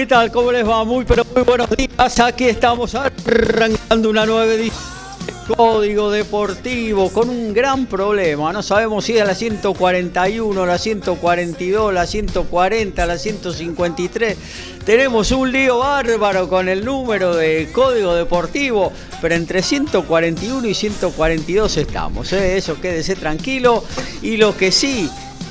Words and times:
¿Qué 0.00 0.06
tal? 0.06 0.32
¿Cómo 0.32 0.50
les 0.50 0.66
va? 0.66 0.82
Muy, 0.82 1.04
pero 1.04 1.26
muy 1.34 1.42
buenos 1.42 1.68
días. 1.76 2.20
Aquí 2.20 2.44
estamos 2.44 2.94
arrancando 2.94 4.08
una 4.08 4.24
nueva 4.24 4.46
edición 4.46 4.80
de 5.26 5.54
Código 5.54 6.10
Deportivo 6.10 7.10
con 7.10 7.28
un 7.28 7.52
gran 7.52 7.84
problema. 7.84 8.50
No 8.50 8.62
sabemos 8.62 9.04
si 9.04 9.18
es 9.18 9.26
la 9.26 9.34
141, 9.34 10.64
la 10.64 10.78
142, 10.78 11.92
la 11.92 12.06
140, 12.06 13.06
la 13.06 13.18
153. 13.18 14.38
Tenemos 14.86 15.32
un 15.32 15.52
lío 15.52 15.80
bárbaro 15.80 16.48
con 16.48 16.70
el 16.70 16.82
número 16.82 17.36
de 17.36 17.68
Código 17.70 18.14
Deportivo, 18.14 18.94
pero 19.20 19.34
entre 19.34 19.60
141 19.60 20.66
y 20.66 20.72
142 20.72 21.76
estamos. 21.76 22.32
¿eh? 22.32 22.56
Eso 22.56 22.80
quédese 22.80 23.16
tranquilo. 23.16 23.84
Y 24.22 24.38
lo 24.38 24.56
que 24.56 24.72
sí 24.72 25.10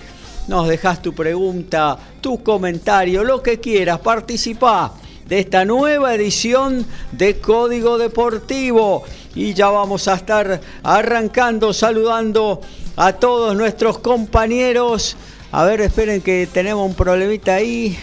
nos 0.47 0.69
dejas 0.69 1.03
tu 1.03 1.13
pregunta, 1.13 1.99
tu 2.23 2.43
comentario, 2.43 3.23
lo 3.23 3.43
que 3.43 3.61
quieras, 3.61 3.99
participa 3.99 4.95
de 5.27 5.41
esta 5.41 5.67
nueva 5.67 6.15
edición 6.15 6.87
de 7.13 7.39
Código 7.39 7.99
Deportivo. 7.99 9.05
Y 9.35 9.53
ya 9.53 9.69
vamos 9.69 10.09
a 10.09 10.15
estar 10.15 10.59
arrancando, 10.83 11.75
saludando 11.75 12.63
a 12.97 13.13
todos 13.13 13.55
nuestros 13.55 13.99
compañeros 13.99 15.19
a 15.51 15.65
ver, 15.65 15.81
esperen 15.81 16.21
que 16.21 16.47
tenemos 16.53 16.87
un 16.87 16.95
problemita 16.95 17.55
ahí. 17.55 17.99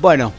Bueno, 0.00 0.32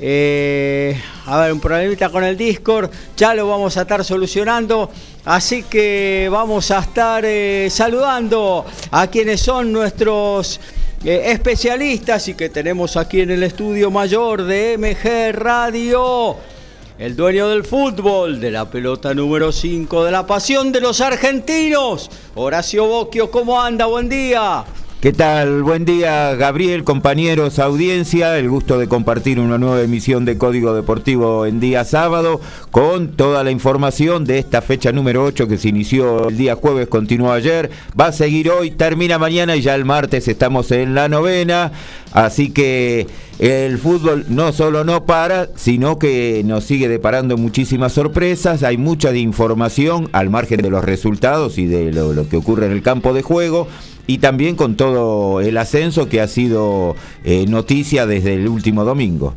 eh, 0.00 1.00
a 1.26 1.40
ver, 1.42 1.52
un 1.52 1.60
problemita 1.60 2.08
con 2.08 2.24
el 2.24 2.36
Discord. 2.36 2.90
Ya 3.16 3.34
lo 3.34 3.46
vamos 3.46 3.76
a 3.76 3.82
estar 3.82 4.04
solucionando. 4.04 4.90
Así 5.24 5.62
que 5.62 6.28
vamos 6.32 6.72
a 6.72 6.80
estar 6.80 7.24
eh, 7.24 7.68
saludando 7.70 8.66
a 8.90 9.06
quienes 9.06 9.40
son 9.40 9.72
nuestros 9.72 10.58
eh, 11.04 11.22
especialistas 11.26 12.26
y 12.26 12.34
que 12.34 12.48
tenemos 12.48 12.96
aquí 12.96 13.20
en 13.20 13.30
el 13.30 13.44
estudio 13.44 13.92
mayor 13.92 14.42
de 14.42 14.76
MG 14.76 15.38
Radio 15.38 16.36
el 17.02 17.16
dueño 17.16 17.48
del 17.48 17.64
fútbol, 17.64 18.38
de 18.38 18.52
la 18.52 18.70
pelota 18.70 19.12
número 19.12 19.50
5, 19.50 20.04
de 20.04 20.12
la 20.12 20.24
pasión 20.24 20.70
de 20.70 20.80
los 20.80 21.00
argentinos. 21.00 22.08
Horacio 22.36 22.86
Bocchio, 22.86 23.28
¿cómo 23.28 23.60
anda? 23.60 23.86
Buen 23.86 24.08
día. 24.08 24.64
¿Qué 25.02 25.12
tal? 25.12 25.64
Buen 25.64 25.84
día, 25.84 26.32
Gabriel, 26.36 26.84
compañeros, 26.84 27.58
audiencia. 27.58 28.38
El 28.38 28.48
gusto 28.48 28.78
de 28.78 28.86
compartir 28.86 29.40
una 29.40 29.58
nueva 29.58 29.82
emisión 29.82 30.24
de 30.24 30.38
Código 30.38 30.74
Deportivo 30.74 31.44
en 31.44 31.58
día 31.58 31.84
sábado 31.84 32.40
con 32.70 33.08
toda 33.08 33.42
la 33.42 33.50
información 33.50 34.24
de 34.24 34.38
esta 34.38 34.62
fecha 34.62 34.92
número 34.92 35.24
8 35.24 35.48
que 35.48 35.58
se 35.58 35.70
inició 35.70 36.28
el 36.28 36.36
día 36.36 36.54
jueves, 36.54 36.86
continuó 36.86 37.32
ayer. 37.32 37.68
Va 38.00 38.06
a 38.06 38.12
seguir 38.12 38.48
hoy, 38.48 38.70
termina 38.70 39.18
mañana 39.18 39.56
y 39.56 39.62
ya 39.62 39.74
el 39.74 39.84
martes 39.84 40.28
estamos 40.28 40.70
en 40.70 40.94
la 40.94 41.08
novena. 41.08 41.72
Así 42.12 42.50
que 42.50 43.08
el 43.40 43.78
fútbol 43.78 44.26
no 44.28 44.52
solo 44.52 44.84
no 44.84 45.04
para, 45.04 45.48
sino 45.56 45.98
que 45.98 46.42
nos 46.44 46.62
sigue 46.62 46.88
deparando 46.88 47.36
muchísimas 47.36 47.92
sorpresas. 47.92 48.62
Hay 48.62 48.76
mucha 48.76 49.12
información 49.16 50.08
al 50.12 50.30
margen 50.30 50.62
de 50.62 50.70
los 50.70 50.84
resultados 50.84 51.58
y 51.58 51.66
de 51.66 51.90
lo, 51.90 52.28
que 52.28 52.36
ocurre 52.36 52.66
en 52.66 52.72
el 52.72 52.82
campo 52.82 53.12
de 53.12 53.22
juego 53.22 53.66
y 54.06 54.18
también 54.18 54.56
con 54.56 54.76
todo 54.76 55.40
el 55.40 55.56
ascenso 55.58 56.08
que 56.08 56.20
ha 56.20 56.28
sido 56.28 56.96
eh, 57.24 57.46
noticia 57.48 58.06
desde 58.06 58.34
el 58.34 58.48
último 58.48 58.84
domingo. 58.84 59.34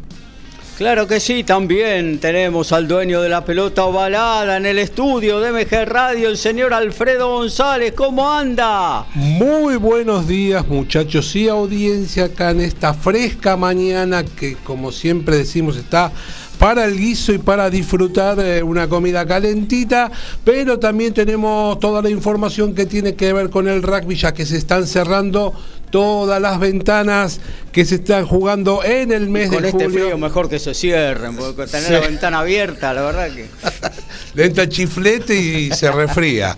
Claro 0.78 1.08
que 1.08 1.22
sí, 1.22 1.46
también 1.46 2.20
tenemos 2.20 2.74
al 2.74 2.86
dueño 2.86 3.22
de 3.22 3.30
la 3.30 3.46
pelota 3.46 3.86
ovalada 3.86 4.58
en 4.58 4.66
el 4.66 4.78
estudio 4.78 5.40
de 5.40 5.54
MG 5.54 5.86
Radio, 5.86 6.28
el 6.28 6.38
señor 6.38 6.74
Alfredo 6.74 7.30
González. 7.30 7.94
¿Cómo 7.94 8.30
anda? 8.30 9.06
Muy 9.14 9.78
buenos 9.78 10.28
días 10.28 10.68
muchachos 10.68 11.34
y 11.38 11.48
audiencia 11.48 12.26
acá 12.26 12.50
en 12.50 12.60
esta 12.60 12.94
fresca 12.94 13.56
mañana 13.56 14.26
que 14.26 14.56
como 14.66 14.92
siempre 14.92 15.38
decimos 15.38 15.78
está 15.78 16.12
para 16.56 16.86
el 16.86 16.98
guiso 16.98 17.34
y 17.34 17.38
para 17.38 17.70
disfrutar 17.70 18.36
de 18.36 18.64
una 18.64 18.88
comida 18.88 19.26
calentita, 19.26 20.12
pero 20.44 20.80
también 20.80 21.14
tenemos 21.14 21.80
toda 21.80 22.02
la 22.02 22.10
información 22.10 22.74
que 22.74 22.86
tiene 22.86 23.16
que 23.16 23.34
ver 23.34 23.50
con 23.50 23.68
el 23.68 23.84
rugby, 23.84 24.16
ya 24.16 24.34
que 24.34 24.46
se 24.46 24.58
están 24.58 24.88
cerrando 24.88 25.54
todas 25.90 26.42
las 26.42 26.60
ventanas 26.60 27.40
que 27.72 27.86
se 27.86 27.96
están 27.96 28.26
jugando 28.26 28.84
en 28.84 29.12
el 29.12 29.30
mes 29.30 29.50
de 29.50 29.58
julio. 29.58 29.72
Con 29.72 29.82
este 29.82 30.00
frío 30.00 30.18
mejor 30.18 30.50
que 30.50 30.60
se 30.60 30.74
cierren, 30.74 31.36
porque 31.36 31.68
tener 31.68 31.92
la 31.92 32.00
ventana 32.02 32.40
abierta, 32.40 32.94
la 32.94 33.02
verdad 33.02 33.30
que... 33.34 33.48
Le 34.34 34.46
entra 34.46 34.68
chiflete 34.68 35.36
y 35.36 35.72
se 35.72 35.90
refría. 35.94 36.58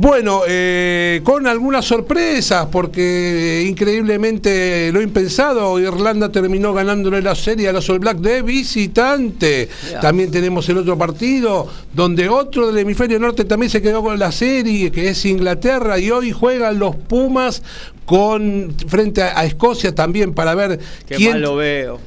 Bueno, 0.00 0.42
eh, 0.46 1.22
con 1.24 1.48
algunas 1.48 1.84
sorpresas, 1.84 2.66
porque 2.70 3.66
increíblemente 3.68 4.92
lo 4.92 5.02
impensado, 5.02 5.80
Irlanda 5.80 6.30
terminó 6.30 6.72
ganándole 6.72 7.20
la 7.20 7.34
serie 7.34 7.68
a 7.68 7.72
los 7.72 7.90
All 7.90 7.98
Black 7.98 8.18
de 8.18 8.42
visitante. 8.42 9.68
También 10.00 10.30
tenemos 10.30 10.68
el 10.68 10.78
otro 10.78 10.96
partido, 10.96 11.66
donde 11.92 12.28
otro 12.28 12.68
del 12.68 12.78
hemisferio 12.78 13.18
norte 13.18 13.44
también 13.44 13.70
se 13.70 13.82
quedó 13.82 14.00
con 14.00 14.16
la 14.20 14.30
serie, 14.30 14.92
que 14.92 15.08
es 15.08 15.24
Inglaterra, 15.24 15.98
y 15.98 16.12
hoy 16.12 16.30
juegan 16.30 16.78
los 16.78 16.94
Pumas 16.94 17.64
con 18.04 18.72
frente 18.86 19.22
a, 19.22 19.44
Escocia 19.44 19.96
también 19.96 20.32
para 20.32 20.54
ver 20.54 20.78
Qué 21.08 21.16
quién 21.16 21.40
lo 21.40 21.56
veo 21.56 21.98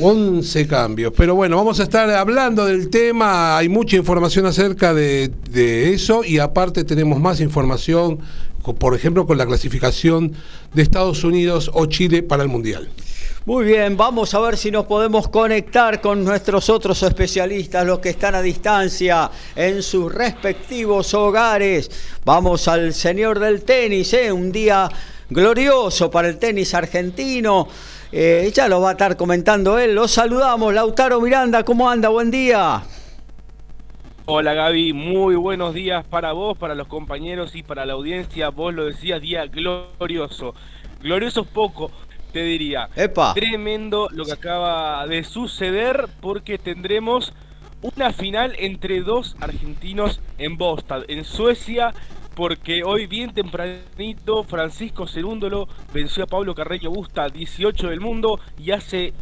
11 0.00 0.66
cambios. 0.66 1.12
Pero 1.16 1.34
bueno, 1.34 1.56
vamos 1.56 1.80
a 1.80 1.82
estar 1.82 2.08
hablando 2.10 2.64
del 2.66 2.90
tema. 2.90 3.58
Hay 3.58 3.68
mucha 3.68 3.96
información 3.96 4.46
acerca 4.46 4.94
de, 4.94 5.30
eso 5.92 6.24
y 6.24 6.38
aparte 6.38 6.84
tenemos 6.84 7.20
más 7.20 7.40
información, 7.40 8.18
por 8.78 8.94
ejemplo, 8.94 9.26
con 9.26 9.38
la 9.38 9.46
clasificación 9.46 10.32
de 10.74 10.82
Estados 10.82 11.24
Unidos 11.24 11.70
o 11.74 11.86
Chile 11.86 12.22
para 12.22 12.42
el 12.42 12.48
Mundial. 12.48 12.88
Muy 13.46 13.64
bien, 13.64 13.96
vamos 13.96 14.34
a 14.34 14.38
ver 14.40 14.56
si 14.58 14.70
nos 14.70 14.84
podemos 14.84 15.28
conectar 15.28 16.00
con 16.00 16.22
nuestros 16.22 16.68
otros 16.68 17.02
especialistas, 17.02 17.86
los 17.86 17.98
que 17.98 18.10
están 18.10 18.34
a 18.34 18.42
distancia 18.42 19.30
en 19.56 19.82
sus 19.82 20.12
respectivos 20.12 21.14
hogares. 21.14 21.90
Vamos 22.24 22.68
al 22.68 22.92
señor 22.92 23.38
del 23.38 23.62
tenis, 23.62 24.12
¿eh? 24.12 24.30
un 24.30 24.52
día 24.52 24.90
glorioso 25.30 26.10
para 26.10 26.28
el 26.28 26.38
tenis 26.38 26.74
argentino. 26.74 27.66
Eh, 28.12 28.50
ya 28.52 28.66
lo 28.66 28.80
va 28.80 28.90
a 28.90 28.92
estar 28.92 29.16
comentando 29.16 29.78
él. 29.78 29.94
Los 29.94 30.10
saludamos, 30.10 30.74
Lautaro 30.74 31.20
Miranda, 31.20 31.64
¿cómo 31.64 31.88
anda? 31.88 32.08
Buen 32.08 32.30
día. 32.30 32.82
Hola 34.26 34.54
Gaby, 34.54 34.92
muy 34.92 35.34
buenos 35.36 35.74
días 35.74 36.04
para 36.04 36.32
vos, 36.32 36.56
para 36.56 36.74
los 36.74 36.88
compañeros 36.88 37.54
y 37.54 37.62
para 37.62 37.86
la 37.86 37.92
audiencia. 37.92 38.50
Vos 38.50 38.74
lo 38.74 38.84
decías, 38.84 39.20
día 39.20 39.46
glorioso. 39.46 40.54
glorioso 41.00 41.44
poco, 41.44 41.90
te 42.32 42.42
diría. 42.42 42.88
Epa. 42.96 43.32
Tremendo 43.34 44.08
lo 44.10 44.24
que 44.24 44.32
acaba 44.32 45.06
de 45.06 45.22
suceder 45.22 46.08
porque 46.20 46.58
tendremos 46.58 47.32
una 47.82 48.12
final 48.12 48.54
entre 48.58 49.00
dos 49.00 49.36
argentinos 49.40 50.20
en 50.38 50.58
Boston, 50.58 51.04
en 51.08 51.24
Suecia, 51.24 51.94
porque 52.34 52.82
hoy 52.84 53.06
bien 53.06 53.34
tempranito 53.34 54.44
Francisco 54.44 55.06
Cerúndolo 55.06 55.68
venció 55.92 56.24
a 56.24 56.26
Pablo 56.26 56.54
Carreño 56.54 56.90
Busta, 56.90 57.28
18 57.28 57.88
del 57.88 58.00
mundo, 58.00 58.40
y 58.58 58.70
hace 58.70 59.12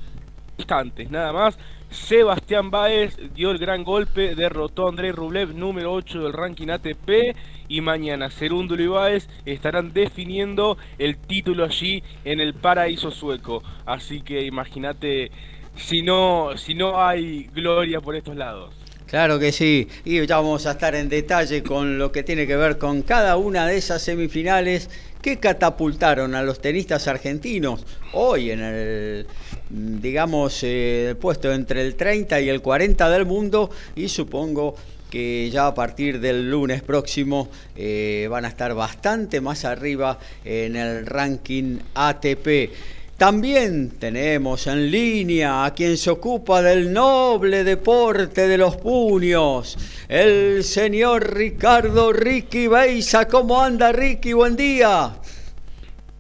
instantes 0.58 1.10
nada 1.10 1.32
más. 1.32 1.58
Sebastián 1.90 2.70
Báez 2.70 3.16
dio 3.34 3.50
el 3.50 3.58
gran 3.58 3.82
golpe, 3.82 4.34
derrotó 4.34 4.86
a 4.86 4.88
Andrei 4.90 5.10
Rublev, 5.10 5.54
número 5.54 5.92
8 5.92 6.22
del 6.22 6.32
ranking 6.34 6.68
ATP. 6.68 7.34
Y 7.70 7.80
mañana 7.80 8.30
Cerúndolo 8.30 8.82
y 8.82 8.86
Báez 8.86 9.28
estarán 9.44 9.92
definiendo 9.92 10.78
el 10.98 11.16
título 11.18 11.64
allí 11.64 12.02
en 12.24 12.40
el 12.40 12.54
paraíso 12.54 13.10
sueco. 13.10 13.62
Así 13.86 14.20
que 14.20 14.44
imagínate 14.44 15.30
si 15.76 16.02
no, 16.02 16.56
si 16.56 16.74
no 16.74 17.00
hay 17.02 17.44
gloria 17.44 18.00
por 18.00 18.16
estos 18.16 18.36
lados. 18.36 18.77
Claro 19.08 19.38
que 19.38 19.52
sí, 19.52 19.88
y 20.04 20.26
ya 20.26 20.36
vamos 20.36 20.66
a 20.66 20.72
estar 20.72 20.94
en 20.94 21.08
detalle 21.08 21.62
con 21.62 21.96
lo 21.96 22.12
que 22.12 22.22
tiene 22.22 22.46
que 22.46 22.56
ver 22.56 22.76
con 22.76 23.00
cada 23.00 23.38
una 23.38 23.66
de 23.66 23.78
esas 23.78 24.02
semifinales 24.02 24.90
que 25.22 25.38
catapultaron 25.38 26.34
a 26.34 26.42
los 26.42 26.60
tenistas 26.60 27.08
argentinos 27.08 27.86
hoy 28.12 28.50
en 28.50 28.60
el, 28.60 29.26
digamos, 29.70 30.60
eh, 30.62 31.14
puesto 31.18 31.50
entre 31.54 31.80
el 31.86 31.94
30 31.94 32.38
y 32.42 32.50
el 32.50 32.60
40 32.60 33.08
del 33.08 33.24
mundo 33.24 33.70
y 33.96 34.10
supongo 34.10 34.74
que 35.10 35.48
ya 35.50 35.68
a 35.68 35.74
partir 35.74 36.20
del 36.20 36.50
lunes 36.50 36.82
próximo 36.82 37.48
eh, 37.76 38.28
van 38.30 38.44
a 38.44 38.48
estar 38.48 38.74
bastante 38.74 39.40
más 39.40 39.64
arriba 39.64 40.18
en 40.44 40.76
el 40.76 41.06
ranking 41.06 41.78
ATP. 41.94 42.70
También 43.18 43.90
tenemos 43.98 44.68
en 44.68 44.92
línea 44.92 45.64
a 45.64 45.74
quien 45.74 45.96
se 45.96 46.08
ocupa 46.08 46.62
del 46.62 46.92
noble 46.92 47.64
deporte 47.64 48.46
de 48.46 48.56
los 48.56 48.76
puños, 48.76 49.76
el 50.08 50.62
señor 50.62 51.34
Ricardo 51.34 52.12
Ricky 52.12 52.68
Beisa. 52.68 53.26
¿Cómo 53.26 53.60
anda 53.60 53.90
Ricky? 53.90 54.34
Buen 54.34 54.54
día. 54.54 55.16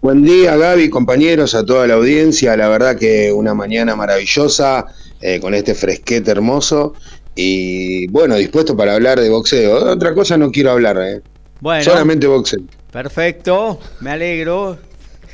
Buen 0.00 0.24
día 0.24 0.56
Gaby, 0.56 0.90
compañeros, 0.90 1.54
a 1.54 1.64
toda 1.64 1.86
la 1.86 1.94
audiencia. 1.94 2.56
La 2.56 2.68
verdad 2.68 2.98
que 2.98 3.32
una 3.32 3.54
mañana 3.54 3.94
maravillosa 3.94 4.86
eh, 5.20 5.38
con 5.38 5.54
este 5.54 5.76
fresquete 5.76 6.32
hermoso 6.32 6.94
y 7.36 8.08
bueno, 8.08 8.34
dispuesto 8.34 8.76
para 8.76 8.96
hablar 8.96 9.20
de 9.20 9.30
boxeo. 9.30 9.92
Otra 9.92 10.14
cosa 10.14 10.36
no 10.36 10.50
quiero 10.50 10.72
hablar, 10.72 10.98
¿eh? 11.00 11.22
Bueno, 11.60 11.84
solamente 11.84 12.26
boxeo. 12.26 12.62
Perfecto, 12.90 13.78
me 14.00 14.10
alegro. 14.10 14.87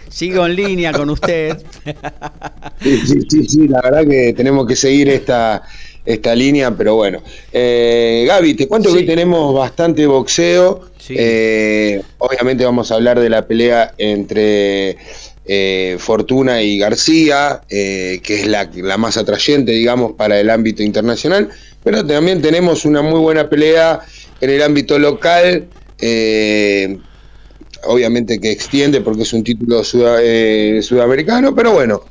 Sigo 0.09 0.47
en 0.47 0.57
línea 0.57 0.93
con 0.93 1.11
usted. 1.11 1.57
Sí, 2.83 2.99
sí, 3.07 3.21
sí, 3.29 3.45
sí, 3.49 3.69
la 3.69 3.81
verdad 3.83 4.07
que 4.09 4.33
tenemos 4.33 4.67
que 4.67 4.77
seguir 4.77 5.09
esta, 5.09 5.63
esta 6.05 6.35
línea, 6.35 6.71
pero 6.71 6.97
bueno. 6.97 7.23
Eh, 7.53 8.25
Gaby, 8.27 8.55
te 8.55 8.69
cuento 8.69 8.91
que 8.93 8.99
hoy 8.99 9.07
tenemos 9.07 9.55
bastante 9.55 10.07
boxeo. 10.07 10.83
Sí. 10.99 11.15
Eh, 11.19 12.03
obviamente 12.19 12.65
vamos 12.65 12.91
a 12.91 12.95
hablar 12.95 13.21
de 13.21 13.29
la 13.29 13.47
pelea 13.47 13.95
entre 13.99 14.97
eh, 15.47 15.97
Fortuna 15.99 16.63
y 16.63 16.79
García, 16.79 17.61
que 17.69 18.21
es 18.23 18.47
la, 18.47 18.71
la 18.75 18.97
más 18.97 19.17
atrayente, 19.17 19.73
digamos, 19.73 20.13
para 20.13 20.39
el 20.39 20.51
ámbito 20.51 20.83
internacional. 20.83 21.51
Pero 21.83 22.05
también 22.07 22.41
tenemos 22.41 22.85
una 22.85 23.03
muy 23.03 23.21
buena 23.21 23.49
pelea 23.49 24.01
en 24.41 24.51
el 24.51 24.63
ámbito 24.63 24.99
local. 24.99 25.67
Eh, 26.01 26.99
obviamente 27.87 28.41
que 28.41 28.51
extiende 28.51 29.01
porque 29.01 29.23
es 29.23 29.33
un 29.33 29.45
título 29.45 29.83
eh, 30.21 30.81
sudamericano, 30.83 31.55
pero 31.55 31.73
bueno, 31.73 32.03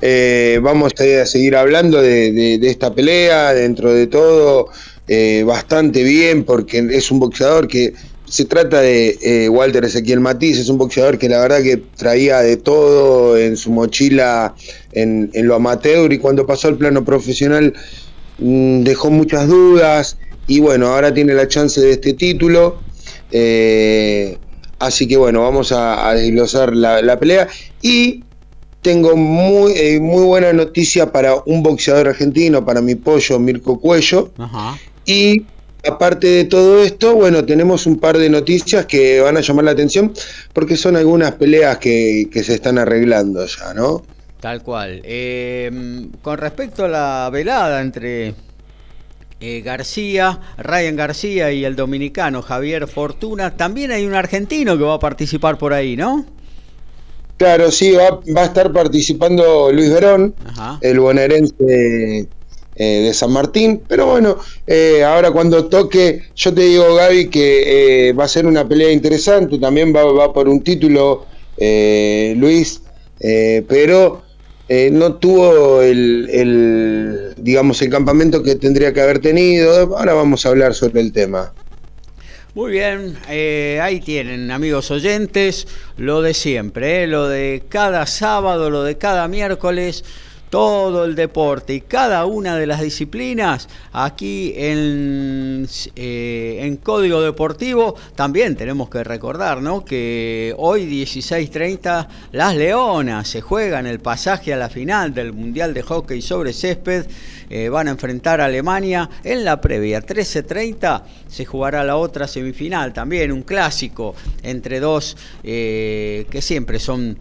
eh, 0.00 0.58
vamos 0.62 0.92
a 0.98 1.26
seguir 1.26 1.56
hablando 1.56 2.00
de, 2.00 2.58
esta 2.62 2.94
pelea, 2.94 3.54
dentro 3.54 3.92
de 3.92 4.06
todo, 4.06 4.68
eh, 5.08 5.44
bastante 5.46 6.02
bien, 6.02 6.44
porque 6.44 6.86
es 6.90 7.10
un 7.10 7.20
boxeador 7.20 7.68
que 7.68 7.94
se 8.24 8.46
trata 8.46 8.80
de 8.80 9.48
Walter 9.50 9.84
Ezequiel 9.84 10.20
Matiz, 10.20 10.58
es 10.58 10.68
un 10.68 10.78
boxeador 10.78 11.18
que 11.18 11.28
la 11.28 11.40
verdad 11.40 11.62
que 11.62 11.82
traía 11.96 12.40
de 12.40 12.56
todo 12.56 13.36
en 13.36 13.56
su 13.58 13.70
mochila 13.70 14.54
en, 14.92 15.30
en 15.34 15.46
lo 15.46 15.56
amateur 15.56 16.10
y 16.12 16.18
cuando 16.18 16.46
pasó 16.46 16.68
al 16.68 16.78
plano 16.78 17.04
profesional 17.04 17.74
mm, 18.38 18.84
dejó 18.84 19.10
muchas 19.10 19.48
dudas 19.48 20.16
y 20.46 20.60
bueno, 20.60 20.88
ahora 20.88 21.12
tiene 21.14 21.34
la 21.34 21.48
chance 21.48 21.80
de 21.80 21.92
este 21.92 22.14
título. 22.14 22.80
eh, 23.30 24.38
así 24.84 25.06
que 25.06 25.16
bueno, 25.16 25.42
vamos 25.42 25.72
a, 25.72 26.08
a 26.08 26.14
desglosar 26.14 26.74
la, 26.74 27.00
la 27.02 27.18
pelea 27.18 27.48
y 27.80 28.22
tengo 28.82 29.16
muy, 29.16 29.72
eh, 29.72 30.00
muy 30.00 30.24
buena 30.24 30.52
noticia 30.52 31.10
para 31.12 31.36
un 31.46 31.62
boxeador 31.62 32.08
argentino, 32.08 32.64
para 32.64 32.82
mi 32.82 32.96
pollo 32.96 33.38
Mirko 33.38 33.80
Cuello. 33.80 34.32
Ajá. 34.38 34.76
Y 35.06 35.44
aparte 35.88 36.26
de 36.26 36.44
todo 36.44 36.82
esto, 36.82 37.14
bueno, 37.14 37.44
tenemos 37.44 37.86
un 37.86 37.98
par 37.98 38.18
de 38.18 38.28
noticias 38.28 38.86
que 38.86 39.20
van 39.20 39.36
a 39.36 39.40
llamar 39.40 39.64
la 39.66 39.70
atención 39.70 40.12
porque 40.52 40.76
son 40.76 40.96
algunas 40.96 41.32
peleas 41.32 41.78
que, 41.78 42.28
que 42.30 42.42
se 42.42 42.54
están 42.54 42.78
arreglando 42.78 43.46
ya, 43.46 43.72
¿no? 43.72 44.02
Tal 44.40 44.62
cual. 44.62 45.00
Eh, 45.04 45.70
con 46.20 46.38
respecto 46.38 46.84
a 46.84 46.88
la 46.88 47.30
velada 47.32 47.80
entre 47.80 48.34
eh, 49.42 49.60
García, 49.60 50.38
Ryan 50.56 50.96
García 50.96 51.52
y 51.52 51.64
el 51.64 51.76
dominicano 51.76 52.42
Javier 52.42 52.86
Fortuna, 52.86 53.56
también 53.56 53.90
hay 53.90 54.06
un 54.06 54.14
argentino 54.14 54.78
que 54.78 54.84
va 54.84 54.94
a 54.94 54.98
participar 54.98 55.58
por 55.58 55.72
ahí, 55.72 55.96
¿no? 55.96 56.24
Claro, 57.36 57.72
sí, 57.72 57.90
va, 57.92 58.20
va 58.36 58.42
a 58.42 58.44
estar 58.44 58.72
participando 58.72 59.72
Luis 59.72 59.90
Verón, 59.90 60.32
Ajá. 60.46 60.78
el 60.80 61.00
bonaerense 61.00 62.28
eh, 62.76 62.84
de 63.02 63.12
San 63.14 63.32
Martín. 63.32 63.82
Pero 63.88 64.06
bueno, 64.06 64.38
eh, 64.66 65.02
ahora 65.02 65.30
cuando 65.30 65.66
toque, 65.66 66.22
yo 66.36 66.54
te 66.54 66.62
digo, 66.62 66.94
Gaby, 66.94 67.28
que 67.28 68.08
eh, 68.08 68.12
va 68.12 68.24
a 68.24 68.28
ser 68.28 68.46
una 68.46 68.66
pelea 68.66 68.92
interesante. 68.92 69.58
También 69.58 69.92
va, 69.94 70.04
va 70.04 70.32
por 70.32 70.48
un 70.48 70.62
título, 70.62 71.26
Luis, 71.58 72.82
pero 73.68 74.22
eh, 74.68 74.90
no 74.92 75.14
tuvo 75.16 75.82
el, 75.82 76.28
el, 76.30 77.34
digamos, 77.36 77.82
el 77.82 77.90
campamento 77.90 78.42
que 78.42 78.56
tendría 78.56 78.92
que 78.92 79.00
haber 79.00 79.18
tenido. 79.18 79.96
Ahora 79.96 80.14
vamos 80.14 80.46
a 80.46 80.50
hablar 80.50 80.74
sobre 80.74 81.00
el 81.00 81.12
tema. 81.12 81.52
Muy 82.54 82.70
bien, 82.70 83.16
eh, 83.30 83.80
ahí 83.82 83.98
tienen 84.00 84.50
amigos 84.50 84.90
oyentes, 84.90 85.66
lo 85.96 86.20
de 86.20 86.34
siempre, 86.34 87.04
eh, 87.04 87.06
lo 87.06 87.26
de 87.26 87.62
cada 87.70 88.06
sábado, 88.06 88.68
lo 88.68 88.84
de 88.84 88.98
cada 88.98 89.26
miércoles, 89.26 90.04
todo 90.52 91.06
el 91.06 91.14
deporte 91.14 91.72
y 91.72 91.80
cada 91.80 92.26
una 92.26 92.58
de 92.58 92.66
las 92.66 92.82
disciplinas 92.82 93.70
aquí 93.90 94.52
en, 94.54 95.66
eh, 95.96 96.58
en 96.60 96.76
Código 96.76 97.22
Deportivo. 97.22 97.94
También 98.14 98.54
tenemos 98.54 98.90
que 98.90 99.02
recordar 99.02 99.62
¿no? 99.62 99.82
que 99.82 100.54
hoy 100.58 100.84
16.30 100.84 102.06
las 102.32 102.54
Leonas 102.54 103.28
se 103.28 103.40
juegan 103.40 103.86
el 103.86 104.00
pasaje 104.00 104.52
a 104.52 104.58
la 104.58 104.68
final 104.68 105.14
del 105.14 105.32
Mundial 105.32 105.72
de 105.72 105.80
Hockey 105.80 106.20
sobre 106.20 106.52
césped. 106.52 107.06
Eh, 107.48 107.70
van 107.70 107.88
a 107.88 107.92
enfrentar 107.92 108.42
a 108.42 108.44
Alemania 108.44 109.08
en 109.24 109.46
la 109.46 109.58
previa. 109.58 110.02
13.30 110.02 111.02
se 111.28 111.46
jugará 111.46 111.82
la 111.82 111.96
otra 111.96 112.28
semifinal, 112.28 112.92
también 112.92 113.32
un 113.32 113.42
clásico 113.42 114.14
entre 114.42 114.80
dos 114.80 115.16
eh, 115.42 116.26
que 116.28 116.42
siempre 116.42 116.78
son 116.78 117.16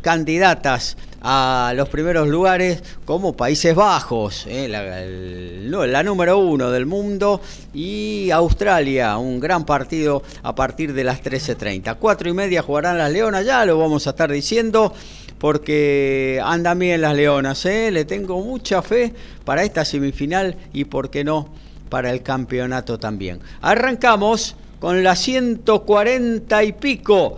candidatas 0.00 0.96
a 1.28 1.72
los 1.74 1.88
primeros 1.88 2.28
lugares 2.28 2.84
como 3.04 3.36
Países 3.36 3.74
Bajos, 3.74 4.46
eh, 4.46 4.68
la, 4.68 6.02
número 6.04 6.38
uno 6.38 6.70
del 6.70 6.86
mundo, 6.86 7.40
y 7.74 8.30
Australia, 8.30 9.18
un 9.18 9.40
gran 9.40 9.66
partido 9.66 10.22
a 10.44 10.54
partir 10.54 10.92
de 10.92 11.02
las 11.02 11.24
13.30. 11.24 11.96
Cuatro 11.98 12.28
y 12.28 12.32
media 12.32 12.62
jugarán 12.62 12.96
las 12.98 13.10
Leonas, 13.10 13.44
ya 13.44 13.64
lo 13.64 13.76
vamos 13.76 14.06
a 14.06 14.10
estar 14.10 14.30
diciendo 14.30 14.94
porque 15.38 16.40
andan 16.44 16.78
bien 16.78 17.00
las 17.00 17.16
Leonas, 17.16 17.66
¿eh? 17.66 17.90
le 17.90 18.04
tengo 18.04 18.40
mucha 18.40 18.80
fe 18.80 19.12
para 19.44 19.64
esta 19.64 19.84
semifinal 19.84 20.54
y 20.72 20.84
por 20.84 21.10
qué 21.10 21.24
no 21.24 21.48
para 21.88 22.12
el 22.12 22.22
campeonato 22.22 23.00
también. 23.00 23.40
Arrancamos 23.62 24.54
con 24.78 25.02
la 25.02 25.16
140 25.16 26.62
y 26.62 26.72
pico 26.72 27.36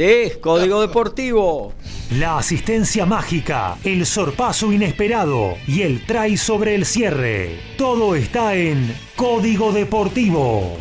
de 0.00 0.38
Código 0.40 0.80
Deportivo. 0.80 1.74
La 2.18 2.38
asistencia 2.38 3.04
mágica, 3.04 3.76
el 3.84 4.06
sorpaso 4.06 4.72
inesperado 4.72 5.58
y 5.66 5.82
el 5.82 6.06
try 6.06 6.38
sobre 6.38 6.74
el 6.74 6.86
cierre. 6.86 7.60
Todo 7.76 8.14
está 8.14 8.54
en 8.54 8.96
Código 9.14 9.72
Deportivo. 9.72 10.78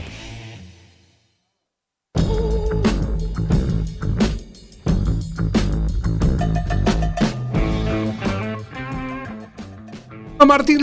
Martín 10.46 10.80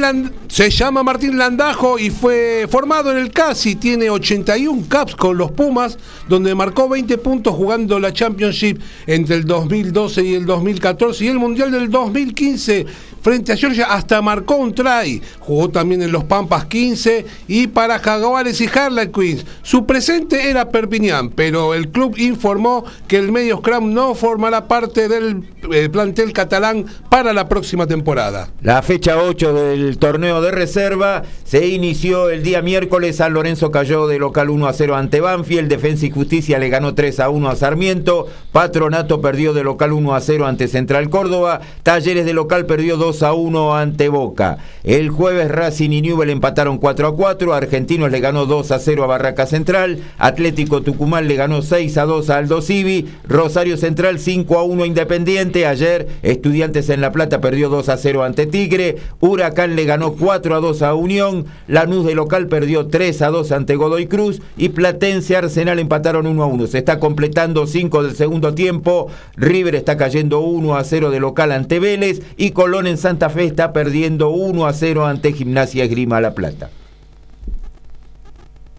se 0.49 0.69
llama 0.69 1.03
Martín 1.03 1.39
Landajo 1.39 1.99
y 1.99 2.11
fue 2.11 2.67
formado 2.71 3.11
en 3.11 3.17
el 3.17 3.31
CASI. 3.31 3.77
Tiene 3.77 4.11
81 4.11 4.85
caps 4.87 5.17
con 5.17 5.39
los 5.39 5.51
Pumas, 5.53 5.99
donde 6.29 6.55
marcó 6.55 6.89
20 6.89 7.17
puntos 7.19 7.55
jugando 7.55 7.99
la 7.99 8.13
Championship 8.13 8.79
entre 9.07 9.37
el 9.37 9.45
2012 9.47 10.25
y 10.25 10.35
el 10.35 10.45
2014 10.45 11.25
y 11.25 11.29
el 11.29 11.39
Mundial 11.39 11.71
del 11.71 11.91
2015 11.91 12.87
frente 13.27 13.53
a 13.53 13.57
Georgia 13.57 13.87
hasta 13.87 14.23
marcó 14.23 14.55
un 14.55 14.73
try. 14.73 15.21
Jugó 15.41 15.69
también 15.69 16.01
en 16.01 16.13
los 16.13 16.23
Pampas 16.23 16.67
15 16.67 17.27
y 17.49 17.67
para 17.67 17.99
Jaguares 17.99 18.61
y 18.61 18.69
Harlequins. 18.73 19.45
Su 19.65 19.85
presente 19.85 20.49
era 20.49 20.69
Perpignan, 20.69 21.31
pero 21.31 21.75
el 21.75 21.89
club 21.89 22.17
informó 22.19 22.85
que 23.09 23.17
el 23.17 23.33
medio 23.33 23.59
Scrum 23.59 23.93
no 23.93 24.15
formará 24.15 24.69
parte 24.69 25.09
del 25.09 25.43
eh, 25.73 25.89
plantel 25.89 26.33
catalán 26.33 26.87
para 27.11 27.33
la 27.33 27.49
próxima 27.49 27.89
temporada. 27.89 28.49
La 28.63 28.81
fecha 28.83 29.21
8 29.21 29.53
del 29.53 29.99
torneo 29.99 30.41
de 30.41 30.53
reserva 30.53 31.25
se 31.43 31.67
inició 31.67 32.31
el 32.31 32.45
día 32.45 32.63
miércoles. 32.63 33.17
San 33.17 33.35
Lorenzo 33.35 33.73
cayó 33.73 34.07
de 34.07 34.21
local 34.21 34.51
1 34.51 34.69
a 34.69 34.73
0 34.73 34.95
ante 34.95 35.21
Banfield. 35.21 35.69
Defensa 35.69 36.07
y 36.07 36.13
Justicia 36.13 36.61
le 36.61 36.69
ganó 36.69 36.95
3 36.95 37.19
a 37.19 37.29
1 37.29 37.49
a 37.49 37.57
Sarmiento. 37.57 38.29
Patronato 38.53 39.21
perdió 39.21 39.53
de 39.53 39.65
local 39.65 39.93
1 39.93 40.15
a 40.15 40.21
0 40.21 40.47
ante 40.47 40.69
Central 40.69 41.11
Córdoba. 41.11 41.61
Talleres 41.83 42.25
de 42.25 42.33
local 42.33 42.67
perdió 42.67 42.97
2 42.97 43.16
a 43.23 43.33
1 43.33 43.77
ante 43.77 44.09
Boca. 44.09 44.59
El 44.85 45.11
jueves 45.11 45.51
Racing 45.51 45.91
y 45.91 46.03
Newell 46.03 46.31
empataron 46.31 46.79
4 46.79 47.09
a 47.09 47.17
4. 47.17 47.55
Argentinos 47.55 48.11
le 48.11 48.21
ganó 48.21 48.47
2 48.47 48.71
a 48.71 48.79
0 48.79 49.05
a 49.05 49.07
Barraca 49.07 49.47
Central. 49.47 49.99
Atlético 50.19 50.83
Tucumán 50.83 51.29
le 51.29 51.37
ganó 51.37 51.63
6 51.63 51.99
a 51.99 52.05
2 52.05 52.31
a 52.31 52.37
Aldo 52.39 52.63
Civi. 52.63 53.09
Rosario 53.29 53.77
Central 53.77 54.19
5 54.19 54.59
a 54.59 54.63
1 54.63 54.83
a 54.83 54.87
Independiente. 54.87 55.67
Ayer 55.67 56.09
Estudiantes 56.23 56.89
en 56.91 57.01
La 57.01 57.13
Plata 57.13 57.41
perdió 57.41 57.69
2 57.69 57.89
a 57.89 57.97
0 57.97 58.23
ante 58.23 58.47
Tigre. 58.47 58.97
Huracán 59.21 59.77
le 59.77 59.85
ganó 59.85 60.13
4 60.13 60.55
a 60.55 60.61
2 60.61 60.83
a 60.83 60.95
Unión. 60.95 61.47
Lanús 61.69 62.05
de 62.05 62.15
local 62.15 62.49
perdió 62.49 62.87
3 62.87 63.23
a 63.23 63.29
2 63.29 63.53
ante 63.53 63.77
Godoy 63.77 64.07
Cruz. 64.07 64.41
Y 64.57 64.71
Platense 64.71 65.37
Arsenal 65.37 65.79
empataron 65.79 66.27
1 66.27 66.43
a 66.43 66.47
1. 66.47 66.67
Se 66.67 66.79
está 66.79 66.99
completando 66.99 67.67
5 67.67 68.03
del 68.03 68.17
segundo 68.17 68.55
tiempo. 68.55 69.09
River 69.37 69.75
está 69.75 69.97
cayendo 69.97 70.41
1 70.41 70.77
a 70.77 70.85
0 70.85 71.11
de 71.11 71.21
local 71.21 71.53
ante 71.53 71.79
Vélez. 71.79 72.23
Y 72.37 72.51
Colón 72.51 72.87
en 72.87 72.99
Santa 73.07 73.31
Fe 73.31 73.45
está 73.45 73.73
perdiendo 73.73 74.31
1 74.31 74.67
a 74.67 74.73
0 74.73 75.07
ante 75.07 75.33
Gimnasia 75.33 75.85
Esgrima 75.85 76.21
La 76.21 76.35
Plata. 76.35 76.71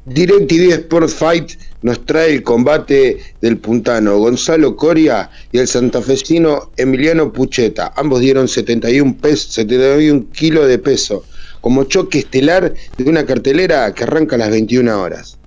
DirecTV 0.04 0.74
Sport 0.74 1.08
Fight 1.08 1.52
nos 1.82 2.06
trae 2.06 2.34
el 2.34 2.44
combate 2.44 3.22
del 3.40 3.58
puntano 3.58 4.18
Gonzalo 4.18 4.76
Coria 4.76 5.30
y 5.54 5.60
el 5.60 5.68
santafesino 5.70 6.72
Emiliano 6.76 7.32
Pucheta. 7.32 7.94
Ambos 7.96 8.20
dieron 8.20 8.50
71, 8.50 9.16
71 9.34 10.26
kilos 10.34 10.68
de 10.68 10.78
peso 10.78 11.24
como 11.62 11.86
choque 11.86 12.20
estelar 12.20 12.74
de 12.98 13.10
una 13.10 13.26
cartelera 13.26 13.94
que 13.94 14.04
arranca 14.04 14.36
a 14.36 14.40
las 14.40 14.50
21 14.50 15.02
horas. 15.02 15.40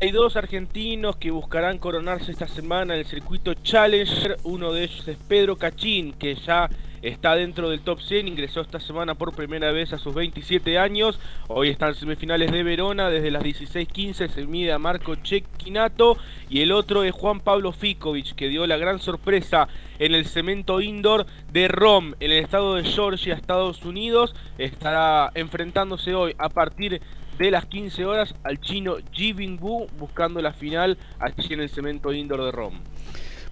Hay 0.00 0.12
dos 0.12 0.34
argentinos 0.34 1.16
que 1.16 1.30
buscarán 1.30 1.76
coronarse 1.76 2.32
esta 2.32 2.48
semana 2.48 2.94
en 2.94 3.00
el 3.00 3.06
circuito 3.06 3.52
Challenger. 3.52 4.38
Uno 4.44 4.72
de 4.72 4.84
ellos 4.84 5.06
es 5.06 5.18
Pedro 5.28 5.56
Cachín, 5.56 6.14
que 6.14 6.34
ya 6.36 6.70
está 7.02 7.34
dentro 7.34 7.70
del 7.70 7.80
top 7.80 8.00
100, 8.00 8.28
ingresó 8.28 8.60
esta 8.60 8.80
semana 8.80 9.14
por 9.14 9.34
primera 9.34 9.72
vez 9.72 9.92
a 9.92 9.98
sus 9.98 10.14
27 10.14 10.78
años, 10.78 11.18
hoy 11.48 11.68
están 11.68 11.94
semifinales 11.94 12.52
de 12.52 12.62
Verona, 12.62 13.10
desde 13.10 13.30
las 13.30 13.42
16.15 13.42 14.28
se 14.28 14.46
mide 14.46 14.72
a 14.72 14.78
Marco 14.78 15.14
Chequinato 15.16 16.16
y 16.48 16.60
el 16.60 16.72
otro 16.72 17.04
es 17.04 17.12
Juan 17.12 17.40
Pablo 17.40 17.72
Ficovich, 17.72 18.34
que 18.34 18.48
dio 18.48 18.66
la 18.66 18.76
gran 18.76 18.98
sorpresa 18.98 19.68
en 19.98 20.14
el 20.14 20.26
cemento 20.26 20.80
indoor 20.80 21.26
de 21.52 21.68
Rom, 21.68 22.14
en 22.20 22.30
el 22.30 22.44
estado 22.44 22.74
de 22.74 22.84
Georgia, 22.84 23.34
Estados 23.34 23.84
Unidos, 23.84 24.34
estará 24.58 25.30
enfrentándose 25.34 26.14
hoy 26.14 26.34
a 26.38 26.48
partir 26.48 27.00
de 27.38 27.50
las 27.52 27.66
15 27.66 28.04
horas 28.04 28.34
al 28.42 28.60
chino 28.60 28.96
Ji 29.12 29.32
Wu 29.32 29.86
buscando 29.98 30.42
la 30.42 30.52
final 30.52 30.98
aquí 31.20 31.54
en 31.54 31.60
el 31.60 31.68
cemento 31.68 32.12
indoor 32.12 32.44
de 32.44 32.52
Rom. 32.52 32.80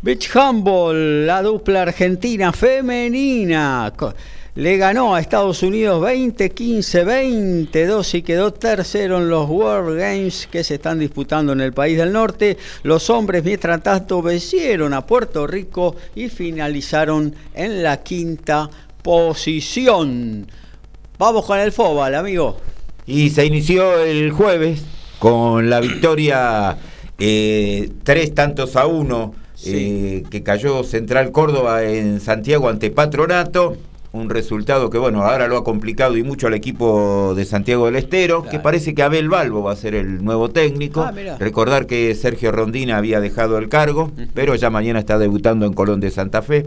Beach 0.03 0.29
Humble, 0.37 1.25
la 1.27 1.43
dupla 1.43 1.83
argentina 1.83 2.53
femenina, 2.53 3.93
le 4.55 4.77
ganó 4.77 5.15
a 5.15 5.21
Estados 5.21 5.63
Unidos 5.63 6.03
20-15-22 6.03 8.15
y 8.15 8.23
quedó 8.23 8.53
tercero 8.53 9.19
en 9.19 9.29
los 9.29 9.49
World 9.49 9.99
Games 9.99 10.49
que 10.51 10.65
se 10.65 10.75
están 10.77 10.99
disputando 10.99 11.53
en 11.53 11.61
el 11.61 11.73
país 11.73 11.99
del 11.99 12.13
norte. 12.13 12.57
Los 12.83 13.11
hombres, 13.11 13.43
mientras 13.43 13.83
tanto, 13.83 14.23
vencieron 14.23 14.95
a 14.95 15.07
Puerto 15.07 15.47
Rico 15.47 15.97
y 16.15 16.29
finalizaron 16.29 17.35
en 17.55 17.83
la 17.83 18.03
quinta 18.03 18.71
posición. 19.03 20.47
Vamos 21.19 21.47
con 21.47 21.59
el 21.59 21.73
FOBAL, 21.73 22.15
amigo. 22.15 22.59
Y 23.07 23.31
se 23.31 23.47
inició 23.47 23.99
el 24.01 24.31
jueves 24.31 24.83
con 25.19 25.71
la 25.71 25.81
victoria 25.81 26.77
eh, 27.19 27.91
tres 28.05 28.35
tantos 28.35 28.77
a 28.77 28.87
uno 28.87 29.46
eh, 29.67 30.23
que 30.31 30.43
cayó 30.43 30.85
Central 30.85 31.33
Córdoba 31.33 31.83
en 31.85 32.21
Santiago 32.21 32.69
ante 32.69 32.91
Patronato. 32.91 33.77
Un 34.13 34.31
resultado 34.31 34.89
que, 34.89 34.97
bueno, 34.97 35.23
ahora 35.23 35.47
lo 35.47 35.59
ha 35.59 35.65
complicado 35.65 36.17
y 36.17 36.23
mucho 36.23 36.47
al 36.47 36.55
equipo 36.55 37.35
de 37.37 37.45
Santiago 37.45 37.85
del 37.85 37.97
Estero, 37.97 38.45
que 38.45 38.59
parece 38.59 38.95
que 38.95 39.03
Abel 39.03 39.29
Balbo 39.29 39.63
va 39.63 39.73
a 39.73 39.77
ser 39.77 39.95
el 39.95 40.25
nuevo 40.25 40.49
técnico. 40.49 41.03
Ah, 41.03 41.13
Recordar 41.39 41.87
que 41.87 42.15
Sergio 42.15 42.51
Rondina 42.51 42.97
había 42.97 43.21
dejado 43.21 43.59
el 43.59 43.69
cargo, 43.69 44.11
pero 44.33 44.55
ya 44.55 44.71
mañana 44.71 45.01
está 45.01 45.19
debutando 45.19 45.67
en 45.67 45.75
Colón 45.75 46.01
de 46.01 46.11
Santa 46.11 46.41
Fe 46.41 46.67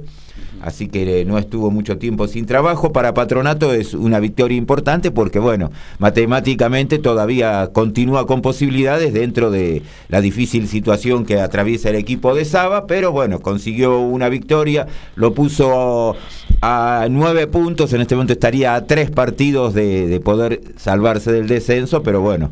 así 0.62 0.88
que 0.88 1.26
no 1.26 1.38
estuvo 1.38 1.72
mucho 1.72 1.98
tiempo 1.98 2.28
sin 2.28 2.46
trabajo. 2.46 2.92
Para 2.92 3.14
Patronato 3.14 3.74
es 3.74 3.94
una 3.94 4.20
victoria 4.20 4.58
importante 4.58 5.12
porque, 5.12 5.40
bueno, 5.40 5.72
matemáticamente 6.00 7.00
todavía 7.00 7.70
continúa 7.74 8.26
con 8.26 8.42
posibilidades 8.42 9.14
dentro 9.14 9.52
de 9.52 9.82
la 10.08 10.22
difícil 10.22 10.68
situación 10.68 11.26
que 11.26 11.40
atraviesa 11.40 11.90
el 11.90 11.96
equipo 11.96 12.36
de 12.36 12.46
Saba, 12.46 12.88
pero 12.88 13.12
bueno, 13.12 13.40
consiguió 13.40 14.00
una 14.00 14.30
victoria, 14.30 14.88
lo 15.16 15.34
puso 15.34 16.16
a 16.62 17.08
nueve 17.10 17.48
puntos, 17.48 17.94
en 17.94 18.02
este 18.02 18.16
momento 18.16 18.34
estaría 18.34 18.76
a 18.76 18.86
tres 18.86 19.12
partidos 19.12 19.74
de, 19.74 20.08
de 20.08 20.20
poder 20.20 20.62
salvarse 20.78 21.32
del 21.32 21.48
descenso, 21.48 22.04
pero 22.04 22.22
bueno, 22.22 22.52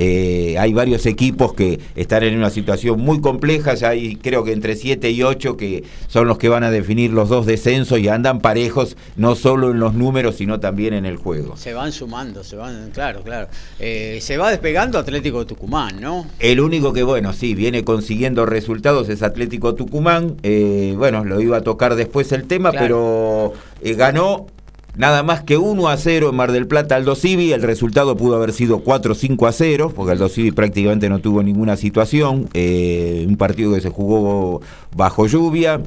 eh, 0.00 0.56
hay 0.60 0.72
varios 0.72 1.06
equipos 1.06 1.54
que 1.54 1.80
están 1.96 2.22
en 2.22 2.36
una 2.36 2.50
situación 2.50 3.00
muy 3.00 3.20
compleja, 3.20 3.74
ya 3.74 3.88
hay 3.88 4.14
creo 4.14 4.44
que 4.44 4.52
entre 4.52 4.76
7 4.76 5.10
y 5.10 5.24
8 5.24 5.56
que 5.56 5.82
son 6.06 6.28
los 6.28 6.38
que 6.38 6.48
van 6.48 6.62
a 6.62 6.70
definir 6.70 7.10
los 7.10 7.28
dos 7.28 7.46
descensos 7.46 7.98
y 7.98 8.06
andan 8.06 8.38
parejos 8.38 8.96
no 9.16 9.34
solo 9.34 9.72
en 9.72 9.80
los 9.80 9.94
números, 9.94 10.36
sino 10.36 10.60
también 10.60 10.94
en 10.94 11.04
el 11.04 11.16
juego. 11.16 11.56
Se 11.56 11.74
van 11.74 11.90
sumando, 11.90 12.44
se 12.44 12.54
van, 12.54 12.90
claro, 12.92 13.22
claro. 13.24 13.48
Eh, 13.80 14.20
se 14.22 14.36
va 14.36 14.50
despegando 14.50 15.00
Atlético 15.00 15.44
Tucumán, 15.44 16.00
¿no? 16.00 16.26
El 16.38 16.60
único 16.60 16.92
que, 16.92 17.02
bueno, 17.02 17.32
sí, 17.32 17.56
viene 17.56 17.82
consiguiendo 17.82 18.46
resultados 18.46 19.08
es 19.08 19.24
Atlético 19.24 19.74
Tucumán. 19.74 20.36
Eh, 20.44 20.94
bueno, 20.96 21.24
lo 21.24 21.40
iba 21.40 21.56
a 21.56 21.62
tocar 21.62 21.96
después 21.96 22.30
el 22.30 22.46
tema, 22.46 22.70
pero 22.70 23.52
ganó 23.82 24.46
nada 24.98 25.22
más 25.22 25.42
que 25.42 25.56
1 25.56 25.88
a 25.88 25.96
0 25.96 26.28
en 26.28 26.36
Mar 26.36 26.52
del 26.52 26.66
Plata 26.66 26.96
Aldo 26.96 27.14
Civi, 27.14 27.52
el 27.52 27.62
resultado 27.62 28.16
pudo 28.16 28.36
haber 28.36 28.52
sido 28.52 28.80
4 28.80 29.14
5 29.14 29.46
a 29.46 29.52
0, 29.52 29.92
porque 29.96 30.12
Aldo 30.12 30.28
Civi 30.28 30.50
prácticamente 30.50 31.08
no 31.08 31.20
tuvo 31.20 31.42
ninguna 31.42 31.76
situación, 31.76 32.48
eh, 32.52 33.24
un 33.26 33.36
partido 33.36 33.72
que 33.72 33.80
se 33.80 33.88
jugó 33.88 34.60
bajo 34.94 35.26
lluvia. 35.26 35.80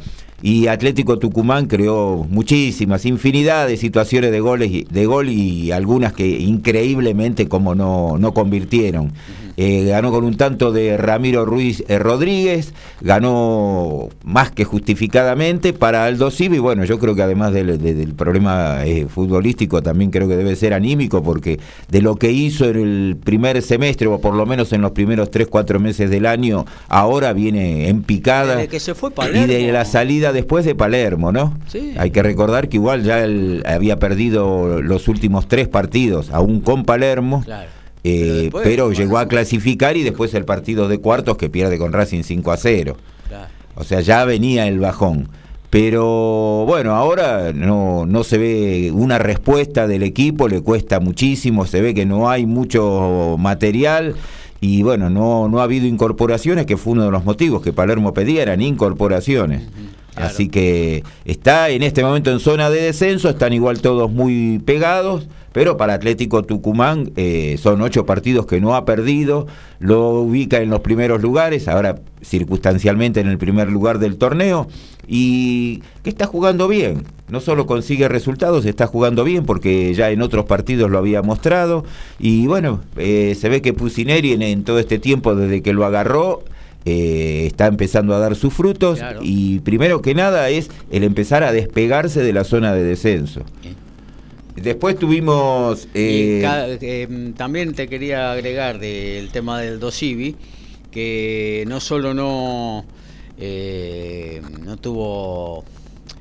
Y 0.44 0.66
Atlético 0.66 1.20
Tucumán 1.20 1.68
creó 1.68 2.26
muchísimas, 2.28 3.06
infinidad 3.06 3.68
de 3.68 3.78
situaciones 3.78 4.32
de 4.32 4.40
goles 4.40 4.86
de 4.90 5.06
gol 5.06 5.30
y 5.30 5.72
algunas 5.72 6.14
que 6.14 6.28
increíblemente 6.28 7.48
como 7.48 7.76
no, 7.76 8.18
no 8.18 8.34
convirtieron. 8.34 9.12
Eh, 9.58 9.86
ganó 9.86 10.12
con 10.12 10.24
un 10.24 10.38
tanto 10.38 10.72
de 10.72 10.98
Ramiro 10.98 11.46
Ruiz 11.46 11.84
eh, 11.88 12.00
Rodríguez, 12.00 12.74
ganó 13.02 14.10
más 14.24 14.52
que 14.52 14.64
justificadamente 14.64 15.74
para 15.74 16.06
Aldo 16.06 16.32
Civi. 16.32 16.60
Bueno, 16.60 16.86
yo 16.86 17.00
creo 17.00 17.16
que 17.16 17.24
además 17.24 17.54
del, 17.54 18.14
problema 18.16 18.86
eh, 18.86 19.08
futbolístico, 19.08 19.82
también 19.82 20.12
creo 20.12 20.28
que 20.28 20.36
debe 20.36 20.56
ser 20.56 20.74
anímico, 20.74 21.24
porque 21.24 21.60
de 21.90 22.02
lo 22.02 22.16
que 22.16 22.32
hizo 22.32 22.66
en 22.66 22.78
el 22.78 23.18
primer 23.22 23.62
semestre, 23.62 24.08
o 24.08 24.20
por 24.20 24.36
lo 24.36 24.46
menos 24.46 24.72
en 24.74 24.82
los 24.82 24.92
primeros 24.92 25.32
3, 25.32 25.48
4 25.48 25.80
meses 25.80 26.10
del 26.10 26.26
año, 26.26 26.66
ahora 26.88 27.34
viene 27.34 27.90
en 27.90 28.04
picada. 28.04 28.68
que 28.68 28.80
se 28.80 28.96
fue 28.96 29.12
Y 29.34 29.46
de 29.46 29.72
la 29.72 29.86
salida 29.86 30.32
después 30.32 30.66
de 30.66 30.76
Palermo, 30.76 31.32
¿no? 31.32 31.58
Hay 31.98 32.12
que 32.12 32.24
recordar 32.24 32.70
que 32.70 32.78
igual 32.78 33.04
ya 33.04 33.24
él 33.24 33.64
había 33.66 34.00
perdido 34.00 34.82
los 34.82 35.08
últimos 35.08 35.48
tres 35.48 35.68
partidos, 35.68 36.30
aún 36.32 36.62
con 36.62 36.86
Palermo. 36.86 37.44
Claro 37.44 37.81
eh, 38.04 38.50
pero, 38.64 38.92
llegó 38.92 39.18
a 39.18 39.28
clasificar 39.28 39.96
y 39.98 40.04
después 40.04 40.34
el 40.34 40.46
partido 40.46 40.88
de 40.88 40.98
cuartos 40.98 41.38
que 41.38 41.50
pierde 41.50 41.78
con 41.78 41.94
Racing 41.94 42.24
5 42.24 42.52
a 42.52 42.58
0. 42.58 42.98
O 43.76 43.84
sea, 43.84 44.02
ya 44.02 44.26
venía 44.26 44.68
el 44.68 44.80
bajón. 44.80 45.30
Pero 45.70 46.66
bueno, 46.68 46.96
ahora 46.96 47.54
no, 47.54 48.06
no 48.06 48.26
se 48.26 48.38
ve 48.38 48.92
una 48.94 49.18
respuesta 49.18 49.88
del 49.88 50.04
equipo, 50.04 50.50
le 50.50 50.62
cuesta 50.62 51.00
muchísimo, 51.00 51.66
se 51.66 51.82
ve 51.82 51.94
que 51.94 52.06
no 52.06 52.30
hay 52.30 52.46
mucho 52.46 53.38
material 53.40 54.16
y 54.60 54.84
bueno, 54.84 55.10
no, 55.10 55.48
no 55.48 55.62
ha 55.62 55.64
habido 55.64 55.88
incorporaciones, 55.88 56.66
que 56.66 56.76
fue 56.76 56.94
uno 56.94 57.06
de 57.06 57.12
los 57.12 57.24
motivos 57.24 57.62
que 57.62 57.72
Palermo 57.72 58.14
pedía, 58.14 58.44
eran 58.44 58.62
incorporaciones. 58.62 59.64
Así 60.16 60.50
que 60.50 61.04
está 61.24 61.70
en 61.70 61.84
este 61.84 62.04
momento 62.04 62.32
en 62.32 62.40
zona 62.40 62.70
de 62.70 62.82
descenso, 62.82 63.30
están 63.30 63.54
igual 63.54 63.82
todos 63.82 64.12
muy 64.12 64.60
pegados, 64.60 65.28
pero 65.54 65.78
para 65.78 65.94
Atlético 65.94 66.44
Tucumán 66.44 67.12
eh, 67.16 67.58
son 67.60 67.82
ocho 67.82 68.06
partidos 68.06 68.46
que 68.46 68.62
no 68.62 68.76
ha 68.76 68.86
perdido, 68.86 69.48
lo 69.80 70.22
ubica 70.22 70.62
en 70.62 70.70
los 70.70 70.82
primeros 70.82 71.22
lugares, 71.22 71.68
ahora 71.68 72.00
circunstancialmente 72.22 73.20
en 73.20 73.28
el 73.28 73.38
primer 73.38 73.70
lugar 73.72 74.00
del 74.00 74.18
torneo, 74.18 74.68
y 75.08 75.82
que 76.04 76.10
está 76.10 76.26
jugando 76.26 76.68
bien. 76.68 77.04
No 77.30 77.40
solo 77.40 77.66
consigue 77.66 78.08
resultados, 78.10 78.66
está 78.66 78.88
jugando 78.88 79.24
bien 79.24 79.46
porque 79.46 79.94
ya 79.94 80.10
en 80.12 80.22
otros 80.22 80.46
partidos 80.46 80.92
lo 80.92 80.98
había 80.98 81.22
mostrado. 81.22 81.86
Y 82.20 82.46
bueno, 82.48 82.82
eh, 82.98 83.36
se 83.40 83.48
ve 83.48 83.62
que 83.62 83.74
Pusineri 83.74 84.34
en 84.34 84.64
todo 84.66 84.80
este 84.80 85.00
tiempo 85.00 85.34
desde 85.34 85.62
que 85.62 85.72
lo 85.72 85.86
agarró 85.86 86.44
eh, 86.84 87.44
está 87.46 87.68
empezando 87.68 88.16
a 88.16 88.20
dar 88.20 88.36
sus 88.36 88.54
frutos 88.54 89.00
y 89.22 89.60
primero 89.60 90.02
que 90.02 90.16
nada 90.16 90.50
es 90.50 90.72
el 90.90 91.04
empezar 91.04 91.44
a 91.44 91.52
despegarse 91.52 92.24
de 92.24 92.34
la 92.34 92.44
zona 92.44 92.74
de 92.74 92.84
descenso. 92.84 93.44
Después 94.56 94.98
tuvimos... 94.98 95.88
Eh, 95.94 96.78
em, 96.82 97.34
también 97.34 97.74
te 97.74 97.88
quería 97.88 98.32
agregar 98.32 98.80
del 98.80 99.30
tema 99.32 99.60
del 99.60 99.80
Dosivi, 99.80 100.36
que 100.92 101.64
no 101.68 101.80
solo 101.80 102.14
no, 102.14 102.86
eh, 103.38 104.42
no 104.60 104.78
tuvo 104.78 105.64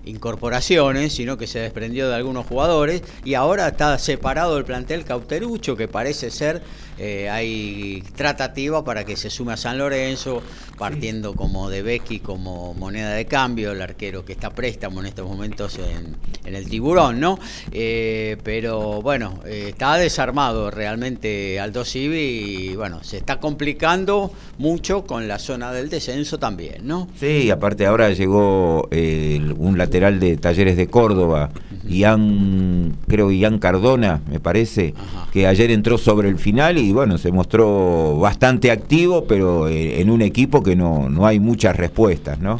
incorporaciones, 0.04 1.12
sino 1.12 1.36
que 1.36 1.46
se 1.46 1.58
desprendió 1.58 2.08
de 2.08 2.14
algunos 2.14 2.46
jugadores 2.46 3.02
y 3.24 3.34
ahora 3.34 3.68
está 3.68 3.98
separado 3.98 4.56
el 4.58 4.64
plantel 4.64 5.04
Cauterucho, 5.04 5.76
que 5.76 5.88
parece 5.88 6.30
ser 6.30 6.62
eh, 7.02 7.30
hay 7.30 8.02
tratativa 8.14 8.84
para 8.84 9.06
que 9.06 9.16
se 9.16 9.30
sume 9.30 9.54
a 9.54 9.56
San 9.56 9.78
Lorenzo, 9.78 10.42
partiendo 10.76 11.34
como 11.34 11.70
de 11.70 11.80
Becky 11.80 12.20
como 12.20 12.74
moneda 12.74 13.12
de 13.14 13.24
cambio, 13.24 13.72
el 13.72 13.80
arquero 13.80 14.22
que 14.22 14.34
está 14.34 14.50
préstamo 14.50 15.00
en 15.00 15.06
estos 15.06 15.26
momentos 15.26 15.78
en, 15.78 16.14
el 16.44 16.68
tiburón, 16.68 17.18
¿no? 17.18 17.38
Eh, 17.72 18.36
pero 18.42 19.00
bueno, 19.00 19.40
eh, 19.46 19.68
está 19.70 19.96
desarmado 19.96 20.70
realmente 20.70 21.58
Aldo 21.58 21.86
Civi 21.86 22.18
y 22.18 22.76
bueno, 22.76 23.02
se 23.02 23.16
está 23.16 23.40
complicando 23.40 24.30
mucho 24.58 25.06
con 25.06 25.26
la 25.26 25.38
zona 25.38 25.72
del 25.72 25.88
descenso 25.88 26.38
también, 26.38 26.86
¿no? 26.86 27.08
Sí, 27.18 27.50
aparte 27.50 27.86
ahora 27.86 28.10
llegó 28.10 28.88
un 28.90 29.74
lateral 29.78 30.20
de 30.20 30.36
Talleres 30.36 30.76
de 30.76 30.88
Córdoba, 30.88 31.50
Ian, 31.88 32.98
creo 33.08 33.32
Ian 33.32 33.58
Cardona, 33.58 34.20
me 34.30 34.38
parece, 34.38 34.92
que 35.32 35.46
ayer 35.46 35.70
entró 35.70 35.96
sobre 35.96 36.28
el 36.28 36.38
final 36.38 36.76
y 36.76 36.89
y 36.90 36.92
bueno, 36.92 37.18
se 37.18 37.30
mostró 37.30 38.18
bastante 38.18 38.72
activo, 38.72 39.24
pero 39.24 39.68
eh, 39.68 40.00
en 40.00 40.10
un 40.10 40.22
equipo 40.22 40.60
que 40.60 40.74
no, 40.74 41.08
no 41.08 41.24
hay 41.24 41.38
muchas 41.38 41.76
respuestas, 41.76 42.40
¿no? 42.40 42.58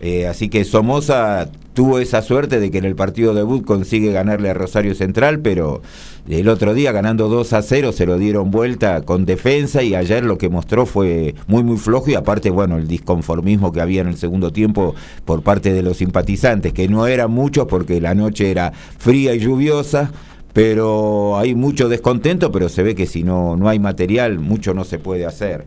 Eh, 0.00 0.28
así 0.28 0.48
que 0.48 0.64
Somoza 0.64 1.48
tuvo 1.72 1.98
esa 1.98 2.22
suerte 2.22 2.60
de 2.60 2.70
que 2.70 2.78
en 2.78 2.84
el 2.84 2.94
partido 2.94 3.34
debut 3.34 3.64
consigue 3.64 4.12
ganarle 4.12 4.48
a 4.48 4.54
Rosario 4.54 4.94
Central, 4.94 5.40
pero 5.40 5.82
el 6.28 6.48
otro 6.48 6.72
día 6.72 6.92
ganando 6.92 7.28
2 7.28 7.52
a 7.52 7.62
0 7.62 7.90
se 7.90 8.06
lo 8.06 8.16
dieron 8.16 8.52
vuelta 8.52 9.02
con 9.02 9.24
defensa 9.24 9.82
y 9.82 9.96
ayer 9.96 10.24
lo 10.24 10.38
que 10.38 10.48
mostró 10.48 10.86
fue 10.86 11.34
muy 11.48 11.64
muy 11.64 11.76
flojo 11.76 12.10
y 12.10 12.14
aparte 12.14 12.50
bueno 12.50 12.76
el 12.76 12.86
disconformismo 12.86 13.72
que 13.72 13.80
había 13.80 14.02
en 14.02 14.08
el 14.08 14.16
segundo 14.16 14.52
tiempo 14.52 14.94
por 15.24 15.42
parte 15.42 15.72
de 15.72 15.82
los 15.82 15.96
simpatizantes, 15.96 16.72
que 16.72 16.86
no 16.86 17.08
eran 17.08 17.32
muchos 17.32 17.66
porque 17.66 18.00
la 18.00 18.14
noche 18.14 18.52
era 18.52 18.72
fría 18.98 19.34
y 19.34 19.40
lluviosa 19.40 20.12
pero 20.54 21.36
hay 21.36 21.56
mucho 21.56 21.88
descontento, 21.88 22.52
pero 22.52 22.68
se 22.68 22.84
ve 22.84 22.94
que 22.94 23.06
si 23.06 23.24
no, 23.24 23.56
no 23.56 23.68
hay 23.68 23.80
material, 23.80 24.38
mucho 24.38 24.72
no 24.72 24.84
se 24.84 25.00
puede 25.00 25.26
hacer. 25.26 25.64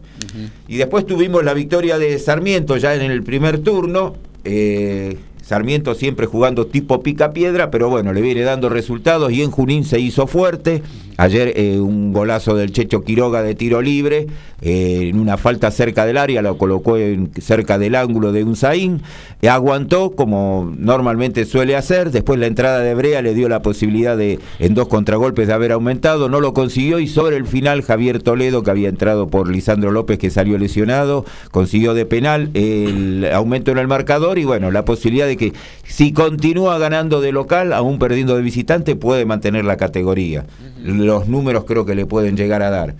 Y 0.69 0.77
después 0.77 1.05
tuvimos 1.05 1.43
la 1.43 1.53
victoria 1.53 1.99
de 1.99 2.17
Sarmiento 2.17 2.77
ya 2.77 2.95
en 2.95 3.11
el 3.11 3.21
primer 3.21 3.59
turno. 3.59 4.15
Eh, 4.45 5.17
Sarmiento 5.47 5.95
siempre 5.95 6.25
jugando 6.25 6.67
tipo 6.67 7.01
pica 7.01 7.31
piedra, 7.31 7.71
pero 7.71 7.89
bueno, 7.89 8.11
le 8.11 8.19
viene 8.19 8.41
dando 8.41 8.67
resultados 8.67 9.31
y 9.31 9.43
en 9.43 9.49
Junín 9.49 9.85
se 9.85 9.97
hizo 9.97 10.27
fuerte. 10.27 10.83
Ayer 11.15 11.53
eh, 11.55 11.79
un 11.79 12.13
golazo 12.13 12.53
del 12.55 12.71
Checho 12.71 13.03
Quiroga 13.03 13.41
de 13.41 13.55
tiro 13.55 13.81
libre, 13.81 14.27
eh, 14.61 15.07
en 15.09 15.19
una 15.19 15.37
falta 15.37 15.71
cerca 15.71 16.05
del 16.05 16.17
área, 16.17 16.43
lo 16.43 16.59
colocó 16.59 16.95
cerca 17.39 17.79
del 17.79 17.95
ángulo 17.95 18.31
de 18.31 18.43
un 18.43 18.55
Zain, 18.55 19.01
aguantó 19.49 20.11
como 20.11 20.71
normalmente 20.77 21.45
suele 21.45 21.75
hacer, 21.75 22.11
después 22.11 22.39
la 22.39 22.45
entrada 22.45 22.81
de 22.81 22.93
Brea 22.93 23.23
le 23.23 23.33
dio 23.33 23.49
la 23.49 23.63
posibilidad 23.63 24.15
de 24.15 24.37
en 24.59 24.75
dos 24.75 24.89
contragolpes 24.89 25.47
de 25.47 25.53
haber 25.53 25.71
aumentado, 25.71 26.29
no 26.29 26.39
lo 26.39 26.53
consiguió 26.53 26.99
y 26.99 27.07
sobre 27.07 27.37
el 27.37 27.47
final 27.47 27.81
Javier 27.81 28.21
Toledo, 28.21 28.61
que 28.61 28.69
había 28.69 28.89
entrado 28.89 29.27
por 29.27 29.49
Lisandro 29.49 29.89
López 29.91 30.19
que 30.19 30.29
salió 30.29 30.59
lesionado, 30.59 31.25
consiguió 31.49 31.95
de 31.95 32.05
penal 32.05 32.51
el 32.53 33.27
aumento 33.33 33.71
en 33.71 33.79
el 33.79 33.87
marcador 33.87 34.37
y 34.37 34.43
bueno, 34.43 34.69
la 34.69 34.85
posibilidad 34.85 35.25
de 35.25 35.36
que 35.37 35.53
si 35.83 36.11
continúa 36.11 36.77
ganando 36.77 37.21
de 37.21 37.31
local, 37.31 37.71
aún 37.73 37.99
perdiendo 37.99 38.35
de 38.35 38.41
visitante, 38.41 38.95
puede 38.95 39.25
mantener 39.25 39.65
la 39.65 39.77
categoría 39.77 40.45
los 40.83 41.27
números 41.27 41.65
creo 41.65 41.85
que 41.85 41.95
le 41.95 42.05
pueden 42.05 42.37
llegar 42.37 42.61
a 42.61 42.69
dar. 42.69 42.95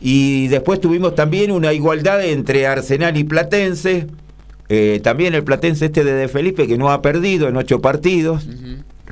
Y 0.00 0.48
después 0.48 0.80
tuvimos 0.80 1.14
también 1.14 1.50
una 1.50 1.72
igualdad 1.72 2.24
entre 2.24 2.66
Arsenal 2.66 3.16
y 3.16 3.24
Platense. 3.24 4.06
Eh, 4.68 5.00
también 5.02 5.34
el 5.34 5.44
Platense 5.44 5.86
este 5.86 6.04
de, 6.04 6.12
de 6.12 6.28
Felipe 6.28 6.66
que 6.66 6.78
no 6.78 6.90
ha 6.90 7.00
perdido 7.02 7.48
en 7.48 7.56
ocho 7.56 7.80
partidos. 7.80 8.46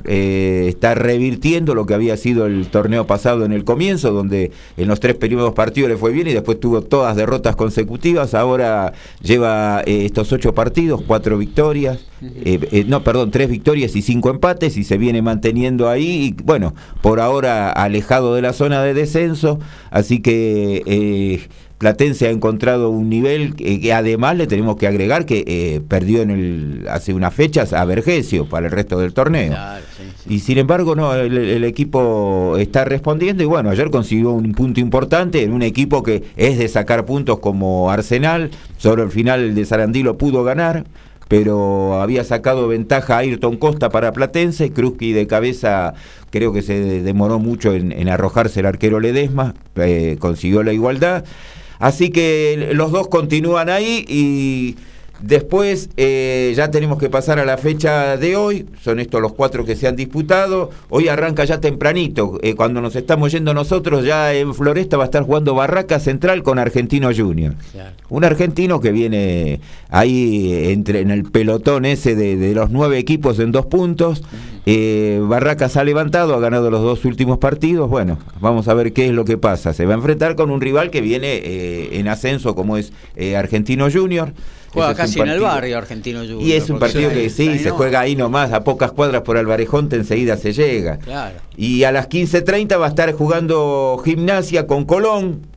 Eh, 0.05 0.65
está 0.67 0.95
revirtiendo 0.95 1.75
lo 1.75 1.85
que 1.85 1.93
había 1.93 2.17
sido 2.17 2.45
el 2.45 2.67
torneo 2.67 3.07
pasado 3.07 3.45
en 3.45 3.53
el 3.53 3.63
comienzo, 3.63 4.11
donde 4.11 4.51
en 4.77 4.87
los 4.87 4.99
tres 4.99 5.15
primeros 5.15 5.53
partidos 5.53 5.89
le 5.89 5.97
fue 5.97 6.11
bien 6.11 6.27
y 6.27 6.33
después 6.33 6.59
tuvo 6.59 6.81
todas 6.81 7.15
derrotas 7.15 7.55
consecutivas. 7.55 8.33
Ahora 8.33 8.93
lleva 9.21 9.81
eh, 9.85 10.05
estos 10.05 10.31
ocho 10.33 10.53
partidos, 10.53 11.01
cuatro 11.05 11.37
victorias, 11.37 12.05
eh, 12.21 12.85
no, 12.87 13.03
perdón, 13.03 13.31
tres 13.31 13.49
victorias 13.49 13.95
y 13.95 14.01
cinco 14.01 14.29
empates 14.29 14.77
y 14.77 14.83
se 14.83 14.97
viene 14.97 15.21
manteniendo 15.21 15.89
ahí. 15.89 16.35
Y 16.37 16.43
bueno, 16.43 16.73
por 17.01 17.19
ahora 17.19 17.71
alejado 17.71 18.35
de 18.35 18.41
la 18.41 18.53
zona 18.53 18.83
de 18.83 18.93
descenso, 18.93 19.59
así 19.89 20.21
que 20.21 21.47
Platense 21.83 22.27
ha 22.27 22.29
encontrado 22.29 22.91
un 22.91 23.09
nivel 23.09 23.55
que, 23.55 23.91
además 23.91 24.37
le 24.37 24.47
tenemos 24.47 24.77
que 24.77 24.87
agregar 24.87 25.25
que 25.25 25.43
eh, 25.45 25.81
perdió 25.85 26.21
en 26.21 26.31
el 26.31 26.87
hace 26.89 27.13
unas 27.13 27.33
fechas 27.33 27.73
a 27.73 27.83
Vergesio 27.83 28.47
para 28.47 28.67
el 28.67 28.71
resto 28.71 28.97
del 28.97 29.13
torneo. 29.13 29.53
Y 30.29 30.39
sin 30.39 30.59
embargo, 30.59 30.95
no, 30.95 31.13
el, 31.13 31.65
equipo 31.65 32.55
está 32.57 32.85
respondiendo 32.85 33.43
y 33.43 33.47
bueno, 33.47 33.69
ayer 33.69 33.91
consiguió 33.91 34.31
un 34.31 34.53
punto 34.53 34.79
importante 34.79 35.43
en 35.43 35.51
un 35.51 35.61
equipo 35.61 36.03
que 36.03 36.23
es 36.37 36.57
de 36.57 36.69
sacar 36.69 37.03
puntos 37.03 37.39
como 37.39 37.91
Arsenal, 37.91 38.51
sobre 38.77 39.03
el 39.03 39.09
final 39.09 39.41
el 39.41 39.53
de 39.53 39.65
Sarandí 39.65 40.03
lo 40.03 40.17
pudo 40.17 40.45
ganar 40.45 40.85
pero 41.29 41.99
había 41.99 42.23
sacado 42.23 42.67
ventaja 42.67 43.15
a 43.15 43.19
Ayrton 43.19 43.57
Costa 43.57 43.89
para 43.89 44.11
Platense, 44.11 44.71
Krusky 44.71 45.13
de 45.13 45.25
cabeza 45.25 45.95
creo 46.29 46.53
que 46.53 46.61
se 46.61 47.01
demoró 47.01 47.39
mucho 47.39 47.73
en, 47.73 48.07
arrojarse 48.07 48.59
el 48.59 48.67
arquero 48.67 48.99
Ledesma, 48.99 49.55
eh, 49.75 50.17
consiguió 50.19 50.61
la 50.61 50.73
igualdad. 50.73 51.23
Así 51.83 52.11
que 52.11 52.69
los 52.71 52.93
dos 52.93 53.09
continúan 53.09 53.67
ahí 53.67 54.05
y 54.07 54.77
Después 55.21 55.89
eh, 55.95 56.51
ya 56.55 56.69
tenemos 56.69 56.97
que 56.97 57.09
pasar 57.09 57.39
a 57.39 57.45
la 57.45 57.57
fecha 57.57 58.17
de 58.17 58.35
hoy, 58.35 58.65
son 58.81 58.99
estos 58.99 59.21
los 59.21 59.31
cuatro 59.31 59.63
que 59.63 59.75
se 59.75 59.87
han 59.87 59.95
disputado. 59.95 60.69
Hoy 60.89 61.07
arranca 61.07 61.45
ya 61.45 61.61
tempranito, 61.61 62.39
eh, 62.41 62.55
cuando 62.55 62.81
nos 62.81 62.95
estamos 62.97 63.31
yendo 63.31 63.53
nosotros, 63.53 64.03
ya 64.03 64.33
en 64.33 64.53
Floresta 64.53 64.97
va 64.97 65.03
a 65.03 65.05
estar 65.05 65.23
jugando 65.23 65.55
Barraca 65.55 65.99
Central 65.99 66.43
con 66.43 66.59
Argentino 66.59 67.09
Junior. 67.15 67.55
Un 68.09 68.25
argentino 68.25 68.81
que 68.81 68.91
viene 68.91 69.61
ahí 69.89 70.71
entre, 70.71 70.99
en 70.99 71.11
el 71.11 71.23
pelotón 71.23 71.85
ese 71.85 72.15
de, 72.15 72.53
los 72.53 72.69
nueve 72.69 72.97
equipos 72.97 73.39
en 73.39 73.53
dos 73.53 73.67
puntos. 73.67 74.23
Eh, 74.65 75.21
Barracas 75.23 75.77
ha 75.77 75.83
levantado, 75.83 76.35
ha 76.35 76.39
ganado 76.39 76.69
los 76.69 76.81
dos 76.81 77.05
últimos 77.05 77.37
partidos. 77.37 77.89
Bueno, 77.89 78.19
vamos 78.41 78.67
a 78.67 78.73
ver 78.73 78.91
qué 78.91 79.07
es 79.07 79.13
lo 79.13 79.23
que 79.23 79.37
pasa. 79.37 79.73
Se 79.73 79.85
va 79.85 79.93
a 79.93 79.97
enfrentar 79.97 80.35
con 80.35 80.51
un 80.51 80.59
rival 80.59 80.89
que 80.89 80.99
viene 80.99 81.97
en 81.97 82.07
ascenso 82.09 82.55
como 82.55 82.75
es 82.77 82.91
Argentino 83.35 83.87
Junior. 83.89 84.33
Juega 84.73 84.95
casi 84.95 85.19
en 85.19 85.29
el 85.29 85.39
barrio 85.39 85.77
argentino 85.77 86.19
Junior. 86.19 86.41
Y 86.41 86.53
es 86.53 86.69
un 86.69 86.79
partido 86.79 87.09
que 87.11 87.29
sí, 87.29 87.59
se 87.59 87.69
juega 87.69 87.99
ahí 87.99 88.15
nomás, 88.15 88.51
a 88.51 88.63
pocas 88.63 88.91
cuadras 88.91 89.21
por 89.21 89.37
Alvarejonte 89.37 89.95
enseguida 89.95 90.35
se 90.37 90.51
llega. 90.51 90.97
Claro. 90.97 91.35
Y 91.55 91.83
a 91.83 91.91
las 91.91 92.09
15.30 92.09 92.79
va 92.79 92.87
a 92.87 92.89
estar 92.89 93.11
jugando 93.13 94.01
gimnasia 94.03 94.65
con 94.65 94.85
Colón, 94.85 95.52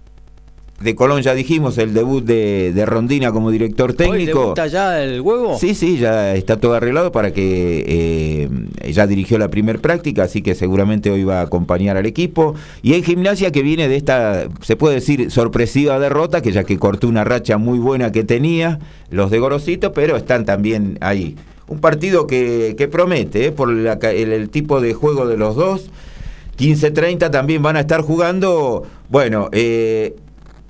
de 0.81 0.95
Colón 0.95 1.23
ya 1.23 1.35
dijimos, 1.35 1.79
el 1.79 1.95
debut 1.95 2.23
de, 2.23 2.85
Rondina 2.87 3.33
como 3.33 3.51
director 3.51 3.95
técnico. 3.95 4.51
¿Está 4.51 4.67
ya 4.67 5.03
el 5.03 5.23
huevo? 5.23 5.59
Sí, 5.59 5.75
sí, 5.75 5.97
ya 5.97 6.35
está 6.35 6.59
todo 6.59 6.75
arreglado 6.75 7.13
para 7.13 7.33
que 7.33 7.85
eh, 7.87 8.93
ya 8.93 9.07
dirigió 9.07 9.39
la 9.39 9.49
primer 9.49 9.81
práctica, 9.81 10.25
así 10.25 10.43
que 10.43 10.55
seguramente 10.55 11.11
hoy 11.11 11.25
va 11.25 11.41
a 11.41 11.43
acompañar 11.43 11.97
al 11.97 12.05
equipo. 12.05 12.55
Y 12.83 12.95
en 12.95 13.03
gimnasia 13.03 13.53
que 13.53 13.63
viene 13.63 13.89
de 13.89 13.97
esta, 13.97 14.49
se 14.61 14.77
puede 14.77 14.97
decir, 14.97 15.31
sorpresiva 15.31 15.99
derrota, 15.99 16.43
que 16.43 16.53
ya 16.53 16.65
que 16.65 16.79
cortó 16.79 17.09
una 17.09 17.25
racha 17.25 17.57
muy 17.57 17.79
buena 17.79 18.13
que 18.13 18.25
tenía 18.25 18.79
los 19.11 19.31
de 19.31 19.39
Gorosito, 19.39 19.93
pero 19.93 20.17
están 20.17 20.45
también 20.45 20.99
ahí. 21.01 21.37
Un 21.69 21.81
partido 21.81 22.27
que, 22.27 22.75
que 22.77 22.87
promete, 22.87 23.47
eh, 23.47 23.53
por 23.53 23.71
el, 23.71 24.51
tipo 24.51 24.81
de 24.81 24.93
juego 24.93 25.27
de 25.27 25.39
los 25.39 25.57
dos. 25.57 25.91
15-30 26.59 27.31
también 27.31 27.63
van 27.63 27.77
a 27.77 27.81
estar 27.81 28.03
jugando. 28.03 28.85
Bueno, 29.09 29.49
eh, 29.53 30.17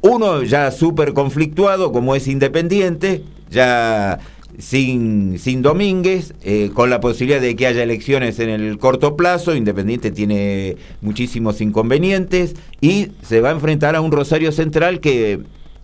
uno 0.02 0.42
ya 0.42 0.70
súper 0.70 1.12
conflictuado, 1.12 1.92
como 1.92 2.14
es 2.14 2.28
Independiente, 2.28 3.22
ya 3.50 4.18
sin, 4.59 5.38
sin 5.38 5.62
Domínguez, 5.62 6.35
eh, 6.42 6.70
con 6.72 6.90
la 6.90 7.00
posibilidad 7.00 7.40
de 7.40 7.56
que 7.56 7.66
haya 7.66 7.82
elecciones 7.82 8.38
en 8.38 8.50
el 8.50 8.78
corto 8.78 9.16
plazo. 9.16 9.54
Independiente 9.54 10.11
tiene 10.11 10.76
muchísimos 11.00 11.61
inconvenientes 11.61 12.54
y 12.80 13.09
se 13.22 13.40
va 13.40 13.50
a 13.50 13.52
enfrentar 13.52 13.96
a 13.96 14.00
un 14.00 14.12
Rosario 14.12 14.52
Central 14.52 15.00
que 15.00 15.40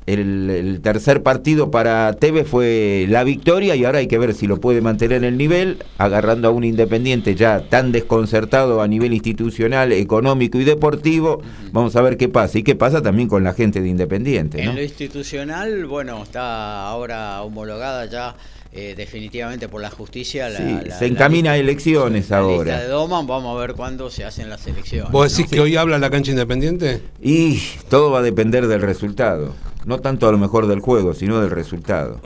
el, 0.07 0.51
el, 0.51 0.81
tercer 0.81 1.23
partido 1.23 1.71
para 1.71 2.13
Tevez 2.15 2.49
fue 2.49 3.07
la 3.09 3.25
victoria 3.25 3.77
y 3.77 3.85
ahora 3.85 3.99
hay 3.99 4.09
que 4.09 4.19
ver 4.19 4.35
si 4.35 4.47
lo 4.47 4.61
puede 4.61 4.81
mantener 4.81 5.25
el 5.25 5.37
nivel, 5.37 5.79
agarrando 5.99 6.49
a 6.49 6.51
un 6.51 6.65
Independiente 6.65 7.35
ya 7.35 7.69
tan 7.69 7.93
desconcertado 7.93 8.83
a 8.83 8.89
nivel 8.89 9.13
institucional, 9.13 9.93
económico 9.93 10.59
y 10.59 10.65
deportivo. 10.65 11.43
Vamos 11.73 11.95
a 11.97 12.03
ver 12.03 12.17
qué 12.17 12.29
pasa 12.29 12.59
y 12.59 12.63
qué 12.63 12.75
pasa 12.75 13.03
también 13.03 13.29
con 13.29 13.45
la 13.45 13.53
gente 13.53 13.81
de 13.81 13.89
Independiente. 13.89 14.65
¿no? 14.65 14.71
En 14.71 14.77
lo 14.77 14.83
institucional, 14.83 15.87
bueno, 15.87 16.23
está 16.23 16.87
ahora 16.89 17.43
homologada 17.43 18.07
ya 18.07 18.35
eh, 18.73 18.95
definitivamente 18.97 19.69
por 19.69 19.83
la 19.83 19.91
justicia. 19.91 20.49
La, 20.49 20.59
sí, 20.59 20.89
la, 20.89 20.99
se 20.99 21.07
encamina 21.07 21.51
la, 21.51 21.55
a 21.55 21.59
elecciones 21.59 22.31
la 22.31 22.39
ahora. 22.39 22.65
Lista 22.65 22.81
de 22.81 22.89
Doman, 22.89 23.27
vamos 23.27 23.55
a 23.55 23.61
ver 23.61 23.75
cuándo 23.75 24.11
se 24.11 24.25
hacen 24.25 24.49
las 24.49 24.67
elecciones. 24.67 25.13
¿Vos 25.13 25.31
decís 25.31 25.51
¿no? 25.51 25.57
que 25.57 25.61
hoy 25.61 25.77
habla 25.77 25.99
la 25.99 26.09
cancha 26.09 26.31
independiente? 26.31 27.03
Y 27.21 27.61
todo 27.91 28.11
va 28.11 28.21
a 28.21 28.23
depender 28.23 28.67
del 28.67 28.81
resultado. 28.81 29.55
No 29.85 29.99
tanto 29.99 30.27
a 30.29 30.33
lo 30.33 30.39
mejor 30.39 30.69
del 30.69 30.81
juego, 30.81 31.13
sino 31.13 31.41
del 31.41 31.51
resultado. 31.51 32.21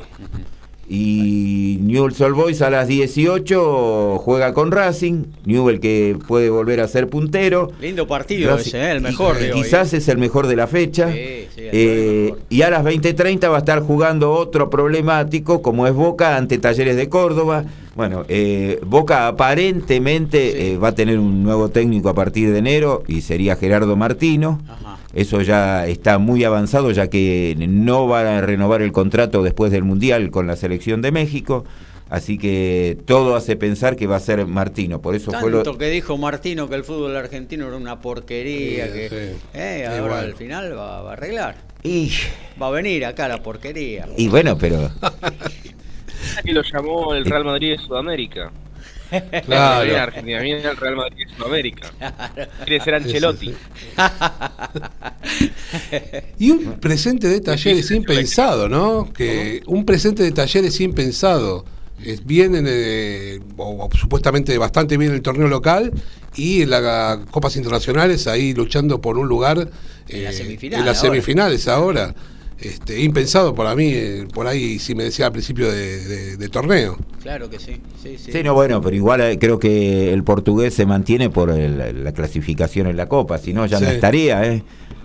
Y 0.88 1.78
Newell's 1.82 2.20
Old 2.20 2.36
Boys 2.36 2.62
a 2.62 2.70
las 2.70 2.86
18 2.86 4.18
juega 4.18 4.54
con 4.54 4.70
Racing. 4.70 5.24
Newell 5.44 5.80
que 5.80 6.16
puede 6.28 6.48
volver 6.48 6.80
a 6.80 6.88
ser 6.88 7.08
puntero. 7.08 7.72
Lindo 7.80 8.06
partido 8.06 8.50
Racing, 8.50 8.68
ese, 8.68 8.78
¿eh? 8.78 8.92
el 8.92 9.00
mejor. 9.00 9.36
y, 9.42 9.50
quizás 9.50 9.92
hoy. 9.92 9.98
es 9.98 10.08
el 10.08 10.18
mejor 10.18 10.46
de 10.46 10.56
la 10.56 10.66
fecha. 10.66 11.12
Sí, 11.12 11.48
sí, 11.54 11.62
el 11.62 11.70
Eh, 11.72 12.34
y 12.50 12.62
a 12.62 12.70
las 12.70 12.84
20.30 12.84 13.50
va 13.50 13.56
a 13.56 13.58
estar 13.58 13.80
jugando 13.80 14.32
otro 14.32 14.70
problemático 14.70 15.60
como 15.60 15.86
es 15.86 15.94
Boca 15.94 16.36
ante 16.36 16.58
Talleres 16.58 16.96
de 16.96 17.08
Córdoba. 17.08 17.64
Bueno, 17.96 18.24
eh, 18.28 18.78
Boca 18.84 19.26
aparentemente 19.26 20.52
Sí. 20.52 20.56
eh, 20.74 20.76
va 20.78 20.88
a 20.88 20.94
tener 20.94 21.18
un 21.18 21.42
nuevo 21.42 21.70
técnico 21.70 22.08
a 22.10 22.14
partir 22.14 22.52
de 22.52 22.58
enero 22.58 23.02
y 23.08 23.22
sería 23.22 23.56
Gerardo 23.56 23.96
Martino. 23.96 24.60
Ajá. 24.68 24.98
Eso 25.14 25.40
ya 25.40 25.86
está 25.86 26.18
muy 26.18 26.44
avanzado 26.44 26.90
ya 26.90 27.08
que 27.08 27.56
no 27.68 28.06
va 28.06 28.36
a 28.36 28.40
renovar 28.42 28.82
el 28.82 28.92
contrato 28.92 29.42
después 29.42 29.72
del 29.72 29.82
Mundial 29.82 30.30
con 30.30 30.46
la 30.46 30.56
selección 30.56 31.00
de 31.00 31.10
México. 31.10 31.64
Así 32.10 32.38
que 32.38 32.98
todo 33.06 33.34
hace 33.34 33.56
pensar 33.56 33.96
que 33.96 34.06
va 34.06 34.16
a 34.16 34.20
ser 34.20 34.46
Martino. 34.46 35.00
Por 35.00 35.16
eso 35.16 35.32
fue 35.32 35.50
lo... 35.50 35.62
Tanto 35.62 35.78
que 35.78 35.88
dijo 35.88 36.16
Martino 36.18 36.68
que 36.68 36.76
el 36.76 36.84
fútbol 36.84 37.16
argentino 37.16 37.66
era 37.66 37.76
una 37.76 38.00
porquería, 38.00 38.86
Sí, 38.86 38.92
que 38.92 39.08
sí. 39.08 39.38
eh, 39.54 39.86
ahora 39.88 40.00
bueno. 40.02 40.14
al 40.16 40.34
final 40.34 40.78
va, 40.78 41.02
va 41.02 41.10
a 41.10 41.12
arreglar. 41.14 41.56
Y, 41.82 42.10
Va 42.60 42.68
a 42.68 42.70
venir 42.70 43.04
acá 43.06 43.26
la 43.26 43.42
porquería. 43.42 44.06
y 44.16 44.28
bueno, 44.28 44.56
pero... 44.58 44.90
que 46.44 46.52
lo 46.52 46.62
llamó 46.62 47.14
el 47.14 47.24
Real 47.24 47.44
Madrid 47.44 47.72
de 47.72 47.78
Sudamérica. 47.78 48.50
Claro. 49.44 49.84
Viene 49.84 49.98
Argentina, 50.00 50.40
viene 50.40 50.62
el 50.68 50.76
Real 50.76 50.96
Madrid 50.96 51.26
de 51.26 51.34
Sudamérica. 51.36 51.90
Quiere 52.64 52.84
ser 52.84 52.94
Ancelotti. 52.96 53.54
Y 56.38 56.50
un 56.50 56.78
presente 56.80 57.28
de 57.28 57.40
talleres 57.40 57.90
impensado, 57.90 58.68
¿no? 58.68 59.12
Que 59.12 59.62
un 59.66 59.84
presente 59.84 60.22
de 60.22 60.32
talleres 60.32 60.80
impensado. 60.80 61.64
Es 62.04 62.24
Vienen, 62.26 62.66
eh, 62.68 63.40
o, 63.56 63.86
o 63.86 63.96
supuestamente 63.96 64.56
bastante 64.58 64.98
bien 64.98 65.10
en 65.12 65.16
el 65.16 65.22
torneo 65.22 65.48
local 65.48 65.90
y 66.36 66.62
en 66.62 66.70
las 66.70 67.18
copas 67.30 67.56
internacionales 67.56 68.26
ahí 68.26 68.52
luchando 68.52 69.00
por 69.00 69.16
un 69.16 69.26
lugar 69.26 69.68
En 70.08 70.24
la 70.24 70.30
eh, 70.30 70.32
semifinal 70.32 70.80
en 70.80 70.86
las 70.86 70.98
ahora. 70.98 71.10
semifinales 71.10 71.68
ahora. 71.68 72.14
Este, 72.58 73.02
impensado 73.02 73.54
para 73.54 73.74
mí, 73.76 73.90
eh, 73.92 74.26
por 74.32 74.46
ahí 74.46 74.78
si 74.78 74.94
me 74.94 75.04
decía 75.04 75.26
al 75.26 75.32
principio 75.32 75.70
de, 75.70 75.98
de- 76.04 76.36
de 76.38 76.48
torneo. 76.48 76.96
Claro 77.22 77.50
que 77.50 77.58
sí. 77.58 77.80
Sí, 78.02 78.16
sí. 78.18 78.32
Sí, 78.32 78.42
no, 78.42 78.54
bueno, 78.54 78.80
pero 78.80 78.96
igual 78.96 79.20
eh, 79.20 79.38
creo 79.38 79.58
que 79.58 80.10
el 80.12 80.24
portugués 80.24 80.72
se 80.72 80.86
mantiene 80.86 81.28
por 81.28 81.50
el- 81.50 82.02
la 82.04 82.12
clasificación 82.12 82.86
en 82.86 82.96
la 82.96 83.08
Copa, 83.08 83.36
si 83.38 83.52
no 83.52 83.66
ya 83.66 83.78
no 83.78 83.86
estaría, 83.88 84.42
¿eh? 84.50 84.62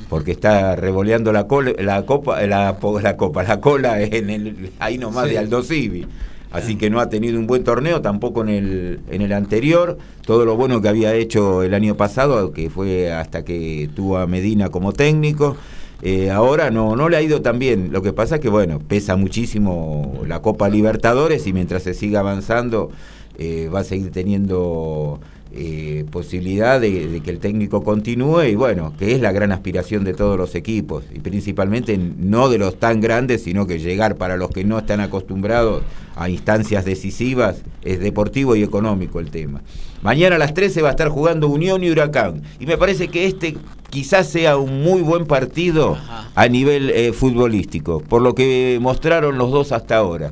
Porque 0.09 0.31
está 0.31 0.75
revoleando 0.77 1.31
la, 1.33 1.47
cola, 1.47 1.73
la 1.79 2.05
copa, 2.05 2.41
la, 2.45 2.77
la 3.01 3.17
copa, 3.17 3.43
la 3.43 3.59
cola 3.61 4.01
en 4.01 4.29
el, 4.29 4.71
ahí 4.79 4.97
nomás 4.97 5.25
Sí. 5.25 5.31
de 5.31 5.37
Aldo 5.39 5.61
Civi. 5.63 6.05
Así 6.51 6.75
que 6.75 6.89
no 6.89 6.99
ha 6.99 7.07
tenido 7.07 7.39
un 7.39 7.47
buen 7.47 7.63
torneo, 7.63 8.01
tampoco 8.01 8.41
en 8.41 8.49
el, 8.49 8.99
en 9.09 9.21
el 9.21 9.31
anterior. 9.31 9.97
Todo 10.25 10.43
lo 10.45 10.57
bueno 10.57 10.81
que 10.81 10.89
había 10.89 11.13
hecho 11.15 11.63
el 11.63 11.73
año 11.73 11.95
pasado, 11.95 12.51
que 12.51 12.69
fue 12.69 13.09
hasta 13.13 13.45
que 13.45 13.89
tuvo 13.95 14.17
a 14.17 14.27
Medina 14.27 14.67
como 14.67 14.91
técnico. 14.91 15.55
Eh, 16.01 16.31
ahora 16.31 16.71
no, 16.71 16.95
no 16.95 17.09
le 17.09 17.17
ha 17.17 17.21
ido 17.21 17.41
tan 17.41 17.59
bien. 17.59 17.91
Lo 17.91 18.01
que 18.01 18.13
pasa 18.13 18.35
es 18.35 18.41
que, 18.41 18.49
bueno, 18.49 18.79
pesa 18.79 19.15
muchísimo 19.15 20.21
la 20.27 20.41
Copa 20.41 20.69
Libertadores 20.69 21.45
y 21.47 21.53
mientras 21.53 21.83
se 21.83 21.93
siga 21.93 22.21
avanzando 22.21 22.89
eh, 23.37 23.69
va 23.73 23.81
a 23.81 23.83
seguir 23.83 24.11
teniendo 24.11 25.19
eh, 25.53 26.05
posibilidad 26.09 26.79
de, 26.79 27.07
de 27.07 27.19
que 27.21 27.29
el 27.29 27.39
técnico 27.39 27.83
continúe 27.83 28.43
y, 28.43 28.55
bueno, 28.55 28.93
que 28.97 29.13
es 29.13 29.21
la 29.21 29.31
gran 29.31 29.51
aspiración 29.51 30.03
de 30.03 30.13
todos 30.13 30.37
los 30.37 30.55
equipos 30.55 31.03
y 31.13 31.19
principalmente 31.19 31.97
no 31.97 32.49
de 32.49 32.57
los 32.57 32.79
tan 32.79 33.01
grandes, 33.01 33.43
sino 33.43 33.67
que 33.67 33.79
llegar 33.79 34.15
para 34.15 34.37
los 34.37 34.49
que 34.49 34.63
no 34.63 34.79
están 34.79 35.01
acostumbrados 35.01 35.83
a 36.15 36.29
instancias 36.29 36.85
decisivas 36.85 37.63
es 37.83 37.99
deportivo 37.99 38.55
y 38.55 38.63
económico 38.63 39.19
el 39.19 39.29
tema. 39.29 39.61
Mañana 40.01 40.37
a 40.37 40.39
las 40.39 40.53
13 40.55 40.81
va 40.81 40.89
a 40.89 40.91
estar 40.91 41.09
jugando 41.09 41.47
Unión 41.47 41.83
y 41.83 41.91
Huracán 41.91 42.41
y 42.59 42.65
me 42.65 42.77
parece 42.77 43.07
que 43.09 43.27
este 43.27 43.55
quizás 43.91 44.27
sea 44.27 44.57
un 44.57 44.81
muy 44.81 45.01
buen 45.01 45.27
partido 45.27 45.93
Ajá. 45.93 46.31
a 46.33 46.47
nivel 46.47 46.89
eh, 46.89 47.13
futbolístico, 47.13 47.99
por 47.99 48.21
lo 48.21 48.33
que 48.33 48.79
mostraron 48.81 49.37
los 49.37 49.51
dos 49.51 49.71
hasta 49.71 49.97
ahora. 49.97 50.31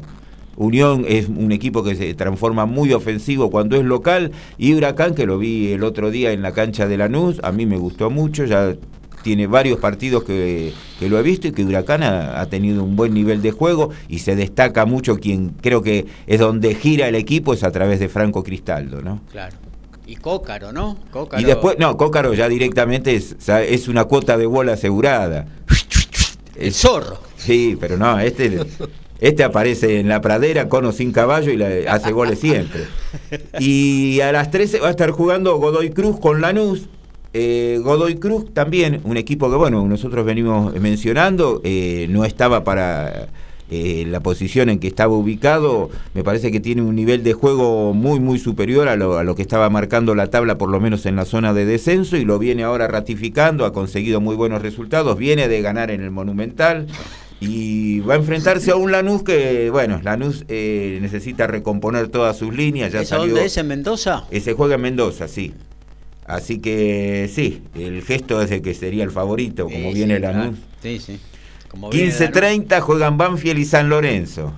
Unión 0.56 1.06
es 1.08 1.30
un 1.30 1.52
equipo 1.52 1.84
que 1.84 1.96
se 1.96 2.14
transforma 2.16 2.66
muy 2.66 2.94
ofensivo 2.94 3.52
cuando 3.52 3.78
es 3.78 3.84
local 3.84 4.32
y 4.58 4.74
Huracán, 4.74 5.14
que 5.14 5.26
lo 5.26 5.38
vi 5.38 5.72
el 5.72 5.84
otro 5.84 6.10
día 6.10 6.32
en 6.32 6.42
la 6.42 6.52
cancha 6.52 6.88
de 6.88 6.98
Lanús, 6.98 7.40
a 7.44 7.52
mí 7.52 7.66
me 7.66 7.78
gustó 7.78 8.10
mucho, 8.10 8.46
ya 8.46 8.76
tiene 9.30 9.46
varios 9.46 9.78
partidos 9.78 10.24
que, 10.24 10.74
que 10.98 11.08
lo 11.08 11.20
he 11.20 11.22
visto 11.22 11.48
y 11.48 11.52
que 11.52 11.64
Huracán 11.64 12.02
ha, 12.02 12.42
ha 12.42 12.48
tenido 12.48 12.84
un 12.84 12.96
buen 12.96 13.14
nivel 13.14 13.44
de 13.44 13.52
juego 13.52 13.92
y 14.08 14.18
se 14.18 14.36
destaca 14.36 14.88
mucho 14.88 15.18
quien 15.20 15.50
creo 15.62 15.84
que 15.84 16.08
es 16.26 16.40
donde 16.40 16.74
gira 16.74 17.08
el 17.08 17.14
equipo 17.14 17.54
es 17.54 17.64
a 17.64 17.70
través 17.72 18.00
de 18.00 18.10
Franco 18.10 18.44
Cristaldo, 18.44 19.04
¿no? 19.04 19.22
Claro. 19.32 19.56
Y 20.08 20.16
Cócaro, 20.16 20.72
¿no? 20.72 20.98
Cócaro. 21.12 21.44
Y 21.44 21.46
después, 21.46 21.78
no, 21.78 21.96
Cócaro 21.96 22.34
ya 22.34 22.50
directamente 22.50 23.14
es, 23.14 23.36
es 23.48 23.88
una 23.88 24.06
cuota 24.06 24.36
de 24.36 24.48
bola 24.48 24.74
asegurada. 24.74 25.46
El 26.56 26.74
zorro. 26.74 27.20
Sí, 27.38 27.78
pero 27.80 27.98
no, 27.98 28.20
este, 28.20 28.66
este 29.20 29.44
aparece 29.44 30.00
en 30.00 30.10
la 30.10 30.22
pradera 30.22 30.70
con 30.70 30.86
o 30.86 30.92
sin 30.92 31.12
caballo 31.12 31.52
y 31.52 31.58
le 31.58 31.88
hace 31.88 32.12
goles 32.12 32.40
siempre. 32.40 32.88
Y 33.60 34.22
a 34.22 34.32
las 34.32 34.50
13 34.50 34.80
va 34.80 34.88
a 34.88 34.90
estar 34.90 35.12
jugando 35.12 35.56
Godoy 35.58 35.92
Cruz 35.92 36.20
con 36.20 36.42
Lanús. 36.42 36.90
Eh, 37.34 37.80
Godoy 37.84 38.16
Cruz 38.16 38.54
también, 38.54 39.02
un 39.04 39.18
equipo 39.18 39.50
que, 39.50 39.56
bueno, 39.56 39.88
nosotros 39.88 40.26
venimos 40.26 40.74
mencionando, 40.80 41.62
eh, 41.64 42.08
no 42.10 42.26
estaba 42.26 42.64
para 42.64 43.28
eh, 43.70 44.04
la 44.08 44.20
posición 44.22 44.70
en 44.70 44.80
que 44.80 44.88
estaba 44.88 45.14
ubicado, 45.14 45.92
me 46.16 46.24
parece 46.24 46.52
que 46.52 46.60
tiene 46.60 46.82
un 46.82 46.96
nivel 46.96 47.24
de 47.24 47.34
juego 47.34 47.94
muy, 47.94 48.20
muy 48.20 48.40
superior 48.40 48.88
a 48.88 48.96
lo, 48.96 49.20
a 49.20 49.24
lo 49.24 49.36
que 49.36 49.44
estaba 49.44 49.70
marcando 49.70 50.16
la 50.16 50.32
tabla, 50.32 50.58
por 50.58 50.70
lo 50.70 50.80
menos 50.80 51.06
en 51.06 51.16
la 51.16 51.26
zona 51.26 51.54
de 51.54 51.66
descenso, 51.66 52.18
y 52.18 52.26
lo 52.26 52.40
viene 52.40 52.64
ahora 52.64 52.88
ratificando, 52.88 53.66
ha 53.66 53.74
conseguido 53.74 54.22
muy 54.22 54.36
buenos 54.36 54.64
resultados, 54.64 55.16
viene 55.16 55.48
de 55.48 55.62
ganar 55.62 55.92
en 55.92 56.02
el 56.02 56.12
Monumental. 56.12 56.88
Y 57.42 58.02
va 58.02 58.16
a 58.16 58.18
enfrentarse 58.18 58.72
a 58.72 58.76
un 58.76 58.92
Lanús 58.92 59.24
que, 59.24 59.70
bueno, 59.70 60.02
Lanús 60.04 60.44
eh, 60.50 61.00
necesita 61.02 61.48
recomponer 61.48 62.10
todas 62.10 62.38
sus 62.38 62.54
líneas. 62.54 62.92
Ya 62.92 63.00
¿Esa 63.00 63.16
salió, 63.16 63.34
dónde 63.34 63.46
es? 63.46 63.56
¿En 63.56 63.68
Mendoza? 63.68 64.26
se 64.30 64.54
juega 64.54 64.76
en 64.76 64.82
Mendoza, 64.82 65.30
sí. 65.30 65.54
Así 66.30 66.60
que 66.60 67.28
sí, 67.34 67.64
el 67.74 68.04
gesto 68.04 68.40
es 68.42 68.52
de 68.52 68.62
que 68.62 68.76
sería 68.76 69.04
el 69.04 69.10
favorito, 69.10 69.64
como 69.66 69.90
Sí, 69.90 69.96
viene 69.96 70.18
sí, 70.18 70.22
Lanús. 70.22 70.58
claro. 70.60 70.68
Sí, 70.84 71.00
sí. 71.00 71.20
Como 71.70 71.90
viene 71.90 72.12
15.30 72.12 72.80
juegan 72.82 73.18
Banfield 73.18 73.58
y 73.60 73.66
San 73.66 73.90
Lorenzo. 73.90 74.54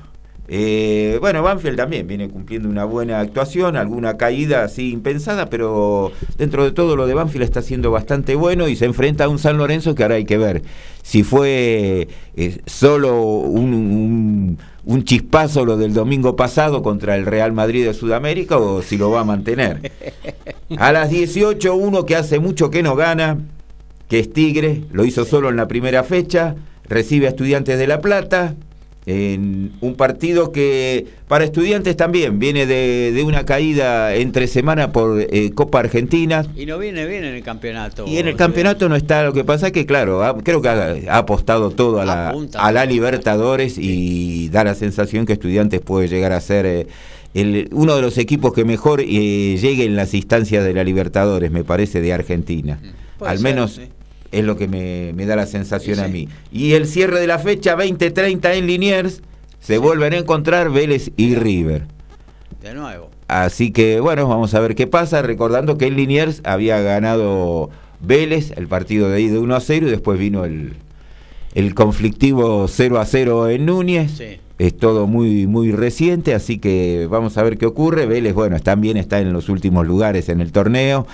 Eh, 0.47 1.17
bueno, 1.21 1.43
Banfield 1.43 1.77
también 1.77 2.07
viene 2.07 2.27
cumpliendo 2.27 2.67
una 2.67 2.83
buena 2.83 3.19
actuación, 3.21 3.77
alguna 3.77 4.17
caída 4.17 4.63
así 4.65 4.91
impensada, 4.91 5.45
pero 5.49 6.11
dentro 6.37 6.65
de 6.65 6.71
todo 6.71 6.97
lo 6.97 7.07
de 7.07 7.13
Banfield 7.13 7.43
está 7.43 7.61
siendo 7.61 7.89
bastante 7.91 8.35
bueno 8.35 8.67
y 8.67 8.75
se 8.75 8.85
enfrenta 8.85 9.23
a 9.25 9.29
un 9.29 9.39
San 9.39 9.57
Lorenzo 9.57 9.95
que 9.95 10.03
ahora 10.03 10.15
hay 10.15 10.25
que 10.25 10.37
ver 10.37 10.61
si 11.03 11.23
fue 11.23 12.09
eh, 12.35 12.61
solo 12.65 13.21
un, 13.23 14.57
un- 14.85 15.03
chispazo 15.05 15.63
lo 15.65 15.77
del 15.77 15.93
domingo 15.93 16.35
pasado 16.35 16.83
contra 16.83 17.15
el 17.15 17.25
Real 17.25 17.53
Madrid 17.53 17.85
de 17.85 17.93
Sudamérica 17.93 18.57
o 18.57 18.81
si 18.81 18.97
lo 18.97 19.09
va 19.09 19.21
a 19.21 19.25
mantener. 19.25 19.91
A 20.77 20.91
las 20.91 21.09
18, 21.09 21.73
uno 21.75 22.05
que 22.05 22.15
hace 22.17 22.39
mucho 22.39 22.69
que 22.69 22.83
no 22.83 22.95
gana, 22.95 23.37
que 24.09 24.19
es 24.19 24.31
Tigre, 24.33 24.83
lo 24.91 25.05
hizo 25.05 25.23
solo 25.23 25.49
en 25.49 25.55
la 25.55 25.67
primera 25.67 26.03
fecha, 26.03 26.55
recibe 26.89 27.27
a 27.27 27.29
Estudiantes 27.29 27.79
de 27.79 27.87
La 27.87 28.01
Plata, 28.01 28.55
en 29.11 29.71
un 29.81 29.95
partido 29.95 30.51
que 30.51 31.05
para 31.27 31.43
estudiantes 31.45 31.95
también 31.97 32.39
viene 32.39 32.65
de, 32.65 33.11
de 33.13 33.23
una 33.23 33.45
caída 33.45 34.15
entre 34.15 34.47
semana 34.47 34.91
por 34.91 35.19
eh, 35.21 35.51
Copa 35.53 35.79
Argentina. 35.79 36.45
Y 36.55 36.65
no 36.65 36.77
viene 36.79 37.05
bien 37.05 37.23
en 37.23 37.35
el 37.35 37.43
campeonato. 37.43 38.05
Y 38.07 38.17
en 38.17 38.27
el 38.27 38.35
campeonato 38.35 38.87
no 38.89 38.95
está, 38.95 39.23
lo 39.23 39.33
que 39.33 39.43
pasa 39.43 39.67
es 39.67 39.73
que, 39.73 39.85
claro, 39.85 40.23
ha- 40.23 40.37
creo 40.37 40.61
que 40.61 40.69
ha, 40.69 40.95
ha 41.09 41.17
apostado 41.17 41.71
todo 41.71 41.99
a 42.01 42.05
la, 42.05 42.29
Apunta. 42.29 42.59
a 42.65 42.71
la 42.71 42.85
Libertadores 42.85 43.77
y 43.77 44.49
da 44.49 44.63
la 44.63 44.75
sensación 44.75 45.25
que 45.25 45.33
Estudiantes 45.33 45.79
puede 45.81 46.07
llegar 46.07 46.31
a 46.31 46.41
ser 46.41 46.65
eh, 46.65 46.87
el, 47.33 47.69
uno 47.71 47.95
de 47.95 48.01
los 48.01 48.17
equipos 48.17 48.53
que 48.53 48.65
mejor 48.65 49.01
eh, 49.01 49.05
llegue 49.61 49.85
en 49.85 49.95
las 49.95 50.13
instancias 50.13 50.63
de 50.63 50.73
la 50.73 50.83
Libertadores, 50.83 51.51
me 51.51 51.63
parece, 51.63 52.01
de 52.01 52.13
Argentina. 52.13 52.79
Puede 53.17 53.31
Al 53.31 53.37
ser, 53.37 53.43
menos 53.43 53.71
sí. 53.73 53.81
Es 54.31 54.43
lo 54.43 54.55
que 54.55 54.67
me, 54.67 55.11
me 55.13 55.25
da 55.25 55.35
la 55.35 55.45
sensación 55.45 55.97
Sí, 55.97 56.03
a 56.03 56.07
mí. 56.07 56.29
Y 56.51 56.73
el 56.73 56.87
cierre 56.87 57.19
de 57.19 57.27
la 57.27 57.39
fecha 57.39 57.75
20-30 57.75 58.55
en 58.55 58.67
Liniers, 58.67 59.21
se 59.59 59.77
vuelven 59.77 60.13
a 60.13 60.17
encontrar 60.17 60.71
Vélez 60.71 61.11
y 61.17 61.35
River. 61.35 61.85
De 62.61 62.73
nuevo. 62.73 63.09
Así 63.27 63.71
que 63.71 63.99
bueno, 63.99 64.27
vamos 64.27 64.53
a 64.53 64.59
ver 64.59 64.75
qué 64.75 64.87
pasa. 64.87 65.21
Recordando 65.21 65.77
que 65.77 65.87
en 65.87 65.95
Liniers 65.95 66.41
había 66.43 66.79
ganado 66.81 67.69
Vélez 68.01 68.51
el 68.57 68.67
partido 68.67 69.09
de 69.09 69.21
ida 69.21 69.39
1 69.39 69.55
a 69.55 69.59
0 69.59 69.87
y 69.87 69.91
después 69.91 70.19
vino 70.19 70.45
el, 70.45 70.73
el 71.53 71.73
conflictivo 71.75 72.67
0 72.67 72.99
a 72.99 73.05
0 73.05 73.49
en 73.49 73.65
Núñez. 73.65 74.11
Sí. 74.11 74.39
Es 74.61 74.77
todo 74.77 75.07
muy 75.07 75.47
muy 75.47 75.71
reciente, 75.71 76.35
así 76.35 76.59
que 76.59 77.07
vamos 77.09 77.35
a 77.39 77.41
ver 77.41 77.57
qué 77.57 77.65
ocurre. 77.65 78.05
Vélez, 78.05 78.35
bueno, 78.35 78.59
también 78.59 78.95
está 78.95 79.19
en 79.19 79.33
los 79.33 79.49
últimos 79.49 79.87
lugares 79.87 80.29
en 80.29 80.39
el 80.39 80.51
torneo. 80.51 81.07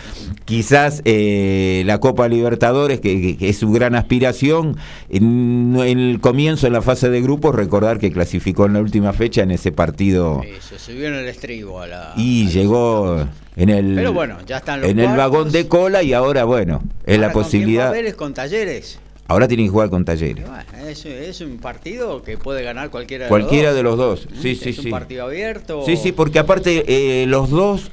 Quizás 0.43 1.01
eh, 1.05 1.83
la 1.85 1.99
Copa 2.01 2.27
Libertadores, 2.27 2.99
que, 2.99 3.37
es 3.39 3.57
su 3.57 3.71
gran 3.71 3.95
aspiración, 3.95 4.75
en, 5.09 5.77
en 5.79 5.97
el 5.99 6.19
comienzo, 6.19 6.67
en 6.67 6.73
la 6.73 6.81
fase 6.81 7.09
de 7.09 7.21
grupos, 7.21 7.55
recordar 7.55 7.99
que 7.99 8.11
clasificó 8.11 8.65
en 8.65 8.73
la 8.73 8.81
última 8.81 9.13
fecha 9.13 9.43
en 9.43 9.51
ese 9.51 9.71
partido 9.71 10.41
Eso, 10.43 10.77
subió 10.77 11.07
en 11.07 11.13
el 11.13 11.27
estribo 11.29 11.79
a 11.79 11.87
la. 11.87 12.13
y 12.17 12.47
a- 12.47 12.49
llegó 12.49 13.27
en 13.55 13.69
el 13.69 13.95
Pero 13.95 14.11
bueno, 14.11 14.39
ya 14.45 14.57
están 14.57 14.81
los 14.81 14.89
en 14.89 14.99
el 14.99 15.15
vagón 15.15 15.53
de 15.53 15.69
cola 15.69 16.03
y 16.03 16.11
ahora 16.11 16.43
bueno 16.43 16.83
es 17.05 17.15
Ahora, 17.15 17.27
la 17.27 17.33
¿con 17.33 17.43
posibilidad 17.43 17.87
va 17.87 17.91
Vélez 17.91 18.15
con 18.15 18.33
Talleres. 18.33 18.99
Ahora 19.27 19.47
tienen 19.47 19.65
que 19.67 19.71
jugar 19.71 19.89
con 19.89 20.05
Talleres 20.05 20.45
bueno, 20.47 20.63
es, 20.87 21.05
es 21.05 21.41
un 21.41 21.57
partido 21.57 22.21
que 22.23 22.37
puede 22.37 22.63
ganar 22.63 22.89
cualquiera 22.89 23.25
de 23.25 23.29
cualquiera 23.29 23.69
los 23.71 23.75
de 23.77 23.83
dos. 23.83 23.97
los 23.97 23.97
dos 23.97 24.27
¿Mm? 24.37 24.41
sí 24.41 24.49
es 24.51 24.59
sí 24.59 24.69
un 24.69 24.83
sí 24.85 24.89
partido 24.91 25.25
abierto. 25.25 25.83
sí 25.85 25.97
sí 25.97 26.11
porque 26.11 26.39
aparte 26.39 26.83
eh, 26.87 27.25
los 27.27 27.49
dos 27.49 27.91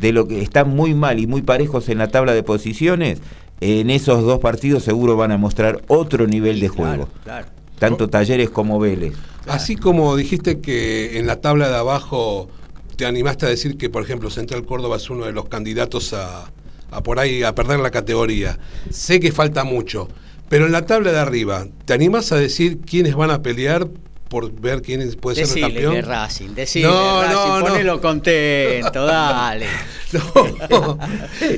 de 0.00 0.12
lo 0.12 0.26
que 0.28 0.40
están 0.42 0.68
muy 0.70 0.94
mal 0.94 1.18
y 1.18 1.26
muy 1.26 1.42
parejos 1.42 1.88
en 1.88 1.98
la 1.98 2.08
tabla 2.08 2.32
de 2.34 2.42
posiciones 2.42 3.20
en 3.60 3.90
esos 3.90 4.22
dos 4.22 4.38
partidos 4.38 4.84
seguro 4.84 5.16
van 5.16 5.32
a 5.32 5.36
mostrar 5.38 5.82
otro 5.88 6.26
nivel 6.26 6.60
de 6.60 6.68
Claro, 6.70 6.84
juego 7.06 7.08
Claro. 7.24 7.46
tanto 7.78 8.08
Talleres 8.08 8.50
como 8.50 8.78
Vélez 8.78 9.14
Así 9.46 9.76
como 9.76 10.14
dijiste 10.14 10.60
que 10.60 11.18
en 11.18 11.26
la 11.26 11.40
tabla 11.40 11.68
de 11.70 11.76
abajo 11.76 12.48
te 12.96 13.06
animaste 13.06 13.46
a 13.46 13.48
decir 13.48 13.78
que, 13.78 13.88
por 13.88 14.02
ejemplo, 14.02 14.28
Central 14.28 14.66
Córdoba 14.66 14.96
es 14.96 15.08
uno 15.08 15.24
de 15.24 15.32
los 15.32 15.46
candidatos 15.48 16.12
a, 16.12 16.50
a 16.90 17.02
por 17.02 17.18
ahí 17.18 17.42
a 17.44 17.54
perder 17.54 17.80
la 17.80 17.90
categoría. 17.90 18.58
Sé 18.90 19.20
que 19.20 19.32
falta 19.32 19.64
mucho, 19.64 20.08
pero 20.48 20.66
en 20.66 20.72
la 20.72 20.86
tabla 20.86 21.12
de 21.12 21.18
arriba, 21.18 21.66
¿te 21.84 21.92
animás 21.94 22.32
a 22.32 22.36
decir 22.36 22.78
quiénes 22.80 23.14
van 23.14 23.30
a 23.30 23.42
pelear 23.42 23.88
por 24.28 24.52
ver 24.52 24.82
quién 24.82 25.00
puede 25.20 25.36
ser 25.36 25.44
el 25.44 25.48
Decile 25.48 25.66
campeón? 25.66 25.94
de 25.94 26.02
Racing, 26.02 26.48
decile 26.54 26.86
No, 26.86 27.22
Racing, 27.22 27.34
no, 27.34 27.58
no. 27.60 27.66
ponelo 27.66 28.00
contento, 28.00 29.04
dale. 29.04 29.66
No. 30.70 30.98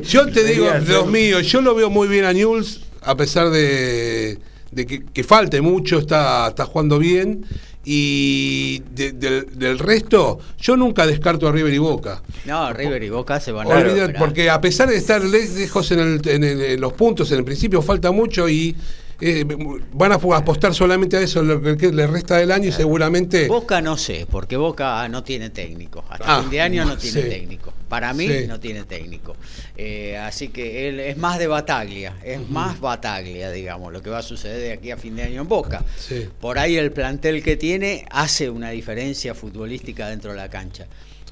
Yo 0.03 0.27
te 0.31 0.43
digo, 0.43 0.67
Dios 0.85 1.07
mío, 1.07 1.39
yo 1.41 1.61
lo 1.61 1.75
veo 1.77 1.89
muy 1.89 2.09
bien 2.09 2.25
a 2.25 2.33
Newell's, 2.33 2.81
a 3.03 3.17
pesar 3.17 3.51
de, 3.51 4.39
de 4.73 4.87
que, 4.87 5.05
que 5.05 5.23
falte 5.23 5.61
mucho, 5.61 5.99
está, 5.99 6.49
está 6.49 6.65
jugando 6.65 6.99
bien. 6.99 7.45
Y 7.85 8.83
de- 8.91 9.13
del, 9.13 9.47
del 9.59 9.79
resto, 9.79 10.39
yo 10.59 10.77
nunca 10.77 11.07
descarto 11.07 11.49
a 11.49 11.53
River 11.53 11.73
y 11.73 11.79
Boca. 11.79 12.23
No, 12.45 12.73
River 12.73 13.03
y 13.03 13.09
Boca 13.09 13.41
se 13.41 13.53
van 13.53 13.67
a 13.67 13.75
porque 14.19 14.51
a 14.51 14.61
pesar 14.61 14.89
de 14.91 14.97
estar 14.97 15.23
le- 15.25 15.49
lejos 15.49 15.91
en, 15.93 16.01
el- 16.01 16.29
en 16.29 16.45
el- 16.45 16.61
en 16.63 16.81
los 16.81 16.93
puntos, 16.93 17.33
en 17.33 17.39
el 17.39 17.45
principio 17.45 17.81
falta 17.81 18.11
mucho 18.11 18.49
y 18.49 18.77
eh, 19.21 19.45
van 19.93 20.13
a 20.13 20.15
apostar 20.15 20.75
solamente 20.75 21.17
a 21.17 21.21
eso 21.21 21.43
lo 21.43 21.61
que 21.77 21.93
le 21.93 22.07
resta 22.07 22.37
del 22.39 22.51
año 22.53 22.69
y 22.69 22.73
seguramente... 22.73 23.49
Boca 23.49 23.81
no 23.81 23.97
sé, 23.97 24.27
porque 24.31 24.57
Boca 24.57 25.07
no 25.09 25.23
tiene 25.23 25.51
técnico. 25.51 26.05
Hasta 26.09 26.37
Ah, 26.39 26.41
fin 26.43 26.51
de 26.51 26.61
año 26.61 26.85
no 26.85 26.97
tiene 26.97 27.23
sí. 27.23 27.29
técnico. 27.29 27.73
Para 27.89 28.13
mí 28.15 28.29
Sí. 28.29 28.47
no 28.47 28.61
tiene 28.61 28.85
técnico. 28.85 29.37
Eh, 29.77 30.17
así 30.17 30.49
que 30.49 30.89
él 30.89 31.01
es 31.01 31.17
más 31.17 31.39
de 31.39 31.49
bataglia, 31.49 32.17
es 32.25 32.49
más 32.49 32.81
bataglia, 32.81 33.51
digamos, 33.51 33.93
lo 33.93 34.01
que 34.01 34.11
va 34.11 34.19
a 34.19 34.23
suceder 34.23 34.61
de 34.61 34.73
aquí 34.73 34.91
a 34.93 34.97
fin 34.97 35.17
de 35.17 35.25
año 35.25 35.43
en 35.43 35.49
Boca. 35.49 35.85
Sí. 35.99 36.29
Por 36.41 36.59
ahí 36.59 36.77
el 36.77 36.93
plantel 36.93 37.43
que 37.43 37.57
tiene 37.57 38.07
hace 38.11 38.49
una 38.49 38.71
diferencia 38.71 39.35
futbolística 39.35 40.09
dentro 40.09 40.31
de 40.31 40.37
la 40.37 40.49
cancha. 40.49 40.87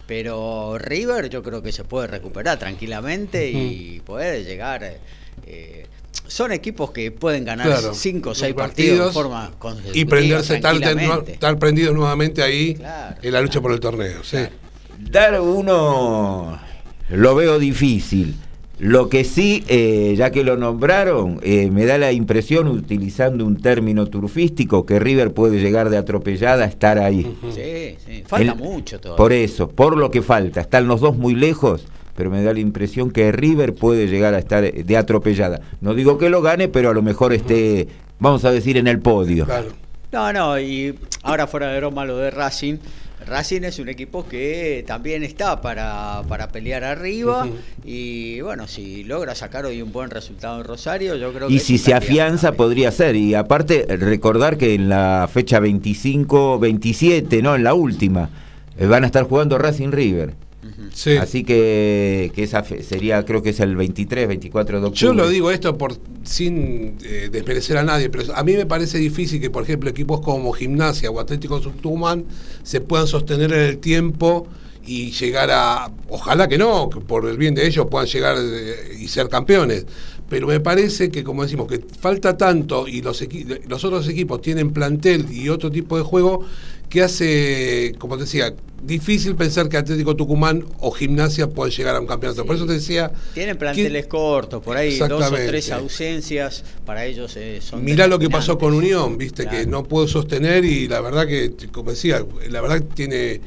Pero 0.06 0.78
River 0.78 1.28
yo 1.28 1.42
creo 1.42 1.62
que 1.62 1.70
se 1.70 1.84
puede 1.84 2.06
recuperar 2.06 2.58
tranquilamente 2.58 3.50
y 3.50 4.00
puede 4.04 4.42
llegar. 4.44 4.82
eh, 4.82 4.96
eh, 5.46 5.86
son 6.26 6.52
equipos 6.52 6.90
que 6.90 7.10
pueden 7.10 7.44
ganar 7.44 7.66
Claro, 7.66 7.94
5 7.94 8.28
o 8.28 8.32
los 8.32 8.38
6 8.38 8.54
partidos, 8.54 8.98
partidos 8.98 9.06
de 9.08 9.12
forma 9.12 9.50
y 9.94 10.04
prenderse, 10.04 10.56
estar, 10.56 10.76
estar 11.26 11.58
prendidos 11.58 11.94
nuevamente 11.94 12.42
ahí 12.42 12.74
Claro, 12.74 13.16
en 13.22 13.32
la 13.32 13.40
lucha 13.40 13.52
claro. 13.52 13.62
por 13.62 13.72
el 13.72 13.80
torneo. 13.80 14.24
Sí. 14.24 14.38
Dar 14.98 15.40
uno 15.40 16.58
lo 17.10 17.34
veo 17.34 17.58
difícil. 17.58 18.34
Lo 18.80 19.08
que 19.08 19.24
sí, 19.24 19.64
eh, 19.66 20.14
ya 20.16 20.30
que 20.30 20.44
lo 20.44 20.56
nombraron, 20.56 21.40
eh, 21.42 21.68
me 21.68 21.84
da 21.84 21.98
la 21.98 22.12
impresión, 22.12 22.68
utilizando 22.68 23.44
un 23.44 23.56
término 23.60 24.06
turfístico, 24.06 24.86
que 24.86 25.00
River 25.00 25.32
puede 25.34 25.58
llegar 25.58 25.90
de 25.90 25.96
atropellada 25.96 26.62
a 26.64 26.68
estar 26.68 27.00
ahí. 27.00 27.22
Sí, 27.52 27.96
sí. 28.06 28.22
Falta 28.24 28.52
El- 28.52 28.58
mucho 28.58 29.00
todavía. 29.00 29.16
Por 29.16 29.32
eso, 29.32 29.68
por 29.68 29.96
lo 29.96 30.12
que 30.12 30.22
falta. 30.22 30.60
Están 30.60 30.86
los 30.86 31.00
dos 31.00 31.16
muy 31.16 31.34
lejos, 31.34 31.86
pero 32.18 32.30
me 32.30 32.42
da 32.42 32.52
la 32.52 32.58
impresión 32.58 33.12
que 33.12 33.30
River 33.30 33.76
puede 33.76 34.08
llegar 34.08 34.34
a 34.34 34.40
estar 34.40 34.64
eh, 34.64 34.82
de 34.84 34.96
atropellada. 34.96 35.60
No 35.80 35.94
digo 35.94 36.18
que 36.18 36.28
lo 36.28 36.42
gane, 36.42 36.66
pero 36.66 36.90
a 36.90 36.92
lo 36.92 37.00
mejor 37.00 37.32
esté, 37.32 37.86
vamos 38.18 38.44
a 38.44 38.50
decir, 38.50 38.76
en 38.76 38.88
el 38.88 38.98
podio. 38.98 39.44
Claro. 39.44 39.68
No, 40.10 40.32
no, 40.32 40.58
y 40.58 40.98
ahora 41.22 41.46
fuera 41.46 41.68
de 41.68 41.78
broma 41.78 42.04
lo 42.04 42.16
de 42.16 42.32
Racing. 42.32 42.78
Racing 43.24 43.62
es 43.62 43.78
un 43.78 43.88
equipo 43.88 44.26
que 44.26 44.82
también 44.84 45.22
está 45.22 45.60
para, 45.60 46.24
para 46.28 46.48
pelear 46.48 46.82
arriba 46.82 47.46
y 47.84 48.40
bueno, 48.40 48.66
si 48.66 49.04
logra 49.04 49.36
sacar 49.36 49.64
hoy 49.66 49.80
un 49.80 49.92
buen 49.92 50.10
resultado 50.10 50.58
en 50.58 50.64
Rosario, 50.64 51.14
yo 51.14 51.32
creo 51.32 51.46
que 51.46 51.54
Y 51.54 51.58
es 51.58 51.62
si 51.62 51.78
se 51.78 51.94
afianza 51.94 52.48
también. 52.48 52.56
podría 52.56 52.90
ser. 52.90 53.14
Y 53.14 53.34
aparte 53.36 53.86
recordar 53.96 54.56
que 54.58 54.74
en 54.74 54.88
la 54.88 55.28
fecha 55.32 55.60
25, 55.60 56.58
27, 56.58 57.42
no, 57.42 57.54
en 57.54 57.62
la 57.62 57.74
última, 57.74 58.28
eh, 58.76 58.86
van 58.86 59.04
a 59.04 59.06
estar 59.06 59.22
jugando 59.22 59.56
Racing 59.56 59.92
River. 59.92 60.47
Sí. 60.92 61.16
Así 61.16 61.44
que, 61.44 62.32
que 62.34 62.42
esa 62.42 62.62
fe- 62.62 62.82
sería, 62.82 63.24
creo 63.24 63.42
que 63.42 63.50
es 63.50 63.60
el 63.60 63.76
23, 63.76 64.28
24 64.28 64.80
de 64.80 64.86
octubre. 64.86 65.00
Yo 65.06 65.12
lo 65.14 65.28
digo 65.28 65.50
esto 65.50 65.76
por 65.78 65.94
sin 66.24 66.96
eh, 67.04 67.28
desmerecer 67.30 67.76
a 67.78 67.82
nadie, 67.82 68.10
pero 68.10 68.24
a 68.34 68.42
mí 68.44 68.52
me 68.54 68.66
parece 68.66 68.98
difícil 68.98 69.40
que, 69.40 69.50
por 69.50 69.62
ejemplo, 69.62 69.88
equipos 69.90 70.20
como 70.20 70.52
Gimnasia 70.52 71.10
o 71.10 71.20
Atlético 71.20 71.60
Tucumán 71.60 72.24
se 72.62 72.80
puedan 72.80 73.06
sostener 73.06 73.52
en 73.52 73.60
el 73.60 73.78
tiempo 73.78 74.46
y 74.86 75.10
llegar 75.12 75.50
a, 75.50 75.90
ojalá 76.08 76.48
que 76.48 76.56
no, 76.56 76.88
que 76.88 77.00
por 77.00 77.28
el 77.28 77.36
bien 77.36 77.54
de 77.54 77.66
ellos 77.66 77.86
puedan 77.90 78.08
llegar 78.08 78.36
eh, 78.40 78.96
y 78.98 79.08
ser 79.08 79.28
campeones. 79.28 79.84
Pero 80.28 80.46
me 80.46 80.60
parece 80.60 81.10
que, 81.10 81.24
como 81.24 81.42
decimos, 81.42 81.68
que 81.68 81.80
falta 82.00 82.36
tanto 82.36 82.86
y 82.86 83.00
los, 83.00 83.22
otros 83.22 84.08
equipos 84.08 84.42
tienen 84.42 84.72
plantel 84.72 85.26
y 85.32 85.48
otro 85.48 85.70
tipo 85.70 85.96
de 85.96 86.02
juego 86.04 86.44
que 86.90 87.02
hace, 87.02 87.94
como 87.98 88.16
te 88.16 88.24
decía, 88.24 88.54
difícil 88.82 89.34
pensar 89.36 89.68
que 89.68 89.76
Atlético 89.76 90.16
Tucumán 90.16 90.64
o 90.80 90.90
Gimnasia 90.90 91.48
puedan 91.48 91.70
llegar 91.74 91.96
a 91.96 92.00
un 92.00 92.06
campeonato. 92.06 92.44
Por 92.46 92.56
eso 92.56 92.66
te 92.66 92.74
decía... 92.74 93.10
Tienen 93.34 93.54
que- 93.56 93.60
planteles 93.60 94.06
cortos, 94.06 94.62
por 94.62 94.76
ahí 94.76 94.98
dos 94.98 95.30
o 95.32 95.34
tres 95.34 95.70
ausencias, 95.70 96.64
para 96.86 97.04
ellos 97.06 97.34
eh, 97.36 97.60
son 97.62 97.84
Mirá 97.84 98.06
lo 98.06 98.18
que 98.18 98.28
pasó 98.30 98.58
con. 98.58 98.74
Unión, 98.74 99.16
viste, 99.18 99.44
Claro. 99.44 99.58
que 99.58 99.66
no 99.66 99.84
pudo 99.84 100.06
sostener 100.06 100.64
y 100.64 100.88
la 100.88 101.00
verdad 101.00 101.26
que, 101.26 101.52
como 101.72 101.90
decía, 101.90 102.24
la 102.50 102.60
verdad 102.60 102.80
que 102.80 102.86
tiene, 102.94 103.40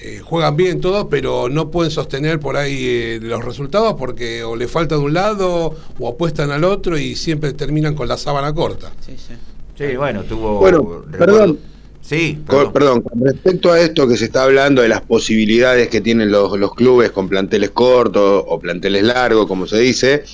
eh, 0.00 0.20
juegan 0.22 0.56
bien 0.56 0.80
todos, 0.80 1.06
pero 1.10 1.48
no 1.48 1.70
pueden 1.70 1.90
sostener 1.90 2.40
por 2.40 2.56
ahí 2.56 2.76
eh, 2.84 3.18
los 3.22 3.44
resultados 3.44 3.94
porque 3.98 4.42
o 4.42 4.56
le 4.56 4.66
falta 4.68 4.96
de 4.96 5.00
un 5.02 5.14
lado 5.14 5.76
o 5.98 6.08
apuestan 6.08 6.50
al 6.50 6.64
otro 6.64 6.98
y 6.98 7.14
siempre 7.16 7.52
terminan 7.52 7.94
con 7.94 8.08
la 8.08 8.16
sábana 8.16 8.52
corta. 8.52 8.92
Sí, 9.00 9.16
sí. 9.16 9.34
Sí, 9.78 9.96
bueno, 9.96 10.24
tuvo... 10.24 10.58
Bueno, 10.58 11.04
perdón. 11.16 11.58
Sí, 12.00 12.42
Con, 12.46 12.72
perdón. 12.72 12.72
perdón, 12.72 13.02
con 13.02 13.20
respecto 13.24 13.70
a 13.70 13.80
esto 13.80 14.08
que 14.08 14.16
se 14.16 14.24
está 14.24 14.42
hablando 14.42 14.82
de 14.82 14.88
las 14.88 15.02
posibilidades 15.02 15.88
que 15.88 16.00
tienen 16.00 16.32
los, 16.32 16.58
los 16.58 16.74
clubes 16.74 17.12
con 17.12 17.28
planteles 17.28 17.70
cortos 17.70 18.44
o 18.46 18.58
planteles 18.58 19.04
largos, 19.04 19.46
como 19.46 19.68
se 19.68 19.78
dice, 19.78 20.24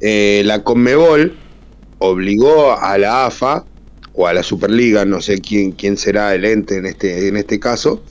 eh, 0.00 0.42
la 0.44 0.64
Conmebol 0.64 1.36
obligó 1.98 2.76
a 2.76 2.98
la 2.98 3.26
AFA 3.26 3.64
o 4.12 4.26
a 4.26 4.32
la 4.32 4.42
Superliga, 4.42 5.04
no 5.04 5.20
sé 5.20 5.40
quién, 5.40 5.72
quién 5.72 5.96
será 5.96 6.34
el 6.34 6.44
ente 6.44 6.76
en 6.78 6.86
este, 6.86 7.28
en 7.28 7.36
este 7.36 7.60
caso, 7.60 8.02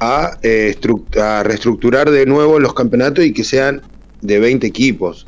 a, 0.00 0.38
eh, 0.42 0.76
a 1.20 1.42
reestructurar 1.42 2.10
de 2.10 2.26
nuevo 2.26 2.58
los 2.58 2.74
campeonatos 2.74 3.24
y 3.24 3.32
que 3.32 3.44
sean 3.44 3.82
de 4.22 4.40
20 4.40 4.66
equipos. 4.66 5.26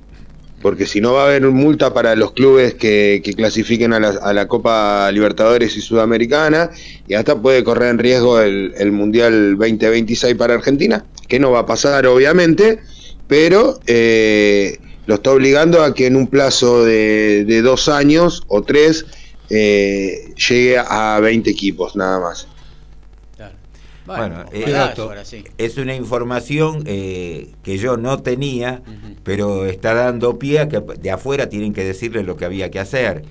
porque 0.62 0.86
si 0.86 1.00
no 1.00 1.14
va 1.14 1.22
a 1.22 1.26
haber 1.26 1.42
multa 1.50 1.92
para 1.92 2.14
los 2.14 2.32
clubes 2.34 2.74
que, 2.74 3.20
que 3.24 3.34
clasifiquen 3.34 3.92
a 3.92 3.98
la, 3.98 4.10
a 4.10 4.32
la, 4.32 4.46
Copa 4.46 5.10
Libertadores 5.10 5.76
y 5.76 5.80
Sudamericana, 5.80 6.70
y 7.08 7.14
hasta 7.14 7.42
puede 7.42 7.64
correr 7.64 7.90
en 7.90 7.98
riesgo 7.98 8.40
el, 8.40 8.92
Mundial 8.92 9.56
2026 9.58 10.36
para 10.36 10.54
Argentina, 10.54 11.04
que 11.26 11.40
no 11.40 11.50
va 11.50 11.60
a 11.60 11.66
pasar 11.66 12.06
obviamente, 12.06 12.78
pero 13.26 13.80
eh, 13.88 14.78
lo 15.06 15.16
está 15.16 15.32
obligando 15.32 15.82
a 15.82 15.94
que 15.94 16.06
en 16.06 16.14
un 16.14 16.28
plazo 16.28 16.84
de, 16.84 17.44
de 17.44 17.60
dos 17.60 17.88
años 17.88 18.44
o 18.46 18.62
tres 18.62 19.04
eh, 19.50 20.32
llegue 20.48 20.78
a 20.78 21.18
20 21.20 21.50
equipos 21.50 21.96
nada 21.96 22.20
más. 22.20 22.46
Bueno, 24.06 24.44
eh, 24.52 25.24
sí. 25.24 25.44
es 25.58 25.76
una 25.78 25.94
información 25.94 26.82
eh, 26.86 27.52
que 27.62 27.78
yo 27.78 27.96
no 27.96 28.18
tenía, 28.22 28.82
uh 28.86 28.90
-huh. 28.90 29.16
pero 29.22 29.66
está 29.66 29.94
dando 29.94 30.38
pie 30.38 30.60
a 30.60 30.68
que 30.68 30.80
de 30.80 31.10
afuera 31.10 31.48
tienen 31.48 31.72
que 31.72 31.84
decirle 31.84 32.22
lo 32.24 32.36
que 32.36 32.44
había 32.44 32.70
que 32.70 32.80
hacer, 32.80 33.22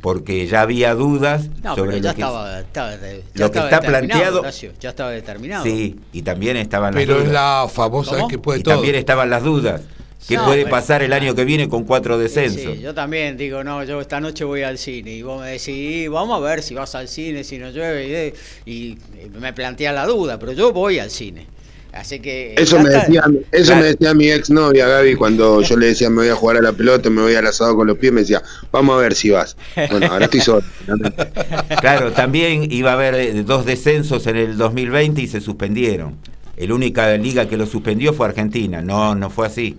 porque 0.00 0.46
ya 0.46 0.62
había 0.62 0.94
dudas 0.94 1.48
no, 1.62 1.74
sobre 1.74 2.00
ya 2.00 2.10
lo 2.10 2.14
que, 2.14 2.20
estaba, 2.22 2.60
estaba, 2.60 2.90
ya 2.92 2.98
lo 2.98 3.50
que 3.50 3.58
estaba 3.58 3.68
está 3.68 3.80
planteado. 3.80 4.40
Horacio, 4.40 4.72
ya 4.80 4.90
estaba 4.90 5.10
determinado. 5.10 5.64
Sí, 5.64 5.98
y 6.12 6.22
también 6.22 6.56
estaban 6.56 6.94
Pero 6.94 7.14
las 7.14 7.22
es 7.22 7.28
dudas. 7.28 7.34
la 7.34 7.62
AFA, 7.62 7.86
vos 7.86 8.06
sabés 8.06 8.20
¿Cómo? 8.22 8.28
que 8.28 8.38
puede 8.38 8.60
y 8.60 8.62
todo. 8.62 8.74
también 8.74 8.94
estaban 8.94 9.28
las 9.28 9.42
dudas. 9.42 9.82
¿Qué 10.28 10.36
No, 10.36 10.44
puede 10.44 10.62
pero- 10.64 10.70
pasar 10.70 11.02
el 11.02 11.12
año 11.12 11.34
que 11.34 11.44
viene 11.44 11.68
con 11.68 11.84
cuatro 11.84 12.16
descensos? 12.18 12.74
Sí, 12.74 12.80
yo 12.80 12.94
también 12.94 13.36
digo, 13.36 13.64
no, 13.64 13.82
yo 13.84 14.00
esta 14.00 14.20
noche 14.20 14.44
voy 14.44 14.62
al 14.62 14.78
cine 14.78 15.12
y 15.14 15.22
vos 15.22 15.40
me 15.40 15.50
decís, 15.50 16.08
vamos 16.08 16.36
a 16.36 16.40
ver 16.44 16.62
si 16.62 16.74
vas 16.74 16.94
al 16.94 17.08
cine, 17.08 17.42
si 17.44 17.58
no 17.58 17.70
llueve, 17.70 18.32
y, 18.64 18.72
y 18.72 18.98
me 19.40 19.52
plantea 19.52 19.92
la 19.92 20.06
duda, 20.06 20.38
pero 20.38 20.52
yo 20.52 20.72
voy 20.72 20.98
al 21.00 21.10
cine. 21.10 21.46
Así 21.92 22.20
que... 22.20 22.54
Eso, 22.56 22.78
ya 22.78 22.82
me 22.84 22.88
decía, 22.88 23.22
eso 23.50 23.66
Claro. 23.66 23.80
me 23.82 23.86
decía 23.88 24.14
mi 24.14 24.30
exnovia 24.30 24.86
Gaby 24.86 25.14
cuando 25.14 25.60
yo 25.60 25.76
le 25.76 25.88
decía 25.88 26.08
me 26.08 26.16
voy 26.22 26.28
a 26.28 26.34
jugar 26.34 26.56
a 26.56 26.62
la 26.62 26.72
pelota, 26.72 27.10
me 27.10 27.20
voy 27.20 27.34
al 27.34 27.46
asado 27.46 27.76
con 27.76 27.86
los 27.86 27.98
pies, 27.98 28.12
me 28.14 28.22
decía, 28.22 28.40
vamos 28.70 28.96
a 28.96 29.02
ver 29.02 29.14
si 29.14 29.28
vas. 29.28 29.56
Bueno, 29.90 30.06
ahora 30.10 30.24
estoy 30.24 30.40
solo. 30.40 30.62
Claro, 31.80 32.12
también 32.12 32.70
iba 32.70 32.90
a 32.92 32.94
haber 32.94 33.14
eh, 33.16 33.42
dos 33.42 33.66
descensos 33.66 34.26
en 34.26 34.36
el 34.36 34.56
2020 34.56 35.20
y 35.20 35.26
se 35.26 35.40
suspendieron. 35.40 36.16
La 36.56 36.74
única 36.74 37.14
liga 37.16 37.48
que 37.48 37.56
lo 37.56 37.66
suspendió 37.66 38.12
fue 38.12 38.26
Argentina. 38.26 38.82
No, 38.82 39.14
no 39.14 39.30
fue 39.30 39.46
así. 39.48 39.76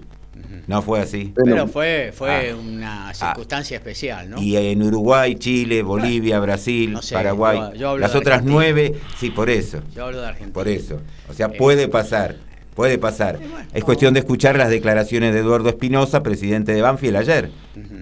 No 0.68 0.82
fue 0.82 1.02
así. 1.02 1.34
Pero 1.36 1.68
fue, 1.68 2.12
fue 2.16 2.52
Ah. 2.52 2.56
una 2.56 3.14
circunstancia 3.14 3.78
especial, 3.78 4.30
¿no? 4.30 4.42
Y 4.42 4.56
en 4.56 4.82
Uruguay, 4.82 5.36
Chile, 5.36 5.82
Bolivia, 5.84 6.40
Brasil, 6.40 6.92
no 6.94 7.02
sé, 7.02 7.16
Paraguay, 7.16 7.58
yo- 7.58 7.74
yo 7.76 7.90
hablo 7.90 8.02
las 8.02 8.16
otras 8.16 8.36
Argentina. 8.38 8.54
nueve, 8.56 8.94
sí, 9.18 9.30
por 9.30 9.50
eso, 9.50 9.80
Yo 9.96 10.06
hablo 10.06 10.22
de 10.22 10.28
Argentina. 10.28 10.54
por 10.54 10.68
eso. 10.68 11.02
O 11.30 11.34
sea, 11.34 11.48
Eh, 11.48 11.56
puede 11.58 11.88
pasar, 11.90 12.38
puede 12.76 12.98
pasar. 12.98 13.40
Es 13.74 13.84
cuestión 13.84 14.14
de 14.14 14.22
escuchar 14.22 14.58
las 14.58 14.70
declaraciones 14.70 15.34
de 15.34 15.40
Eduardo 15.42 15.70
Espinosa, 15.70 16.24
presidente 16.24 16.74
de 16.74 16.82
Banfield 16.82 17.18
ayer, 17.18 17.52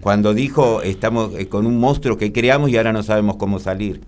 cuando 0.02 0.34
dijo, 0.34 0.82
estamos 0.84 1.34
eh, 1.36 1.48
con 1.48 1.66
un 1.66 1.80
monstruo 1.80 2.18
que 2.18 2.32
creamos 2.32 2.70
y 2.70 2.78
ahora 2.78 2.94
no 2.94 3.02
sabemos 3.04 3.38
cómo 3.38 3.60
salir. 3.60 4.02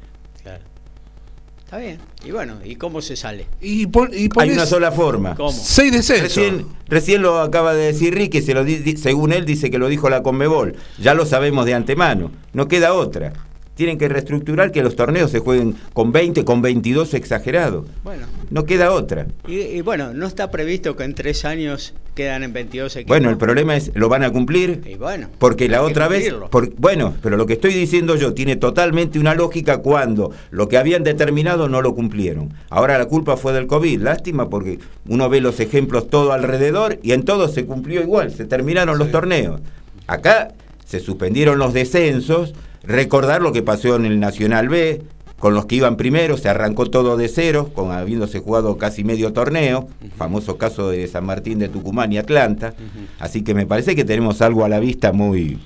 Está 1.74 1.84
bien. 1.84 1.98
Y 2.24 2.30
bueno, 2.30 2.60
¿y 2.64 2.76
cómo 2.76 3.02
se 3.02 3.16
sale? 3.16 3.48
Y, 3.60 3.88
pon- 3.88 4.12
y 4.14 4.30
Hay 4.38 4.52
una 4.52 4.68
sola 4.68 4.92
forma. 4.92 5.34
¿Cómo? 5.34 5.52
seis 5.52 5.92
descensos. 5.92 6.36
Recién, 6.36 6.68
recién 6.88 7.24
lo 7.24 7.40
acaba 7.42 7.74
de 7.74 7.86
decir 7.88 8.14
Ricky, 8.14 8.44
se 8.44 8.54
lo 8.54 8.64
di- 8.64 8.76
di- 8.78 8.96
según 8.96 9.34
él 9.34 9.44
dice 9.44 9.72
que 9.72 9.80
lo 9.80 9.88
dijo 9.88 10.08
la 10.08 10.22
Conmebol. 10.22 10.76
Ya 11.00 11.16
lo 11.16 11.26
sabemos 11.26 11.66
de 11.66 11.74
antemano, 11.74 12.30
no 12.54 12.68
queda 12.68 12.94
otra. 12.94 13.34
Tienen 13.76 13.98
que 13.98 14.08
reestructurar 14.08 14.72
que 14.72 14.84
los 14.84 14.96
torneos 14.96 15.32
se 15.32 15.40
jueguen 15.40 15.76
con 15.94 16.12
20, 16.12 16.46
con 16.46 16.62
22 16.62 17.14
exagerados. 17.16 17.86
Bueno. 18.04 18.28
No 18.52 18.66
queda 18.66 18.92
otra. 18.92 19.26
Y, 19.48 19.60
y 19.62 19.82
bueno, 19.82 20.14
¿no 20.14 20.28
está 20.28 20.52
previsto 20.52 20.96
que 20.96 21.04
en 21.04 21.16
tres 21.16 21.44
años 21.44 21.96
quedan 22.14 22.44
en 22.44 22.54
22 22.54 22.96
equipos? 22.98 23.08
Bueno, 23.10 23.32
el 23.32 23.38
problema 23.38 23.76
es, 23.76 23.92
¿lo 23.96 24.10
van 24.10 24.24
a 24.24 24.30
cumplir? 24.32 24.82
Y 24.86 24.94
bueno. 24.94 25.28
Porque 25.40 25.68
la 25.70 25.82
otra 25.82 26.08
vez, 26.08 26.32
por- 26.52 26.72
bueno, 26.76 27.16
pero 27.24 27.36
lo 27.36 27.48
que 27.48 27.54
estoy 27.54 27.74
diciendo 27.74 28.16
yo 28.16 28.36
tiene 28.36 28.58
totalmente 28.58 29.18
una 29.18 29.34
lógica 29.34 29.80
cuando 29.80 30.30
lo 30.52 30.68
que 30.68 30.78
habían 30.78 31.04
determinado 31.04 31.68
no 31.68 31.82
lo 31.82 31.96
cumplieron. 31.96 32.54
Ahora 32.70 33.00
la 33.00 33.06
culpa 33.06 33.38
fue 33.38 33.54
del 33.54 33.66
COVID, 33.66 34.02
lástima 34.02 34.50
porque 34.52 34.78
uno 35.08 35.30
ve 35.30 35.42
los 35.42 35.60
ejemplos 35.60 36.10
todo 36.10 36.32
alrededor 36.32 37.00
y 37.02 37.14
en 37.14 37.24
todo 37.24 37.48
se 37.48 37.66
cumplió 37.66 38.02
igual, 38.02 38.32
se 38.32 38.46
terminaron 38.46 39.00
los 39.00 39.10
torneos. 39.10 39.62
Acá 40.06 40.50
se 40.86 41.00
suspendieron 41.00 41.58
los 41.58 41.74
descensos, 41.74 42.54
recordar 42.84 43.42
lo 43.42 43.52
que 43.52 43.64
pasó 43.64 43.96
en 43.96 44.06
el 44.06 44.20
Nacional 44.20 44.70
B, 44.70 45.02
con 45.44 45.56
los 45.56 45.66
que 45.66 45.76
iban 45.76 45.98
primero, 45.98 46.38
se 46.38 46.48
arrancó 46.48 46.86
todo 46.86 47.18
de 47.18 47.28
cero, 47.28 47.70
con 47.74 47.92
habiéndose 47.92 48.40
jugado 48.40 48.78
casi 48.78 49.04
medio 49.04 49.34
torneo, 49.34 49.90
famoso 50.16 50.58
caso 50.58 50.90
de 50.90 51.06
San 51.08 51.26
Martín 51.26 51.60
de 51.60 51.68
Tucumán 51.68 52.14
y 52.14 52.18
Atlanta. 52.18 52.74
Así 53.20 53.44
que 53.44 53.54
me 53.54 53.66
parece 53.66 53.94
que 53.96 54.06
tenemos 54.06 54.42
algo 54.42 54.64
a 54.64 54.70
la 54.70 54.80
vista 54.80 55.12
muy, 55.12 55.60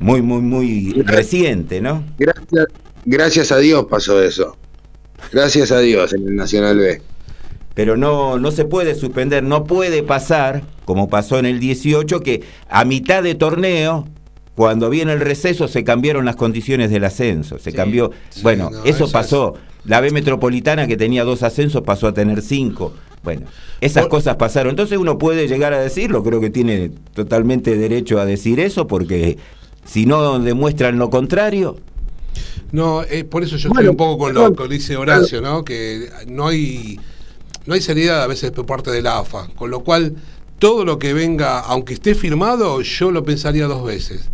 muy, 0.00 0.20
muy, 0.20 0.42
muy 0.42 1.02
reciente, 1.04 1.80
¿no? 1.80 2.02
Gracias, 2.18 2.66
gracias 3.04 3.52
a 3.52 3.58
Dios 3.58 3.86
pasó 3.88 4.20
eso. 4.20 4.56
Gracias 5.32 5.70
a 5.70 5.78
Dios 5.78 6.12
en 6.12 6.26
el 6.26 6.34
Nacional 6.34 6.78
B. 6.78 7.00
Pero 7.74 7.96
no, 7.96 8.38
no 8.38 8.50
se 8.50 8.64
puede 8.64 8.94
suspender, 8.96 9.44
no 9.44 9.64
puede 9.64 10.02
pasar, 10.02 10.64
como 10.84 11.08
pasó 11.08 11.38
en 11.38 11.46
el 11.46 11.60
18, 11.60 12.20
que 12.20 12.42
a 12.68 12.84
mitad 12.84 13.22
de 13.22 13.36
torneo, 13.36 14.08
cuando 14.60 14.90
viene 14.90 15.14
el 15.14 15.20
receso, 15.20 15.68
se 15.68 15.84
cambiaron 15.84 16.26
las 16.26 16.36
condiciones 16.36 16.90
del 16.90 17.02
ascenso. 17.04 17.58
Se 17.58 17.70
Sí, 17.70 17.76
cambió. 17.78 18.10
sí, 18.28 18.42
bueno, 18.42 18.68
no, 18.70 18.84
eso 18.84 19.10
pasó. 19.10 19.54
La 19.86 20.02
B 20.02 20.10
Metropolitana, 20.10 20.86
que 20.86 20.98
tenía 20.98 21.24
dos 21.24 21.42
ascensos, 21.42 21.80
pasó 21.80 22.08
a 22.08 22.12
tener 22.12 22.42
cinco. 22.42 22.92
Bueno, 23.22 23.46
esas 23.80 24.02
Por- 24.02 24.10
cosas 24.10 24.36
pasaron. 24.36 24.68
Entonces 24.68 24.98
uno 24.98 25.16
puede 25.16 25.48
llegar 25.48 25.72
a 25.72 25.80
decirlo, 25.80 26.22
creo 26.22 26.42
que 26.42 26.50
tiene 26.50 26.90
totalmente 27.14 27.74
derecho 27.78 28.20
a 28.20 28.26
decir 28.26 28.60
eso, 28.60 28.86
porque 28.86 29.38
si 29.86 30.04
no 30.04 30.38
demuestran 30.38 30.98
lo 30.98 31.08
contrario, 31.08 31.78
No, 32.70 33.02
eh, 33.04 33.24
por 33.24 33.42
eso 33.42 33.56
yo 33.56 33.70
Bueno, 33.70 33.80
estoy 33.80 33.90
un 33.92 33.96
poco 33.96 34.18
con 34.18 34.34
lo 34.34 34.52
que 34.54 34.68
dice 34.68 34.94
Horacio, 34.98 35.40
¿no? 35.40 35.64
Que 35.64 36.10
no 36.28 36.48
hay, 36.48 37.00
no 37.64 37.72
hay 37.72 37.80
seriedad 37.80 38.22
a 38.22 38.26
veces 38.26 38.50
por 38.50 38.66
parte 38.66 38.90
de 38.90 39.00
la 39.00 39.20
AFA. 39.20 39.48
Con 39.56 39.70
lo 39.70 39.80
cual, 39.80 40.16
todo 40.58 40.84
lo 40.84 40.98
que 40.98 41.14
venga, 41.14 41.60
aunque 41.60 41.94
esté 41.94 42.14
firmado, 42.14 42.82
yo 42.82 43.10
lo 43.10 43.24
pensaría 43.24 43.64
dos 43.66 43.82
veces. 43.86 44.28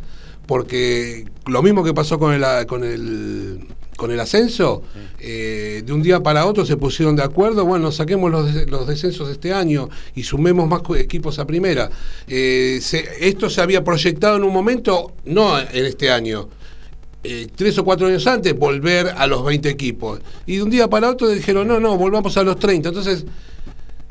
Porque 0.47 1.25
lo 1.47 1.63
mismo 1.63 1.83
que 1.85 1.93
pasó 1.93 2.19
con 2.19 2.33
el, 2.33 2.67
con 2.67 2.85
el, 2.85 3.67
con 3.97 4.11
el 4.13 4.21
ascenso, 4.21 4.83
eh, 5.19 5.83
de 5.85 5.93
un 5.93 6.03
día 6.03 6.23
para 6.23 6.47
otro 6.47 6.65
se 6.65 6.77
pusieron 6.77 7.17
de 7.17 7.23
acuerdo, 7.25 7.65
bueno, 7.65 7.91
saquemos 7.91 8.31
los, 8.31 8.55
des- 8.55 8.71
los 8.71 8.87
descensos 8.87 9.27
de 9.27 9.33
este 9.35 9.53
año 9.53 9.89
y 10.15 10.23
sumemos 10.23 10.69
más 10.69 10.83
equipos 10.99 11.39
a 11.39 11.47
primera. 11.47 11.91
Eh, 12.29 12.79
se- 12.81 13.27
esto 13.29 13.51
se 13.51 13.61
había 13.61 13.83
proyectado 13.83 14.37
en 14.37 14.45
un 14.45 14.53
momento, 14.53 15.13
no 15.25 15.59
en 15.59 15.85
este 15.87 16.11
año, 16.11 16.49
eh, 17.25 17.49
tres 17.57 17.77
o 17.79 17.85
cuatro 17.85 18.07
años 18.07 18.25
antes 18.29 18.57
volver 18.57 19.09
a 19.17 19.27
los 19.27 19.45
20 19.45 19.69
equipos. 19.69 20.21
Y 20.47 20.57
de 20.59 20.63
un 20.63 20.71
día 20.71 20.89
para 20.89 21.11
otro 21.11 21.29
dijeron, 21.29 21.67
no, 21.67 21.81
no, 21.81 21.97
volvamos 21.97 22.37
a 22.37 22.45
los 22.45 22.57
30. 22.59 22.91
Entonces, 22.91 23.25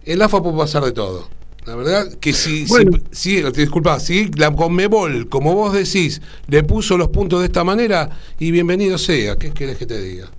el 0.03 0.21
AFA 0.21 0.43
puede 0.43 0.57
pasar 0.57 0.83
de 0.83 0.91
todo. 0.91 1.29
La 1.65 1.75
verdad 1.75 2.13
que 2.19 2.31
si, 2.33 2.65
Bueno. 2.65 2.91
si, 3.11 3.41
si- 3.41 3.51
disculpa, 3.51 3.99
si 3.99 4.29
la 4.37 4.51
Conmebol, 4.55 5.27
como 5.29 5.55
vos 5.55 5.73
decís, 5.73 6.21
le 6.47 6.63
puso 6.63 6.97
los 6.97 7.09
puntos 7.09 7.39
de 7.39 7.47
esta 7.47 7.63
manera, 7.63 8.09
y 8.39 8.51
bienvenido 8.51 8.97
sea, 8.99 9.35
¿qué 9.37 9.51
querés 9.51 9.77
que 9.77 9.85
te 9.85 9.99
diga? 10.01 10.29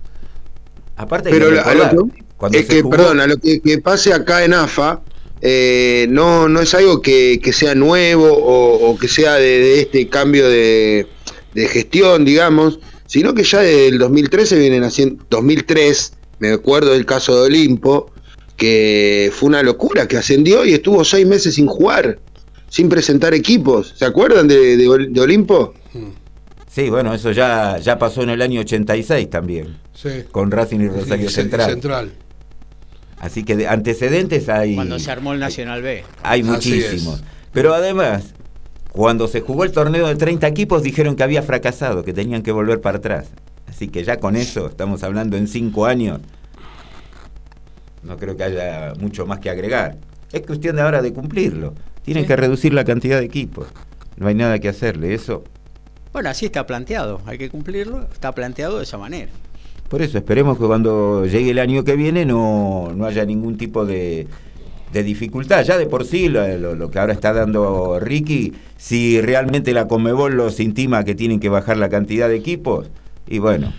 aparte 0.95 1.29
Pero 1.29 1.49
que 1.49 1.55
la- 1.55 1.61
a 1.61 1.73
recordar, 1.73 1.93
lo 1.93 2.07
que- 2.07 2.57
es 2.57 2.65
que, 2.65 2.81
jugó- 2.81 2.89
perdón, 2.95 3.19
a 3.19 3.27
lo 3.27 3.37
que, 3.37 3.59
que 3.59 3.77
pase 3.79 4.13
acá 4.13 4.43
en 4.45 4.53
AFA, 4.53 5.01
eh, 5.41 6.07
no, 6.09 6.47
no 6.49 6.59
es 6.61 6.73
algo 6.73 7.01
que, 7.03 7.39
que 7.43 7.53
sea 7.53 7.75
nuevo 7.75 8.25
o, 8.31 8.89
o 8.89 8.97
que 8.97 9.07
sea 9.07 9.35
de, 9.35 9.59
de 9.59 9.79
este 9.81 10.07
cambio 10.09 10.49
de, 10.49 11.05
de 11.53 11.67
gestión, 11.67 12.25
digamos, 12.25 12.79
sino 13.05 13.33
que 13.35 13.43
ya 13.43 13.59
desde 13.61 13.89
el 13.89 13.99
2013 13.99 14.57
vienen 14.57 14.83
haciendo, 14.83 15.23
2003, 15.29 16.13
me 16.39 16.51
acuerdo 16.53 16.93
del 16.93 17.05
caso 17.05 17.35
de 17.35 17.41
Olimpo, 17.47 18.11
que 18.57 19.31
fue 19.33 19.47
una 19.47 19.63
locura, 19.63 20.07
que 20.07 20.17
ascendió 20.17 20.65
y 20.65 20.73
estuvo 20.73 21.03
seis 21.05 21.25
meses 21.25 21.55
sin 21.55 21.67
jugar, 21.67 22.19
sin 22.69 22.89
presentar 22.89 23.33
equipos. 23.33 23.93
¿Se 23.95 24.03
acuerdan 24.05 24.47
de, 24.47 24.75
de 24.75 24.87
Ol- 24.89 25.13
de 25.13 25.21
Olimpo? 25.21 25.73
Sí, 26.69 26.89
bueno, 26.89 27.13
eso 27.13 27.31
ya, 27.31 27.77
ya 27.77 27.97
pasó 27.97 28.21
en 28.23 28.29
el 28.31 28.41
año 28.41 28.59
86 28.61 29.29
también, 29.29 29.77
Sí. 29.93 30.09
con 30.31 30.51
Racing 30.51 30.79
y 30.81 30.87
Rosario 30.89 31.29
Sí, 31.29 31.35
Central. 31.35 31.69
Central. 31.71 32.11
Así 33.19 33.43
que 33.43 33.55
de 33.55 33.67
antecedentes 33.67 34.47
hay, 34.49 34.75
Cuando 34.75 34.99
se 34.99 35.09
armó 35.09 35.33
el 35.33 35.39
Nacional 35.39 35.81
B. 35.81 36.03
hay 36.21 36.43
muchísimos. 36.43 37.23
Pero 37.51 37.73
además, 37.73 38.33
cuando 38.91 39.27
se 39.27 39.41
jugó 39.41 39.63
el 39.63 39.71
torneo 39.71 40.07
de 40.07 40.15
30 40.15 40.47
equipos, 40.47 40.83
dijeron 40.83 41.15
que 41.15 41.23
había 41.23 41.41
fracasado, 41.41 42.03
que 42.03 42.13
tenían 42.13 42.43
que 42.43 42.51
volver 42.51 42.79
para 42.81 42.97
atrás. 42.99 43.27
Así 43.67 43.87
que 43.87 44.03
ya 44.03 44.17
con 44.19 44.35
eso, 44.35 44.67
estamos 44.67 45.01
hablando 45.03 45.35
en 45.37 45.47
cinco 45.47 45.87
años, 45.87 46.19
no 48.07 48.17
creo 48.17 48.35
que 48.35 48.43
haya 48.43 48.93
mucho 48.99 49.25
más 49.25 49.39
que 49.39 49.49
agregar. 49.49 49.97
Es 50.31 50.41
cuestión 50.41 50.75
de 50.75 50.81
ahora 50.81 51.01
de 51.01 51.13
cumplirlo. 51.13 51.73
Tienen 52.03 52.23
Sí. 52.23 52.27
que 52.27 52.35
reducir 52.35 52.73
la 52.73 52.83
cantidad 52.83 53.19
de 53.19 53.25
equipos. 53.25 53.67
No 54.17 54.27
hay 54.27 54.35
nada 54.35 54.59
que 54.59 54.69
hacerle. 54.69 55.13
Eso, 55.13 55.43
Bueno, 56.13 56.29
así 56.29 56.45
está 56.47 56.65
planteado. 56.65 57.21
Hay 57.27 57.37
que 57.37 57.49
cumplirlo. 57.49 58.07
Está 58.11 58.33
planteado 58.33 58.77
de 58.77 58.83
esa 58.83 58.97
manera. 58.97 59.31
por 59.89 60.01
eso 60.01 60.17
esperemos 60.17 60.57
que 60.57 60.65
cuando 60.65 61.25
llegue 61.25 61.51
el 61.51 61.59
año 61.59 61.83
que 61.85 61.95
viene 61.95 62.25
no, 62.25 62.91
no 62.93 63.05
haya 63.05 63.23
ningún 63.23 63.55
tipo 63.57 63.85
de, 63.85 64.27
de 64.91 65.03
dificultad. 65.03 65.63
Ya 65.63 65.77
de 65.77 65.85
por 65.85 66.03
sí, 66.05 66.27
lo, 66.27 66.45
lo- 66.57 66.75
lo 66.75 66.89
que 66.91 66.99
ahora 66.99 67.13
está 67.13 67.31
dando 67.31 67.97
Ricky, 67.99 68.53
si 68.75 69.21
realmente 69.21 69.71
la 69.73 69.87
Comebol 69.87 70.33
los 70.35 70.59
intima 70.59 71.05
que 71.05 71.15
tienen 71.15 71.39
que 71.39 71.47
bajar 71.49 71.77
la 71.77 71.87
cantidad 71.87 72.27
de 72.27 72.35
equipos, 72.35 72.89
y 73.27 73.39
bueno, 73.39 73.71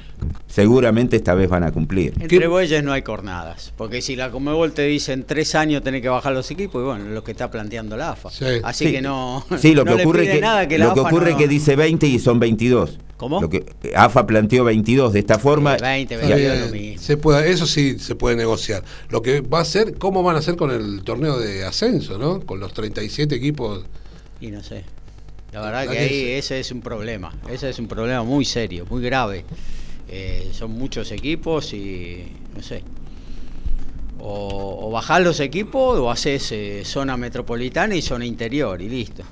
seguramente 0.62 1.14
esta 1.16 1.34
vez 1.34 1.48
van 1.48 1.62
a 1.62 1.70
cumplir. 1.70 2.14
Entre 2.18 2.48
bueyes 2.48 2.82
no 2.82 2.92
hay 2.92 3.02
cornadas, 3.02 3.72
porque 3.76 4.02
si 4.02 4.16
la 4.16 4.32
Comebol 4.32 4.72
te 4.72 4.82
dice 4.82 5.12
en 5.12 5.22
tres 5.24 5.54
años 5.54 5.84
tenés 5.84 6.02
que 6.02 6.08
bajar 6.08 6.32
los 6.32 6.50
equipos, 6.50 6.82
y 6.82 6.84
bueno, 6.84 7.04
lo 7.10 7.22
que 7.22 7.30
está 7.30 7.48
planteando 7.48 7.96
la 7.96 8.10
AFA. 8.10 8.28
Sí. 8.30 8.44
Así 8.64 8.86
Sí. 8.86 8.92
que 8.92 9.00
no. 9.00 9.46
Sí, 9.58 9.72
lo 9.72 9.84
no 9.84 9.96
que 9.96 10.02
ocurre 10.02 10.26
que, 10.26 10.40
nada 10.40 10.66
que 10.66 10.76
la 10.78 10.86
lo 10.86 10.94
que 10.94 11.00
AFA 11.00 11.08
ocurre 11.10 11.30
no- 11.32 11.36
que 11.38 11.46
dice 11.46 11.76
20 11.76 12.08
y 12.08 12.18
son 12.18 12.40
22. 12.40 12.98
¿Cómo? 13.16 13.40
Lo 13.40 13.48
que 13.48 13.66
eh, 13.84 13.92
AFA 13.94 14.26
planteó 14.26 14.64
22 14.64 15.12
de 15.12 15.20
esta 15.20 15.38
forma. 15.38 15.76
20, 15.76 16.14
Está 16.14 16.26
22 16.26 16.36
bien, 16.58 16.66
lo 16.66 16.72
mismo. 16.76 17.02
se 17.04 17.16
puede, 17.16 17.50
eso 17.52 17.66
sí 17.66 17.98
se 18.00 18.16
puede 18.16 18.34
negociar. 18.34 18.82
Lo 19.10 19.22
que 19.22 19.40
va 19.42 19.60
a 19.60 19.64
ser, 19.64 19.94
¿cómo 19.96 20.24
van 20.24 20.34
a 20.34 20.40
hacer 20.40 20.56
con 20.56 20.70
el 20.72 21.02
torneo 21.04 21.38
de 21.38 21.64
ascenso, 21.64 22.18
no? 22.18 22.40
Con 22.40 22.58
los 22.58 22.72
37 22.72 23.36
equipos. 23.36 23.84
Y 24.40 24.48
no 24.48 24.60
sé. 24.62 24.84
La 25.52 25.62
verdad 25.62 25.88
que 25.88 25.98
ahí 25.98 26.22
es- 26.32 26.44
ese 26.46 26.60
es 26.60 26.72
un 26.72 26.80
problema. 26.82 27.32
Ese 27.48 27.70
es 27.70 27.78
un 27.78 27.86
problema 27.88 28.22
muy 28.24 28.44
serio, 28.44 28.86
muy 28.90 29.02
grave. 29.02 29.44
Eh, 30.10 30.50
son 30.52 30.72
muchos 30.72 31.12
equipos 31.12 31.72
y 31.74 32.24
no 32.54 32.62
sé. 32.62 32.82
O, 34.20 34.88
o 34.88 34.90
bajás 34.90 35.22
los 35.22 35.40
equipos 35.40 35.98
o 35.98 36.10
haces 36.10 36.50
eh, 36.52 36.82
zona 36.84 37.16
metropolitana 37.16 37.94
y 37.94 38.02
zona 38.02 38.24
interior 38.24 38.80
y 38.80 38.88
listo. 38.88 39.22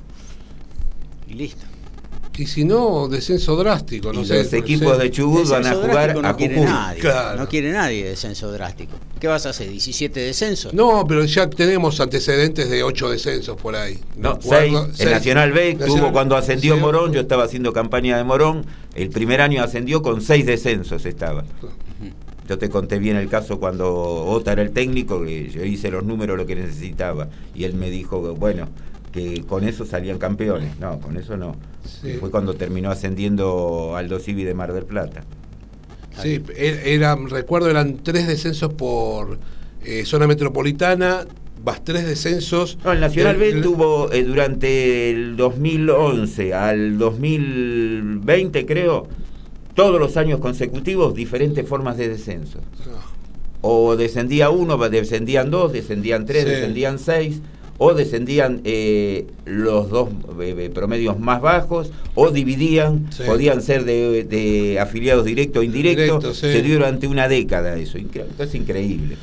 Y 1.29 1.35
listo. 1.35 1.67
Y 2.39 2.47
si 2.47 2.65
no, 2.65 3.09
descenso 3.09 3.57
drástico, 3.57 4.13
no 4.13 4.21
y 4.21 4.27
sé. 4.27 4.43
los 4.43 4.53
equipos 4.53 4.99
de 4.99 5.11
Chubut 5.11 5.49
van 5.49 5.67
a 5.67 5.75
jugar 5.75 6.11
a 6.11 6.15
no 6.15 6.37
quiere 6.37 6.57
Jujuy. 6.57 6.71
nadie. 6.71 7.01
Claro. 7.01 7.41
No 7.41 7.49
quiere 7.49 7.73
nadie 7.73 8.05
descenso 8.05 8.53
drástico. 8.53 8.93
¿Qué 9.19 9.27
vas 9.27 9.47
a 9.47 9.51
hacer? 9.51 9.71
¿17 9.71 10.11
descensos? 10.13 10.75
No, 10.75 11.05
pero 11.09 11.25
ya 11.25 11.49
tenemos 11.49 11.99
antecedentes 12.01 12.69
de 12.69 12.83
8 12.83 13.09
descensos 13.11 13.57
por 13.57 13.75
ahí. 13.75 13.99
No, 14.17 14.35
Me 14.37 14.43
seis. 14.43 14.75
acuerdo, 14.77 14.93
El. 14.99 15.11
Nacional 15.11 15.53
B 15.53 15.79
tuvo 15.87 16.13
cuando 16.13 16.37
ascendió 16.37 16.75
sí, 16.75 16.81
Morón, 16.81 17.13
yo 17.13 17.21
estaba 17.21 17.45
haciendo 17.45 17.73
campaña 17.73 18.19
de 18.19 18.25
Morón, 18.25 18.67
el 18.95 19.09
primer 19.09 19.41
año 19.41 19.63
ascendió 19.63 20.03
con 20.03 20.21
seis 20.21 20.45
descensos 20.45 21.07
estaba. 21.07 21.45
Yo 22.49 22.59
te 22.59 22.69
conté 22.69 22.99
bien 23.01 23.17
el 23.17 23.29
caso 23.29 23.59
cuando 23.59 23.93
Ota 23.93 24.53
era 24.53 24.63
el 24.63 24.71
técnico, 24.71 25.25
que 25.25 25.51
yo 25.51 25.65
hice 25.65 25.91
los 25.91 26.05
números 26.05 26.37
lo 26.37 26.47
que 26.47 26.55
necesitaba 26.55 27.29
y 27.55 27.65
él 27.65 27.75
me 27.75 27.91
dijo, 27.91 28.21
bueno, 28.37 28.69
que 29.17 29.43
con 29.43 29.65
eso 29.65 29.85
salían 29.85 30.19
campeones. 30.19 30.79
No, 30.79 31.01
con 31.01 31.17
eso 31.17 31.37
no. 31.37 31.57
Sí. 31.85 32.13
Fue 32.21 32.31
cuando 32.31 32.55
terminó 32.55 32.91
ascendiendo 32.91 33.97
Aldo 33.97 34.19
Civi 34.21 34.45
de 34.45 34.55
Mar 34.55 34.73
del 34.73 34.85
Plata. 34.85 35.25
Sí, 36.23 36.41
er- 36.57 36.81
era, 36.85 37.17
recuerdo 37.17 37.69
eran 37.71 37.99
tres 38.03 38.27
descensos 38.27 38.73
por 38.75 39.39
eh, 39.85 40.05
zona 40.07 40.27
metropolitana, 40.27 41.27
más 41.65 41.83
tres 41.85 42.07
descensos. 42.07 42.79
No, 42.85 42.93
el 42.93 43.01
Nacional 43.01 43.37
B 43.37 43.55
tuvo 43.61 44.11
eh, 44.13 44.23
durante 44.25 45.11
el 45.11 45.37
2011 45.37 46.55
al 46.55 46.99
2020, 46.99 48.67
creo, 48.67 49.07
todos 49.75 50.01
los 50.01 50.17
años 50.17 50.41
consecutivos 50.41 51.15
diferentes 51.15 51.69
formas 51.69 51.97
de 51.97 52.09
descenso. 52.09 52.61
O 53.61 53.97
descendía 53.97 54.49
uno, 54.51 54.77
descendían 54.89 55.51
dos, 55.51 55.73
descendían 55.73 56.25
tres, 56.25 56.45
Sí. 56.45 56.51
descendían 56.51 56.99
seis, 56.99 57.41
o 57.79 57.95
descendían 57.95 58.61
eh, 58.65 59.27
los 59.45 59.91
dos 59.91 60.09
eh, 60.41 60.55
eh, 60.59 60.71
promedios 60.73 61.19
más 61.19 61.41
bajos, 61.41 61.91
o 62.15 62.31
dividían, 62.31 63.07
Sí. 63.11 63.23
podían 63.27 63.61
ser 63.63 63.85
de, 63.85 64.25
de 64.25 64.79
afiliados 64.81 65.25
directos 65.25 65.61
o 65.61 65.63
indirectos. 65.63 66.07
Directo, 66.07 66.35
sí. 66.35 66.53
Se 66.53 66.63
dio 66.63 66.75
durante 66.75 67.07
una 67.07 67.29
década 67.29 67.77
eso, 67.77 67.99
es 67.99 68.55
increíble. 68.55 69.17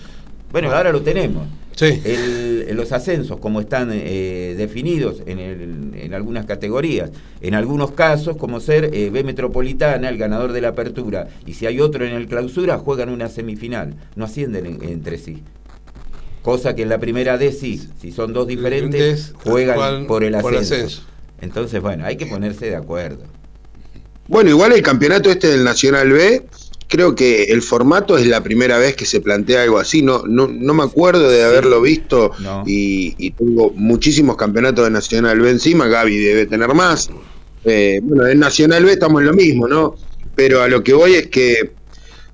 Bueno, 0.51 0.71
ahora 0.71 0.91
lo 0.91 1.01
tenemos. 1.01 1.47
Sí. 1.75 1.99
El- 2.05 2.53
los 2.75 2.91
ascensos, 2.91 3.37
como 3.39 3.59
están 3.59 3.89
eh, 3.91 4.53
definidos 4.57 5.21
en, 5.27 5.39
el- 5.39 5.91
en 5.95 6.13
algunas 6.13 6.45
categorías, 6.45 7.11
en 7.41 7.55
algunos 7.55 7.91
casos, 7.91 8.37
como 8.37 8.59
ser 8.59 8.91
eh, 8.93 9.09
B 9.11 9.23
Metropolitana, 9.23 10.09
el 10.09 10.17
ganador 10.17 10.53
de 10.53 10.61
la 10.61 10.69
apertura, 10.69 11.27
y 11.45 11.53
si 11.53 11.65
hay 11.65 11.79
otro 11.79 12.05
en 12.05 12.13
el 12.13 12.27
clausura, 12.27 12.77
juegan 12.77 13.09
una 13.09 13.29
semifinal, 13.29 13.95
no 14.15 14.25
ascienden 14.25 14.65
en- 14.67 14.83
entre 14.83 15.17
sí. 15.17 15.41
Cosa 16.43 16.75
que 16.75 16.83
en 16.83 16.89
la 16.89 16.99
primera 16.99 17.37
D 17.37 17.51
sí, 17.51 17.81
si 17.99 18.11
son 18.11 18.33
dos 18.33 18.47
diferentes, 18.47 19.33
juegan 19.43 20.05
por 20.07 20.23
el 20.23 20.37
por 20.37 20.53
el 20.53 20.59
ascenso. 20.59 20.75
ascenso. 20.75 21.03
Entonces, 21.41 21.81
bueno, 21.81 22.05
hay 22.05 22.17
que 22.17 22.25
ponerse 22.25 22.65
de 22.67 22.75
acuerdo. 22.75 23.23
Bueno, 24.27 24.49
igual 24.49 24.73
el 24.73 24.81
campeonato 24.81 25.29
este 25.31 25.47
del 25.47 25.63
Nacional 25.63 26.11
B, 26.11 26.45
creo 26.87 27.15
que 27.15 27.45
el 27.45 27.61
formato 27.61 28.17
es 28.17 28.25
la 28.27 28.41
primera 28.43 28.77
vez 28.77 28.95
que 28.95 29.05
se 29.05 29.19
plantea 29.21 29.63
algo 29.63 29.79
así. 29.79 30.01
No, 30.01 30.23
no, 30.27 30.47
no 30.47 30.73
me 30.73 30.83
acuerdo 30.83 31.29
de 31.29 31.43
haberlo 31.43 31.81
visto 31.81 32.31
No. 32.39 32.63
y, 32.65 33.15
y 33.17 33.31
tengo 33.31 33.71
muchísimos 33.75 34.35
campeonatos 34.37 34.85
de 34.85 34.91
Nacional 34.91 35.39
B 35.39 35.49
encima. 35.49 35.87
Gaby 35.87 36.17
debe 36.17 36.45
tener 36.45 36.73
más. 36.73 37.09
Eh, 37.65 37.99
bueno, 38.03 38.27
en 38.27 38.39
Nacional 38.39 38.83
B 38.85 38.91
estamos 38.91 39.21
en 39.21 39.27
lo 39.27 39.33
mismo, 39.33 39.67
¿no? 39.67 39.95
Pero 40.35 40.61
a 40.61 40.67
lo 40.67 40.83
que 40.83 40.93
voy 40.93 41.15
es 41.15 41.27
que 41.27 41.71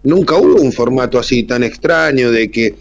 nunca 0.04 0.36
hubo 0.36 0.56
un 0.62 0.72
formato 0.72 1.20
así 1.20 1.44
tan 1.44 1.64
extraño 1.64 2.32
de 2.32 2.50
que 2.50 2.76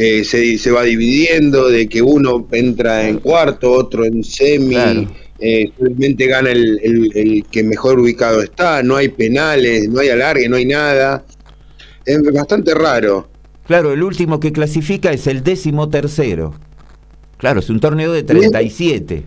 eh, 0.00 0.24
se, 0.24 0.56
se 0.58 0.70
va 0.70 0.82
dividiendo, 0.84 1.68
de 1.68 1.88
que 1.88 2.00
uno 2.02 2.46
entra 2.52 3.06
en 3.08 3.18
cuarto, 3.18 3.70
otro 3.72 4.04
en 4.04 4.24
semi, 4.24 4.74
Claro. 4.74 5.06
eh, 5.38 5.70
solamente 5.78 6.26
gana 6.26 6.50
el, 6.50 6.78
el- 6.82 7.10
el 7.16 7.44
que 7.50 7.62
mejor 7.62 7.98
ubicado 8.00 8.42
está, 8.42 8.82
no 8.82 8.96
hay 8.96 9.08
penales, 9.08 9.88
no 9.88 10.00
hay 10.00 10.08
alargue, 10.10 10.48
no 10.48 10.56
hay 10.56 10.64
nada. 10.66 11.24
Es 12.06 12.18
bastante 12.32 12.74
raro. 12.74 13.28
Claro, 13.66 13.92
el 13.92 14.02
último 14.02 14.40
que 14.40 14.52
clasifica 14.52 15.12
es 15.12 15.26
el 15.26 15.42
décimo 15.44 15.88
tercero. 15.90 16.54
Claro, 17.36 17.60
es 17.60 17.70
un 17.70 17.78
torneo 17.80 18.12
de 18.12 18.22
37. 18.22 19.24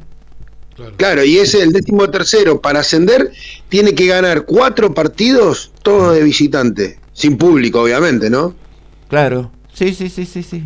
Claro. 0.76 0.94
Claro, 0.98 1.24
y 1.24 1.38
ese 1.38 1.62
el 1.62 1.72
décimo 1.72 2.10
tercero 2.10 2.60
para 2.60 2.80
ascender 2.80 3.32
tiene 3.70 3.94
que 3.94 4.08
ganar 4.08 4.46
cuatro 4.46 4.94
partidos, 4.94 5.72
todos 5.84 6.16
de 6.16 6.24
visitante, 6.24 6.98
sin 7.14 7.38
público, 7.38 7.82
obviamente, 7.84 8.30
¿no? 8.30 8.56
Claro, 9.08 9.52
sí, 9.74 9.94
sí, 9.94 10.10
sí, 10.10 10.26
sí, 10.26 10.44
sí. 10.44 10.64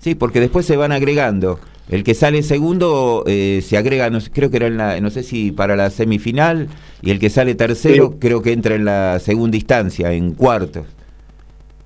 Sí, 0.00 0.14
porque 0.14 0.40
después 0.40 0.64
se 0.66 0.76
van 0.76 0.92
agregando. 0.92 1.58
El 1.88 2.04
que 2.04 2.14
sale 2.14 2.42
segundo 2.42 3.24
eh, 3.26 3.62
se 3.66 3.76
agrega, 3.78 4.10
no 4.10 4.20
sé, 4.20 4.30
creo 4.30 4.50
que 4.50 4.58
era 4.58 4.66
en 4.66 4.76
la, 4.76 5.00
no 5.00 5.10
sé 5.10 5.22
si 5.22 5.52
para 5.52 5.74
la 5.74 5.88
semifinal, 5.90 6.68
y 7.00 7.10
el 7.10 7.18
que 7.18 7.30
sale 7.30 7.54
tercero 7.54 8.10
Sí. 8.12 8.16
creo 8.20 8.42
que 8.42 8.52
entra 8.52 8.74
en 8.74 8.84
la 8.84 9.18
segunda 9.20 9.56
instancia, 9.56 10.12
en 10.12 10.32
cuartos. 10.34 10.86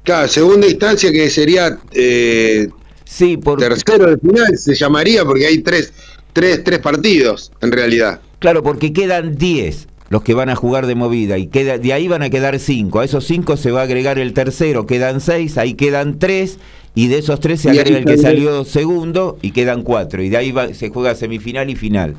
Claro, 0.02 0.26
segunda 0.26 0.66
instancia 0.66 1.12
que 1.12 1.30
sería 1.30 1.78
eh, 1.92 2.68
Sí, 3.04 3.36
por, 3.36 3.60
tercero 3.60 4.10
de 4.10 4.18
final, 4.18 4.56
se 4.56 4.74
llamaría, 4.74 5.24
porque 5.24 5.46
hay 5.46 5.58
tres, 5.58 5.92
tres, 6.32 6.64
tres 6.64 6.78
partidos, 6.80 7.52
en 7.60 7.70
realidad. 7.70 8.20
claro, 8.40 8.62
porque 8.62 8.92
quedan 8.92 9.36
10 9.36 9.86
los 10.12 10.22
que 10.22 10.34
van 10.34 10.50
a 10.50 10.54
jugar 10.56 10.86
de 10.86 10.94
movida, 10.94 11.38
y 11.38 11.46
queda, 11.46 11.78
de 11.78 11.92
ahí 11.92 12.06
van 12.06 12.22
a 12.22 12.28
quedar 12.30 12.58
5. 12.58 13.00
A 13.00 13.04
esos 13.04 13.24
5 13.26 13.56
se 13.56 13.70
va 13.70 13.80
a 13.80 13.84
agregar 13.84 14.18
el 14.18 14.34
tercero, 14.34 14.86
quedan 14.86 15.20
6, 15.22 15.56
ahí 15.56 15.72
quedan 15.74 16.18
3, 16.18 16.58
y 16.94 17.08
de 17.08 17.18
esos 17.18 17.40
3 17.40 17.58
se 17.60 17.70
agrega 17.70 17.96
el 17.98 18.04
que 18.04 18.18
salió 18.18 18.64
segundo, 18.66 19.38
y 19.40 19.52
quedan 19.52 19.82
4. 19.82 20.22
Y 20.22 20.28
de 20.28 20.36
ahí 20.36 20.52
va- 20.52 20.74
se 20.74 20.90
juega 20.90 21.14
semifinal 21.14 21.70
y 21.70 21.76
final. 21.76 22.14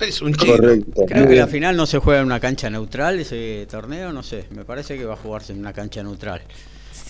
Es 0.00 0.20
un. 0.22 0.32
Correcto. 0.32 1.04
Creo 1.06 1.28
que 1.28 1.36
la 1.36 1.46
final 1.46 1.76
no 1.76 1.86
se 1.86 1.98
juega 1.98 2.20
en 2.20 2.26
una 2.26 2.40
cancha 2.40 2.68
neutral, 2.70 3.20
ese 3.20 3.66
torneo, 3.70 4.12
no 4.12 4.22
sé. 4.22 4.46
Me 4.50 4.64
parece 4.64 4.96
que 4.98 5.04
va 5.04 5.14
a 5.14 5.16
jugarse 5.16 5.52
en 5.52 5.60
una 5.60 5.72
cancha 5.72 6.02
neutral. 6.02 6.40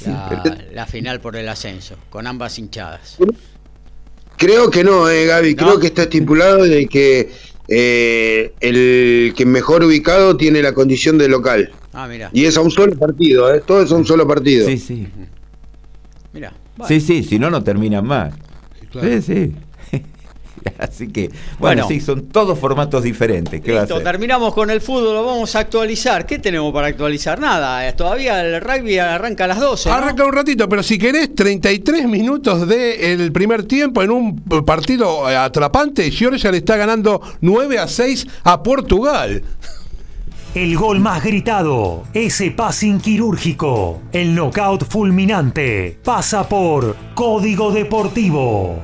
La, 0.05 0.59
la 0.75 0.87
final 0.87 1.21
por 1.21 1.37
el 1.37 1.49
ascenso, 1.49 1.95
con 2.11 2.27
ambas 2.27 2.59
hinchadas. 2.59 3.19
Creo 4.37 4.69
que 4.69 4.83
no, 4.83 5.09
eh, 5.09 5.27
Gaby. 5.27 5.55
¿No? 5.55 5.67
Creo 5.67 5.79
que 5.79 5.87
está 5.87 6.03
estipulado 6.03 6.65
de 6.65 6.87
que 6.87 7.31
eh, 7.69 8.53
el 8.61 9.35
que 9.37 9.47
mejor 9.47 9.85
ubicado 9.85 10.37
tiene 10.37 10.63
la 10.63 10.73
condición 10.75 11.19
de 11.19 11.29
local. 11.29 11.71
Ah, 11.93 12.07
mira, 12.09 12.31
Y 12.33 12.45
es 12.45 12.57
a 12.57 12.61
un 12.61 12.71
solo 12.71 12.97
partido, 12.99 13.55
¿eh? 13.55 13.63
Todo 13.65 13.83
es 13.83 13.93
a 13.93 13.95
un 13.97 14.07
solo 14.07 14.27
partido. 14.27 14.67
Sí, 14.67 14.79
sí. 14.79 15.07
mira. 16.33 16.53
Sí, 16.89 17.01
sí, 17.01 17.23
si 17.23 17.39
no, 17.39 17.51
no 17.51 17.63
terminan 17.63 18.07
más. 18.07 18.35
Claro. 18.91 19.09
Sí, 19.09 19.23
sí. 19.23 19.55
Así 20.79 21.09
que, 21.09 21.29
bueno, 21.59 21.83
Bueno. 21.83 21.89
sí, 21.89 22.01
son 22.01 22.29
todos 22.29 22.59
formatos 22.59 23.03
diferentes. 23.03 23.61
¿Qué 23.61 23.73
va 23.73 23.79
a 23.79 23.83
Listo, 23.83 23.95
hacer? 23.97 24.05
terminamos 24.07 24.55
con 24.55 24.71
el 24.71 24.81
fútbol, 24.81 25.15
lo 25.15 25.25
vamos 25.25 25.55
a 25.57 25.61
actualizar. 25.61 26.27
¿Qué 26.27 26.39
tenemos 26.39 26.73
para 26.73 26.89
actualizar? 26.89 27.39
Nada, 27.41 27.89
eh, 27.89 27.93
todavía 27.93 28.41
el 28.45 28.61
rugby 28.61 28.99
arranca 28.99 29.45
a 29.45 29.49
las 29.49 29.61
12. 29.61 29.89
¿no? 29.89 29.95
Arranca 29.95 30.25
un 30.25 30.33
ratito, 30.33 30.69
pero 30.69 30.83
si 30.83 30.99
querés, 30.99 31.35
33 31.35 32.07
minutos 32.07 32.67
del 32.69 33.33
primer 33.33 33.65
tiempo 33.65 34.03
en 34.03 34.11
un 34.11 34.37
partido 34.65 35.29
eh, 35.31 35.37
atrapante, 35.37 36.11
Georgia 36.11 36.51
le 36.51 36.59
está 36.59 36.77
ganando 36.77 37.21
9 37.41 37.79
a 37.79 37.89
6 37.89 38.27
a 38.45 38.63
Portugal. 38.63 39.43
El 40.55 40.77
gol 40.77 41.01
más 41.01 41.25
gritado, 41.25 42.03
ese 42.13 42.51
passing 42.51 43.01
quirúrgico, 43.01 44.03
el 44.13 44.35
knockout 44.35 44.85
fulminante, 44.87 45.99
pasa 46.05 46.47
por 46.47 46.95
Código 47.15 47.71
Deportivo. 47.73 48.79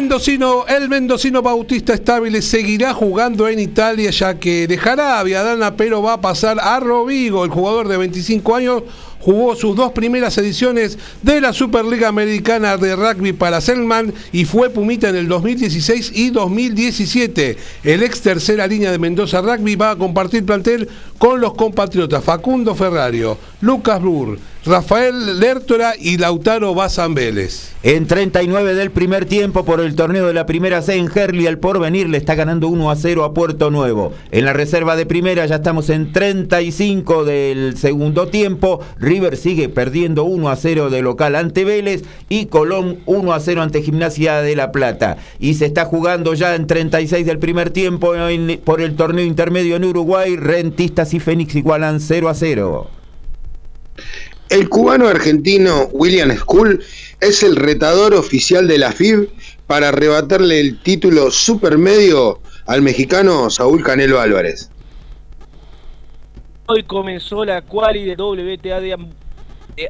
Mendocino, 0.00 0.64
el 0.68 0.88
mendocino 0.88 1.42
Bautista 1.42 1.92
Estable 1.92 2.40
seguirá 2.40 2.94
jugando 2.94 3.48
en 3.48 3.58
Italia 3.58 4.10
ya 4.10 4.38
que 4.38 4.68
dejará 4.68 5.18
a 5.18 5.24
Viadana 5.24 5.76
pero 5.76 6.00
va 6.00 6.12
a 6.12 6.20
pasar 6.20 6.60
a 6.60 6.78
Rovigo, 6.78 7.44
el 7.44 7.50
jugador 7.50 7.88
de 7.88 7.96
25 7.96 8.54
años 8.54 8.84
jugó 9.18 9.56
sus 9.56 9.74
dos 9.74 9.90
primeras 9.90 10.38
ediciones 10.38 10.98
de 11.22 11.40
la 11.40 11.52
Superliga 11.52 12.06
Americana 12.06 12.76
de 12.76 12.94
Rugby 12.94 13.32
para 13.32 13.60
Selman 13.60 14.14
y 14.30 14.44
fue 14.44 14.70
Pumita 14.70 15.08
en 15.08 15.16
el 15.16 15.26
2016 15.26 16.12
y 16.14 16.30
2017. 16.30 17.56
El 17.82 18.04
ex 18.04 18.20
tercera 18.20 18.68
línea 18.68 18.92
de 18.92 19.00
Mendoza 19.00 19.40
Rugby 19.40 19.74
va 19.74 19.90
a 19.90 19.96
compartir 19.96 20.46
plantel 20.46 20.88
con 21.18 21.40
los 21.40 21.54
compatriotas 21.54 22.22
Facundo 22.22 22.76
Ferrario, 22.76 23.36
Lucas 23.60 24.00
Brur, 24.00 24.38
Rafael 24.68 25.40
Lertora 25.40 25.94
y 25.98 26.18
Lautaro 26.18 26.74
Bazan 26.74 27.14
Vélez. 27.14 27.72
En 27.82 28.06
39 28.06 28.74
del 28.74 28.90
primer 28.90 29.24
tiempo 29.24 29.64
por 29.64 29.80
el 29.80 29.94
torneo 29.94 30.26
de 30.26 30.34
la 30.34 30.44
primera 30.44 30.82
C 30.82 30.96
en 30.96 31.08
Herli, 31.12 31.46
el 31.46 31.58
porvenir 31.58 32.10
le 32.10 32.18
está 32.18 32.34
ganando 32.34 32.68
1 32.68 32.90
a 32.90 32.96
0 32.96 33.24
a 33.24 33.32
Puerto 33.32 33.70
Nuevo. 33.70 34.12
En 34.30 34.44
la 34.44 34.52
reserva 34.52 34.94
de 34.94 35.06
primera 35.06 35.46
ya 35.46 35.54
estamos 35.54 35.88
en 35.88 36.12
35 36.12 37.24
del 37.24 37.78
segundo 37.78 38.28
tiempo. 38.28 38.80
River 38.98 39.38
sigue 39.38 39.70
perdiendo 39.70 40.24
1 40.24 40.50
a 40.50 40.56
0 40.56 40.90
de 40.90 41.00
local 41.00 41.36
ante 41.36 41.64
Vélez 41.64 42.02
y 42.28 42.46
Colón 42.46 42.98
1 43.06 43.32
a 43.32 43.40
0 43.40 43.62
ante 43.62 43.80
Gimnasia 43.80 44.42
de 44.42 44.54
La 44.54 44.70
Plata. 44.70 45.16
Y 45.40 45.54
se 45.54 45.64
está 45.64 45.86
jugando 45.86 46.34
ya 46.34 46.54
en 46.54 46.66
36 46.66 47.24
del 47.24 47.38
primer 47.38 47.70
tiempo 47.70 48.12
por 48.64 48.82
el 48.82 48.96
torneo 48.96 49.24
intermedio 49.24 49.76
en 49.76 49.86
Uruguay. 49.86 50.36
Rentistas 50.36 51.14
y 51.14 51.20
Fénix 51.20 51.54
igualan 51.54 52.00
0 52.00 52.28
a 52.28 52.34
0. 52.34 52.90
El 54.50 54.70
cubano 54.70 55.08
argentino 55.08 55.88
William 55.92 56.34
Skull 56.34 56.82
es 57.20 57.42
el 57.42 57.54
retador 57.54 58.14
oficial 58.14 58.66
de 58.66 58.78
la 58.78 58.92
FIB 58.92 59.28
para 59.66 59.88
arrebatarle 59.88 60.58
el 60.58 60.80
título 60.80 61.30
supermedio 61.30 62.40
al 62.64 62.80
mexicano 62.80 63.50
Saúl 63.50 63.84
Canelo 63.84 64.20
Álvarez. 64.20 64.70
Hoy 66.66 66.82
comenzó 66.84 67.44
la 67.44 67.60
quali 67.60 68.04
de 68.04 68.14
WTA 68.14 68.80
de, 68.80 68.96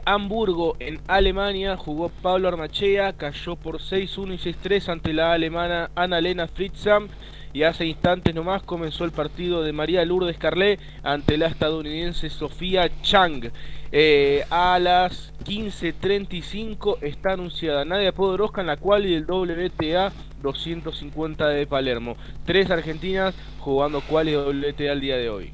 Hamburgo 0.04 0.76
en 0.80 1.00
Alemania. 1.06 1.76
Jugó 1.76 2.11
Pablo 2.20 2.48
Armachea, 2.48 3.12
cayó 3.12 3.54
por 3.54 3.78
6-1 3.78 4.34
y 4.34 4.52
6-3 4.52 4.88
ante 4.88 5.12
la 5.12 5.32
alemana 5.32 5.90
Annalena 5.94 6.48
Fritzam 6.48 7.09
y 7.52 7.62
hace 7.62 7.86
instantes 7.86 8.34
nomás 8.34 8.62
comenzó 8.62 9.04
el 9.04 9.12
partido 9.12 9.62
de 9.62 9.72
María 9.72 10.04
Lourdes 10.04 10.36
Carlet 10.36 10.80
ante 11.02 11.38
la 11.38 11.46
estadounidense 11.46 12.28
Sofía 12.28 12.90
Chang. 13.02 13.50
Eh, 13.91 14.45
a 14.51 14.78
las 14.78 15.32
15.35 15.45 16.99
está 17.01 17.32
anunciada 17.32 17.84
Nadia 17.84 18.12
Podoroska 18.12 18.61
en 18.61 18.66
la 18.66 18.76
cual 18.76 19.07
y 19.07 19.14
el 19.14 19.24
WTA 19.24 20.12
250 20.43 21.49
de 21.49 21.66
Palermo. 21.66 22.16
Tres 22.45 22.70
argentinas 22.70 23.34
jugando 23.61 24.03
cual 24.03 24.28
y 24.28 24.36
WTA 24.36 24.93
el 24.93 25.01
día 25.01 25.16
de 25.16 25.30
hoy. 25.30 25.53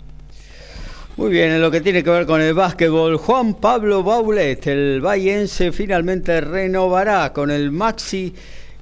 Muy 1.16 1.30
bien, 1.30 1.52
en 1.52 1.62
lo 1.62 1.70
que 1.70 1.80
tiene 1.80 2.02
que 2.02 2.10
ver 2.10 2.26
con 2.26 2.40
el 2.40 2.54
básquetbol, 2.54 3.18
Juan 3.18 3.54
Pablo 3.54 4.02
Baulet, 4.02 4.66
el 4.66 5.00
bayense, 5.00 5.70
finalmente 5.70 6.40
renovará 6.40 7.32
con 7.32 7.52
el 7.52 7.70
Maxi 7.70 8.34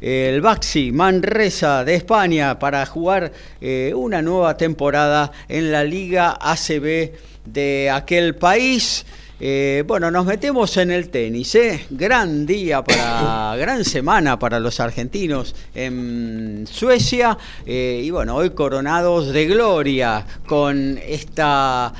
el 0.02 0.40
Baxi 0.40 0.90
Manresa 0.90 1.84
de 1.84 1.94
España 1.94 2.58
para 2.58 2.84
jugar 2.86 3.32
eh, 3.60 3.92
una 3.94 4.20
nueva 4.20 4.56
temporada 4.56 5.30
en 5.48 5.70
la 5.70 5.84
Liga 5.84 6.36
ACB 6.40 7.12
de 7.44 7.88
aquel 7.88 8.34
país. 8.34 9.06
Eh, 9.40 9.82
bueno, 9.86 10.10
nos 10.10 10.24
metemos 10.24 10.76
en 10.76 10.90
el 10.90 11.08
tenis, 11.08 11.54
¿eh? 11.56 11.84
Gran 11.90 12.46
día 12.46 12.82
para, 12.84 13.56
gran 13.58 13.84
semana 13.84 14.38
para 14.38 14.60
los 14.60 14.78
argentinos 14.80 15.54
en 15.74 16.66
Suecia. 16.70 17.36
y 17.66 18.10
bueno, 18.10 18.36
hoy 18.36 18.50
coronados 18.50 19.32
de 19.32 19.46
gloria 19.46 20.24
con 20.46 20.98
esta 21.04 21.92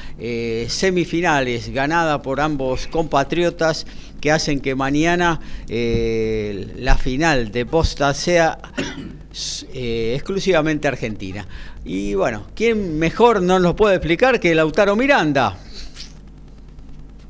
semifinales 0.68 1.72
ganada 1.72 2.22
por 2.22 2.40
ambos 2.40 2.86
compatriotas 2.86 3.86
que 4.22 4.30
hacen 4.30 4.60
que 4.60 4.74
mañana 4.76 5.40
eh, 5.68 6.74
la 6.78 6.96
final 6.96 7.50
de 7.50 7.66
posta 7.66 8.14
sea 8.14 8.56
eh, 9.74 10.12
exclusivamente 10.14 10.86
argentina. 10.86 11.44
Y 11.84 12.14
bueno, 12.14 12.46
¿quién 12.54 13.00
mejor 13.00 13.42
nos 13.42 13.60
lo 13.60 13.74
puede 13.74 13.96
explicar 13.96 14.38
que 14.38 14.54
Lautaro 14.54 14.94
Miranda? 14.94 15.58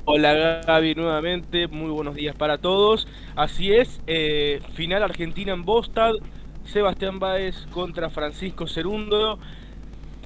Hola 0.05 0.63
Gaby 0.67 0.97
nuevamente, 0.97 1.69
muy 1.69 1.89
buenos 1.93 2.17
días 2.17 2.35
para 2.35 2.59
todos. 2.59 3.07
Así 3.37 3.73
es, 3.73 4.03
eh, 4.09 4.61
final 4.75 5.05
Argentina 5.05 5.53
en 5.53 5.65
Bostad, 5.65 6.15
Sebastián 6.65 7.21
Báez 7.21 7.69
contra 7.71 8.11
Francisco 8.11 8.67
Cerundo. 8.67 9.39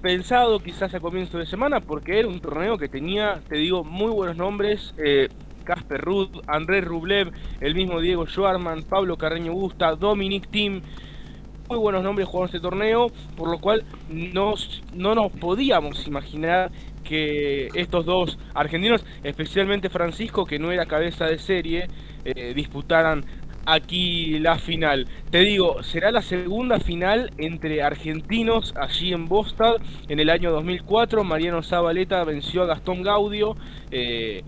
Pensado 0.00 0.60
quizás 0.60 0.94
a 0.94 1.00
comienzo 1.00 1.36
de 1.36 1.44
semana 1.44 1.80
porque 1.80 2.18
era 2.18 2.26
un 2.26 2.40
torneo 2.40 2.78
que 2.78 2.88
tenía, 2.88 3.42
te 3.50 3.56
digo, 3.56 3.84
muy 3.84 4.10
buenos 4.10 4.38
nombres. 4.38 4.94
Casper 5.64 6.00
Ruth, 6.00 6.30
Andrés 6.46 6.82
Rublev, 6.82 7.32
el 7.60 7.74
mismo 7.74 8.00
Diego 8.00 8.26
Schwarman, 8.26 8.84
Pablo 8.84 9.18
Carreño 9.18 9.52
Busta, 9.52 9.94
Dominic 9.94 10.48
Tim. 10.48 10.80
Muy 11.68 11.78
buenos 11.78 12.04
nombres 12.04 12.28
jugaron 12.28 12.46
este 12.46 12.60
torneo, 12.60 13.08
por 13.36 13.50
lo 13.50 13.58
cual 13.58 13.84
no 14.08 14.54
nos 15.14 15.32
podíamos 15.32 16.06
imaginar 16.06 16.70
que 17.02 17.68
estos 17.74 18.06
dos 18.06 18.38
argentinos, 18.54 19.04
especialmente 19.24 19.90
Francisco, 19.90 20.46
que 20.46 20.60
no 20.60 20.70
era 20.70 20.86
cabeza 20.86 21.24
de 21.26 21.38
serie, 21.38 21.88
eh, 22.24 22.52
disputaran 22.54 23.24
aquí 23.64 24.38
la 24.38 24.58
final. 24.58 25.08
Te 25.30 25.40
digo, 25.40 25.82
será 25.82 26.12
la 26.12 26.22
segunda 26.22 26.78
final 26.78 27.32
entre 27.36 27.82
argentinos 27.82 28.72
allí 28.76 29.12
en 29.12 29.26
Boston 29.26 29.82
en 30.08 30.20
el 30.20 30.30
año 30.30 30.52
2004. 30.52 31.24
Mariano 31.24 31.64
Zabaleta 31.64 32.22
venció 32.22 32.62
a 32.62 32.66
Gastón 32.66 33.02
Gaudio. 33.02 33.56
Eh, 33.90 34.44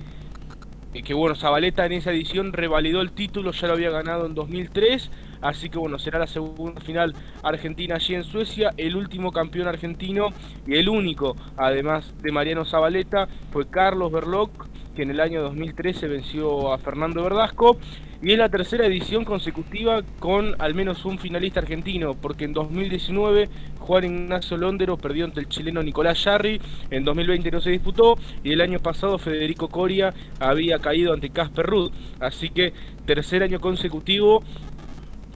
que 1.05 1.15
bueno, 1.15 1.35
Zabaleta 1.35 1.85
en 1.87 1.93
esa 1.93 2.11
edición 2.11 2.53
revalidó 2.53 3.01
el 3.01 3.13
título, 3.13 3.53
ya 3.53 3.67
lo 3.69 3.75
había 3.75 3.91
ganado 3.91 4.27
en 4.27 4.35
2003, 4.35 5.11
así 5.41 5.69
que 5.69 5.79
bueno, 5.79 5.99
será 5.99 6.19
la 6.19 6.27
segunda 6.27 6.81
final 6.81 7.15
argentina 7.43 7.97
allí 7.97 8.15
en 8.15 8.25
Suecia, 8.25 8.71
el 8.77 8.97
último 8.97 9.33
campeón 9.33 9.69
argentino 9.69 10.29
y 10.67 10.77
el 10.77 10.89
único, 10.89 11.37
además 11.57 12.15
de 12.23 12.33
Mariano 12.33 12.65
Zabaleta, 12.65 13.29
fue 13.53 13.69
Carlos 13.69 14.13
Berloc, 14.13 14.69
que 14.95 15.03
en 15.03 15.11
el 15.11 15.21
año 15.21 15.43
2013 15.43 16.09
venció 16.09 16.73
a 16.73 16.79
Fernando 16.79 17.23
Verdasco, 17.23 17.79
y 18.21 18.33
es 18.33 18.39
la 18.39 18.49
tercera 18.49 18.85
edición 18.85 19.25
consecutiva 19.25 20.03
con 20.19 20.61
al 20.61 20.75
menos 20.75 21.05
un 21.05 21.19
finalista 21.19 21.61
argentino, 21.61 22.15
porque 22.15 22.47
en 22.47 22.53
2019 22.53 23.49
Juan 23.79 24.05
Ignacio 24.05 24.57
Londero 24.57 24.97
perdió 24.97 25.25
ante 25.25 25.39
el 25.39 25.49
chileno 25.49 25.83
Nicolás 25.85 26.25
Yarri, 26.25 26.61
en 26.91 27.05
2020 27.05 27.51
no 27.53 27.61
se 27.61 27.71
disputó, 27.71 28.19
y 28.43 28.53
el 28.53 28.61
año 28.61 28.81
pasado 28.81 29.19
Federico 29.19 29.69
Coria 29.69 30.13
había 30.41 30.81
caído 30.81 31.13
ante 31.13 31.31
Casper 31.31 31.67
Rudd, 31.67 31.93
así 32.19 32.51
que 32.51 32.73
tercer 33.07 33.45
año 33.45 33.61
consecutivo 33.61 34.43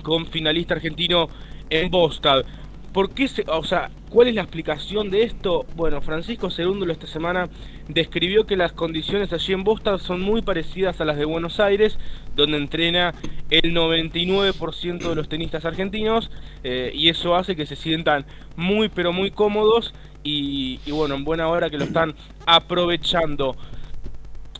con 0.02 0.26
finalista 0.26 0.74
argentino 0.74 1.28
en 1.70 1.90
Bostad. 1.90 2.44
¿Por 2.92 3.10
qué 3.10 3.28
se, 3.28 3.44
o 3.48 3.64
sea, 3.64 3.90
¿Cuál 4.12 4.28
es 4.28 4.34
la 4.34 4.42
explicación 4.42 5.08
de 5.08 5.22
esto? 5.22 5.64
Bueno, 5.74 6.02
Francisco 6.02 6.50
Cerúndulo 6.50 6.92
esta 6.92 7.06
semana 7.06 7.48
describió 7.88 8.44
que 8.44 8.56
las 8.56 8.72
condiciones 8.72 9.32
allí 9.32 9.54
en 9.54 9.64
Boston 9.64 9.98
son 9.98 10.20
muy 10.20 10.42
parecidas 10.42 11.00
a 11.00 11.06
las 11.06 11.16
de 11.16 11.24
Buenos 11.24 11.60
Aires, 11.60 11.98
donde 12.36 12.58
entrena 12.58 13.14
el 13.48 13.74
99% 13.74 15.08
de 15.08 15.14
los 15.14 15.30
tenistas 15.30 15.64
argentinos, 15.64 16.30
eh, 16.62 16.92
y 16.94 17.08
eso 17.08 17.34
hace 17.36 17.56
que 17.56 17.64
se 17.64 17.74
sientan 17.74 18.26
muy 18.54 18.90
pero 18.90 19.14
muy 19.14 19.30
cómodos 19.30 19.94
y, 20.22 20.78
bueno, 20.90 21.14
en 21.14 21.24
buena 21.24 21.48
hora 21.48 21.70
que 21.70 21.78
lo 21.78 21.84
están 21.84 22.14
aprovechando. 22.44 23.56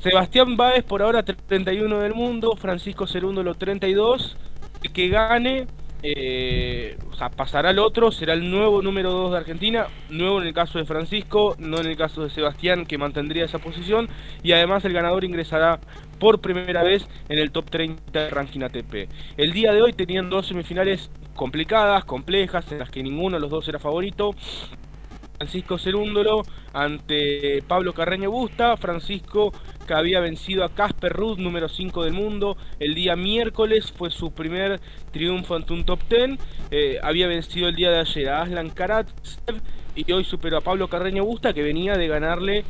Sebastián 0.01 0.57
Báez 0.57 0.83
por 0.83 1.03
ahora 1.03 1.25
31 1.25 1.99
del 1.99 2.15
mundo, 2.15 2.57
Francisco 2.57 3.07
Cerúndolo 3.07 3.55
32, 3.55 4.35
que 4.91 5.09
gane 5.09 5.67
eh, 6.05 6.99
o 7.13 7.15
sea, 7.15 7.31
pasará 7.31 7.71
al 7.71 7.79
otro, 7.79 8.11
será 8.11 8.33
el 8.35 8.51
nuevo 8.51 8.83
número 8.83 9.13
2 9.13 9.33
de 9.33 9.39
Argentina, 9.39 9.87
nuevo 10.11 10.41
en 10.41 10.49
el 10.49 10.55
caso 10.55 10.79
de 10.79 10.85
Francisco, 10.85 11.55
no 11.59 11.79
en 11.79 11.87
el 11.87 11.97
caso 11.97 12.25
de 12.25 12.31
Sebastián, 12.31 12.87
que 12.87 12.99
mantendría 12.99 13.45
esa 13.45 13.61
posición, 13.61 14.09
y 14.43 14.51
además 14.51 14.85
el 14.85 14.93
ganador 14.93 15.25
ingresará 15.25 15.79
por 16.19 16.41
primera 16.41 16.83
vez 16.83 17.07
en 17.29 17.39
el 17.39 17.53
top 17.53 17.71
30 17.71 18.21
de 18.21 18.31
ranking 18.31 18.63
ATP. 18.63 19.09
El 19.37 19.53
día 19.53 19.73
de 19.73 19.83
hoy 19.83 19.93
tenían 19.93 20.29
dos 20.29 20.49
semifinales 20.49 21.11
complicadas, 21.37 22.05
complejas, 22.05 22.71
en 22.73 22.81
las 22.81 22.91
que 22.91 23.03
ninguno 23.03 23.37
de 23.37 23.41
los 23.41 23.51
dos 23.51 23.69
era 23.69 23.79
favorito. 23.79 24.35
Francisco 25.37 25.79
Cerúndolo 25.79 26.43
ante 26.73 27.63
Pablo 27.67 27.95
Carreño 27.95 28.31
Busta. 28.31 28.77
Francisco 28.77 29.53
que 29.87 29.95
había 29.95 30.21
vencido 30.21 30.65
a 30.65 30.71
Casper 30.71 31.13
Ruth, 31.13 31.39
número 31.39 31.69
5 31.69 32.05
del 32.05 32.13
mundo. 32.13 32.57
El 32.79 32.95
día 32.95 33.17
miércoles 33.17 33.93
fue 33.93 34.11
su 34.11 34.33
primer 34.33 34.81
triunfo 35.11 35.57
ante 35.57 35.73
un 35.73 35.85
top 35.85 36.01
10. 36.09 36.39
Eh, 36.71 36.99
había 37.03 37.27
vencido 37.27 37.69
el 37.69 37.75
día 37.75 37.91
de 37.91 38.01
ayer 38.01 38.29
a 38.29 38.43
Aslan 38.43 38.71
Karatsev 38.71 39.61
y 39.95 40.11
hoy 40.13 40.25
superó 40.25 40.59
a 40.59 40.61
Pablo 40.61 40.89
Carreño 40.89 41.25
Busta 41.25 41.53
que 41.53 41.63
venía 41.63 41.95
de 41.95 42.09
ganarle 42.09 42.65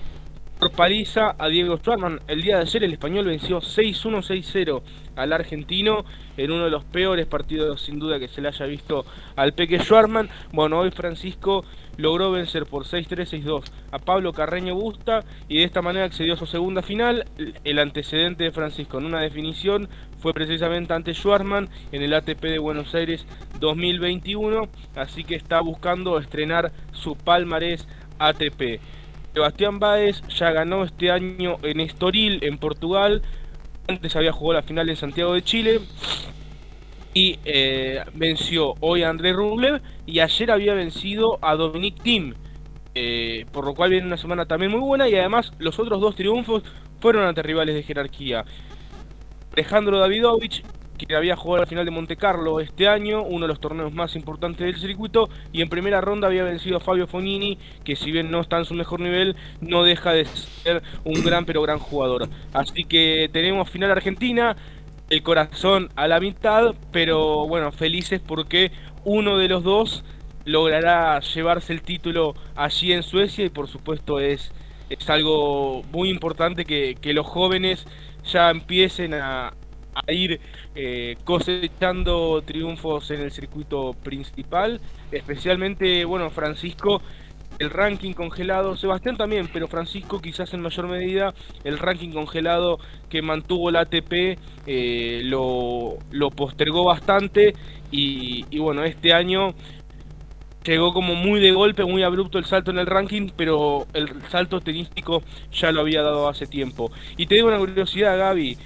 por 0.63 0.71
paliza 0.71 1.35
a 1.41 1.49
Diego 1.49 1.77
Schwarman. 1.77 2.21
El 2.29 2.43
día 2.43 2.59
de 2.59 2.63
ayer 2.63 2.85
el 2.85 2.93
español 2.93 3.25
venció 3.25 3.61
6-1-6-0 3.61 4.81
al 5.17 5.33
argentino 5.33 6.05
en 6.37 6.53
uno 6.53 6.67
de 6.67 6.71
los 6.71 6.85
peores 6.85 7.27
partidos 7.27 7.83
sin 7.83 7.99
duda 7.99 8.21
que 8.21 8.29
se 8.29 8.41
le 8.41 8.47
haya 8.47 8.67
visto 8.67 9.05
al 9.35 9.55
Peque 9.55 9.81
Schwarman. 9.81 10.29
Bueno, 10.53 10.79
hoy 10.79 10.93
Francisco 10.93 11.65
logró 11.97 12.31
vencer 12.31 12.67
por 12.67 12.85
6-3-6-2 12.85 13.73
a 13.91 13.99
Pablo 13.99 14.33
Carreño 14.33 14.77
Busta 14.77 15.25
y 15.49 15.59
de 15.59 15.65
esta 15.65 15.83
manera 15.83 16.05
accedió 16.05 16.35
a 16.35 16.37
su 16.37 16.47
segunda 16.47 16.81
final. 16.83 17.25
El 17.65 17.81
antecedente 17.81 18.45
de 18.45 18.53
Francisco 18.53 18.99
en 18.99 19.07
una 19.07 19.21
definición 19.21 19.89
fue 20.21 20.33
precisamente 20.33 20.95
ante 20.95 21.13
Schwarman 21.13 21.69
en 21.91 22.03
el 22.03 22.15
ATP 22.15 22.41
de 22.41 22.61
Buenos 22.61 22.95
Aires 22.95 23.27
2021, 23.59 24.69
así 24.95 25.25
que 25.25 25.35
está 25.35 25.61
buscando 25.61 26.21
estrenar 26.21 26.71
su 26.93 27.17
palmarés 27.17 27.89
ATP. 28.21 28.81
Sebastián 29.35 29.79
Báez 29.79 30.23
ya 30.29 30.51
ganó 30.51 30.85
este 30.85 31.11
año 31.11 31.57
en 31.63 31.81
Estoril, 31.81 32.39
en 32.43 32.59
Portugal. 32.59 33.23
Antes 33.89 34.15
había 34.15 34.33
jugado 34.33 34.61
la 34.61 34.67
final 34.67 34.89
en 34.89 34.97
Santiago 34.97 35.35
de 35.35 35.43
Chile. 35.43 35.81
Y 37.15 37.39
eh, 37.45 38.05
venció 38.15 38.75
hoy 38.81 39.03
a 39.03 39.09
André 39.11 39.33
Rublev. 39.33 39.81
Y 40.07 40.21
ayer 40.21 40.51
había 40.51 40.75
vencido 40.75 41.39
a 41.41 41.57
Dominic 41.57 42.03
Thiem. 42.03 42.35
Eh, 42.95 43.47
por 43.53 43.65
lo 43.65 43.75
cual 43.75 43.91
viene 43.91 44.07
una 44.07 44.19
semana 44.19 44.45
también 44.45 44.71
muy 44.71 44.81
buena. 44.81 45.09
Y 45.09 45.15
además 45.15 45.53
los 45.59 45.79
otros 45.79 46.01
dos 46.01 46.15
triunfos 46.15 46.63
fueron 47.01 47.25
ante 47.25 47.43
rivales 47.43 47.75
de 47.75 47.83
jerarquía. 47.83 48.45
Alejandro 49.55 49.99
Davidovich 49.99 50.63
que 51.07 51.17
había 51.17 51.37
jugado 51.37 51.63
la 51.63 51.67
final 51.67 51.85
de 51.85 51.91
Monte 51.91 52.17
Carlo 52.17 52.61
este 52.61 52.89
año, 52.89 53.23
uno 53.23 53.47
de 53.47 53.49
los 53.49 53.61
torneos 53.61 53.93
más 53.93 54.17
importantes 54.17 54.65
del 54.65 54.77
circuito, 54.77 55.29
y 55.53 55.63
en 55.63 55.69
primera 55.69 56.01
ronda 56.01 56.29
había 56.29 56.45
vencido 56.45 56.77
a 56.77 56.81
Fabio 56.81 57.07
Fonini, 57.07 57.59
que 57.85 57.97
si 57.97 58.11
bien 58.13 58.31
no 58.31 58.41
está 58.41 58.59
en 58.59 58.65
su 58.65 58.75
mejor 58.75 59.01
nivel, 59.01 59.37
no 59.61 59.85
deja 59.85 60.13
de 60.13 60.25
ser 60.25 60.83
un 61.05 61.23
gran 61.25 61.45
pero 61.45 61.63
gran 61.63 61.79
jugador. 61.79 62.29
Así 62.53 62.85
que 62.85 63.29
tenemos 63.33 63.71
final 63.71 63.91
Argentina, 63.91 64.57
el 65.11 65.23
corazón 65.23 65.91
a 65.97 66.09
la 66.09 66.21
mitad, 66.21 66.75
pero 66.91 67.47
bueno, 67.47 67.73
felices 67.73 68.21
porque 68.21 68.71
uno 69.05 69.39
de 69.39 69.49
los 69.49 69.63
dos 69.63 70.05
logrará 70.45 71.21
llevarse 71.21 71.73
el 71.73 71.83
título 71.83 72.35
allí 72.57 72.93
en 72.93 73.03
Suecia 73.03 73.45
y 73.45 73.49
por 73.49 73.69
supuesto 73.69 74.19
es, 74.19 74.53
es 74.91 75.09
algo 75.11 75.83
muy 75.93 76.09
importante 76.09 76.65
que 76.65 77.13
los 77.13 77.27
jóvenes 77.27 77.87
ya 78.25 78.51
empiecen 78.51 79.15
a, 79.15 79.53
a 79.95 80.13
ir 80.13 80.41
eh, 80.75 81.17
cosechando 81.25 82.43
triunfos 82.43 83.11
en 83.11 83.21
el 83.21 83.31
circuito 83.31 83.95
principal, 84.03 84.81
especialmente, 85.11 86.05
bueno, 86.05 86.31
Francisco, 86.31 87.03
el 87.59 87.71
ranking 87.71 88.13
congelado, 88.13 88.77
Sebastián 88.77 89.17
también, 89.17 89.49
pero 89.53 89.69
Francisco 89.69 90.21
quizás 90.21 90.53
en 90.55 90.63
mayor 90.63 90.89
medida, 90.89 91.35
el 91.65 91.79
ranking 91.79 92.11
congelado 92.11 92.79
que 93.09 93.23
mantuvo 93.23 93.71
la 93.71 93.81
ATP 93.81 94.39
eh, 94.67 95.21
lo, 95.25 95.99
lo, 96.11 96.31
postergó 96.31 96.85
bastante 96.85 97.55
y, 97.91 98.47
y 98.51 98.59
bueno, 98.59 98.85
este 98.85 99.13
año 99.13 99.55
llegó 100.65 100.93
como 100.93 101.15
muy 101.15 101.41
de 101.41 101.53
golpe, 101.53 101.85
muy 101.85 102.03
abrupto 102.03 102.39
el 102.39 102.45
salto 102.45 102.71
en 102.71 102.79
el 102.79 102.87
ranking, 102.87 103.31
pero 103.37 103.87
el 103.93 104.09
salto 104.31 104.61
tenístico 104.61 105.23
ya 105.53 105.73
lo 105.73 105.81
había 105.81 106.03
dado 106.03 106.29
hace 106.29 106.47
tiempo. 106.47 106.91
Y 107.17 107.27
te 107.27 107.35
digo 107.35 107.49
una 107.49 107.59
curiosidad, 107.59 108.17
Gaby, 108.19 108.57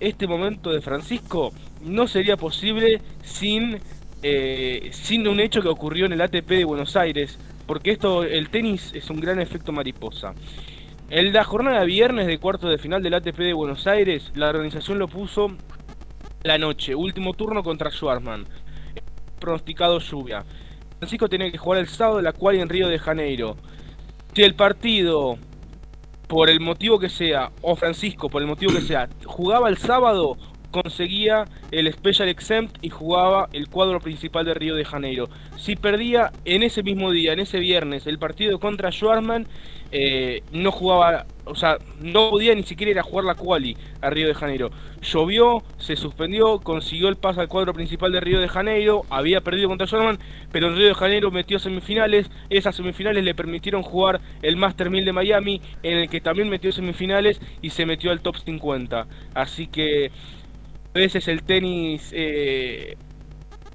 este 0.00 0.26
momento 0.26 0.70
de 0.70 0.80
Francisco 0.80 1.52
no 1.82 2.06
sería 2.06 2.36
posible 2.36 3.00
sin, 3.22 3.78
eh, 4.22 4.90
sin 4.92 5.26
un 5.28 5.40
hecho 5.40 5.62
que 5.62 5.68
ocurrió 5.68 6.06
en 6.06 6.12
el 6.12 6.20
ATP 6.20 6.48
de 6.48 6.64
Buenos 6.64 6.96
Aires, 6.96 7.38
porque 7.66 7.92
esto, 7.92 8.24
el 8.24 8.50
tenis 8.50 8.92
es 8.94 9.08
un 9.10 9.20
gran 9.20 9.40
efecto 9.40 9.72
mariposa. 9.72 10.34
En 11.10 11.32
la 11.32 11.44
jornada 11.44 11.84
viernes 11.84 12.26
de 12.26 12.38
cuarto 12.38 12.68
de 12.68 12.78
final 12.78 13.02
del 13.02 13.14
ATP 13.14 13.38
de 13.38 13.52
Buenos 13.52 13.86
Aires, 13.86 14.32
la 14.34 14.48
organización 14.48 14.98
lo 14.98 15.08
puso 15.08 15.48
la 16.42 16.58
noche, 16.58 16.94
último 16.94 17.34
turno 17.34 17.62
contra 17.62 17.90
Schwarzman, 17.90 18.46
pronosticado 19.38 19.98
lluvia. 19.98 20.44
Francisco 20.98 21.28
tenía 21.28 21.50
que 21.50 21.58
jugar 21.58 21.80
el 21.80 21.88
sábado, 21.88 22.22
la 22.22 22.32
cual 22.32 22.56
en 22.56 22.68
Río 22.68 22.88
de 22.88 22.98
Janeiro. 22.98 23.56
Si 24.34 24.42
el 24.42 24.54
partido 24.54 25.36
por 26.32 26.48
el 26.48 26.60
motivo 26.60 26.98
que 26.98 27.10
sea, 27.10 27.52
o 27.60 27.76
Francisco, 27.76 28.30
por 28.30 28.40
el 28.40 28.48
motivo 28.48 28.72
que 28.72 28.80
sea, 28.80 29.06
jugaba 29.26 29.68
el 29.68 29.76
sábado, 29.76 30.38
conseguía 30.70 31.44
el 31.70 31.92
Special 31.92 32.26
Exempt 32.30 32.78
y 32.80 32.88
jugaba 32.88 33.50
el 33.52 33.68
cuadro 33.68 34.00
principal 34.00 34.46
de 34.46 34.54
Río 34.54 34.74
de 34.74 34.86
Janeiro. 34.86 35.28
Si 35.58 35.76
perdía 35.76 36.32
en 36.46 36.62
ese 36.62 36.82
mismo 36.82 37.10
día, 37.10 37.34
en 37.34 37.40
ese 37.40 37.58
viernes, 37.58 38.06
el 38.06 38.18
partido 38.18 38.58
contra 38.60 38.90
Schwarzman, 38.90 39.46
eh, 39.90 40.42
no 40.52 40.72
jugaba, 40.72 41.26
o 41.44 41.54
sea, 41.54 41.78
no 42.00 42.30
podía 42.30 42.54
ni 42.54 42.62
siquiera 42.62 42.90
ir 42.90 42.98
a 42.98 43.02
jugar 43.02 43.24
la 43.24 43.34
quali 43.34 43.76
a 44.00 44.10
Río 44.10 44.28
de 44.28 44.34
Janeiro. 44.34 44.70
Llovió, 45.00 45.62
se 45.78 45.96
suspendió, 45.96 46.60
consiguió 46.60 47.08
el 47.08 47.16
paso 47.16 47.40
al 47.40 47.48
cuadro 47.48 47.74
principal 47.74 48.12
de 48.12 48.20
Río 48.20 48.40
de 48.40 48.48
Janeiro, 48.48 49.02
había 49.10 49.40
perdido 49.40 49.68
contra 49.68 49.86
Schwarzman, 49.86 50.18
pero 50.52 50.68
en 50.68 50.76
Río 50.76 50.88
de 50.88 50.94
Janeiro 50.94 51.30
metió 51.30 51.58
semifinales, 51.58 52.30
esas 52.50 52.76
semifinales 52.76 53.24
le 53.24 53.34
permitieron 53.34 53.82
jugar 53.82 54.20
el 54.42 54.56
Master 54.56 54.90
1000 54.90 55.04
de 55.04 55.12
Miami, 55.12 55.60
en 55.82 55.98
el 55.98 56.08
que 56.08 56.20
también 56.20 56.48
metió 56.48 56.70
semifinales 56.70 57.40
y 57.60 57.70
se 57.70 57.86
metió 57.86 58.10
al 58.12 58.20
top 58.20 58.36
50. 58.36 59.06
Así 59.34 59.66
que 59.66 60.10
a 60.94 60.98
veces 60.98 61.26
el 61.28 61.42
tenis 61.42 62.10
eh, 62.12 62.96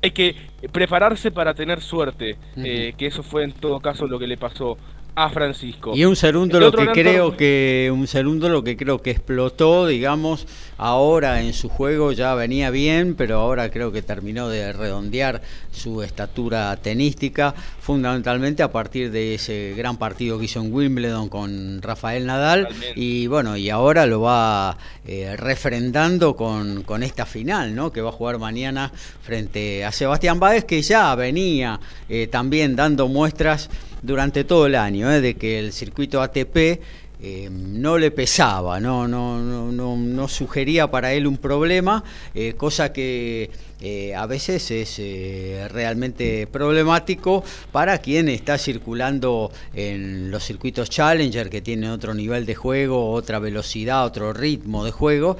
hay 0.01 0.11
que 0.11 0.36
prepararse 0.72 1.32
para 1.32 1.53
tener 1.53 1.82
suerte, 1.82 2.38
eh, 2.55 2.93
que 2.97 3.07
eso 3.07 3.24
fue 3.24 3.43
en 3.43 3.51
todo 3.51 3.80
caso 3.80 4.07
lo 4.07 4.20
que 4.20 4.28
le 4.28 4.38
pasó 4.38 4.78
a 5.18 5.30
Francisco. 5.30 5.93
Y 5.95 6.05
un 6.05 6.15
segundo 6.15 6.59
lo 6.59 6.72
que 6.72 6.86
creo 6.91 7.36
que 7.36 7.89
un 7.91 8.05
segundo 8.05 8.49
lo 8.49 8.63
que 8.63 8.78
creo 8.78 9.01
que 9.01 9.09
explotó, 9.09 9.88
digamos, 9.88 10.45
ahora 10.78 11.41
en 11.41 11.53
su 11.53 11.70
juego 11.70 12.11
ya 12.11 12.36
venía 12.36 12.70
bien, 12.70 13.15
pero 13.15 13.39
ahora 13.39 13.72
creo 13.72 13.91
que 13.91 14.03
terminó 14.03 14.47
de 14.47 14.72
redondear 14.74 15.41
su 15.72 16.03
estatura 16.03 16.76
tenística, 16.78 17.55
fundamentalmente 17.80 18.61
a 18.61 18.72
partir 18.72 19.09
de 19.09 19.34
ese 19.34 19.74
gran 19.76 19.97
partido 19.97 20.38
que 20.38 20.45
hizo 20.45 20.61
en 20.61 20.72
Wimbledon 20.72 21.30
con 21.30 21.82
Rafael 21.82 22.28
Nadal 22.28 22.68
y 22.95 23.26
bueno, 23.26 23.57
y 23.57 23.72
ahora 23.72 24.05
lo 24.05 24.22
va 24.22 24.78
eh, 25.03 25.36
refrendando 25.36 26.36
con, 26.36 26.84
con 26.84 27.01
esta 27.01 27.26
final, 27.26 27.74
¿no? 27.74 27.91
Que 27.91 28.01
va 28.01 28.09
a 28.09 28.13
jugar 28.13 28.38
mañana 28.38 28.91
frente 29.24 29.84
a 29.84 29.91
Sebastián 29.91 30.39
Báez 30.39 30.63
que 30.65 30.84
ya 30.84 31.15
venía 31.15 31.80
eh, 32.07 32.28
también 32.28 32.76
dando 32.76 33.07
muestras 33.07 33.72
durante 34.08 34.45
todo 34.45 34.66
el 34.66 34.76
año, 34.76 35.12
¿eh? 35.12 35.22
de 35.22 35.36
que 35.36 35.60
el 35.60 35.74
circuito 35.74 36.22
ATP 36.22 36.80
eh, 37.20 37.49
no 37.51 37.97
le 37.97 38.10
pesaba, 38.12 38.80
no, 38.80 39.08
no, 39.08 39.39
no, 39.39 39.97
no, 39.97 40.28
sugería 40.28 40.89
para 40.89 41.14
él 41.14 41.28
un 41.28 41.38
problema, 41.38 42.03
eh, 42.34 42.53
cosa 42.55 42.93
que 42.93 43.49
a 44.16 44.26
veces 44.26 44.72
es 44.72 44.99
realmente 45.72 46.47
problemático 46.47 47.43
para 47.72 47.99
quien 47.99 48.28
está 48.28 48.58
circulando 48.58 49.51
en 49.76 50.32
los 50.32 50.43
circuitos 50.43 50.89
Challenger, 50.89 51.49
que 51.49 51.62
tienen 51.62 51.91
otro 51.91 52.16
nivel 52.16 52.47
de 52.47 52.55
juego, 52.55 53.12
otra 53.12 53.38
velocidad, 53.38 54.05
otro 54.05 54.34
ritmo 54.34 54.84
de 54.84 54.91
juego, 54.91 55.38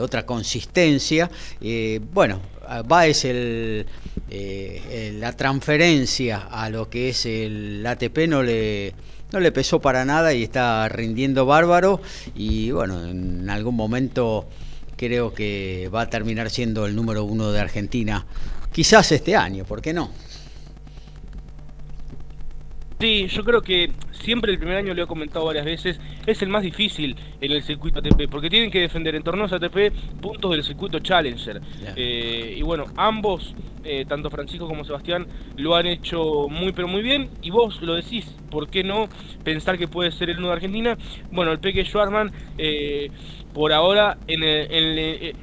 otra 0.00 0.24
consistencia. 0.24 1.30
bueno, 2.12 2.40
va 2.90 3.06
es 3.06 3.24
el 3.24 3.86
eh, 4.28 5.16
la 5.20 5.32
transferencia 5.34 6.48
a 6.50 6.68
lo 6.68 6.90
que 6.90 7.10
es 7.10 7.26
el 7.26 7.86
ATP 7.86 8.26
no 8.28 8.42
le, 8.42 8.92
no 9.30 9.38
le 9.38 9.52
pesó 9.52 9.80
para 9.80 10.04
nada 10.04 10.34
y 10.34 10.42
está 10.42 10.88
rindiendo 10.88 11.46
bárbaro 11.46 12.00
y 12.34 12.72
bueno, 12.72 13.06
en 13.06 13.48
algún 13.48 13.76
momento 13.76 14.48
creo 14.96 15.32
que 15.32 15.88
va 15.94 16.02
a 16.02 16.10
terminar 16.10 16.50
siendo 16.50 16.86
el 16.86 16.96
número 16.96 17.22
uno 17.22 17.52
de 17.52 17.60
Argentina, 17.60 18.26
quizás 18.72 19.12
este 19.12 19.36
año, 19.36 19.64
¿por 19.64 19.80
qué 19.80 19.92
no? 19.92 20.10
Sí, 22.98 23.28
yo 23.28 23.44
creo 23.44 23.62
que 23.62 23.92
siempre 24.26 24.50
el 24.50 24.58
primer 24.58 24.76
año, 24.76 24.92
lo 24.92 25.04
he 25.04 25.06
comentado 25.06 25.46
varias 25.46 25.64
veces, 25.64 26.00
es 26.26 26.42
el 26.42 26.48
más 26.48 26.64
difícil 26.64 27.14
en 27.40 27.52
el 27.52 27.62
circuito 27.62 28.00
ATP, 28.00 28.28
porque 28.28 28.50
tienen 28.50 28.72
que 28.72 28.80
defender 28.80 29.14
en 29.14 29.22
torneos 29.22 29.52
ATP 29.52 29.92
puntos 30.20 30.50
del 30.50 30.64
circuito 30.64 30.98
Challenger. 30.98 31.62
Eh, 31.94 32.56
y 32.58 32.62
bueno, 32.62 32.86
ambos, 32.96 33.54
eh, 33.84 34.04
tanto 34.08 34.28
Francisco 34.28 34.66
como 34.66 34.84
Sebastián, 34.84 35.28
lo 35.56 35.76
han 35.76 35.86
hecho 35.86 36.48
muy 36.48 36.72
pero 36.72 36.88
muy 36.88 37.02
bien, 37.02 37.30
y 37.40 37.50
vos 37.50 37.80
lo 37.82 37.94
decís, 37.94 38.26
¿por 38.50 38.68
qué 38.68 38.82
no 38.82 39.08
pensar 39.44 39.78
que 39.78 39.86
puede 39.86 40.10
ser 40.10 40.28
el 40.28 40.38
uno 40.38 40.48
de 40.48 40.54
Argentina? 40.54 40.98
Bueno, 41.30 41.52
el 41.52 41.60
Peque 41.60 41.84
Schwarman, 41.84 42.32
eh, 42.58 43.12
por 43.54 43.72
ahora, 43.72 44.18
en 44.26 44.42
el, 44.42 45.36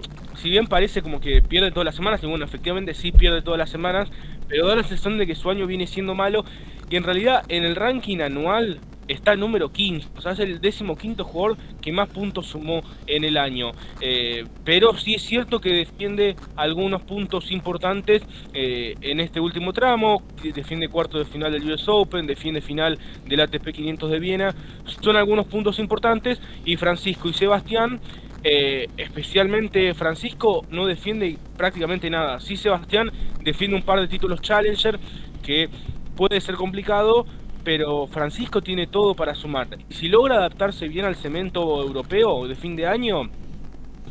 si 0.44 0.50
bien 0.50 0.68
parece 0.68 1.02
como 1.02 1.22
que 1.22 1.42
pierde 1.42 1.72
todas 1.72 1.86
las 1.86 1.96
semanas, 1.96 2.22
y 2.22 2.28
bueno, 2.28 2.44
efectivamente 2.44 2.94
sí 2.94 3.14
pierde 3.14 3.42
todas 3.42 3.58
las 3.58 3.70
semanas, 3.70 4.10
pero 4.50 4.68
da 4.68 4.76
la 4.76 4.84
sensación 4.84 5.18
de 5.18 5.26
que 5.26 5.36
su 5.36 5.50
año 5.50 5.66
viene 5.66 5.88
siendo 5.88 6.16
malo 6.16 6.44
y 6.90 6.98
en 6.98 7.04
realidad 7.04 7.46
en 7.48 7.64
el 7.64 7.78
ranking 7.78 8.20
anual 8.20 8.82
está 9.08 9.38
número 9.38 9.72
15, 9.72 10.10
o 10.18 10.22
sea, 10.22 10.34
es 10.34 10.40
el 10.40 10.60
décimo 10.60 10.98
quinto 10.98 11.24
jugador 11.24 11.58
que 11.82 11.94
más 11.94 12.10
puntos 12.10 12.48
sumó 12.48 12.84
en 13.08 13.24
el 13.24 13.38
año. 13.38 13.72
Eh, 14.02 14.46
pero 14.66 14.98
sí 14.98 15.16
es 15.16 15.22
cierto 15.22 15.62
que 15.62 15.70
defiende 15.70 16.36
algunos 16.58 17.04
puntos 17.04 17.50
importantes 17.50 18.22
eh, 18.54 18.96
en 19.00 19.22
este 19.22 19.40
último 19.40 19.72
tramo, 19.72 20.24
defiende 20.44 20.90
cuarto 20.90 21.20
de 21.20 21.26
final 21.26 21.54
del 21.54 21.72
US 21.72 21.88
Open, 21.88 22.28
defiende 22.28 22.60
final 22.60 23.00
del 23.26 23.40
ATP 23.40 23.70
500 23.70 24.12
de 24.12 24.20
Viena, 24.20 24.56
son 25.02 25.16
algunos 25.16 25.46
puntos 25.48 25.80
importantes 25.80 26.42
y 26.66 26.76
Francisco 26.76 27.30
y 27.30 27.34
Sebastián 27.34 28.02
eh, 28.44 28.90
especialmente 28.98 29.94
Francisco 29.94 30.66
no 30.70 30.86
defiende 30.86 31.38
prácticamente 31.56 32.10
nada. 32.10 32.40
Sí, 32.40 32.58
Sebastián 32.58 33.12
defiende 33.42 33.78
un 33.78 33.84
par 33.84 34.00
de 34.00 34.08
títulos 34.08 34.42
Challenger 34.42 35.00
que 35.42 35.70
puede 36.16 36.42
ser 36.42 36.56
complicado, 36.56 37.26
pero 37.64 38.08
Francisco 38.08 38.62
tiene 38.62 38.88
todo 38.88 39.16
para 39.16 39.34
sumar. 39.36 39.68
Si 39.90 40.10
logra 40.10 40.36
adaptarse 40.36 40.88
bien 40.88 41.06
al 41.06 41.16
cemento 41.16 41.82
europeo 41.82 42.48
de 42.48 42.56
fin 42.56 42.76
de 42.76 42.86
año, 42.86 43.30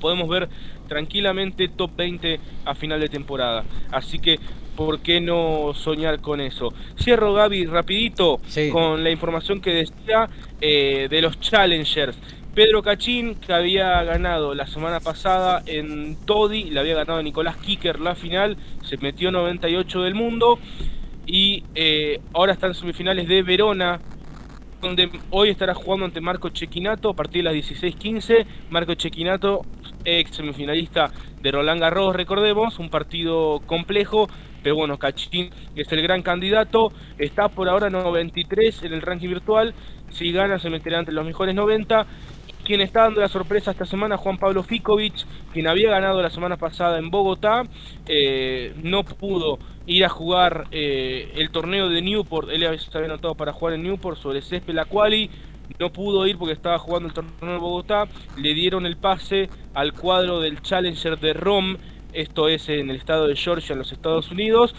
podemos 0.01 0.29
ver 0.29 0.49
tranquilamente 0.89 1.69
top 1.69 1.95
20 1.97 2.41
a 2.65 2.75
final 2.75 3.01
de 3.01 3.09
temporada. 3.09 3.65
Así 3.91 4.19
que, 4.19 4.39
¿por 4.77 5.01
qué 5.01 5.21
no 5.21 5.73
soñar 5.75 6.21
con 6.21 6.41
eso? 6.41 6.73
Cierro, 7.01 7.35
Gaby, 7.35 7.67
rapidito 7.67 8.41
con 8.73 9.03
la 9.03 9.11
información 9.11 9.61
que 9.61 9.71
decía 9.71 10.29
eh, 10.61 11.09
de 11.11 11.23
los 11.23 11.41
Challengers. 11.41 12.17
Pedro 12.55 12.83
Cachín, 12.83 13.37
que 13.37 13.53
había 13.55 14.03
ganado 14.03 14.55
la 14.55 14.67
semana 14.67 15.01
pasada 15.01 15.63
en 15.65 16.17
Todi, 16.27 16.65
le 16.65 16.81
había 16.81 16.95
ganado 16.95 17.21
a 17.21 17.23
Nicolás 17.23 17.57
Kicker 17.57 17.99
la 17.99 18.15
final, 18.15 18.59
se 18.85 18.99
metió 18.99 19.31
98 19.31 20.03
del 20.03 20.15
mundo 20.15 20.59
y 21.27 21.65
eh, 21.75 22.21
ahora 22.35 22.53
está 22.53 22.67
en 22.67 22.75
semifinales 22.75 23.27
de 23.27 23.43
Verona, 23.43 24.01
donde 24.83 25.09
hoy 25.31 25.49
estará 25.49 25.75
jugando 25.75 26.05
ante 26.05 26.21
Marco 26.21 26.51
Chequinato 26.51 27.11
a 27.11 27.15
partir 27.15 27.45
de 27.45 27.45
las 27.45 27.55
16:15. 27.55 28.45
Marco 28.69 28.95
Chequinato, 28.95 29.63
ex 30.05 30.37
semifinalista 30.37 31.11
de 31.41 31.53
Roland 31.53 31.81
Garros, 31.81 32.15
recordemos, 32.15 32.79
un 32.79 32.91
partido 32.91 33.61
complejo, 33.65 34.29
pero 34.63 34.75
bueno, 34.75 34.99
Cachín 34.99 35.51
es 35.77 35.91
el 35.93 36.03
gran 36.03 36.23
candidato, 36.23 36.93
está 37.19 37.49
por 37.49 37.69
ahora 37.69 37.91
93 37.91 38.83
en 38.83 38.93
el 38.93 39.03
ranking 39.03 39.29
virtual, 39.29 39.75
si 40.11 40.33
gana 40.33 40.59
se 40.59 40.69
meterá 40.69 40.99
entre 40.99 41.15
los 41.15 41.25
mejores 41.25 41.55
90 41.55 42.07
quien 42.65 42.81
está 42.81 43.03
dando 43.03 43.21
la 43.21 43.29
sorpresa 43.29 43.71
esta 43.71 43.85
semana, 43.85 44.17
Juan 44.17 44.39
Pablo 44.39 44.63
Ficovich, 44.63 45.27
quien 45.53 45.67
había 45.67 45.91
ganado 45.91 46.23
la 46.23 46.31
semana 46.31 46.57
pasada 46.57 46.99
en 46.99 47.11
Bogotá, 47.11 47.65
eh, 48.07 48.75
no 48.83 49.05
pudo 49.05 49.59
ir 49.87 50.05
a 50.05 50.09
jugar 50.09 50.69
eh, 50.71 51.33
el 51.37 51.51
torneo 51.51 51.89
de 51.89 52.03
Newport, 52.03 52.49
él 52.51 52.67
se 52.79 52.97
había 52.97 53.11
anotado 53.11 53.35
para 53.35 53.53
jugar 53.53 53.75
en 53.75 53.83
Newport 53.83 54.19
sobre 54.19 54.43
césped 54.43 54.75
la 54.75 54.85
quali, 54.85 55.31
no 55.79 55.93
pudo 55.93 56.27
ir 56.27 56.37
porque 56.39 56.55
estaba 56.55 56.79
jugando 56.79 57.09
el 57.09 57.15
torneo 57.15 57.55
de 57.55 57.59
Bogotá, 57.59 58.07
le 58.37 58.55
dieron 58.55 58.87
el 58.87 58.97
pase 58.97 59.49
al 59.75 59.93
cuadro 59.93 60.41
del 60.41 60.61
Challenger 60.63 61.19
de 61.19 61.33
Rome, 61.33 61.79
esto 62.13 62.49
es 62.49 62.69
en 62.69 62.91
el 62.91 62.97
estado 62.97 63.27
de 63.27 63.37
Georgia, 63.37 63.73
en 63.73 63.79
los 63.79 63.93
Estados 63.93 64.31
Unidos, 64.31 64.75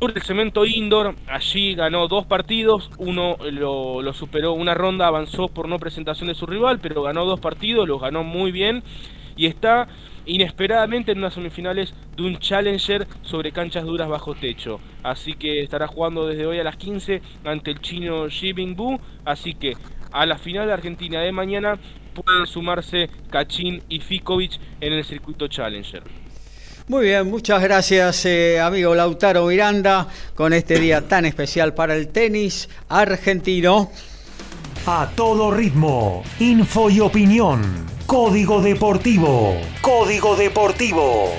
el 0.00 0.22
cemento 0.22 0.64
indoor, 0.64 1.16
allí 1.26 1.74
ganó 1.74 2.06
dos 2.06 2.24
partidos, 2.24 2.90
uno 2.98 3.36
lo, 3.50 4.12
superó 4.12 4.52
una 4.52 4.74
ronda, 4.74 5.08
avanzó 5.08 5.48
por 5.48 5.68
no 5.68 5.78
presentación 5.78 6.28
de 6.28 6.34
su 6.34 6.46
rival, 6.46 6.78
pero 6.78 7.02
ganó 7.02 7.24
dos 7.24 7.40
partidos, 7.40 7.88
los 7.88 8.00
ganó 8.00 8.22
muy 8.22 8.52
bien 8.52 8.84
y 9.36 9.46
está 9.46 9.88
inesperadamente 10.24 11.12
en 11.12 11.18
unas 11.18 11.34
semifinales 11.34 11.94
de 12.16 12.22
un 12.22 12.38
Challenger 12.38 13.08
sobre 13.22 13.50
canchas 13.50 13.84
duras 13.84 14.08
bajo 14.08 14.34
techo. 14.34 14.78
Así 15.02 15.34
que 15.34 15.62
estará 15.62 15.88
jugando 15.88 16.26
desde 16.26 16.46
hoy 16.46 16.58
a 16.58 16.64
las 16.64 16.76
15 16.76 17.22
ante 17.44 17.70
el 17.70 17.80
chino 17.80 18.26
Xi 18.28 18.52
Bu. 18.52 19.00
Así 19.24 19.54
que 19.54 19.76
a 20.12 20.26
la 20.26 20.38
final 20.38 20.66
de 20.66 20.74
Argentina 20.74 21.20
de 21.20 21.32
mañana 21.32 21.78
pueden 22.14 22.46
sumarse 22.46 23.08
Kachin 23.30 23.82
y 23.88 24.00
Fikovic 24.00 24.60
en 24.80 24.92
el 24.92 25.04
circuito 25.04 25.48
Challenger. 25.48 26.02
Muy 26.88 27.04
bien, 27.04 27.28
muchas 27.28 27.62
gracias 27.62 28.24
eh, 28.24 28.58
amigo 28.58 28.94
Lautaro 28.94 29.44
Miranda 29.44 30.08
con 30.34 30.54
este 30.54 30.80
día 30.80 31.02
tan 31.08 31.26
especial 31.26 31.74
para 31.74 31.94
el 31.94 32.08
tenis 32.08 32.70
argentino. 32.88 33.90
A 34.86 35.10
todo 35.14 35.50
ritmo, 35.50 36.22
info 36.40 36.88
y 36.88 37.00
opinión. 37.00 37.60
Código 38.06 38.62
Deportivo. 38.62 39.54
Código 39.82 40.34
Deportivo. 40.34 41.30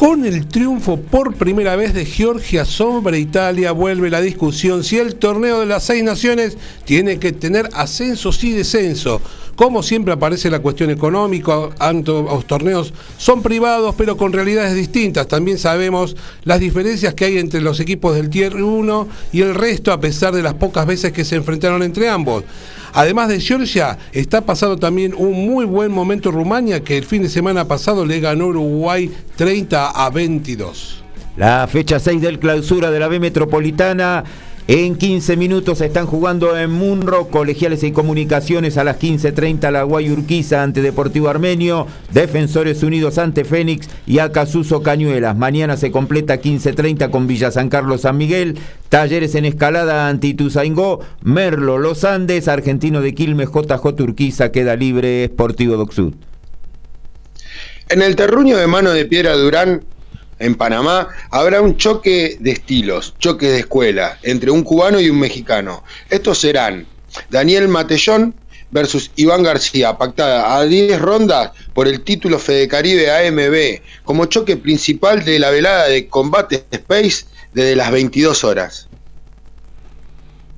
Con 0.00 0.24
el 0.24 0.46
triunfo 0.46 0.98
por 0.98 1.34
primera 1.34 1.76
vez 1.76 1.92
de 1.92 2.06
Georgia 2.06 2.64
sobre 2.64 3.18
Italia, 3.18 3.72
vuelve 3.72 4.08
la 4.08 4.22
discusión 4.22 4.82
si 4.82 4.96
el 4.96 5.16
torneo 5.16 5.60
de 5.60 5.66
las 5.66 5.84
seis 5.84 6.02
naciones 6.02 6.56
tiene 6.86 7.18
que 7.18 7.32
tener 7.32 7.68
ascensos 7.74 8.42
y 8.42 8.52
descenso. 8.52 9.20
Como 9.60 9.82
siempre 9.82 10.14
aparece 10.14 10.48
la 10.48 10.60
cuestión 10.60 10.88
económica, 10.88 11.52
los 11.92 12.46
torneos 12.46 12.94
son 13.18 13.42
privados 13.42 13.94
pero 13.94 14.16
con 14.16 14.32
realidades 14.32 14.74
distintas. 14.74 15.28
También 15.28 15.58
sabemos 15.58 16.16
las 16.44 16.60
diferencias 16.60 17.12
que 17.12 17.26
hay 17.26 17.36
entre 17.36 17.60
los 17.60 17.78
equipos 17.78 18.14
del 18.14 18.30
Tier 18.30 18.56
1 18.56 19.08
y 19.32 19.42
el 19.42 19.54
resto 19.54 19.92
a 19.92 20.00
pesar 20.00 20.32
de 20.32 20.40
las 20.40 20.54
pocas 20.54 20.86
veces 20.86 21.12
que 21.12 21.26
se 21.26 21.36
enfrentaron 21.36 21.82
entre 21.82 22.08
ambos. 22.08 22.44
Además 22.94 23.28
de 23.28 23.38
Georgia, 23.38 23.98
está 24.12 24.40
pasando 24.40 24.78
también 24.78 25.12
un 25.14 25.34
muy 25.46 25.66
buen 25.66 25.92
momento 25.92 26.30
Rumania 26.30 26.82
que 26.82 26.96
el 26.96 27.04
fin 27.04 27.20
de 27.20 27.28
semana 27.28 27.68
pasado 27.68 28.06
le 28.06 28.18
ganó 28.18 28.46
Uruguay 28.46 29.12
30 29.36 29.90
a 29.90 30.08
22. 30.08 31.04
La 31.36 31.68
fecha 31.68 32.00
6 32.00 32.22
del 32.22 32.38
clausura 32.38 32.90
de 32.90 32.98
la 32.98 33.08
B 33.08 33.20
Metropolitana 33.20 34.24
en 34.68 34.96
15 34.96 35.36
minutos 35.36 35.80
están 35.80 36.06
jugando 36.06 36.56
en 36.56 36.70
Munro, 36.70 37.28
Colegiales 37.28 37.82
y 37.82 37.92
Comunicaciones 37.92 38.76
a 38.76 38.84
las 38.84 39.00
15.30 39.00 39.70
la 39.70 39.82
Guayurquiza 39.82 40.62
ante 40.62 40.82
Deportivo 40.82 41.28
Armenio, 41.28 41.86
Defensores 42.12 42.82
Unidos 42.82 43.18
ante 43.18 43.44
Fénix 43.44 43.88
y 44.06 44.20
Acasuso 44.20 44.82
Cañuelas. 44.82 45.36
Mañana 45.36 45.76
se 45.76 45.90
completa 45.90 46.40
15.30 46.40 47.10
con 47.10 47.26
Villa 47.26 47.50
San 47.50 47.68
Carlos 47.68 48.02
San 48.02 48.16
Miguel, 48.16 48.58
Talleres 48.88 49.34
en 49.34 49.44
Escalada 49.44 50.08
ante 50.08 50.28
Ituzaingó, 50.28 51.00
Merlo 51.22 51.78
Los 51.78 52.04
Andes, 52.04 52.46
Argentino 52.46 53.00
de 53.00 53.14
Quilmes, 53.14 53.48
JJ 53.48 54.02
Urquiza 54.02 54.52
queda 54.52 54.76
libre 54.76 55.24
Esportivo 55.24 55.76
Doxud. 55.76 56.14
En 57.88 58.02
el 58.02 58.14
terruño 58.14 58.56
de 58.56 58.68
mano 58.68 58.92
de 58.92 59.04
Piedra 59.04 59.32
Durán 59.34 59.82
en 60.40 60.56
Panamá, 60.56 61.08
habrá 61.30 61.60
un 61.60 61.76
choque 61.76 62.36
de 62.40 62.50
estilos, 62.50 63.14
choque 63.18 63.48
de 63.48 63.60
escuela, 63.60 64.18
entre 64.22 64.50
un 64.50 64.64
cubano 64.64 64.98
y 65.00 65.08
un 65.08 65.20
mexicano. 65.20 65.84
Estos 66.08 66.38
serán 66.38 66.86
Daniel 67.28 67.68
Matellón 67.68 68.34
versus 68.70 69.10
Iván 69.16 69.42
García, 69.42 69.96
pactada 69.96 70.56
a 70.56 70.64
10 70.64 71.00
rondas 71.00 71.52
por 71.74 71.86
el 71.86 72.02
título 72.02 72.38
Fede 72.38 72.68
Caribe 72.68 73.10
AMB, 73.10 73.80
como 74.04 74.26
choque 74.26 74.56
principal 74.56 75.24
de 75.24 75.38
la 75.38 75.50
velada 75.50 75.88
de 75.88 76.08
Combate 76.08 76.64
Space 76.70 77.26
desde 77.52 77.76
las 77.76 77.90
22 77.90 78.44
horas. 78.44 78.89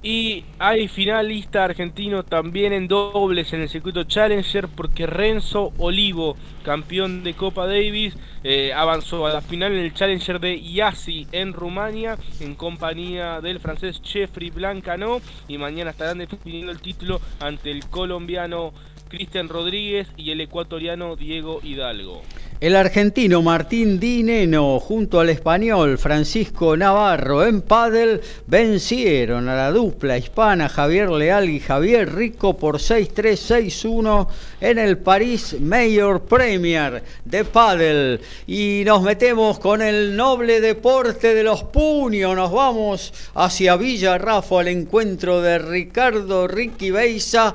Y 0.03 0.45
hay 0.59 0.89
finalista 0.89 1.65
argentino 1.65 2.25
también 2.25 2.73
en 2.73 2.89
dobles 2.89 3.53
en 3.53 3.61
el 3.61 3.69
circuito 3.69 4.03
Challenger 4.03 4.67
porque 4.67 5.07
Renzo 5.07 5.73
Olivo, 5.79 6.37
campeón 6.65 7.23
de 7.23 7.35
Copa 7.35 7.69
Davis, 7.69 8.17
eh, 8.43 8.73
avanzó 8.75 9.27
a 9.27 9.33
la 9.33 9.41
final 9.41 9.73
en 9.73 9.79
el 9.79 9.95
Challenger 9.95 10.41
de 10.41 10.57
Iasi 10.57 11.29
en 11.31 11.53
Rumania 11.53 12.19
en 12.41 12.57
compañía 12.57 13.41
del 13.41 13.61
francés 13.61 14.01
Jeffrey 14.03 14.51
Blancano 14.51 15.21
y 15.47 15.59
mañana 15.59 15.93
estarán 15.93 16.19
definiendo 16.19 16.73
el 16.73 16.81
título 16.81 17.21
ante 17.39 17.71
el 17.71 17.87
colombiano 17.87 18.73
Cristian 19.13 19.51
Rodríguez 19.51 20.09
y 20.17 20.31
el 20.31 20.41
ecuatoriano 20.41 21.17
Diego 21.17 21.61
Hidalgo. 21.63 22.23
El 22.61 22.77
argentino 22.77 23.43
Martín 23.43 24.01
Dineno 24.01 24.81
junto 24.81 25.21
al 25.21 25.29
español 25.29 25.99
Francisco 25.99 26.79
Navarro 26.79 27.45
en 27.45 27.61
pádel 27.61 28.23
vencieron 28.47 29.51
a 29.51 29.55
la 29.55 29.71
dupla 29.71 30.17
hispana 30.17 30.71
Javier 30.71 31.11
Leal 31.11 31.51
y 31.51 31.61
Javier 31.61 32.15
Rico 32.15 32.57
por 32.57 32.79
6-3-6-1 32.79 34.29
en 34.63 34.79
el 34.79 34.97
París 34.97 35.61
Mayor 35.61 36.23
Premier 36.23 37.03
de 37.27 37.45
pádel 37.45 38.21
y 38.47 38.83
nos 38.87 39.03
metemos 39.03 39.59
con 39.59 39.83
el 39.83 40.17
noble 40.17 40.63
deporte 40.63 41.35
de 41.35 41.43
los 41.43 41.65
puños. 41.65 42.35
Nos 42.35 42.51
vamos 42.51 43.13
hacia 43.35 43.77
Villa 43.77 44.17
Rafa 44.17 44.61
al 44.61 44.69
encuentro 44.69 45.43
de 45.43 45.59
Ricardo 45.59 46.49
Ricky 46.49 46.91
Beisa 46.91 47.55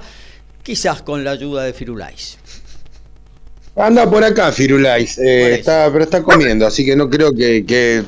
quizás 0.68 1.02
con 1.02 1.24
la 1.24 1.32
ayuda 1.32 1.64
de 1.64 1.72
Firulais. 1.72 2.38
Anda 3.78 4.10
por 4.10 4.22
acá, 4.22 4.52
Firulais, 4.52 5.18
eh, 5.18 5.54
está, 5.54 5.90
pero 5.90 6.04
está 6.04 6.22
comiendo, 6.22 6.68
así 6.68 6.84
que 6.84 6.94
no 6.94 7.10
creo 7.10 7.34
que, 7.34 7.66
que, 7.66 8.04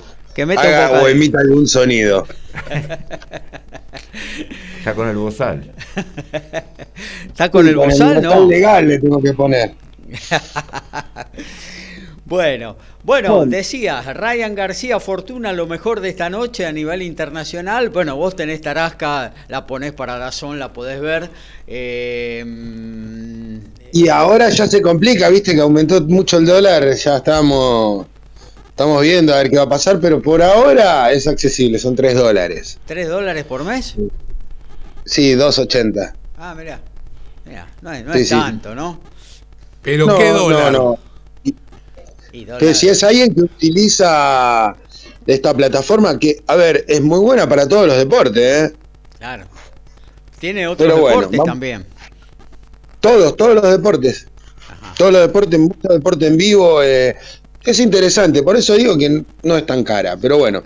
haga 0.57 1.01
o 1.01 1.07
emita 1.07 1.39
algún 1.39 1.69
sonido. 1.69 2.27
Está 4.77 4.93
con 4.93 5.07
el 5.07 5.15
bozal. 5.15 5.71
Está 7.27 7.49
con 7.49 7.65
el 7.65 7.77
bozal, 7.77 8.21
¿no? 8.21 8.45
legal 8.45 8.89
le 8.89 8.99
tengo 8.99 9.21
que 9.21 9.33
poner. 9.33 9.71
Bueno, 12.29 12.75
bueno, 13.03 13.43
decías, 13.47 14.05
Ryan 14.05 14.53
García 14.53 14.99
Fortuna, 14.99 15.51
lo 15.51 15.65
mejor 15.65 15.99
de 15.99 16.09
esta 16.09 16.29
noche 16.29 16.67
a 16.67 16.71
nivel 16.71 17.01
internacional. 17.01 17.89
Bueno, 17.89 18.15
vos 18.15 18.35
tenés 18.35 18.61
Tarasca, 18.61 19.33
la 19.47 19.65
ponés 19.65 19.93
para 19.93 20.19
razón, 20.19 20.59
la 20.59 20.71
podés 20.71 21.01
ver. 21.01 21.27
Eh, 21.65 22.45
y 23.91 24.09
ahora 24.09 24.49
ya 24.49 24.67
se 24.67 24.79
complica, 24.79 25.27
viste 25.29 25.55
que 25.55 25.61
aumentó 25.61 26.01
mucho 26.01 26.37
el 26.37 26.45
dólar, 26.45 26.93
ya 26.93 27.17
estamos, 27.17 28.05
estamos 28.69 29.01
viendo 29.01 29.33
a 29.33 29.37
ver 29.37 29.49
qué 29.49 29.57
va 29.57 29.63
a 29.63 29.69
pasar, 29.69 29.99
pero 29.99 30.21
por 30.21 30.43
ahora 30.43 31.11
es 31.11 31.27
accesible, 31.27 31.79
son 31.79 31.95
3 31.95 32.13
dólares. 32.13 32.77
¿3 32.87 33.07
dólares 33.07 33.43
por 33.43 33.63
mes? 33.63 33.95
Sí, 35.03 35.33
2.80. 35.33 36.13
Ah, 36.37 36.53
mirá, 36.55 36.79
mirá, 37.43 37.67
no 37.81 37.91
es, 37.91 38.05
no 38.05 38.13
es 38.13 38.29
tanto, 38.29 38.75
¿no? 38.75 39.01
Pero 39.81 40.15
qué 40.15 40.29
dólar. 40.29 40.71
No, 40.71 40.79
no. 40.79 41.08
Que 42.59 42.73
si 42.73 42.89
es 42.89 43.03
alguien 43.03 43.33
que 43.33 43.41
utiliza 43.41 44.75
esta 45.25 45.53
plataforma, 45.53 46.17
que, 46.17 46.41
a 46.47 46.55
ver, 46.55 46.85
es 46.87 47.01
muy 47.01 47.19
buena 47.19 47.47
para 47.47 47.67
todos 47.67 47.87
los 47.87 47.97
deportes, 47.97 48.71
¿eh? 48.71 48.73
Claro. 49.17 49.45
Tiene 50.39 50.67
otros 50.67 50.95
deportes 50.95 51.39
también. 51.45 51.85
Todos, 52.99 53.35
todos 53.37 53.55
los 53.55 53.69
deportes. 53.69 54.27
Todos 54.97 55.13
los 55.13 55.21
deportes, 55.21 55.59
mucho 55.59 55.87
deporte 55.89 56.27
en 56.27 56.37
vivo. 56.37 56.81
Eh, 56.83 57.15
es 57.65 57.79
interesante, 57.79 58.41
por 58.43 58.55
eso 58.55 58.75
digo 58.75 58.97
que 58.97 59.23
no 59.43 59.57
es 59.57 59.65
tan 59.65 59.83
cara. 59.83 60.17
Pero 60.17 60.37
bueno, 60.37 60.63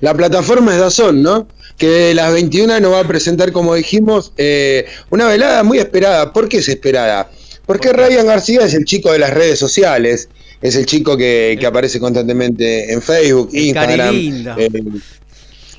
la 0.00 0.14
plataforma 0.14 0.74
es 0.74 0.80
Dazón, 0.80 1.22
¿no? 1.22 1.48
Que 1.78 2.14
las 2.14 2.32
21 2.32 2.80
nos 2.80 2.92
va 2.92 3.00
a 3.00 3.08
presentar, 3.08 3.52
como 3.52 3.74
dijimos, 3.74 4.32
eh, 4.36 4.86
una 5.10 5.26
velada 5.26 5.62
muy 5.62 5.78
esperada. 5.78 6.32
¿Por 6.32 6.48
qué 6.48 6.58
es 6.58 6.68
esperada? 6.68 7.30
Porque 7.66 7.92
Ryan 7.92 8.26
García 8.26 8.60
es 8.62 8.74
el 8.74 8.84
chico 8.84 9.12
de 9.12 9.20
las 9.20 9.32
redes 9.32 9.58
sociales 9.58 10.28
es 10.62 10.76
el 10.76 10.86
chico 10.86 11.16
que, 11.16 11.58
aparece 11.66 11.98
constantemente 11.98 12.92
en 12.92 13.02
Facebook, 13.02 13.50
Instagram. 13.52 14.14
Eh, 14.56 14.70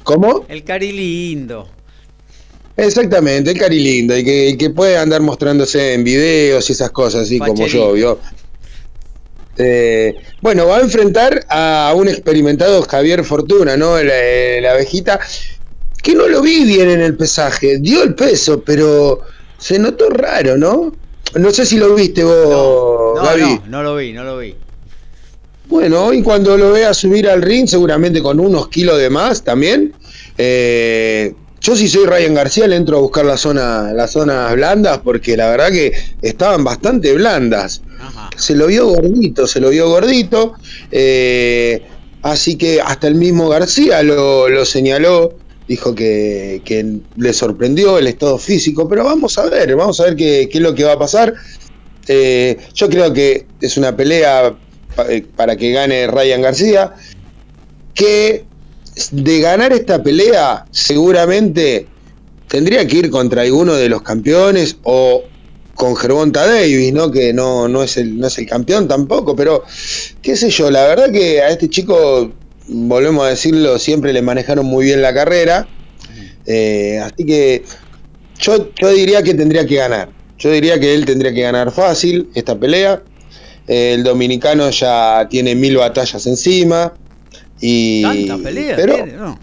¿Cómo? 0.03 0.45
El 0.49 0.63
cari 0.63 0.91
lindo. 0.91 1.69
Exactamente, 2.75 3.51
el 3.51 3.57
cari 3.57 3.79
lindo, 3.79 4.17
y 4.17 4.23
que, 4.23 4.57
que 4.57 4.69
puede 4.71 4.97
andar 4.97 5.21
mostrándose 5.21 5.93
en 5.93 6.03
videos 6.03 6.69
y 6.69 6.73
esas 6.73 6.91
cosas, 6.91 7.21
así 7.21 7.39
como 7.39 7.67
yo, 7.67 7.93
¿vio? 7.93 8.19
Eh, 9.57 10.15
bueno, 10.41 10.65
va 10.65 10.77
a 10.77 10.81
enfrentar 10.81 11.45
a 11.47 11.93
un 11.95 12.07
experimentado 12.07 12.81
Javier 12.81 13.23
Fortuna, 13.23 13.77
¿no? 13.77 14.01
La, 14.01 14.71
abejita, 14.71 15.19
que 16.01 16.15
no 16.15 16.27
lo 16.27 16.41
vi 16.41 16.65
bien 16.65 16.89
en 16.89 17.01
el 17.01 17.15
pesaje, 17.15 17.77
dio 17.77 18.01
el 18.01 18.15
peso, 18.15 18.63
pero 18.63 19.21
se 19.57 19.77
notó 19.77 20.09
raro, 20.09 20.57
¿no? 20.57 20.93
No 21.35 21.51
sé 21.51 21.65
si 21.65 21.77
lo 21.77 21.93
viste 21.93 22.23
vos, 22.23 23.15
no, 23.15 23.37
No, 23.37 23.63
no 23.67 23.83
lo 23.83 23.95
vi, 23.95 24.13
no 24.13 24.23
lo 24.23 24.37
vi. 24.39 24.55
Bueno, 25.67 26.05
hoy 26.05 26.21
cuando 26.21 26.57
lo 26.57 26.73
vea 26.73 26.93
subir 26.93 27.27
al 27.27 27.41
ring, 27.41 27.67
seguramente 27.67 28.21
con 28.21 28.39
unos 28.39 28.67
kilos 28.67 28.99
de 28.99 29.09
más 29.09 29.43
también. 29.43 29.93
Eh, 30.37 31.33
yo 31.61 31.77
si 31.77 31.87
soy 31.87 32.05
Ryan 32.05 32.33
García 32.33 32.67
le 32.67 32.75
entro 32.75 32.97
a 32.97 33.01
buscar 33.01 33.23
la 33.23 33.37
zona, 33.37 33.93
las 33.93 34.11
zonas 34.11 34.53
blandas 34.53 34.99
porque 35.01 35.37
la 35.37 35.49
verdad 35.49 35.71
que 35.71 35.93
estaban 36.21 36.65
bastante 36.65 37.13
blandas. 37.13 37.81
Se 38.35 38.53
lo 38.53 38.67
vio 38.67 38.87
gordito, 38.87 39.47
se 39.47 39.61
lo 39.61 39.69
vio 39.69 39.87
gordito. 39.87 40.55
Eh, 40.91 41.81
así 42.21 42.57
que 42.57 42.81
hasta 42.81 43.07
el 43.07 43.15
mismo 43.15 43.47
García 43.47 44.03
lo, 44.03 44.65
señaló, 44.65 45.35
dijo 45.65 45.95
que, 45.95 46.61
le 47.15 47.33
sorprendió 47.33 47.97
el 47.97 48.07
estado 48.07 48.37
físico, 48.37 48.89
pero 48.89 49.05
vamos 49.05 49.37
a 49.37 49.45
ver, 49.45 49.73
vamos 49.77 50.01
a 50.01 50.03
ver 50.03 50.17
qué, 50.17 50.49
es 50.51 50.61
lo 50.61 50.75
que 50.75 50.83
va 50.83 50.93
a 50.93 50.99
pasar. 50.99 51.33
Eh, 52.09 52.57
yo 52.73 52.89
creo 52.89 53.13
que 53.13 53.45
es 53.61 53.77
una 53.77 53.95
pelea 53.95 54.53
para 55.35 55.55
que 55.55 55.71
gane 55.71 56.07
Ryan 56.07 56.41
García, 56.41 56.93
que 57.93 58.45
de 59.11 59.39
ganar 59.39 59.73
esta 59.73 60.03
pelea 60.03 60.65
seguramente 60.71 61.87
tendría 62.47 62.85
que 62.85 62.97
ir 62.97 63.09
contra 63.09 63.41
alguno 63.41 63.73
de 63.73 63.89
los 63.89 64.01
campeones 64.03 64.77
o 64.83 65.23
con 65.75 65.95
Gervonta 65.95 66.45
Davis, 66.45 66.93
¿no? 66.93 67.11
Que 67.11 67.33
no, 67.33 67.67
no, 67.67 67.81
es 67.81 67.97
el, 67.97 68.19
no 68.19 68.27
es 68.27 68.37
el 68.37 68.45
campeón 68.45 68.87
tampoco, 68.87 69.35
pero 69.35 69.63
qué 70.21 70.35
sé 70.35 70.49
yo, 70.49 70.69
la 70.69 70.85
verdad 70.85 71.11
que 71.11 71.41
a 71.41 71.49
este 71.49 71.67
chico, 71.67 72.31
volvemos 72.67 73.25
a 73.25 73.29
decirlo, 73.29 73.79
siempre 73.79 74.13
le 74.13 74.21
manejaron 74.21 74.65
muy 74.65 74.85
bien 74.85 75.01
la 75.01 75.13
carrera. 75.13 75.67
Eh, 76.45 76.99
así 77.03 77.25
que 77.25 77.63
yo, 78.39 78.69
yo 78.79 78.89
diría 78.89 79.23
que 79.23 79.33
tendría 79.33 79.65
que 79.65 79.75
ganar. 79.75 80.09
Yo 80.37 80.51
diría 80.51 80.79
que 80.79 80.93
él 80.93 81.05
tendría 81.05 81.33
que 81.33 81.41
ganar 81.41 81.71
fácil 81.71 82.29
esta 82.35 82.59
pelea 82.59 83.01
el 83.67 84.03
dominicano 84.03 84.69
ya 84.69 85.27
tiene 85.29 85.55
mil 85.55 85.77
batallas 85.77 86.25
encima. 86.27 86.93
Y, 87.59 88.01
Tantas 88.01 88.39
peleas 88.39 88.77
tiene, 88.85 89.11
¿no? 89.13 89.39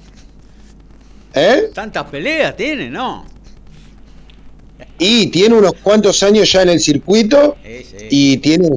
¿Eh? 1.35 1.71
Tantas 1.75 2.05
peleas 2.05 2.57
tiene, 2.57 2.91
¿no? 2.91 3.25
Y 4.99 5.29
tiene 5.29 5.55
unos 5.55 5.73
cuantos 5.83 6.23
años 6.23 6.53
ya 6.53 6.62
en 6.62 6.71
el 6.71 6.81
circuito 6.81 7.57
y 8.11 8.37
tiene, 8.39 8.68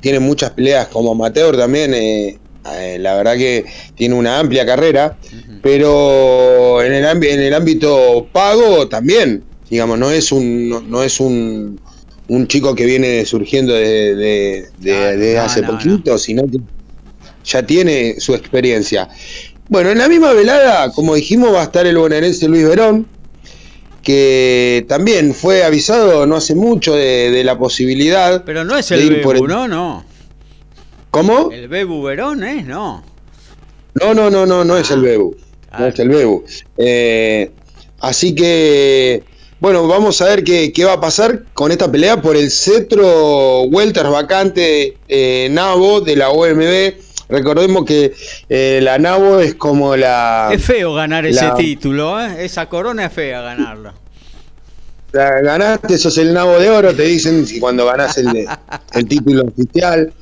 tiene 0.00 0.18
muchas 0.18 0.50
peleas 0.50 0.88
como 0.88 1.12
amateur 1.12 1.56
también. 1.56 1.94
Eh, 1.94 2.38
eh, 2.72 2.98
la 3.00 3.14
verdad 3.14 3.36
que 3.36 3.64
tiene 3.94 4.14
una 4.14 4.38
amplia 4.38 4.66
carrera, 4.66 5.16
pero 5.62 6.82
en 6.82 6.92
el, 6.92 7.24
en 7.24 7.40
el 7.40 7.54
ámbito 7.54 8.28
pago 8.30 8.88
también, 8.88 9.42
digamos, 9.70 9.98
no 9.98 10.10
es 10.10 10.30
un, 10.30 10.90
no 10.90 11.02
es 11.02 11.20
un, 11.20 11.80
un 12.30 12.46
chico 12.46 12.76
que 12.76 12.86
viene 12.86 13.26
surgiendo 13.26 13.72
de, 13.74 15.38
hace 15.42 15.64
poquito, 15.64 16.16
sino 16.16 16.44
que 16.44 16.58
ya 17.44 17.64
tiene 17.64 18.20
su 18.20 18.36
experiencia. 18.36 19.08
Bueno, 19.68 19.90
en 19.90 19.98
la 19.98 20.08
misma 20.08 20.32
velada, 20.32 20.92
como 20.92 21.16
dijimos, 21.16 21.52
va 21.52 21.62
a 21.62 21.64
estar 21.64 21.86
el 21.86 21.98
bonaerense 21.98 22.46
Luis 22.46 22.68
Verón, 22.68 23.08
que 24.02 24.86
también 24.88 25.34
fue 25.34 25.64
avisado 25.64 26.24
no 26.24 26.36
hace 26.36 26.54
mucho 26.54 26.94
de, 26.94 27.42
la 27.44 27.58
posibilidad. 27.58 28.44
Pero 28.44 28.64
no 28.64 28.76
es 28.78 28.92
el 28.92 29.10
Bebu, 29.10 29.48
¿no? 29.48 29.66
no. 29.66 30.04
¿Cómo? 31.10 31.50
El 31.50 31.66
Bebu 31.66 32.00
Verón, 32.02 32.44
¿eh? 32.44 32.62
No. 32.62 33.02
No, 33.94 34.14
no, 34.14 34.30
no, 34.30 34.46
no, 34.46 34.64
no 34.64 34.76
es 34.76 34.88
el 34.92 35.02
Bebu. 35.02 35.36
No 35.76 35.86
es 35.86 35.98
el 35.98 36.08
Bebu. 36.08 36.44
Eh, 36.78 37.50
así 37.98 38.36
que 38.36 39.24
bueno, 39.60 39.86
vamos 39.86 40.20
a 40.22 40.24
ver 40.24 40.42
qué, 40.42 40.72
va 40.86 40.94
a 40.94 41.00
pasar 41.00 41.44
con 41.52 41.70
esta 41.70 41.90
pelea 41.90 42.20
por 42.20 42.34
el 42.34 42.50
cetro 42.50 43.62
welter 43.64 44.06
vacante 44.06 44.96
eh, 45.06 45.48
Nabo 45.50 46.00
de 46.00 46.16
la 46.16 46.30
OMB. 46.30 46.94
Recordemos 47.28 47.84
que 47.84 48.14
eh, 48.48 48.80
la 48.82 48.98
Nabo 48.98 49.38
es 49.38 49.54
como 49.54 49.96
la... 49.96 50.48
Es 50.50 50.64
feo 50.64 50.94
ganar 50.94 51.26
ese 51.26 51.50
título, 51.58 52.18
¿eh? 52.20 52.44
Esa 52.44 52.70
corona 52.70 53.06
es 53.06 53.12
fea 53.12 53.42
ganarla. 53.42 53.94
La 55.12 55.40
ganaste, 55.42 55.98
sos 55.98 56.16
el 56.16 56.32
Nabo 56.32 56.58
de 56.58 56.70
Oro, 56.70 56.94
te 56.94 57.02
dicen 57.02 57.46
cuando 57.60 57.84
ganás 57.84 58.16
el, 58.16 58.48
el 58.94 59.06
título 59.06 59.44
oficial. 59.44 60.12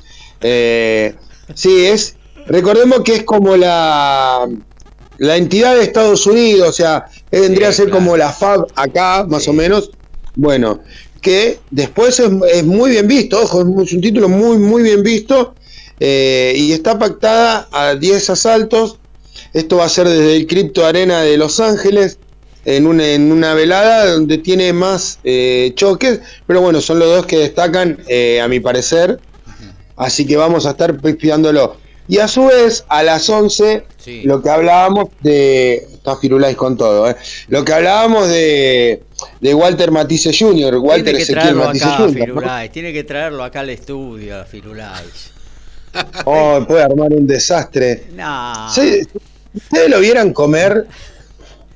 Eh, 0.41 1.15
sí, 1.53 1.85
es... 1.85 2.15
Recordemos 2.45 3.01
que 3.01 3.15
es 3.15 3.23
como 3.23 3.55
la 3.55 4.47
la 5.19 5.37
entidad 5.37 5.75
de 5.75 5.83
Estados 5.83 6.25
Unidos, 6.25 6.69
o 6.69 6.73
sea, 6.73 7.05
vendría 7.31 7.69
a 7.69 7.73
ser 7.73 7.89
como 7.89 8.17
la 8.17 8.31
FAB 8.31 8.67
acá, 8.75 9.25
más 9.27 9.47
o 9.47 9.53
menos. 9.53 9.91
Bueno, 10.35 10.79
que 11.21 11.59
después 11.69 12.19
es, 12.19 12.63
muy 12.63 12.91
bien 12.91 13.07
visto, 13.07 13.41
ojo, 13.41 13.61
es 13.83 13.93
un 13.93 14.01
título 14.01 14.29
muy, 14.29 14.57
muy 14.57 14.81
bien 14.81 15.03
visto 15.03 15.55
eh, 15.99 16.53
y 16.55 16.71
está 16.71 16.97
pactada 16.97 17.67
a 17.71 17.95
10 17.95 18.29
asaltos. 18.29 18.97
Esto 19.53 19.77
va 19.77 19.85
a 19.85 19.89
ser 19.89 20.07
desde 20.07 20.35
el 20.35 20.47
Crypto 20.47 20.85
Arena 20.85 21.21
de 21.21 21.37
Los 21.37 21.59
Ángeles, 21.59 22.17
en 22.65 22.87
una, 22.87 23.07
en 23.07 23.31
una 23.31 23.53
velada 23.53 24.11
donde 24.11 24.37
tiene 24.37 24.71
más 24.73 25.19
eh, 25.23 25.73
choques, 25.75 26.21
pero 26.45 26.61
bueno, 26.61 26.81
son 26.81 26.99
los 26.99 27.09
dos 27.09 27.25
que 27.25 27.39
destacan, 27.39 27.97
eh, 28.07 28.39
a 28.41 28.47
mi 28.47 28.59
parecer. 28.59 29.19
Así 29.97 30.25
que 30.25 30.37
vamos 30.37 30.65
a 30.65 30.71
estar 30.71 30.97
pidándolo. 31.17 31.75
Y 32.09 32.17
a 32.17 32.27
su 32.27 32.45
vez, 32.45 32.85
a 32.89 33.03
las 33.03 33.29
11, 33.29 33.83
lo 34.23 34.41
que 34.41 34.49
hablábamos 34.49 35.09
de. 35.21 35.75
Está 35.75 36.17
Firulais 36.17 36.55
con 36.55 36.75
todo, 36.75 37.07
¿eh? 37.07 37.15
Lo 37.49 37.63
que 37.63 37.71
hablábamos 37.71 38.27
de, 38.29 39.03
de 39.39 39.53
Walter 39.53 39.91
Matisse 39.91 40.35
Jr., 40.37 40.77
Walter 40.77 41.15
Ezequiel 41.15 41.53
Matisse 41.53 41.85
Jr. 41.85 42.69
Tiene 42.71 42.93
que 42.93 43.03
traerlo 43.03 43.43
acá 43.43 43.59
al 43.59 43.69
estudio, 43.69 44.43
Firulais. 44.45 45.31
Oh, 46.25 46.65
puede 46.67 46.81
armar 46.81 47.13
un 47.13 47.27
desastre. 47.27 48.05
No. 48.15 48.71
Si 48.73 49.07
ustedes 49.53 49.89
lo 49.89 49.99
vieran 49.99 50.33
comer, 50.33 50.87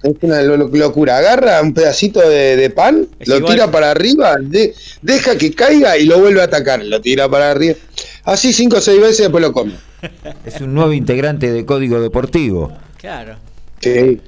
es 0.01 0.13
una 0.21 0.41
locura. 0.41 1.17
Agarra 1.17 1.61
un 1.61 1.75
pedacito 1.75 2.27
de, 2.27 2.71
pan, 2.71 3.07
lo 3.25 3.45
tira 3.45 3.69
para 3.69 3.91
arriba, 3.91 4.37
deja 5.03 5.37
que 5.37 5.53
caiga 5.53 5.95
y 5.95 6.05
lo 6.05 6.19
vuelve 6.19 6.41
a 6.41 6.45
atacar. 6.45 6.83
Lo 6.83 6.99
tira 7.01 7.29
para 7.29 7.51
arriba. 7.51 7.75
Así 8.23 8.51
cinco 8.51 8.77
o 8.77 8.81
seis 8.81 8.99
veces 8.99 9.19
después 9.19 9.43
lo 9.43 9.53
come. 9.53 9.92
Es 10.45 10.61
un 10.61 10.73
nuevo 10.73 10.93
integrante 10.93 11.51
de 11.51 11.65
Código 11.65 12.01
Deportivo. 12.01 12.71
Claro. 12.97 13.35
Sí. 13.79 14.19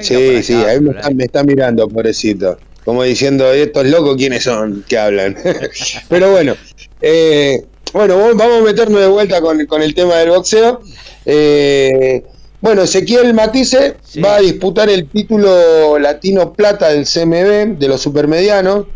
Sí, 0.00 0.42
sí, 0.42 0.54
ahí 0.54 0.80
me 0.80 1.24
está, 1.24 1.42
mirando, 1.42 1.88
pobrecito. 1.88 2.58
Como 2.84 3.02
diciendo, 3.02 3.50
estos 3.52 3.86
locos, 3.86 4.16
¿quiénes 4.16 4.44
son 4.44 4.84
que 4.88 4.98
hablan? 4.98 5.36
Pero 6.08 6.30
bueno, 6.30 6.54
eh, 7.00 7.64
Bueno, 7.92 8.18
vamos 8.34 8.60
a 8.60 8.64
meternos 8.64 9.00
de 9.00 9.06
vuelta 9.08 9.40
con, 9.40 9.60
el 9.82 9.94
tema 9.94 10.16
del 10.16 10.30
boxeo. 10.30 10.82
Eh, 11.24 12.22
bueno, 12.60 12.82
Ezequiel 12.82 13.32
Matisse 13.34 13.96
va 14.22 14.36
a 14.36 14.40
disputar 14.40 14.90
el 14.90 15.08
título 15.08 15.98
latino 15.98 16.52
plata 16.52 16.88
del 16.88 17.06
CMB 17.06 17.78
de 17.78 17.88
los 17.88 18.00
supermedianos. 18.00 18.86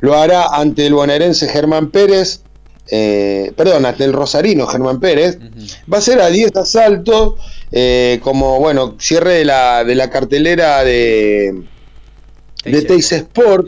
Lo 0.00 0.14
hará 0.14 0.46
ante 0.46 0.86
el 0.86 0.94
bonaerense 0.94 1.48
Germán 1.48 1.90
Pérez, 1.90 2.40
eh, 2.88 3.52
perdón, 3.56 3.84
ante 3.84 4.04
el 4.04 4.12
rosarino 4.12 4.66
Germán 4.66 5.00
Pérez. 5.00 5.38
Va 5.92 5.98
a 5.98 6.00
ser 6.00 6.20
a 6.20 6.28
10 6.28 6.56
asaltos, 6.56 7.34
eh, 7.72 8.20
como 8.22 8.60
bueno, 8.60 8.96
cierre 8.98 9.34
de 9.34 9.44
la, 9.44 9.84
de 9.84 9.94
la 9.94 10.10
cartelera 10.10 10.84
de, 10.84 11.62
de 12.64 12.82
Teis 12.82 13.10
Sport, 13.10 13.66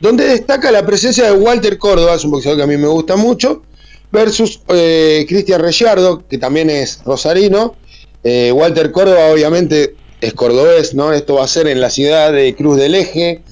donde 0.00 0.24
destaca 0.24 0.70
la 0.70 0.84
presencia 0.84 1.24
de 1.24 1.32
Walter 1.32 1.78
Córdoba, 1.78 2.14
es 2.14 2.24
un 2.24 2.32
boxeador 2.32 2.58
que 2.58 2.64
a 2.64 2.66
mí 2.66 2.76
me 2.76 2.88
gusta 2.88 3.16
mucho, 3.16 3.62
versus 4.10 4.60
eh, 4.68 5.24
Cristian 5.28 5.60
Reyardo, 5.60 6.26
que 6.26 6.38
también 6.38 6.70
es 6.70 7.02
rosarino. 7.04 7.76
Eh, 8.24 8.50
Walter 8.52 8.90
Córdoba, 8.90 9.26
obviamente, 9.32 9.94
es 10.20 10.34
cordobés, 10.34 10.94
¿no? 10.94 11.12
Esto 11.12 11.34
va 11.34 11.44
a 11.44 11.48
ser 11.48 11.68
en 11.68 11.80
la 11.80 11.90
ciudad 11.90 12.32
de 12.32 12.54
Cruz 12.56 12.76
del 12.76 12.96
Eje, 12.96 13.42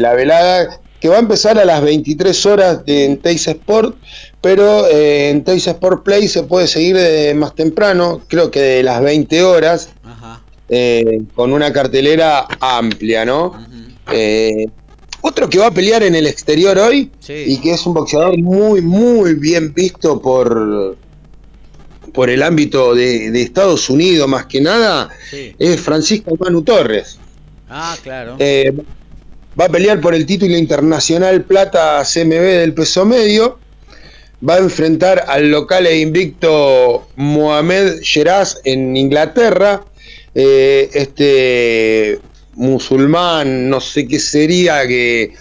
la 0.00 0.12
velada 0.14 0.80
que 1.02 1.08
va 1.08 1.16
a 1.16 1.18
empezar 1.18 1.58
a 1.58 1.64
las 1.64 1.82
23 1.82 2.46
horas 2.46 2.86
de, 2.86 3.06
en 3.06 3.16
Teis 3.16 3.48
Sport, 3.48 3.96
pero 4.40 4.86
eh, 4.86 5.30
en 5.30 5.42
Teis 5.42 5.66
Sport 5.66 6.04
Play 6.04 6.28
se 6.28 6.44
puede 6.44 6.68
seguir 6.68 7.34
más 7.34 7.56
temprano, 7.56 8.20
creo 8.28 8.52
que 8.52 8.60
de 8.60 8.82
las 8.84 9.02
20 9.02 9.42
horas, 9.42 9.88
eh, 10.68 11.22
con 11.34 11.52
una 11.52 11.72
cartelera 11.72 12.46
amplia, 12.60 13.24
¿no? 13.24 13.52
Eh, 14.12 14.66
otro 15.22 15.50
que 15.50 15.58
va 15.58 15.66
a 15.66 15.70
pelear 15.72 16.04
en 16.04 16.14
el 16.14 16.28
exterior 16.28 16.78
hoy 16.78 17.10
y 17.28 17.58
que 17.58 17.72
es 17.72 17.84
un 17.84 17.94
boxeador 17.94 18.38
muy, 18.38 18.80
muy 18.80 19.34
bien 19.34 19.74
visto 19.74 20.22
por, 20.22 20.96
por 22.12 22.30
el 22.30 22.44
ámbito 22.44 22.94
de, 22.94 23.42
Estados 23.42 23.90
Unidos, 23.90 24.28
más 24.28 24.46
que 24.46 24.60
nada, 24.60 25.08
es 25.32 25.80
Francisco 25.80 26.36
Manu 26.38 26.62
Torres. 26.62 27.18
Ah, 27.68 27.96
claro 28.04 28.36
va 29.58 29.66
a 29.66 29.68
pelear 29.68 30.00
por 30.00 30.14
el 30.14 30.26
título 30.26 30.56
internacional 30.56 31.44
plata 31.44 32.02
CMB 32.04 32.30
del 32.30 32.74
peso 32.74 33.04
medio. 33.04 33.58
Va 34.46 34.56
a 34.56 34.58
enfrentar 34.58 35.24
al 35.28 35.50
local 35.50 35.86
e 35.86 36.00
invicto 36.00 37.06
Mohamed 37.16 38.00
Sheraz 38.00 38.58
en 38.64 38.96
Inglaterra. 38.96 39.84
Eh, 40.34 40.90
este 40.94 42.18
musulmán, 42.54 43.68
no 43.68 43.80
sé 43.80 44.08
qué 44.08 44.18
sería, 44.18 44.86
que, 44.86 45.32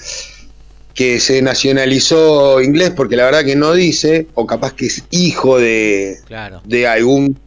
que 0.93 1.20
se 1.20 1.41
nacionalizó 1.41 2.62
inglés, 2.62 2.91
porque 2.91 3.16
la 3.16 3.26
verdad 3.26 3.43
que 3.43 3.55
no 3.55 3.74
dice, 3.74 4.28
o 4.36 4.45
capaz 4.45 4.74
que 4.74 4.86
es 4.86 5.03
hijo 5.09 5.57
de, 5.57 6.20
de 6.66 6.88
algún 6.88 7.39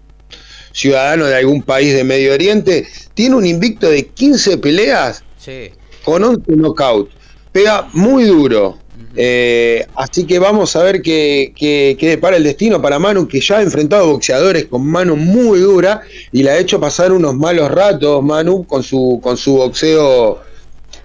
ciudadano 0.72 1.26
de 1.26 1.36
algún 1.36 1.62
país 1.62 1.94
de 1.94 2.02
Medio 2.02 2.32
Oriente, 2.32 2.84
tiene 3.14 3.36
un 3.36 3.46
invicto 3.46 3.88
de 3.88 4.06
15 4.06 4.58
peleas. 4.58 5.22
Sí 5.38 5.70
con 6.04 6.22
11 6.22 6.42
knockout. 6.56 7.10
Pega 7.52 7.88
muy 7.92 8.24
duro. 8.24 8.78
Eh, 9.16 9.86
así 9.94 10.26
que 10.26 10.40
vamos 10.40 10.74
a 10.74 10.82
ver 10.82 11.00
qué, 11.00 11.52
qué, 11.56 11.96
depara 12.00 12.36
el 12.36 12.42
destino 12.42 12.82
para 12.82 12.98
Manu, 12.98 13.28
que 13.28 13.40
ya 13.40 13.58
ha 13.58 13.62
enfrentado 13.62 14.08
boxeadores 14.08 14.64
con 14.64 14.84
mano 14.84 15.14
muy 15.14 15.60
dura 15.60 16.02
y 16.32 16.42
le 16.42 16.50
ha 16.50 16.58
hecho 16.58 16.80
pasar 16.80 17.12
unos 17.12 17.34
malos 17.34 17.70
ratos, 17.70 18.22
Manu, 18.22 18.66
con 18.66 18.82
su, 18.82 19.20
con 19.22 19.36
su 19.36 19.54
boxeo 19.54 20.40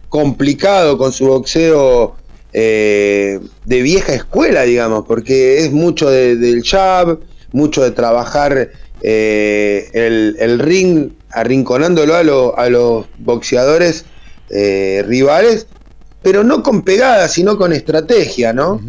complicado, 0.09 0.97
con 0.97 1.13
su 1.13 1.27
boxeo 1.27 2.15
eh, 2.51 3.39
de 3.65 3.81
vieja 3.83 4.13
escuela, 4.13 4.63
digamos, 4.63 5.05
porque 5.07 5.59
es 5.59 5.71
mucho 5.71 6.09
del 6.09 6.63
jab, 6.63 7.19
mucho 7.51 7.83
de 7.83 7.91
trabajar 7.91 8.71
eh, 9.03 9.87
el, 9.93 10.59
ring, 10.59 11.11
arrinconándolo 11.29 12.15
a, 12.15 12.63
a 12.63 12.69
los 12.69 13.05
boxeadores 13.19 14.05
eh, 14.49 15.03
rivales, 15.07 15.67
pero 16.21 16.43
no 16.43 16.63
con 16.63 16.81
pegada, 16.83 17.27
sino 17.27 17.57
con 17.57 17.73
estrategia, 17.73 18.53
¿no? 18.53 18.81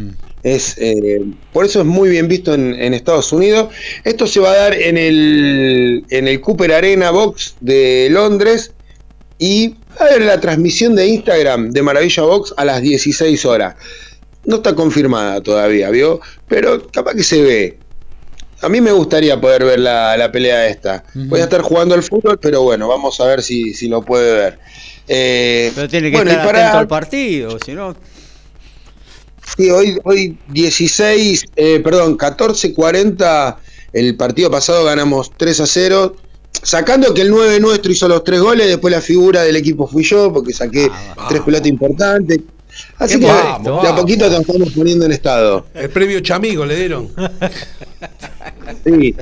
Es, 0.42 0.76
eh, 0.78 1.22
por 1.52 1.66
eso 1.66 1.80
es 1.80 1.86
muy 1.86 2.08
bien 2.08 2.26
visto 2.26 2.54
en, 2.54 2.94
Estados 2.94 3.32
Unidos. 3.32 3.68
Esto 4.04 4.26
se 4.26 4.40
va 4.40 4.52
a 4.52 4.56
dar 4.56 4.74
en 4.74 4.96
el, 4.96 6.04
en 6.08 6.28
el 6.28 6.40
Cooper 6.40 6.72
Arena 6.72 7.10
Box 7.10 7.56
de 7.60 8.08
Londres 8.10 8.72
y 9.38 9.68
va 9.68 10.06
a 10.06 10.08
haber 10.08 10.22
la 10.22 10.40
transmisión 10.40 10.94
de 10.94 11.06
Instagram 11.06 11.70
de 11.70 11.82
Maravilla 11.82 12.22
Box 12.22 12.54
a 12.56 12.64
las 12.64 12.80
16 12.80 13.44
horas. 13.44 13.76
No 14.44 14.56
está 14.56 14.74
confirmada 14.74 15.42
todavía, 15.42 15.90
¿vio? 15.90 16.20
Pero 16.48 16.86
capaz 16.88 17.14
que 17.14 17.22
se 17.22 17.42
ve. 17.42 17.78
A 18.62 18.68
mí 18.68 18.80
me 18.80 18.92
gustaría 18.92 19.40
poder 19.40 19.64
ver 19.64 19.80
la, 19.80 20.28
pelea 20.32 20.68
esta. 20.68 21.04
Voy 21.14 21.40
a 21.40 21.44
estar 21.44 21.62
jugando 21.62 21.94
al 21.94 22.02
fútbol, 22.02 22.38
pero 22.38 22.62
bueno, 22.62 22.88
vamos 22.88 23.20
a 23.20 23.26
ver 23.26 23.42
si, 23.42 23.72
si 23.72 23.88
lo 23.88 24.02
puede 24.02 24.34
ver. 24.34 24.58
Eh, 25.08 25.72
Pero 25.74 25.88
tiene 25.88 26.10
que 26.10 26.16
estar 26.16 26.56
atento 26.56 26.78
al 26.78 26.88
partido, 26.88 27.58
si 27.64 27.72
no. 27.72 27.96
Sí, 29.56 29.70
hoy, 29.70 29.98
hoy 30.04 30.38
16, 30.48 31.44
eh, 31.56 31.80
perdón, 31.82 32.16
14-40, 32.16 33.56
el 33.92 34.16
partido 34.16 34.50
pasado 34.50 34.84
ganamos 34.84 35.32
3 35.36 35.60
a 35.60 35.66
0. 35.66 36.16
Sacando 36.62 37.14
que 37.14 37.22
el 37.22 37.30
9 37.30 37.58
nuestro 37.60 37.90
hizo 37.90 38.06
los 38.06 38.22
3 38.22 38.40
goles, 38.40 38.66
después 38.66 38.92
la 38.92 39.00
figura 39.00 39.42
del 39.42 39.56
equipo 39.56 39.86
fui 39.86 40.04
yo, 40.04 40.32
porque 40.32 40.52
saqué 40.52 40.90
3 41.28 41.40
ah, 41.40 41.44
pelotas 41.44 41.66
importantes. 41.66 42.40
Así 42.98 43.18
que 43.18 43.26
de 43.26 43.32
a 43.32 43.96
poquito 43.96 44.28
te 44.28 44.36
estamos 44.36 44.72
poniendo 44.72 45.04
en 45.04 45.12
estado. 45.12 45.66
El 45.74 45.90
premio 45.90 46.20
Chamigo 46.20 46.64
le 46.64 46.76
dieron. 46.76 47.10
Sí. 48.84 49.14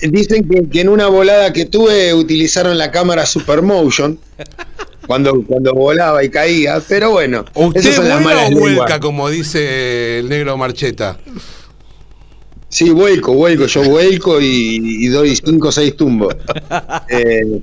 Dicen 0.00 0.48
que, 0.48 0.68
que, 0.68 0.80
en 0.80 0.88
una 0.88 1.06
volada 1.06 1.52
que 1.52 1.64
tuve 1.64 2.12
utilizaron 2.14 2.76
la 2.76 2.90
cámara 2.90 3.24
Supermotion 3.26 4.18
cuando, 5.06 5.42
cuando 5.44 5.72
volaba 5.74 6.22
y 6.24 6.28
caía, 6.28 6.82
pero 6.86 7.12
bueno. 7.12 7.44
¿Usted 7.54 7.96
vuela 7.96 8.48
o 8.48 8.50
vuelca, 8.50 9.00
como 9.00 9.30
dice 9.30 10.18
el 10.18 10.28
negro 10.28 10.56
Marcheta? 10.56 11.18
Sí, 12.68 12.90
vuelco, 12.90 13.32
vuelco, 13.32 13.66
yo 13.66 13.84
vuelco 13.84 14.40
y, 14.40 15.06
doy 15.08 15.36
cinco 15.36 15.68
o 15.68 15.72
seis 15.72 15.96
tumbos. 15.96 16.34
Eh, 17.08 17.60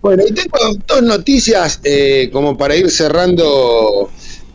bueno, 0.00 0.22
y 0.28 0.32
tengo 0.32 0.58
dos 0.86 1.02
noticias 1.02 1.80
eh, 1.82 2.28
como 2.32 2.56
para 2.56 2.76
ir 2.76 2.90
cerrando 2.90 4.10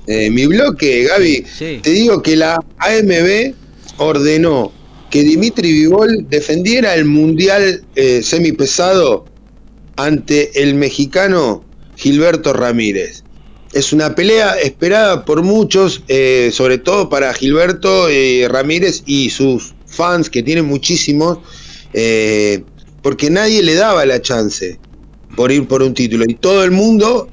eh, 0.08 0.30
mi 0.30 0.46
bloque, 0.46 1.04
Gaby. 1.04 1.46
Te 1.82 1.90
digo 1.90 2.22
que 2.22 2.38
la 2.38 2.64
AMB 2.78 3.54
ordenó 3.98 4.72
que 5.14 5.22
Dimitri 5.22 5.72
Vivol 5.72 6.26
defendiera 6.28 6.96
el 6.96 7.06
mundial 7.06 7.86
semipesado 8.24 9.26
ante 9.96 10.64
el 10.64 10.74
mexicano 10.74 11.64
Gilberto 11.96 12.52
Ramírez. 12.54 13.24
Es 13.74 13.92
una 13.92 14.14
pelea 14.14 14.54
esperada 14.60 15.26
por 15.26 15.42
muchos, 15.42 16.04
eh, 16.08 16.52
sobre 16.54 16.78
todo 16.78 17.10
para 17.10 17.34
Gilberto 17.34 18.08
eh, 18.10 18.48
Ramírez 18.50 19.04
y 19.06 19.30
sus 19.30 19.74
fans, 19.88 20.30
que 20.30 20.44
tienen 20.44 20.66
muchísimos, 20.66 21.40
eh, 21.94 22.64
porque 23.02 23.30
nadie 23.30 23.64
le 23.64 23.74
daba 23.76 24.06
la 24.06 24.22
chance 24.22 24.80
por 25.36 25.52
ir 25.52 25.68
por 25.68 25.82
un 25.82 25.94
título. 25.94 26.26
Y 26.28 26.36
todo 26.36 26.64
el 26.64 26.72
mundo 26.72 27.30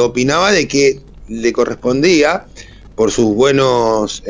opinaba 0.00 0.52
de 0.52 0.68
que 0.68 1.00
le 1.28 1.52
correspondía, 1.52 2.46
por 2.94 3.10
sus 3.10 3.34
buenos 3.34 4.22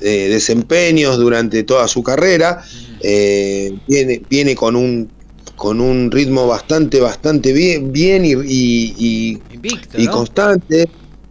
desempeños 0.00 1.18
durante 1.18 1.62
toda 1.64 1.88
su 1.88 2.02
carrera, 2.02 2.62
viene, 3.00 4.22
viene 4.28 4.54
con 4.54 4.76
un 4.76 5.10
con 5.58 5.80
un 5.80 6.10
ritmo 6.10 6.46
bastante, 6.46 7.00
bastante 7.00 7.52
bien, 7.52 7.92
bien 7.92 8.24
y, 8.24 8.34
y, 8.36 10.06
constante. 10.06 10.88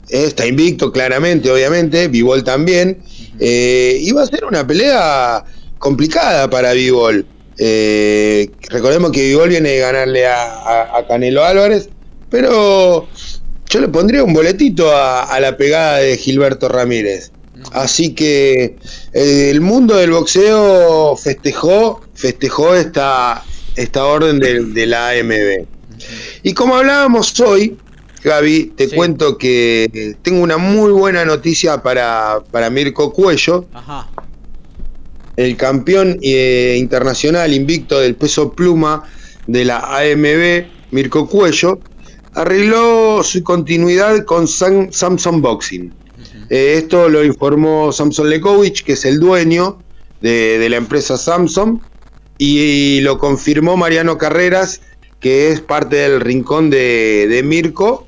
Está 0.09 0.45
invicto, 0.45 0.91
claramente, 0.91 1.49
obviamente. 1.49 2.07
Vivol 2.09 2.43
también. 2.43 3.01
Eh, 3.39 3.97
y 4.01 4.11
va 4.11 4.23
a 4.23 4.27
ser 4.27 4.45
una 4.45 4.67
pelea 4.67 5.43
complicada 5.79 6.49
para 6.49 6.73
Vivol. 6.73 7.25
Eh, 7.57 8.49
recordemos 8.69 9.11
que 9.11 9.27
Vivol 9.27 9.49
viene 9.49 9.69
de 9.69 9.79
ganarle 9.79 10.27
a, 10.27 11.05
Canelo 11.07 11.43
Álvarez, 11.43 11.89
pero 12.29 13.07
yo 13.69 13.79
le 13.79 13.87
pondría 13.87 14.23
un 14.23 14.33
boletito 14.33 14.91
a, 14.93 15.39
la 15.39 15.55
pegada 15.57 15.97
de 15.99 16.17
Gilberto 16.17 16.67
Ramírez. 16.67 17.31
Así 17.71 18.13
que 18.13 18.77
eh, 19.13 19.49
el 19.49 19.61
mundo 19.61 19.95
del 19.95 20.11
boxeo 20.11 21.15
festejó, 21.15 22.01
festejó 22.13 22.75
esta, 22.75 23.43
esta 23.75 24.05
orden 24.05 24.39
de, 24.39 24.85
la 24.85 25.09
AMB. 25.09 25.65
Y 26.43 26.53
como 26.53 26.75
hablábamos 26.75 27.39
hoy, 27.39 27.77
Gaby, 28.23 28.73
te 28.75 28.89
cuento 28.89 29.37
que 29.37 30.15
tengo 30.21 30.41
una 30.41 30.57
muy 30.57 30.91
buena 30.91 31.25
noticia 31.25 31.81
para, 31.81 32.43
para 32.51 32.69
Mirko 32.69 33.11
Cuello. 33.11 33.65
El 35.35 35.55
campeón 35.55 36.17
eh, 36.21 36.75
internacional 36.79 37.53
invicto 37.53 37.99
del 37.99 38.15
peso 38.15 38.51
pluma 38.51 39.03
de 39.45 39.65
la 39.65 39.79
AMB, 39.79 40.65
Mirko 40.91 41.27
Cuello, 41.27 41.79
arregló 42.33 43.23
su 43.23 43.43
continuidad 43.43 44.25
con 44.25 44.47
Samsung 44.47 45.41
Boxing. 45.41 45.93
Eh, 46.49 46.75
esto 46.77 47.09
lo 47.09 47.23
informó 47.23 47.91
Samson 47.91 48.29
Lekovic, 48.29 48.83
que 48.83 48.93
es 48.93 49.05
el 49.05 49.19
dueño 49.19 49.79
de, 50.21 50.65
la 50.69 50.77
empresa 50.77 51.17
Samsung, 51.17 51.79
y, 52.37 53.01
lo 53.01 53.17
confirmó 53.17 53.77
Mariano 53.77 54.17
Carreras, 54.17 54.81
que 55.19 55.49
es 55.49 55.61
parte 55.61 55.97
del 55.97 56.21
rincón 56.21 56.69
de, 56.69 57.27
de 57.27 57.43
Mirko. 57.43 58.07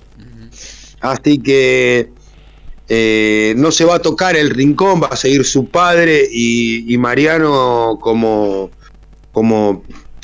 Así 1.02 1.40
que 1.40 2.12
eh, 2.90 3.54
no 3.56 3.72
se 3.72 3.86
va 3.86 3.96
a 3.96 4.00
tocar 4.00 4.36
el 4.36 4.50
rincón, 4.50 5.02
va 5.02 5.08
a 5.08 5.16
seguir 5.16 5.46
su 5.46 5.70
padre 5.70 6.28
y, 6.32 6.92
y 6.92 6.98
Mariano 6.98 8.00
como, 8.02 8.72
como 9.32 9.84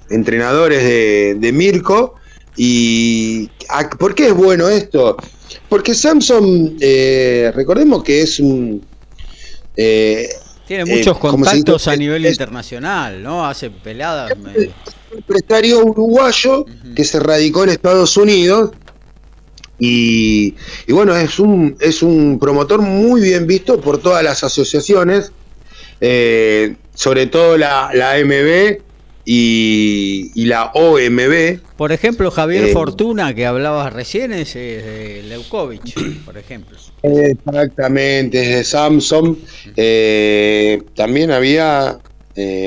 entrenadores 0.09 0.83
de, 0.83 1.35
de 1.39 1.51
Mirko. 1.51 2.15
¿Y 2.57 3.49
por 3.99 4.15
qué 4.15 4.27
es 4.27 4.33
bueno 4.33 4.69
esto? 4.69 5.17
Porque 5.69 5.93
Samsung, 5.93 6.77
eh, 6.79 7.51
recordemos 7.53 8.03
que 8.03 8.21
es 8.21 8.39
un... 8.39 8.85
Eh, 9.75 10.29
Tiene 10.67 10.85
muchos 10.85 11.17
contactos 11.17 11.87
a 11.87 11.95
nivel 11.95 12.25
internacional, 12.25 13.21
¿no? 13.21 13.45
Hace 13.45 13.69
peladas. 13.69 14.31
Es 14.55 14.69
un 15.11 15.17
empresario 15.17 15.85
uruguayo 15.85 16.65
que 16.95 17.03
se 17.03 17.19
radicó 17.19 17.63
en 17.63 17.71
Estados 17.71 18.15
Unidos 18.15 18.71
y, 19.77 20.55
bueno, 20.87 21.15
es 21.17 21.39
un, 21.39 21.75
es 21.81 22.01
un 22.01 22.39
promotor 22.39 22.81
muy 22.81 23.21
bien 23.21 23.45
visto 23.45 23.81
por 23.81 23.97
todas 23.97 24.23
las 24.23 24.43
asociaciones, 24.43 25.33
eh, 25.99 26.75
sobre 26.93 27.27
todo 27.27 27.57
la, 27.57 27.89
la 27.93 28.15
MB 28.23 28.79
y, 29.25 30.45
la 30.45 30.71
OMB. 30.73 31.59
Por 31.75 31.91
ejemplo, 31.91 32.29
Javier 32.31 32.65
eh, 32.65 32.73
Fortuna, 32.73 33.33
que 33.33 33.45
hablabas 33.45 33.91
recién, 33.91 34.31
es 34.31 34.53
de 34.53 35.23
Leukovic, 35.27 36.23
por 36.25 36.37
ejemplo. 36.37 36.77
Exactamente, 37.01 38.41
es 38.41 38.55
de 38.57 38.63
Samsung. 38.63 39.37
Eh, 39.75 40.83
también 40.95 41.31
había 41.31 41.99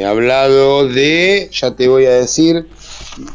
hablado 0.06 0.88
de, 0.88 1.50
ya 1.52 1.76
te 1.76 1.88
voy 1.88 2.06
a 2.06 2.12
decir, 2.12 2.66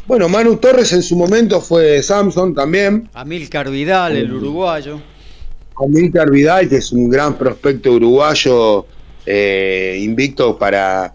bueno, 0.06 0.28
Manu 0.28 0.56
Torres 0.56 0.92
en 0.92 1.02
su 1.02 1.16
momento 1.16 1.60
fue 1.60 1.84
de 1.84 2.02
Samsung 2.02 2.54
también. 2.54 3.08
Amílcar 3.14 3.70
Vidal, 3.70 4.16
el 4.16 4.32
uruguayo. 4.32 5.00
Amílcar 5.76 6.30
Vidal, 6.30 6.68
que 6.68 6.76
es 6.76 6.92
un 6.92 7.08
gran 7.08 7.36
prospecto 7.36 7.92
uruguayo 7.92 8.86
eh, 9.26 9.98
invicto 10.00 10.58
para, 10.58 11.12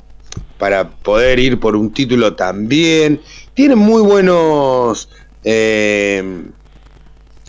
para 0.59 0.87
poder 0.89 1.39
ir 1.39 1.59
por 1.59 1.75
un 1.75 1.91
título 1.91 2.35
también. 2.35 3.19
Tiene 3.55 3.75
muy 3.75 4.03
buenos 4.03 5.09
eh, 5.43 6.43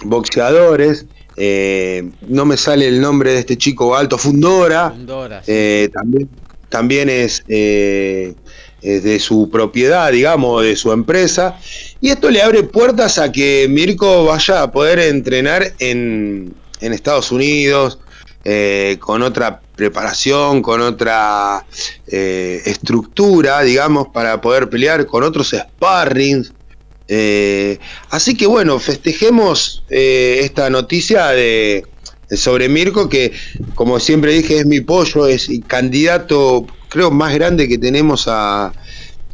boxeadores. 0.02 1.04
Eh, 1.36 2.08
no 2.28 2.46
me 2.46 2.56
sale 2.56 2.88
el 2.88 3.00
nombre 3.00 3.32
de 3.32 3.40
este 3.40 3.58
chico 3.58 3.94
alto, 3.94 4.16
Fundora. 4.16 4.90
Fundora 4.90 5.42
también, 5.92 6.28
también 6.70 7.10
es 7.10 7.42
eh, 7.48 8.34
de 8.82 9.18
su 9.18 9.50
propiedad, 9.50 10.10
digamos, 10.10 10.62
de 10.62 10.74
su 10.76 10.90
empresa. 10.92 11.58
Y 12.00 12.08
esto 12.08 12.30
le 12.30 12.40
abre 12.40 12.62
puertas 12.62 13.18
a 13.18 13.30
que 13.30 13.66
Mirko 13.68 14.24
vaya 14.24 14.62
a 14.62 14.72
poder 14.72 14.98
entrenar 15.00 15.74
en, 15.80 16.54
en 16.80 16.92
Estados 16.94 17.30
Unidos, 17.30 17.98
eh, 18.44 18.96
con 19.00 19.20
otra 19.20 19.60
preparación, 19.80 20.60
con 20.62 20.80
otra 20.80 21.64
eh, 22.06 22.60
estructura, 22.66 23.62
digamos, 23.62 24.08
para 24.08 24.40
poder 24.40 24.68
pelear 24.68 25.06
con 25.06 25.22
otros 25.22 25.54
sparrings. 25.56 26.52
así 28.10 28.36
que 28.36 28.46
bueno, 28.46 28.78
festejemos 28.78 29.82
esta 29.88 30.70
noticia 30.70 31.28
de, 31.28 31.84
sobre 32.30 32.68
Mirko, 32.68 33.08
que 33.08 33.32
como 33.74 33.98
siempre 33.98 34.32
dije 34.32 34.58
es 34.58 34.66
mi 34.66 34.80
pollo, 34.80 35.26
es 35.26 35.50
candidato 35.66 36.66
creo, 36.90 37.10
más 37.10 37.34
grande 37.34 37.68
que 37.68 37.78
tenemos 37.78 38.28
a, 38.28 38.72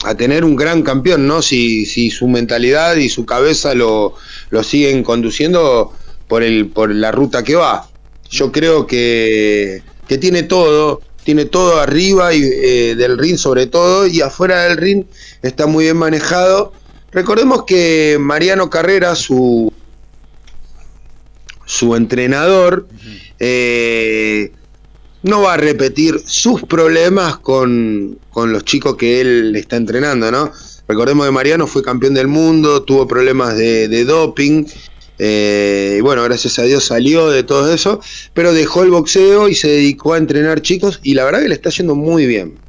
a 0.04 0.14
tener 0.14 0.44
un 0.44 0.54
gran 0.54 0.82
campeón, 0.82 1.26
¿no? 1.26 1.42
Si, 1.42 1.86
si 1.86 2.10
su 2.10 2.28
mentalidad 2.28 2.96
y 2.96 3.08
su 3.08 3.26
cabeza 3.26 3.74
lo, 3.74 4.14
lo, 4.50 4.62
siguen 4.62 5.02
conduciendo 5.02 5.92
por, 6.28 6.42
el, 6.42 6.68
por 6.68 6.94
la 6.94 7.10
ruta 7.10 7.42
que 7.42 7.56
va. 7.56 7.88
Yo 8.30 8.52
creo 8.52 8.86
que, 8.86 9.82
que 10.08 10.18
tiene 10.18 10.42
todo, 10.42 11.00
tiene 11.24 11.44
todo 11.44 11.80
arriba 11.80 12.34
y, 12.34 12.42
eh, 12.42 12.94
del 12.96 13.18
ring 13.18 13.36
sobre 13.36 13.66
todo 13.66 14.06
y 14.06 14.20
afuera 14.20 14.64
del 14.64 14.76
ring 14.76 15.04
está 15.42 15.66
muy 15.66 15.84
bien 15.84 15.96
manejado. 15.96 16.72
Recordemos 17.12 17.64
que 17.66 18.18
Mariano 18.20 18.68
Carrera, 18.68 19.14
su, 19.14 19.72
su 21.64 21.96
entrenador, 21.96 22.86
eh, 23.38 24.52
no 25.22 25.42
va 25.42 25.54
a 25.54 25.56
repetir 25.56 26.20
sus 26.24 26.62
problemas 26.62 27.38
con, 27.38 28.18
los 28.34 28.64
chicos 28.64 28.96
que 28.96 29.20
él 29.20 29.56
está 29.56 29.76
entrenando, 29.76 30.30
¿no? 30.30 30.52
Recordemos 30.86 31.26
que 31.26 31.32
Mariano 31.32 31.66
fue 31.66 31.82
campeón 31.82 32.14
del 32.14 32.28
mundo, 32.28 32.84
tuvo 32.84 33.08
problemas 33.08 33.56
de, 33.56 34.04
doping, 34.04 34.66
eh, 35.18 35.96
y 35.98 36.00
bueno, 36.00 36.22
gracias 36.22 36.58
a 36.58 36.62
Dios 36.62 36.84
salió 36.84 37.30
de 37.30 37.42
todo 37.42 37.72
eso, 37.72 38.00
pero 38.34 38.52
dejó 38.52 38.82
el 38.82 38.90
boxeo 38.90 39.48
y 39.48 39.54
se 39.54 39.68
dedicó 39.68 40.14
a 40.14 40.18
entrenar 40.18 40.60
chicos 40.62 41.00
y 41.02 41.14
la 41.14 41.24
verdad 41.24 41.40
que 41.40 41.48
le 41.48 41.54
está 41.54 41.70
yendo 41.70 41.94
muy 41.94 42.26
bien. 42.26 42.66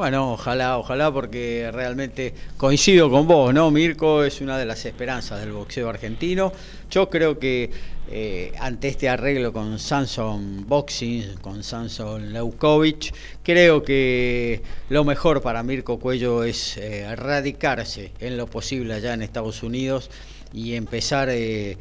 Bueno, 0.00 0.32
ojalá, 0.32 0.78
ojalá, 0.78 1.12
porque 1.12 1.68
realmente 1.74 2.32
coincido 2.56 3.10
con 3.10 3.26
vos, 3.26 3.52
¿no? 3.52 3.70
Mirko 3.70 4.24
es 4.24 4.40
una 4.40 4.56
de 4.56 4.64
las 4.64 4.86
esperanzas 4.86 5.40
del 5.40 5.52
boxeo 5.52 5.90
argentino. 5.90 6.54
Yo 6.90 7.10
creo 7.10 7.38
que 7.38 7.70
eh, 8.10 8.52
ante 8.58 8.88
este 8.88 9.10
arreglo 9.10 9.52
con 9.52 9.78
Samson 9.78 10.66
Boxing, 10.66 11.34
con 11.42 11.62
Samson 11.62 12.32
Leukovic, 12.32 13.12
creo 13.42 13.82
que 13.82 14.62
lo 14.88 15.04
mejor 15.04 15.42
para 15.42 15.62
Mirko 15.62 15.98
Cuello 15.98 16.44
es 16.44 16.78
eh, 16.78 17.14
radicarse 17.14 18.12
en 18.20 18.38
lo 18.38 18.46
posible 18.46 18.94
allá 18.94 19.12
en 19.12 19.20
Estados 19.20 19.62
Unidos 19.62 20.10
y 20.52 20.74
empezar 20.74 21.28
eh, 21.30 21.76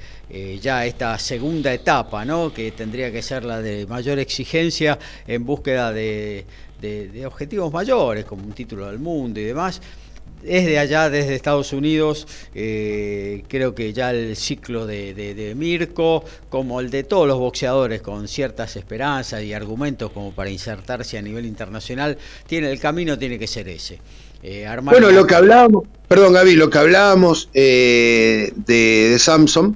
ya 0.62 0.86
esta 0.86 1.18
segunda 1.18 1.74
etapa, 1.74 2.26
¿no? 2.26 2.54
que 2.54 2.72
tendría 2.72 3.12
que 3.12 3.22
ser 3.22 3.44
la 3.46 3.62
de 3.62 3.88
mayor 3.88 4.20
exigencia 4.20 5.00
en 5.28 5.46
búsqueda 5.46 5.92
de 5.92 6.46
de, 6.82 7.26
objetivos 7.26 7.72
mayores, 7.72 8.26
como 8.26 8.44
un 8.44 8.54
título 8.54 8.88
del 8.88 9.00
mundo 9.00 9.40
y 9.40 9.44
demás. 9.44 9.82
Desde 10.42 10.80
allá, 10.80 11.10
desde 11.10 11.36
Estados 11.36 11.74
Unidos, 11.74 12.26
eh, 12.56 13.44
creo 13.50 13.76
que 13.76 13.92
ya 13.92 14.12
el 14.12 14.38
ciclo 14.38 14.88
de, 14.88 15.54
Mirko, 15.58 16.24
como 16.48 16.80
el 16.80 16.90
de 16.90 17.04
todos 17.04 17.28
los 17.28 17.38
boxeadores 17.38 18.02
con 18.02 18.26
ciertas 18.30 18.78
esperanzas 18.78 19.44
y 19.44 19.54
argumentos 19.54 20.12
como 20.12 20.32
para 20.32 20.50
insertarse 20.50 21.18
a 21.18 21.22
nivel 21.22 21.46
internacional, 21.46 22.18
tiene 22.48 22.72
el 22.72 22.80
camino 22.80 23.20
tiene 23.20 23.38
que 23.38 23.48
ser 23.48 23.68
ese. 23.68 24.00
Eh, 24.42 24.68
bueno, 24.84 25.12
lo 25.12 25.28
que 25.28 25.36
hablábamos, 25.36 25.84
perdón 26.08 26.34
Gaby, 26.34 26.56
lo 26.56 26.70
que 26.70 26.78
hablábamos 26.78 27.50
eh, 27.54 28.54
de, 28.56 29.18
Samsung, 29.20 29.76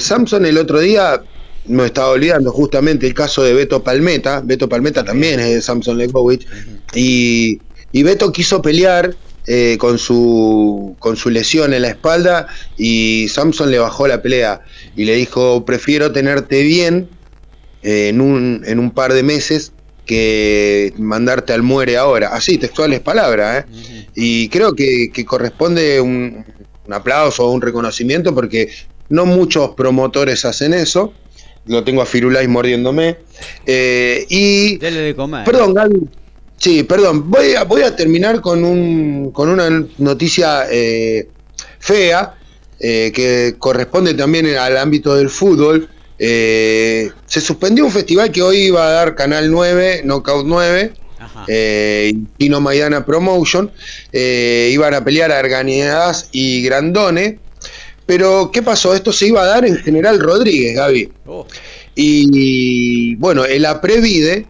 Samsung 0.00 0.46
el 0.46 0.58
otro 0.58 0.80
día 0.80 1.22
no 1.66 1.84
estaba 1.84 2.10
olvidando 2.10 2.52
justamente 2.52 3.06
el 3.06 3.14
caso 3.14 3.42
de 3.42 3.52
Beto 3.54 3.82
Palmeta. 3.82 4.40
Beto 4.40 4.68
Palmeta 4.68 5.04
también 5.04 5.40
es 5.40 5.54
de 5.54 5.62
Samson 5.62 5.98
Lekovic. 5.98 6.46
y, 6.94 7.60
y, 7.92 8.02
Beto 8.02 8.32
quiso 8.32 8.62
pelear 8.62 9.14
eh, 9.48 9.76
con, 9.78 9.96
su, 9.96 10.96
con 10.98 11.16
su 11.16 11.30
lesión 11.30 11.72
en 11.72 11.82
la 11.82 11.88
espalda 11.90 12.48
y 12.76 13.28
Samson 13.28 13.70
le 13.70 13.78
bajó 13.78 14.08
la 14.08 14.20
pelea 14.20 14.62
y 14.96 15.04
le 15.04 15.14
dijo, 15.14 15.64
prefiero 15.64 16.10
tenerte 16.10 16.64
bien 16.64 17.08
eh, 17.84 18.08
en, 18.08 18.20
un, 18.20 18.64
en 18.66 18.80
un 18.80 18.90
par 18.90 19.12
de 19.12 19.22
meses 19.22 19.72
que 20.06 20.94
mandarte 20.96 21.52
al 21.52 21.62
muere 21.62 21.96
ahora. 21.96 22.28
Así, 22.28 22.56
textuales 22.56 23.00
palabras. 23.00 23.64
¿eh? 23.64 24.06
Y 24.14 24.48
creo 24.48 24.74
que, 24.74 25.10
corresponde 25.26 26.00
un, 26.00 26.44
un 26.86 26.92
aplauso 26.92 27.44
o 27.44 27.52
un 27.52 27.60
reconocimiento 27.60 28.34
porque 28.34 28.70
no 29.08 29.26
muchos 29.26 29.70
promotores 29.74 30.44
hacen 30.44 30.72
eso 30.72 31.12
lo 31.66 31.84
tengo 31.84 32.02
a 32.02 32.06
Firulais 32.06 32.48
mordiéndome. 32.48 33.16
Eh, 33.64 34.24
y. 34.28 34.78
de 34.78 35.14
comer. 35.16 35.44
Perdón, 35.44 35.74
Gaby. 35.74 36.00
Sí, 36.56 36.82
perdón. 36.84 37.30
Voy 37.30 37.54
a, 37.54 37.64
voy 37.64 37.82
a 37.82 37.94
terminar 37.94 38.40
con, 38.40 38.64
un, 38.64 39.30
con 39.32 39.48
una 39.48 39.84
noticia 39.98 40.66
eh, 40.70 41.28
fea 41.78 42.34
eh, 42.80 43.12
que 43.14 43.56
corresponde 43.58 44.14
también 44.14 44.46
al 44.56 44.76
ámbito 44.76 45.14
del 45.14 45.28
fútbol. 45.28 45.88
Se 46.18 47.40
suspendió 47.40 47.84
un 47.84 47.92
festival 47.92 48.30
que 48.32 48.42
hoy 48.42 48.56
iba 48.64 48.86
a 48.86 48.90
dar 48.90 49.14
Canal 49.14 49.50
9, 49.50 50.02
Knockout 50.04 50.46
9. 50.46 50.92
Eh, 51.48 52.14
Pino 52.38 52.60
Maidana 52.60 53.04
Promotion 53.04 53.70
iban 54.12 54.94
a 54.94 55.04
pelear 55.04 55.30
a 55.30 55.38
Arganidas 55.38 56.28
y 56.32 56.62
Grandone 56.62 57.38
pero, 58.06 58.50
¿qué 58.52 58.62
pasó? 58.62 58.94
Esto 58.94 59.12
se 59.12 59.26
iba 59.26 59.42
a 59.42 59.46
dar 59.46 59.66
en 59.66 59.76
General 59.78 60.18
Rodríguez, 60.18 60.76
Gaby. 60.76 61.12
Oh. 61.26 61.46
Y 61.96 63.16
bueno, 63.16 63.44
el 63.44 63.66
APREVIDE, 63.66 64.46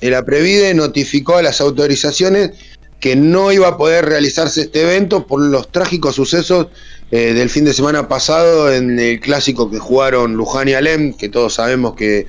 el 0.00 0.14
APREVIDE 0.14 0.74
notificó 0.74 1.36
a 1.36 1.42
las 1.42 1.60
autorizaciones 1.60 2.50
que 2.98 3.14
no 3.14 3.52
iba 3.52 3.68
a 3.68 3.76
poder 3.76 4.06
realizarse 4.06 4.62
este 4.62 4.82
evento 4.82 5.26
por 5.26 5.40
los 5.40 5.70
trágicos 5.70 6.16
sucesos 6.16 6.68
eh, 7.12 7.34
del 7.34 7.48
fin 7.50 7.64
de 7.64 7.72
semana 7.72 8.08
pasado 8.08 8.72
en 8.72 8.98
el 8.98 9.20
clásico 9.20 9.70
que 9.70 9.78
jugaron 9.78 10.34
Luján 10.34 10.68
y 10.68 10.74
Alem, 10.74 11.12
que 11.12 11.28
todos 11.28 11.54
sabemos 11.54 11.94
que, 11.94 12.26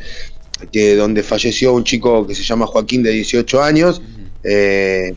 que 0.72 0.96
donde 0.96 1.24
falleció 1.24 1.74
un 1.74 1.84
chico 1.84 2.28
que 2.28 2.36
se 2.36 2.44
llama 2.44 2.68
Joaquín 2.68 3.02
de 3.02 3.10
18 3.10 3.64
años. 3.64 4.04
Eh, 4.44 5.16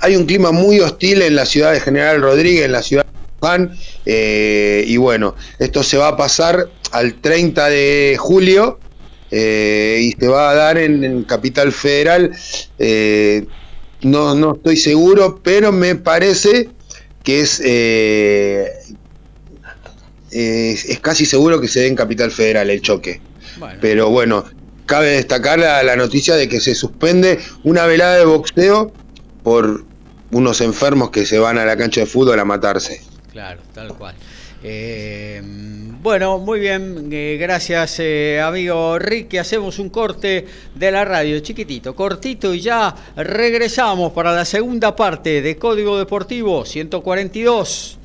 hay 0.00 0.14
un 0.14 0.26
clima 0.26 0.52
muy 0.52 0.78
hostil 0.78 1.22
en 1.22 1.34
la 1.34 1.44
ciudad 1.44 1.72
de 1.72 1.80
General 1.80 2.22
Rodríguez, 2.22 2.66
en 2.66 2.72
la 2.72 2.82
ciudad 2.82 3.04
de 3.04 3.10
Luján, 3.40 3.76
eh, 4.06 4.84
y 4.86 4.96
bueno, 4.96 5.34
esto 5.58 5.82
se 5.82 5.96
va 5.96 6.08
a 6.08 6.16
pasar 6.16 6.70
al 6.92 7.14
30 7.14 7.68
de 7.70 8.16
julio 8.16 8.78
y 9.30 10.12
se 10.18 10.28
va 10.28 10.50
a 10.50 10.54
dar 10.54 10.78
en, 10.78 11.02
en 11.02 11.24
Capital 11.24 11.72
Federal. 11.72 12.30
no, 14.02 14.34
no 14.36 14.54
estoy 14.54 14.76
seguro, 14.76 15.40
pero 15.42 15.72
me 15.72 15.96
parece 15.96 16.70
que 17.22 17.46
eh, 17.64 18.72
es, 20.30 20.84
es, 20.84 21.00
casi 21.00 21.26
seguro 21.26 21.60
que 21.60 21.68
se 21.68 21.80
dé 21.80 21.86
en 21.88 21.96
Capital 21.96 22.30
Federal 22.30 22.70
el 22.70 22.80
choque. 22.80 23.20
Bueno. 23.58 23.78
Pero 23.80 24.10
bueno, 24.10 24.44
cabe 24.86 25.10
destacar 25.10 25.58
la, 25.58 25.82
la, 25.82 25.96
noticia 25.96 26.36
de 26.36 26.48
que 26.48 26.60
se 26.60 26.74
suspende 26.74 27.38
una 27.64 27.86
velada 27.86 28.16
de 28.16 28.24
boxeo 28.24 28.92
por 29.42 29.84
unos 30.30 30.60
enfermos 30.60 31.10
que 31.10 31.26
se 31.26 31.38
van 31.38 31.58
a 31.58 31.64
la 31.64 31.76
cancha 31.76 32.00
de 32.00 32.06
fútbol 32.06 32.38
a 32.38 32.44
matarse. 32.44 33.02
Claro, 33.32 33.60
tal 33.74 33.94
cual. 33.96 34.14
Eh, 34.62 35.42
bueno, 36.00 36.38
muy 36.38 36.60
bien, 36.60 37.08
eh, 37.12 37.36
gracias 37.40 37.96
eh, 38.00 38.40
amigo 38.40 38.98
Ricky. 38.98 39.38
Hacemos 39.38 39.78
un 39.78 39.88
corte 39.88 40.46
de 40.74 40.90
la 40.90 41.04
radio, 41.04 41.38
chiquitito, 41.40 41.94
cortito 41.94 42.54
y 42.54 42.60
ya 42.60 42.94
regresamos 43.16 44.12
para 44.12 44.32
la 44.32 44.44
segunda 44.44 44.94
parte 44.94 45.42
de 45.42 45.56
Código 45.56 45.98
Deportivo 45.98 46.64
142. 46.64 47.98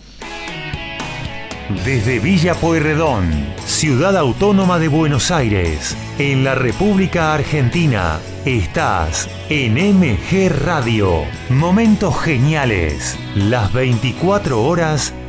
Desde 1.85 2.19
Villa 2.19 2.55
Pueyrredón, 2.55 3.31
ciudad 3.65 4.17
autónoma 4.17 4.79
de 4.79 4.89
Buenos 4.89 5.31
Aires, 5.31 5.95
en 6.19 6.43
la 6.43 6.55
República 6.55 7.33
Argentina, 7.33 8.19
estás 8.45 9.29
en 9.49 9.75
MG 9.75 10.49
Radio. 10.49 11.23
Momentos 11.49 12.19
geniales, 12.19 13.17
las 13.35 13.71
24 13.71 14.61
horas 14.61 15.13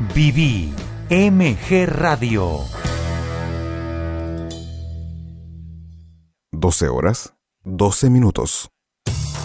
Viví 0.00 0.72
MG 1.10 1.86
Radio. 1.86 2.60
12 6.52 6.88
horas, 6.88 7.34
12 7.64 8.08
minutos. 8.08 8.70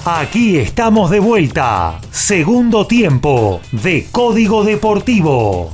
Aquí 0.05 0.57
estamos 0.57 1.09
de 1.09 1.19
vuelta. 1.19 1.99
Segundo 2.11 2.85
tiempo 2.85 3.61
de 3.71 4.05
Código 4.11 4.63
Deportivo. 4.63 5.73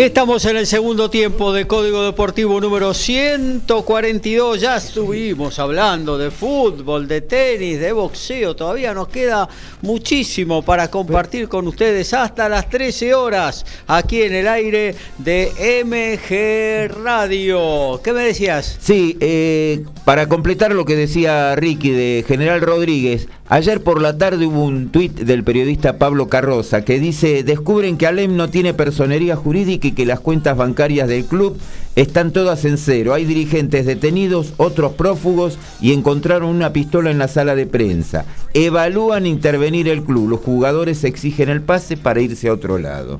Estamos 0.00 0.46
en 0.46 0.56
el 0.56 0.66
segundo 0.66 1.10
tiempo 1.10 1.52
de 1.52 1.66
Código 1.66 2.02
Deportivo 2.02 2.58
número 2.58 2.94
142. 2.94 4.58
Ya 4.58 4.78
estuvimos 4.78 5.58
hablando 5.58 6.16
de 6.16 6.30
fútbol, 6.30 7.06
de 7.06 7.20
tenis, 7.20 7.78
de 7.78 7.92
boxeo. 7.92 8.56
Todavía 8.56 8.94
nos 8.94 9.08
queda 9.08 9.46
muchísimo 9.82 10.62
para 10.62 10.90
compartir 10.90 11.50
con 11.50 11.68
ustedes 11.68 12.14
hasta 12.14 12.48
las 12.48 12.70
13 12.70 13.12
horas 13.12 13.66
aquí 13.86 14.22
en 14.22 14.32
el 14.32 14.48
aire 14.48 14.94
de 15.18 15.52
MG 15.84 16.96
Radio. 17.04 18.00
¿Qué 18.02 18.14
me 18.14 18.22
decías? 18.22 18.78
Sí, 18.80 19.18
eh, 19.20 19.84
para 20.06 20.26
completar 20.28 20.72
lo 20.72 20.86
que 20.86 20.96
decía 20.96 21.54
Ricky 21.56 21.90
de 21.90 22.24
General 22.26 22.62
Rodríguez, 22.62 23.28
Ayer 23.52 23.82
por 23.82 24.00
la 24.00 24.16
tarde 24.16 24.46
hubo 24.46 24.62
un 24.62 24.90
tuit 24.90 25.12
del 25.12 25.42
periodista 25.42 25.98
Pablo 25.98 26.28
Carroza 26.28 26.84
que 26.84 27.00
dice, 27.00 27.42
descubren 27.42 27.98
que 27.98 28.06
Alem 28.06 28.36
no 28.36 28.48
tiene 28.48 28.74
personería 28.74 29.34
jurídica 29.34 29.88
y 29.88 29.92
que 29.92 30.06
las 30.06 30.20
cuentas 30.20 30.56
bancarias 30.56 31.08
del 31.08 31.24
club 31.24 31.58
están 31.96 32.30
todas 32.30 32.64
en 32.64 32.78
cero. 32.78 33.12
Hay 33.12 33.24
dirigentes 33.24 33.86
detenidos, 33.86 34.54
otros 34.56 34.92
prófugos 34.92 35.58
y 35.80 35.92
encontraron 35.92 36.48
una 36.48 36.72
pistola 36.72 37.10
en 37.10 37.18
la 37.18 37.26
sala 37.26 37.56
de 37.56 37.66
prensa. 37.66 38.24
Evalúan 38.54 39.26
intervenir 39.26 39.88
el 39.88 40.04
club. 40.04 40.28
Los 40.28 40.40
jugadores 40.40 41.02
exigen 41.02 41.48
el 41.48 41.60
pase 41.60 41.96
para 41.96 42.20
irse 42.20 42.46
a 42.46 42.52
otro 42.52 42.78
lado. 42.78 43.18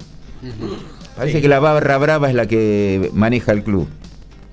Parece 1.16 1.42
que 1.42 1.48
la 1.48 1.58
barra 1.58 1.98
brava 1.98 2.28
es 2.28 2.36
la 2.36 2.46
que 2.46 3.10
maneja 3.14 3.50
el 3.50 3.64
club. 3.64 3.88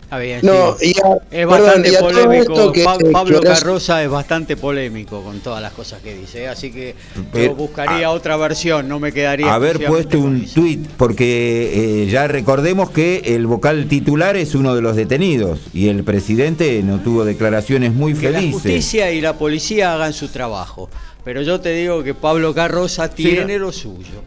Bien, 0.09 0.39
No, 0.41 0.77
sí. 0.79 0.93
y 0.95 0.99
a- 1.05 1.15
es 1.15 1.45
perdón, 1.47 1.49
bastante 1.49 1.91
polémico. 1.99 2.53
esto 2.53 2.71
que- 2.71 2.83
Pa- 2.85 2.97
que 2.97 3.05
Pablo 3.05 3.41
Carroza 3.41 4.01
es 4.03 4.09
bastante 4.09 4.55
polémico 4.55 5.21
con 5.21 5.41
todas 5.41 5.61
las 5.61 5.73
cosas 5.73 6.01
que 6.01 6.15
dice. 6.15 6.43
¿eh? 6.43 6.47
Así 6.47 6.71
que 6.71 6.95
Pero- 7.33 7.45
yo 7.51 7.55
buscaría 7.55 8.09
otra 8.11 8.37
versión, 8.37 8.87
no 8.87 8.99
me 9.01 9.11
quedaría. 9.11 9.53
Haber 9.53 9.85
puesto 9.85 10.17
un 10.19 10.45
tuit, 10.47 10.87
porque 10.97 12.03
eh, 12.03 12.07
ya 12.09 12.27
recordemos 12.27 12.89
que 12.91 13.21
el 13.25 13.47
vocal 13.47 13.87
titular 13.87 14.37
es 14.37 14.55
uno 14.55 14.73
de 14.75 14.81
los 14.81 14.95
detenidos 14.95 15.59
y 15.73 15.89
el 15.89 16.05
presidente 16.05 16.81
no 16.83 16.99
tuvo 17.01 17.25
declaraciones 17.25 17.93
muy 17.93 18.13
Que 18.13 18.29
la 18.31 18.39
felices. 18.39 18.61
justicia 18.61 19.11
y 19.11 19.19
la 19.19 19.33
policía 19.37 19.93
hagan 19.93 20.13
su 20.13 20.29
trabajo. 20.29 20.89
Pero 21.25 21.41
yo 21.41 21.59
te 21.59 21.71
digo 21.73 22.01
que 22.03 22.13
Pablo 22.13 22.53
Carroza 22.53 23.09
tiene 23.09 23.57
lo 23.59 23.73
suyo. 23.73 24.23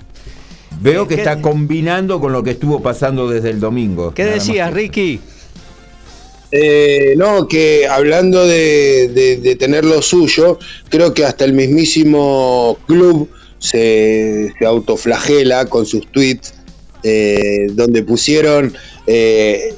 Veo 0.83 1.09
que 1.09 1.15
¿Qué- 1.17 1.23
está 1.23 1.41
combinando 1.41 2.21
con 2.21 2.33
lo 2.33 2.43
que 2.43 2.51
estuvo 2.51 2.81
pasando 2.83 3.29
desde 3.29 3.49
el 3.51 3.61
domingo. 3.61 4.13
¿Qué 4.13 4.25
decías, 4.27 4.69
que- 4.69 4.75
Ricky? 4.75 5.21
Eh, 6.53 7.15
no, 7.17 7.47
que 7.47 7.87
hablando 7.87 8.45
de, 8.47 9.09
de- 9.41 9.55
tener 9.57 9.85
lo 9.85 10.03
suyo, 10.03 10.59
creo 10.89 11.15
que 11.15 11.25
hasta 11.25 11.45
el 11.45 11.53
mismísimo 11.53 12.77
club 12.87 13.29
se, 13.59 14.53
se 14.59 14.67
autoflagela 14.67 15.67
con 15.67 15.87
sus 15.87 16.11
tweets, 16.11 16.55
eh, 17.03 17.69
donde 17.73 18.03
pusieron, 18.03 18.75
eh, 19.07 19.75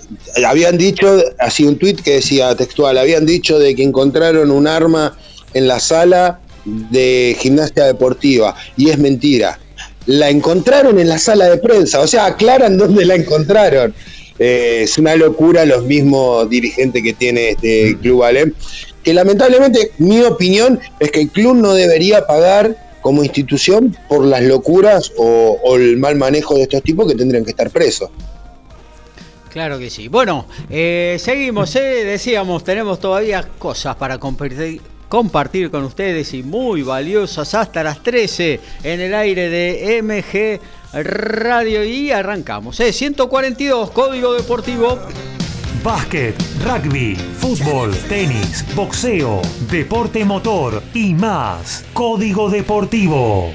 habían 0.47 0.79
dicho, 0.79 1.23
así 1.39 1.65
un 1.65 1.79
tweet 1.79 1.97
que 1.97 2.15
decía 2.15 2.55
textual, 2.57 2.97
habían 2.97 3.27
dicho 3.27 3.59
de 3.59 3.75
que 3.75 3.83
encontraron 3.83 4.51
un 4.51 4.67
arma 4.67 5.17
en 5.55 5.69
la 5.69 5.79
sala 5.79 6.41
de 6.65 7.37
gimnasia 7.39 7.85
deportiva, 7.85 8.55
y 8.77 8.89
es 8.91 8.99
mentira. 8.99 9.59
La 10.07 10.31
encontraron 10.31 10.99
en 10.99 11.09
la 11.09 11.19
sala 11.19 11.49
de 11.49 11.59
prensa, 11.59 12.01
o 12.01 12.07
sea, 12.07 12.27
aclaran 12.27 12.79
dónde 12.79 13.05
la 13.05 13.15
encontraron. 13.15 13.95
Eh, 14.45 14.83
es 14.83 14.99
una 14.99 15.15
locura 15.15 15.65
los 15.65 15.85
mismos 15.85 16.51
dirigentes 16.51 17.01
que 17.01 17.13
tiene 17.13 17.51
este 17.51 17.97
club 18.03 18.25
Alem. 18.25 18.53
Que 19.05 19.15
lamentablemente, 19.15 19.93
mi 19.99 20.21
opinión 20.23 20.81
es 20.99 21.13
que 21.13 21.21
el 21.21 21.31
club 21.31 21.55
no 21.55 21.75
debería 21.75 22.27
pagar 22.27 22.77
como 23.03 23.23
institución 23.23 23.97
por 24.09 24.25
las 24.25 24.43
locuras 24.43 25.13
o, 25.17 25.77
el 25.77 25.97
mal 25.97 26.17
manejo 26.17 26.57
de 26.57 26.63
estos 26.63 26.83
tipos 26.83 27.07
que 27.07 27.15
tendrían 27.15 27.45
que 27.45 27.51
estar 27.51 27.71
presos. 27.71 28.11
Claro 29.49 29.79
que 29.79 29.91
sí. 29.91 30.09
Bueno, 30.09 30.47
eh, 30.69 31.19
seguimos, 31.21 31.77
¿eh? 31.77 32.03
decíamos, 32.05 32.65
tenemos 32.65 32.99
todavía 32.99 33.47
cosas 33.61 33.95
para 33.95 34.19
compartir, 34.19 34.81
compartir 35.09 35.71
con 35.71 35.85
ustedes 35.85 36.35
y 36.35 36.43
muy 36.43 36.83
valiosas 36.83 37.55
hasta 37.55 37.85
las 37.85 38.03
13 38.03 38.59
en 38.83 39.01
el 39.01 39.15
aire 39.15 39.49
de 39.49 40.03
MG 40.03 40.82
Radio 40.93 41.85
y 41.85 42.11
arrancamos. 42.11 42.79
¿eh? 42.81 42.93
142, 42.93 43.91
Código 43.91 44.35
Deportivo. 44.35 44.99
Básquet, 45.83 46.37
rugby, 46.63 47.17
fútbol, 47.17 47.93
tenis, 48.09 48.65
boxeo, 48.75 49.43
deporte 49.71 50.25
motor 50.25 50.83
y 50.95 51.15
más. 51.15 51.85
Código 51.93 52.51
Deportivo. 52.51 53.53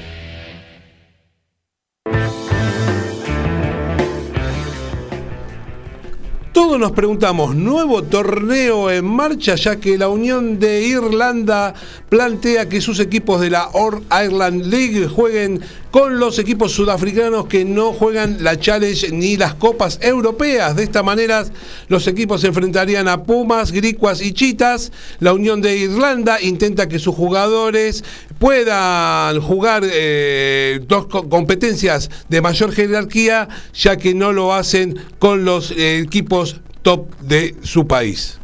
Todos 6.58 6.80
nos 6.80 6.90
preguntamos, 6.90 7.54
nuevo 7.54 8.02
torneo 8.02 8.90
en 8.90 9.04
marcha, 9.04 9.54
ya 9.54 9.76
que 9.76 9.96
la 9.96 10.08
Unión 10.08 10.58
de 10.58 10.82
Irlanda 10.82 11.72
plantea 12.08 12.68
que 12.68 12.80
sus 12.80 12.98
equipos 12.98 13.40
de 13.40 13.50
la 13.50 13.68
All 13.68 14.02
Ireland 14.10 14.64
League 14.66 15.06
jueguen 15.06 15.60
con 15.92 16.18
los 16.18 16.38
equipos 16.40 16.72
sudafricanos 16.72 17.46
que 17.46 17.64
no 17.64 17.92
juegan 17.92 18.42
la 18.42 18.58
Challenge 18.58 19.12
ni 19.12 19.36
las 19.36 19.54
copas 19.54 20.00
europeas. 20.02 20.74
De 20.74 20.82
esta 20.82 21.04
manera, 21.04 21.44
los 21.86 22.08
equipos 22.08 22.40
se 22.40 22.48
enfrentarían 22.48 23.06
a 23.06 23.22
Pumas, 23.22 23.70
Griquas 23.70 24.20
y 24.20 24.32
Chitas. 24.32 24.90
La 25.20 25.32
Unión 25.32 25.62
de 25.62 25.76
Irlanda 25.76 26.42
intenta 26.42 26.88
que 26.88 26.98
sus 26.98 27.14
jugadores 27.14 28.02
puedan 28.38 29.40
jugar 29.40 29.82
eh, 29.84 30.80
dos 30.86 31.06
co- 31.06 31.28
competencias 31.28 32.10
de 32.28 32.40
mayor 32.40 32.72
jerarquía, 32.72 33.48
ya 33.74 33.96
que 33.96 34.14
no 34.14 34.32
lo 34.32 34.54
hacen 34.54 34.96
con 35.18 35.44
los 35.44 35.70
eh, 35.72 35.98
equipos 35.98 36.60
top 36.82 37.08
de 37.20 37.54
su 37.62 37.86
país. 37.86 38.38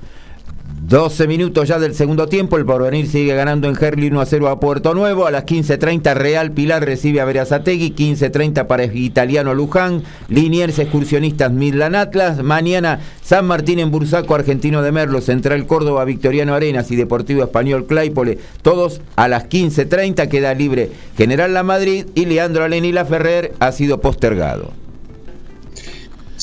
12 0.86 1.26
minutos 1.28 1.66
ya 1.66 1.78
del 1.78 1.94
segundo 1.94 2.26
tiempo, 2.26 2.58
el 2.58 2.66
porvenir 2.66 3.06
sigue 3.06 3.34
ganando 3.34 3.70
en 3.70 3.76
Herli 3.82 4.08
1 4.08 4.20
a 4.20 4.26
0 4.26 4.48
a 4.50 4.60
Puerto 4.60 4.92
Nuevo. 4.92 5.26
A 5.26 5.30
las 5.30 5.46
15.30 5.46 6.12
Real 6.12 6.52
Pilar 6.52 6.84
recibe 6.84 7.22
a 7.22 7.24
Verazategui, 7.24 7.94
15.30 7.94 8.66
para 8.66 8.84
Italiano 8.84 9.54
Luján, 9.54 10.02
Liniers 10.28 10.78
Excursionistas 10.78 11.50
Midland 11.50 11.96
Atlas. 11.96 12.42
Mañana 12.42 13.00
San 13.22 13.46
Martín 13.46 13.78
en 13.78 13.90
Bursaco, 13.90 14.34
Argentino 14.34 14.82
de 14.82 14.92
Merlo, 14.92 15.22
Central 15.22 15.66
Córdoba, 15.66 16.04
Victoriano 16.04 16.54
Arenas 16.54 16.90
y 16.90 16.96
Deportivo 16.96 17.42
Español 17.42 17.86
Claypole. 17.86 18.38
Todos 18.60 19.00
a 19.16 19.26
las 19.26 19.48
15.30 19.48 20.28
queda 20.28 20.52
libre 20.52 20.92
General 21.16 21.54
La 21.54 21.62
Madrid 21.62 22.04
y 22.14 22.26
Leandro 22.26 22.62
Aleni 22.62 22.92
La 22.92 23.06
Ferrer 23.06 23.54
ha 23.58 23.72
sido 23.72 24.02
postergado. 24.02 24.83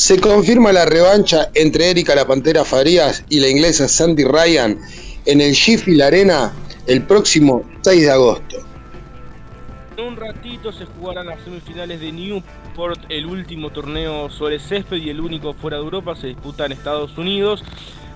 Se 0.02 0.20
confirma 0.20 0.72
la 0.72 0.84
revancha 0.84 1.52
entre 1.54 1.92
Erika 1.92 2.16
la 2.16 2.26
Pantera 2.26 2.66
Farías 2.66 3.24
y 3.30 3.40
la 3.40 3.50
inglesa 3.50 3.88
Sandy 3.88 4.24
Ryan 4.24 4.80
en 5.28 5.42
el 5.42 5.54
Sheffield 5.54 6.02
Arena 6.02 6.52
el 6.88 7.04
próximo 7.04 7.62
6 7.82 8.02
de 8.02 8.10
agosto. 8.12 8.56
En 9.98 10.04
un 10.04 10.16
ratito 10.16 10.72
se 10.72 10.86
jugarán 10.86 11.28
las 11.28 11.44
semifinales 11.44 12.00
de 12.02 12.12
Newport, 12.12 13.00
el 13.10 13.28
último 13.28 13.70
torneo 13.70 14.32
sobre 14.32 14.58
césped 14.58 14.98
y 14.98 15.12
el 15.12 15.22
único 15.22 15.54
fuera 15.54 15.78
de 15.78 15.84
Europa 15.84 16.16
se 16.16 16.26
disputa 16.26 16.66
en 16.66 16.72
Estados 16.72 17.16
Unidos. 17.20 17.64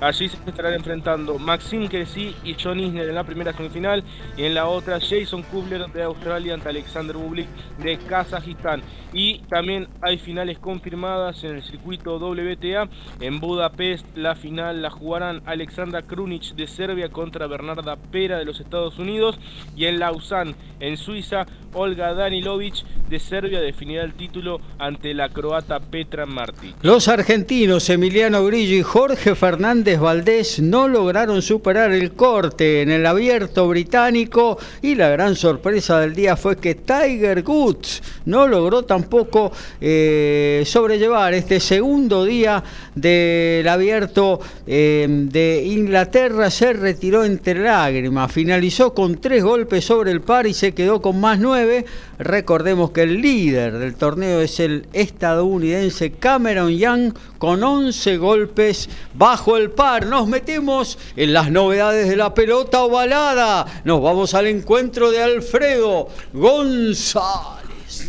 Allí 0.01 0.27
se 0.27 0.37
estarán 0.45 0.73
enfrentando 0.73 1.39
Maxim 1.39 1.87
Cressy 1.87 2.35
y 2.43 2.55
John 2.61 2.79
Isner 2.79 3.07
en 3.07 3.15
la 3.15 3.23
primera 3.23 3.53
semifinal 3.53 4.03
y 4.35 4.43
en 4.43 4.53
la 4.53 4.67
otra 4.67 4.99
Jason 4.99 5.41
Kubler 5.43 5.87
de 5.91 6.03
Australia 6.03 6.53
ante 6.53 6.69
Alexander 6.69 7.15
Bublik 7.15 7.47
de 7.77 7.97
Kazajistán. 7.97 8.81
Y 9.13 9.39
también 9.49 9.87
hay 10.01 10.17
finales 10.17 10.59
confirmadas 10.59 11.43
en 11.45 11.55
el 11.55 11.63
circuito 11.63 12.17
WTA. 12.17 12.89
En 13.21 13.39
Budapest 13.39 14.05
la 14.17 14.35
final 14.35 14.81
la 14.81 14.89
jugarán 14.89 15.41
Alexandra 15.45 16.01
Krunic 16.01 16.55
de 16.55 16.67
Serbia 16.67 17.09
contra 17.09 17.47
Bernarda 17.47 17.95
Pera 17.95 18.37
de 18.37 18.45
los 18.45 18.59
Estados 18.59 18.99
Unidos 18.99 19.39
y 19.77 19.85
en 19.85 19.99
Lausanne 19.99 20.55
en 20.81 20.97
Suiza 20.97 21.45
Olga 21.73 22.13
Danilovic 22.13 22.85
de 23.09 23.19
Serbia 23.19 23.59
definirá 23.61 24.03
el 24.03 24.13
título 24.13 24.59
ante 24.79 25.13
la 25.13 25.29
croata 25.29 25.79
Petra 25.79 26.25
Martic. 26.25 26.75
Los 26.81 27.07
argentinos 27.07 27.89
Emiliano 27.89 28.43
Grillo 28.45 28.75
y 28.75 28.81
Jorge 28.81 29.35
Fernández 29.35 29.84
Valdés 29.93 30.59
no 30.59 30.87
lograron 30.87 31.43
superar 31.43 31.91
el 31.91 32.13
corte 32.13 32.81
en 32.81 32.89
el 32.89 33.05
abierto 33.05 33.67
británico 33.67 34.57
y 34.81 34.95
la 34.95 35.09
gran 35.09 35.35
sorpresa 35.35 35.99
del 35.99 36.15
día 36.15 36.35
fue 36.35 36.57
que 36.57 36.73
Tiger 36.73 37.43
Woods 37.45 38.01
no 38.25 38.47
logró 38.47 38.83
tampoco 38.83 39.51
eh, 39.79 40.63
sobrellevar 40.65 41.35
este 41.35 41.59
segundo 41.59 42.25
día 42.25 42.63
del 42.95 43.67
abierto 43.67 44.39
eh, 44.65 45.05
de 45.07 45.63
Inglaterra. 45.63 46.49
Se 46.49 46.73
retiró 46.73 47.23
entre 47.23 47.59
lágrimas, 47.59 48.31
finalizó 48.31 48.93
con 48.93 49.21
tres 49.21 49.43
golpes 49.43 49.85
sobre 49.85 50.11
el 50.11 50.21
par 50.21 50.47
y 50.47 50.53
se 50.55 50.73
quedó 50.73 50.99
con 51.01 51.19
más 51.19 51.37
nueve. 51.37 51.85
Recordemos 52.17 52.91
que 52.91 53.03
el 53.03 53.21
líder 53.21 53.77
del 53.77 53.95
torneo 53.95 54.39
es 54.39 54.61
el 54.61 54.87
estadounidense 54.93 56.11
Cameron 56.11 56.69
Young 56.69 57.13
con 57.37 57.61
11 57.61 58.17
golpes 58.17 58.89
bajo 59.13 59.57
el 59.57 59.71
par. 59.71 60.05
Nos 60.05 60.27
metemos 60.27 60.97
en 61.17 61.33
las 61.33 61.51
novedades 61.51 62.07
de 62.07 62.15
la 62.15 62.33
pelota 62.33 62.83
ovalada. 62.83 63.65
Nos 63.83 64.01
vamos 64.01 64.33
al 64.33 64.47
encuentro 64.47 65.11
de 65.11 65.21
Alfredo 65.21 66.07
González. 66.31 67.64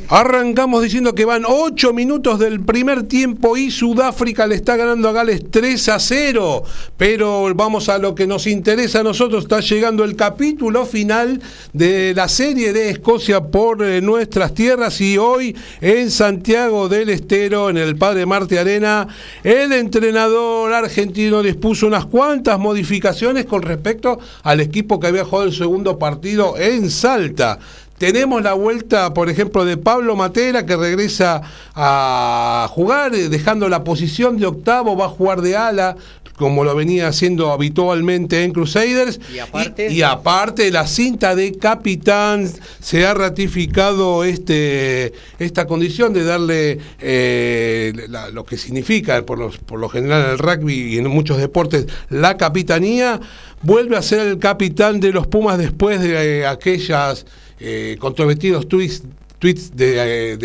Arrancamos 0.08 0.84
diciendo 0.84 1.14
que 1.14 1.24
van 1.24 1.42
8 1.44 1.92
minutos 1.92 2.38
del 2.38 2.60
primer 2.60 3.02
tiempo 3.02 3.56
y 3.56 3.72
Sudáfrica 3.72 4.46
le 4.46 4.54
está 4.54 4.76
ganando 4.76 5.08
a 5.08 5.12
Gales 5.12 5.50
3 5.50 5.88
a 5.88 5.98
0. 5.98 6.62
Pero 6.96 7.52
vamos 7.54 7.88
a 7.88 7.98
lo 7.98 8.14
que 8.14 8.26
nos 8.26 8.46
interesa 8.46 9.00
a 9.00 9.02
nosotros. 9.02 9.44
Está 9.44 9.60
llegando 9.60 10.04
el 10.04 10.14
capítulo 10.14 10.86
final 10.86 11.42
de 11.72 12.14
la 12.14 12.28
serie 12.28 12.72
de 12.72 12.90
Escocia 12.90 13.40
por 13.42 13.82
eh, 13.82 14.00
nuestras 14.00 14.54
tierras 14.54 15.00
y 15.00 15.18
hoy 15.18 15.56
en 15.80 16.10
Santiago 16.12 16.88
del 16.88 17.10
Estero, 17.10 17.68
en 17.68 17.76
el 17.76 17.96
Padre 17.96 18.26
Marte 18.26 18.60
Arena, 18.60 19.08
el 19.42 19.72
entrenador 19.72 20.72
argentino 20.72 21.42
dispuso 21.42 21.88
unas 21.88 22.06
cuantas 22.06 22.58
modificaciones 22.60 23.44
con 23.44 23.62
respecto 23.62 24.20
al 24.44 24.60
equipo 24.60 25.00
que 25.00 25.08
había 25.08 25.24
jugado 25.24 25.48
el 25.48 25.54
segundo 25.54 25.98
partido 25.98 26.56
en 26.56 26.90
Salta. 26.90 27.58
Tenemos 27.98 28.42
la 28.42 28.52
vuelta, 28.52 29.14
por 29.14 29.30
ejemplo, 29.30 29.64
de 29.64 29.76
Pablo 29.76 30.16
Matera, 30.16 30.66
que 30.66 30.76
regresa 30.76 31.42
a 31.74 32.68
jugar, 32.70 33.14
eh, 33.14 33.28
dejando 33.28 33.68
la 33.68 33.84
posición 33.84 34.36
de 34.36 34.46
octavo, 34.46 34.96
va 34.96 35.06
a 35.06 35.08
jugar 35.08 35.40
de 35.40 35.56
ala, 35.56 35.96
como 36.36 36.64
lo 36.64 36.74
venía 36.74 37.08
haciendo 37.08 37.50
habitualmente 37.50 38.44
en 38.44 38.52
Crusaders. 38.52 39.18
Y 39.34 39.38
aparte, 39.38 39.92
y, 39.92 40.02
aparte 40.02 40.70
la 40.70 40.86
cinta 40.86 41.34
de 41.34 41.52
capitán 41.56 42.48
se 42.80 43.06
ha 43.06 43.14
ratificado 43.14 44.24
este 44.24 45.14
esta 45.38 45.66
condición 45.66 46.12
de 46.12 46.24
darle 46.24 46.78
eh, 47.00 47.92
lo 48.32 48.44
que 48.44 48.56
significa 48.58 49.24
por, 49.24 49.38
los, 49.38 49.58
por 49.58 49.80
lo 49.80 49.88
general 49.88 50.24
en 50.24 50.30
el 50.32 50.38
rugby 50.38 50.94
y 50.94 50.98
en 50.98 51.08
muchos 51.08 51.38
deportes 51.38 51.86
la 52.10 52.36
capitanía. 52.36 53.20
Vuelve 53.62 53.96
a 53.96 54.02
ser 54.02 54.26
el 54.26 54.38
capitán 54.38 55.00
de 55.00 55.12
los 55.12 55.26
Pumas 55.26 55.56
después 55.56 56.00
de 56.00 56.40
eh, 56.40 56.46
aquellas 56.46 57.24
eh, 57.60 57.96
controvertidos 57.98 58.68
tweets 58.68 59.02
tweets 59.38 59.76
de, 59.76 60.36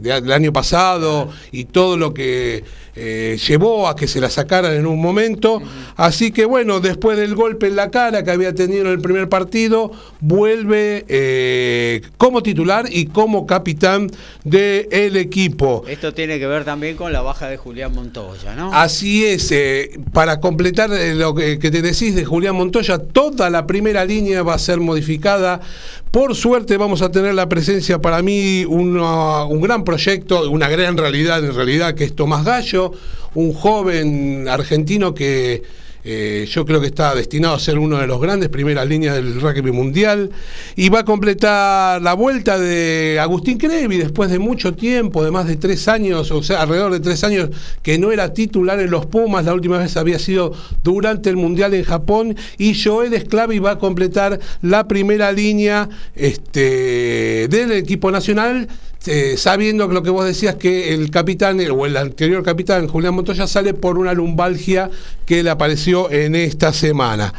del 0.00 0.32
año 0.32 0.52
pasado 0.52 1.30
y 1.52 1.64
todo 1.64 1.96
lo 1.96 2.12
que 2.12 2.64
eh, 2.98 3.38
llevó 3.46 3.88
a 3.88 3.94
que 3.94 4.08
se 4.08 4.20
la 4.20 4.30
sacaran 4.30 4.72
en 4.74 4.86
un 4.86 5.00
momento. 5.00 5.62
Así 5.96 6.32
que 6.32 6.46
bueno, 6.46 6.80
después 6.80 7.18
del 7.18 7.34
golpe 7.34 7.66
en 7.66 7.76
la 7.76 7.90
cara 7.90 8.24
que 8.24 8.30
había 8.30 8.54
tenido 8.54 8.86
en 8.86 8.92
el 8.92 9.00
primer 9.00 9.28
partido, 9.28 9.92
vuelve 10.20 11.04
eh, 11.08 12.00
como 12.16 12.42
titular 12.42 12.86
y 12.90 13.06
como 13.06 13.46
capitán 13.46 14.10
del 14.44 15.16
equipo. 15.16 15.84
Esto 15.86 16.14
tiene 16.14 16.38
que 16.38 16.46
ver 16.46 16.64
también 16.64 16.96
con 16.96 17.12
la 17.12 17.20
baja 17.20 17.48
de 17.48 17.58
Julián 17.58 17.94
Montoya, 17.94 18.54
¿no? 18.56 18.72
Así 18.72 19.26
es, 19.26 19.52
eh, 19.52 19.90
para 20.14 20.40
completar 20.40 20.88
lo 20.88 21.34
que, 21.34 21.58
que 21.58 21.70
te 21.70 21.82
decís 21.82 22.14
de 22.14 22.24
Julián 22.24 22.56
Montoya, 22.56 22.98
toda 22.98 23.50
la 23.50 23.66
primera 23.66 24.04
línea 24.06 24.42
va 24.42 24.54
a 24.54 24.58
ser 24.58 24.80
modificada. 24.80 25.60
Por 26.10 26.34
suerte 26.34 26.78
vamos 26.78 27.02
a 27.02 27.10
tener 27.10 27.34
la 27.34 27.46
presencia 27.46 28.00
para 28.00 28.22
mí 28.22 28.64
un 28.64 29.60
gran 29.60 29.84
proyecto, 29.84 30.50
una 30.50 30.68
gran 30.68 30.96
realidad 30.96 31.44
en 31.44 31.54
realidad, 31.54 31.94
que 31.94 32.04
es 32.04 32.16
Tomás 32.16 32.44
Gallo, 32.44 32.85
un 33.34 33.52
joven 33.52 34.46
argentino 34.48 35.14
que 35.14 35.62
eh, 36.08 36.46
yo 36.48 36.64
creo 36.64 36.80
que 36.80 36.86
está 36.86 37.16
destinado 37.16 37.56
a 37.56 37.58
ser 37.58 37.80
uno 37.80 37.98
de 37.98 38.06
los 38.06 38.20
grandes 38.20 38.48
primeras 38.48 38.86
líneas 38.86 39.16
del 39.16 39.40
rugby 39.40 39.72
mundial 39.72 40.30
y 40.76 40.88
va 40.88 41.00
a 41.00 41.04
completar 41.04 42.00
la 42.00 42.14
vuelta 42.14 42.60
de 42.60 43.18
Agustín 43.20 43.58
Crevi 43.58 43.96
después 43.96 44.30
de 44.30 44.38
mucho 44.38 44.72
tiempo, 44.74 45.24
de 45.24 45.32
más 45.32 45.48
de 45.48 45.56
tres 45.56 45.88
años, 45.88 46.30
o 46.30 46.44
sea, 46.44 46.62
alrededor 46.62 46.92
de 46.92 47.00
tres 47.00 47.24
años 47.24 47.50
que 47.82 47.98
no 47.98 48.12
era 48.12 48.32
titular 48.32 48.78
en 48.78 48.88
los 48.88 49.06
Pumas, 49.06 49.44
la 49.46 49.54
última 49.54 49.78
vez 49.78 49.96
había 49.96 50.20
sido 50.20 50.52
durante 50.84 51.28
el 51.28 51.36
Mundial 51.36 51.74
en 51.74 51.82
Japón 51.82 52.36
y 52.56 52.80
Joel 52.80 53.12
Esclavi 53.12 53.58
va 53.58 53.72
a 53.72 53.78
completar 53.80 54.38
la 54.62 54.86
primera 54.86 55.32
línea 55.32 55.88
este, 56.14 57.48
del 57.48 57.72
equipo 57.72 58.12
nacional 58.12 58.68
eh, 59.06 59.36
sabiendo 59.36 59.88
que 59.88 59.94
lo 59.94 60.02
que 60.02 60.10
vos 60.10 60.24
decías 60.24 60.56
que 60.56 60.92
el 60.94 61.10
capitán 61.10 61.60
o 61.70 61.86
el 61.86 61.96
anterior 61.96 62.42
capitán 62.42 62.88
Julián 62.88 63.14
Montoya 63.14 63.46
sale 63.46 63.74
por 63.74 63.98
una 63.98 64.12
lumbalgia 64.12 64.90
que 65.24 65.42
le 65.42 65.50
apareció 65.50 66.10
en 66.10 66.34
esta 66.34 66.72
semana. 66.72 67.32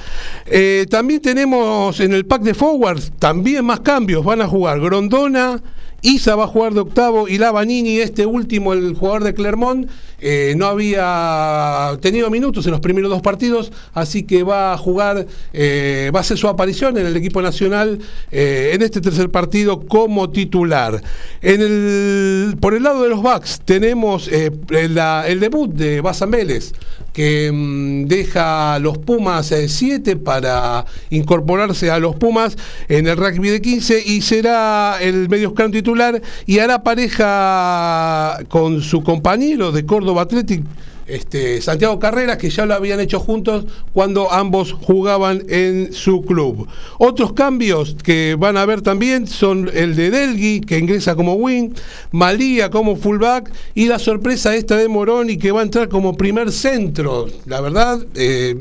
Eh, 0.45 0.85
también 0.89 1.21
tenemos 1.21 1.99
en 1.99 2.13
el 2.13 2.25
pack 2.25 2.41
de 2.43 2.53
forwards 2.53 3.11
también 3.19 3.65
más 3.65 3.81
cambios. 3.81 4.23
Van 4.23 4.41
a 4.41 4.47
jugar 4.47 4.79
Grondona, 4.79 5.61
Isa 6.01 6.35
va 6.35 6.45
a 6.45 6.47
jugar 6.47 6.73
de 6.73 6.81
octavo 6.81 7.27
y 7.27 7.37
Lavanini, 7.37 7.99
este 7.99 8.25
último, 8.25 8.73
el 8.73 8.93
jugador 8.95 9.23
de 9.23 9.33
Clermont, 9.33 9.89
eh, 10.19 10.55
no 10.57 10.65
había 10.65 11.97
tenido 12.01 12.29
minutos 12.31 12.65
en 12.65 12.71
los 12.71 12.81
primeros 12.81 13.11
dos 13.11 13.21
partidos, 13.21 13.71
así 13.93 14.23
que 14.23 14.43
va 14.43 14.73
a 14.73 14.77
jugar, 14.77 15.27
eh, 15.53 16.11
va 16.13 16.19
a 16.19 16.21
hacer 16.21 16.37
su 16.37 16.47
aparición 16.47 16.97
en 16.97 17.05
el 17.05 17.15
equipo 17.15 17.41
nacional 17.41 17.99
eh, 18.31 18.71
en 18.73 18.81
este 18.81 18.99
tercer 18.99 19.29
partido 19.29 19.85
como 19.85 20.31
titular. 20.31 21.01
En 21.41 21.61
el, 21.61 22.57
por 22.59 22.73
el 22.73 22.83
lado 22.83 23.03
de 23.03 23.09
los 23.09 23.21
backs 23.21 23.61
tenemos 23.63 24.27
el 24.27 25.39
debut 25.39 25.71
de 25.71 26.01
Basan 26.01 26.31
Vélez, 26.31 26.73
que 27.13 27.51
mm, 27.51 28.05
deja 28.07 28.75
a 28.75 28.79
los 28.79 28.97
Pumas 28.97 29.53
7 29.67 30.15
para 30.15 30.85
incorporarse 31.11 31.91
a 31.91 31.99
los 31.99 32.15
Pumas 32.15 32.57
en 32.87 33.07
el 33.07 33.17
rugby 33.17 33.49
de 33.49 33.61
15 33.61 34.03
y 34.05 34.21
será 34.21 34.97
el 34.99 35.29
mediocampo 35.29 35.67
titular 35.71 36.21
y 36.45 36.59
hará 36.59 36.83
pareja 36.83 38.39
con 38.47 38.81
su 38.81 39.03
compañero 39.03 39.71
de 39.71 39.85
Córdoba 39.85 40.06
Athletic 40.19 40.63
este, 41.07 41.61
Santiago 41.61 41.99
Carreras, 41.99 42.37
que 42.37 42.49
ya 42.49 42.65
lo 42.65 42.73
habían 42.73 42.99
hecho 42.99 43.19
juntos 43.19 43.65
cuando 43.93 44.31
ambos 44.31 44.73
jugaban 44.73 45.43
en 45.47 45.93
su 45.93 46.21
club. 46.21 46.67
Otros 46.99 47.33
cambios 47.33 47.95
que 48.03 48.35
van 48.37 48.57
a 48.57 48.65
ver 48.65 48.81
también 48.81 49.25
son 49.25 49.71
el 49.73 49.95
de 49.95 50.11
Delgui, 50.11 50.61
que 50.61 50.77
ingresa 50.77 51.15
como 51.15 51.35
wing, 51.35 51.73
Malía 52.11 52.69
como 52.69 52.97
fullback 52.97 53.51
y 53.73 53.87
la 53.87 53.99
sorpresa 53.99 54.55
esta 54.55 54.75
de 54.75 54.87
Moroni, 54.89 55.37
que 55.37 55.51
va 55.51 55.61
a 55.61 55.63
entrar 55.63 55.87
como 55.87 56.17
primer 56.17 56.51
centro. 56.51 57.27
La 57.45 57.61
verdad, 57.61 58.05
eh, 58.15 58.55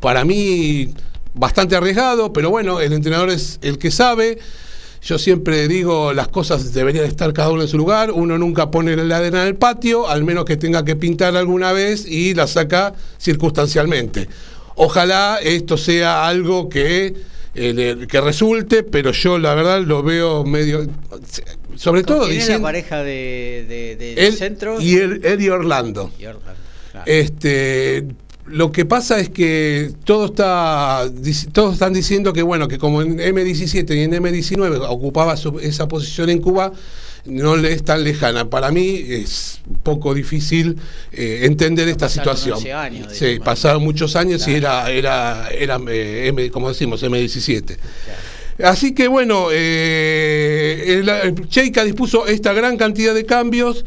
para 0.00 0.24
mí 0.24 0.92
bastante 1.34 1.76
arriesgado, 1.76 2.32
pero 2.32 2.50
bueno, 2.50 2.80
el 2.80 2.92
entrenador 2.92 3.30
es 3.30 3.58
el 3.62 3.78
que 3.78 3.90
sabe. 3.90 4.38
Yo 5.06 5.20
siempre 5.20 5.68
digo, 5.68 6.12
las 6.12 6.26
cosas 6.26 6.74
deberían 6.74 7.04
estar 7.04 7.32
cada 7.32 7.50
uno 7.50 7.62
en 7.62 7.68
su 7.68 7.78
lugar. 7.78 8.10
Uno 8.10 8.36
nunca 8.38 8.72
pone 8.72 8.96
la 8.96 9.18
arena 9.18 9.42
en 9.42 9.46
el 9.46 9.54
patio, 9.54 10.08
al 10.08 10.24
menos 10.24 10.44
que 10.44 10.56
tenga 10.56 10.84
que 10.84 10.96
pintar 10.96 11.36
alguna 11.36 11.70
vez 11.70 12.04
y 12.04 12.34
la 12.34 12.48
saca 12.48 12.92
circunstancialmente. 13.16 14.28
Ojalá 14.74 15.38
esto 15.40 15.76
sea 15.76 16.26
algo 16.26 16.68
que, 16.68 17.14
eh, 17.54 18.06
que 18.08 18.20
resulte, 18.20 18.82
pero 18.82 19.12
yo 19.12 19.38
la 19.38 19.54
verdad 19.54 19.80
lo 19.82 20.02
veo 20.02 20.42
medio. 20.42 20.84
Sobre 21.76 22.02
todo 22.02 22.26
diciendo. 22.26 22.58
la 22.58 22.62
pareja 22.62 23.04
de, 23.04 23.94
de, 23.96 24.32
centro? 24.32 24.80
Y 24.80 24.96
el, 24.96 25.24
Eddie 25.24 25.52
Orlando. 25.52 26.10
Este 27.04 28.08
lo 28.48 28.70
que 28.70 28.84
pasa 28.84 29.18
es 29.18 29.28
que 29.28 29.92
todo 30.04 30.26
está, 30.26 31.10
todos 31.52 31.74
están 31.74 31.92
diciendo 31.92 32.32
que 32.32 32.42
bueno, 32.42 32.68
que 32.68 32.78
como 32.78 33.02
en 33.02 33.18
M17 33.18 33.96
y 33.96 34.00
en 34.02 34.12
M19 34.12 34.86
ocupaba 34.88 35.34
esa 35.62 35.88
posición 35.88 36.30
en 36.30 36.40
Cuba, 36.40 36.72
no 37.24 37.56
le 37.56 37.72
es 37.72 37.82
tan 37.82 38.04
lejana. 38.04 38.48
Para 38.48 38.70
mí 38.70 39.04
es 39.08 39.60
poco 39.82 40.14
difícil 40.14 40.78
eh, 41.12 41.40
entender 41.42 41.88
esta 41.88 42.08
situación. 42.08 42.58
sí, 43.10 43.40
pasaron 43.44 43.82
muchos 43.82 44.14
años 44.16 44.46
y 44.46 44.54
era, 44.54 44.90
era, 44.90 45.48
era 45.48 45.80
eh, 45.88 46.28
M, 46.28 46.50
como 46.50 46.68
decimos, 46.68 47.02
M17. 47.02 47.76
Así 48.62 48.94
que 48.94 49.08
bueno, 49.08 49.48
eh, 49.52 51.34
Cheika 51.48 51.84
dispuso 51.84 52.26
esta 52.26 52.52
gran 52.52 52.76
cantidad 52.76 53.12
de 53.12 53.26
cambios 53.26 53.84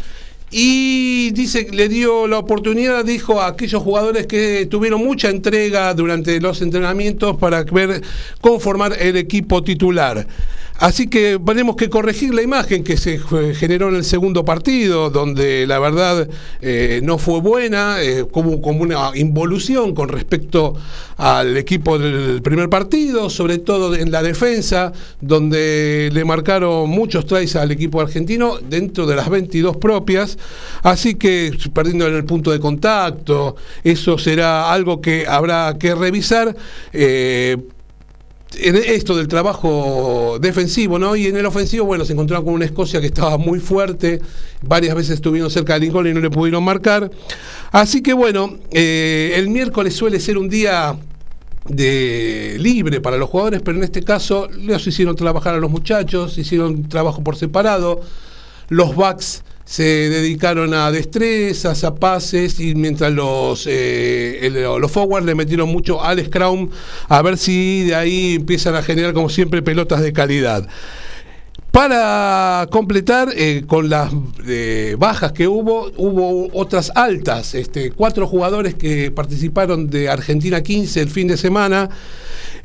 y 0.51 1.31
dice 1.31 1.67
le 1.71 1.89
dio 1.89 2.27
la 2.27 2.39
oportunidad, 2.39 3.05
dijo 3.05 3.41
a 3.41 3.47
aquellos 3.47 3.83
jugadores 3.83 4.27
que 4.27 4.65
tuvieron 4.65 5.03
mucha 5.03 5.29
entrega 5.29 5.93
durante 5.93 6.39
los 6.41 6.61
entrenamientos 6.61 7.37
para 7.37 7.63
ver 7.63 8.01
conformar 8.41 8.93
el 8.99 9.17
equipo 9.17 9.63
titular. 9.63 10.25
Así 10.79 11.07
que 11.07 11.37
tenemos 11.45 11.75
que 11.75 11.89
corregir 11.89 12.33
la 12.33 12.41
imagen 12.41 12.85
que 12.85 12.95
se 12.95 13.19
generó 13.53 13.89
en 13.89 13.95
el 13.95 14.05
segundo 14.05 14.45
partido, 14.45 15.09
donde 15.09 15.67
la 15.67 15.77
verdad 15.77 16.29
eh, 16.61 17.01
no 17.03 17.17
fue 17.17 17.41
buena, 17.41 18.01
eh, 18.01 18.25
como, 18.31 18.51
una 18.53 19.11
involución 19.15 19.93
con 19.93 20.07
respecto 20.07 20.75
al 21.17 21.57
equipo 21.57 21.99
del 21.99 22.41
primer 22.41 22.69
partido, 22.69 23.29
sobre 23.29 23.57
todo 23.57 23.93
en 23.93 24.09
la 24.09 24.23
defensa, 24.23 24.93
donde 25.19 26.11
le 26.13 26.23
marcaron 26.23 26.89
muchos 26.89 27.25
tries 27.25 27.57
al 27.57 27.71
equipo 27.71 27.99
argentino 27.99 28.57
dentro 28.57 29.05
de 29.05 29.17
las 29.17 29.29
22 29.29 29.75
propias. 29.75 30.37
Así 30.81 31.15
que 31.15 31.51
perdiendo 31.73 32.07
en 32.07 32.15
el 32.15 32.23
punto 32.23 32.51
de 32.51 32.59
contacto, 32.61 33.57
eso 33.83 34.17
será 34.17 34.71
algo 34.71 35.01
que 35.01 35.25
habrá 35.27 35.75
que 35.77 35.93
revisar. 35.93 36.55
Eh, 36.93 37.57
en 38.57 38.75
esto 38.75 39.15
del 39.15 39.27
trabajo 39.27 40.37
defensivo, 40.41 40.97
¿no? 40.97 41.15
Y 41.15 41.27
en 41.27 41.37
el 41.37 41.45
ofensivo, 41.45 41.85
bueno, 41.85 42.05
se 42.05 42.13
encontraron 42.13 42.45
con 42.45 42.53
una 42.55 42.65
Escocia 42.65 42.99
que 42.99 43.07
estaba 43.07 43.37
muy 43.37 43.59
fuerte, 43.59 44.21
varias 44.61 44.95
veces 44.95 45.15
estuvieron 45.15 45.51
cerca 45.51 45.75
de 45.75 45.81
Lincoln 45.81 46.07
y 46.07 46.13
no 46.13 46.19
le 46.19 46.29
pudieron 46.29 46.63
marcar. 46.63 47.11
Así 47.71 48.01
que 48.01 48.13
bueno, 48.13 48.57
eh, 48.71 49.33
el 49.35 49.49
miércoles 49.49 49.95
suele 49.95 50.19
ser 50.19 50.37
un 50.37 50.49
día 50.49 50.97
de 51.67 52.57
libre 52.59 52.99
para 53.01 53.17
los 53.17 53.29
jugadores, 53.29 53.61
pero 53.63 53.77
en 53.77 53.83
este 53.83 54.03
caso 54.03 54.49
los 54.51 54.85
hicieron 54.87 55.15
trabajar 55.15 55.53
a 55.53 55.59
los 55.59 55.69
muchachos, 55.69 56.37
hicieron 56.37 56.89
trabajo 56.89 57.23
por 57.23 57.35
separado, 57.35 58.01
los 58.69 58.95
backs 58.95 59.43
se 59.69 59.83
dedicaron 59.83 60.73
a 60.73 60.91
destrezas, 60.91 61.83
a 61.83 61.93
pases, 61.93 62.59
y 62.59 62.73
mientras 62.73 63.13
los, 63.13 63.67
eh, 63.69 64.49
los 64.51 64.91
forwards 64.91 65.27
le 65.27 65.35
metieron 65.35 65.69
mucho 65.69 66.03
al 66.03 66.25
scrum, 66.25 66.71
a 67.07 67.21
ver 67.21 67.37
si 67.37 67.83
de 67.83 67.93
ahí 67.93 68.35
empiezan 68.37 68.73
a 68.73 68.81
generar, 68.81 69.13
como 69.13 69.29
siempre, 69.29 69.61
pelotas 69.61 70.01
de 70.01 70.11
calidad. 70.11 70.67
Para 71.71 72.67
completar, 72.71 73.29
eh, 73.35 73.63
con 73.67 73.89
las 73.89 74.11
eh, 74.47 74.95
bajas 74.97 75.31
que 75.33 75.47
hubo, 75.47 75.91
hubo 75.97 76.49
otras 76.53 76.91
altas. 76.95 77.53
Este, 77.53 77.91
cuatro 77.91 78.27
jugadores 78.27 78.73
que 78.73 79.11
participaron 79.11 79.89
de 79.89 80.09
Argentina 80.09 80.61
15 80.61 81.01
el 81.01 81.09
fin 81.09 81.27
de 81.27 81.37
semana. 81.37 81.89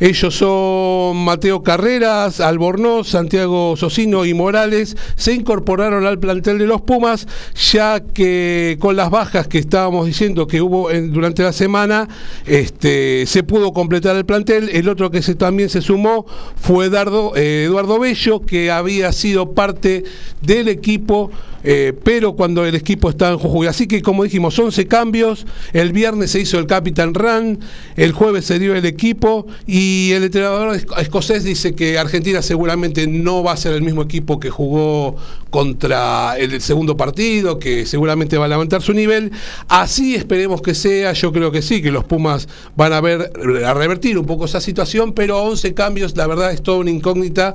Ellos 0.00 0.34
son 0.34 1.18
Mateo 1.18 1.62
Carreras, 1.62 2.40
Albornoz, 2.40 3.08
Santiago 3.08 3.76
Socino 3.76 4.24
y 4.24 4.34
Morales. 4.34 4.96
Se 5.14 5.32
incorporaron 5.32 6.04
al 6.06 6.18
plantel 6.18 6.58
de 6.58 6.66
los 6.66 6.80
Pumas, 6.80 7.28
ya 7.70 8.00
que 8.00 8.76
con 8.80 8.96
las 8.96 9.10
bajas 9.10 9.46
que 9.46 9.58
estábamos 9.58 10.06
diciendo 10.06 10.46
que 10.48 10.60
hubo 10.60 10.90
durante 10.90 11.42
la 11.42 11.52
semana, 11.52 12.08
este, 12.44 13.24
se 13.26 13.44
pudo 13.44 13.72
completar 13.72 14.16
el 14.16 14.24
plantel. 14.24 14.68
El 14.70 14.88
otro 14.88 15.10
que 15.10 15.20
también 15.34 15.68
se 15.68 15.80
sumó 15.80 16.26
fue 16.56 16.86
eh, 16.86 17.64
Eduardo 17.64 18.00
Bello, 18.00 18.40
que 18.40 18.70
había 18.72 18.93
sido 19.12 19.52
parte 19.52 20.04
del 20.42 20.68
equipo 20.68 21.30
eh, 21.66 21.94
pero 22.04 22.34
cuando 22.34 22.66
el 22.66 22.74
equipo 22.74 23.08
está 23.08 23.30
en 23.30 23.38
Jujuy. 23.38 23.66
Así 23.66 23.86
que, 23.86 24.02
como 24.02 24.22
dijimos, 24.22 24.56
11 24.58 24.86
cambios. 24.86 25.46
El 25.72 25.92
viernes 25.92 26.30
se 26.30 26.40
hizo 26.40 26.58
el 26.58 26.66
Capitán 26.66 27.14
Run, 27.14 27.58
el 27.96 28.12
jueves 28.12 28.44
se 28.44 28.58
dio 28.58 28.74
el 28.74 28.84
equipo 28.84 29.46
y 29.66 30.12
el 30.12 30.24
entrenador 30.24 30.76
escocés 30.98 31.42
dice 31.42 31.74
que 31.74 31.98
Argentina 31.98 32.42
seguramente 32.42 33.06
no 33.06 33.42
va 33.42 33.52
a 33.52 33.56
ser 33.56 33.72
el 33.72 33.82
mismo 33.82 34.02
equipo 34.02 34.38
que 34.38 34.50
jugó 34.50 35.16
contra 35.48 36.36
el 36.38 36.60
segundo 36.60 36.96
partido, 36.96 37.58
que 37.58 37.86
seguramente 37.86 38.36
va 38.36 38.44
a 38.44 38.48
levantar 38.48 38.82
su 38.82 38.92
nivel. 38.92 39.32
Así 39.68 40.14
esperemos 40.14 40.60
que 40.60 40.74
sea. 40.74 41.14
Yo 41.14 41.32
creo 41.32 41.50
que 41.50 41.62
sí, 41.62 41.80
que 41.80 41.90
los 41.90 42.04
Pumas 42.04 42.46
van 42.76 42.92
a 42.92 43.00
ver 43.00 43.32
a 43.64 43.72
revertir 43.72 44.18
un 44.18 44.26
poco 44.26 44.44
esa 44.44 44.60
situación, 44.60 45.14
pero 45.14 45.42
11 45.42 45.72
cambios, 45.72 46.14
la 46.14 46.26
verdad, 46.26 46.52
es 46.52 46.62
toda 46.62 46.78
una 46.78 46.90
incógnita 46.90 47.54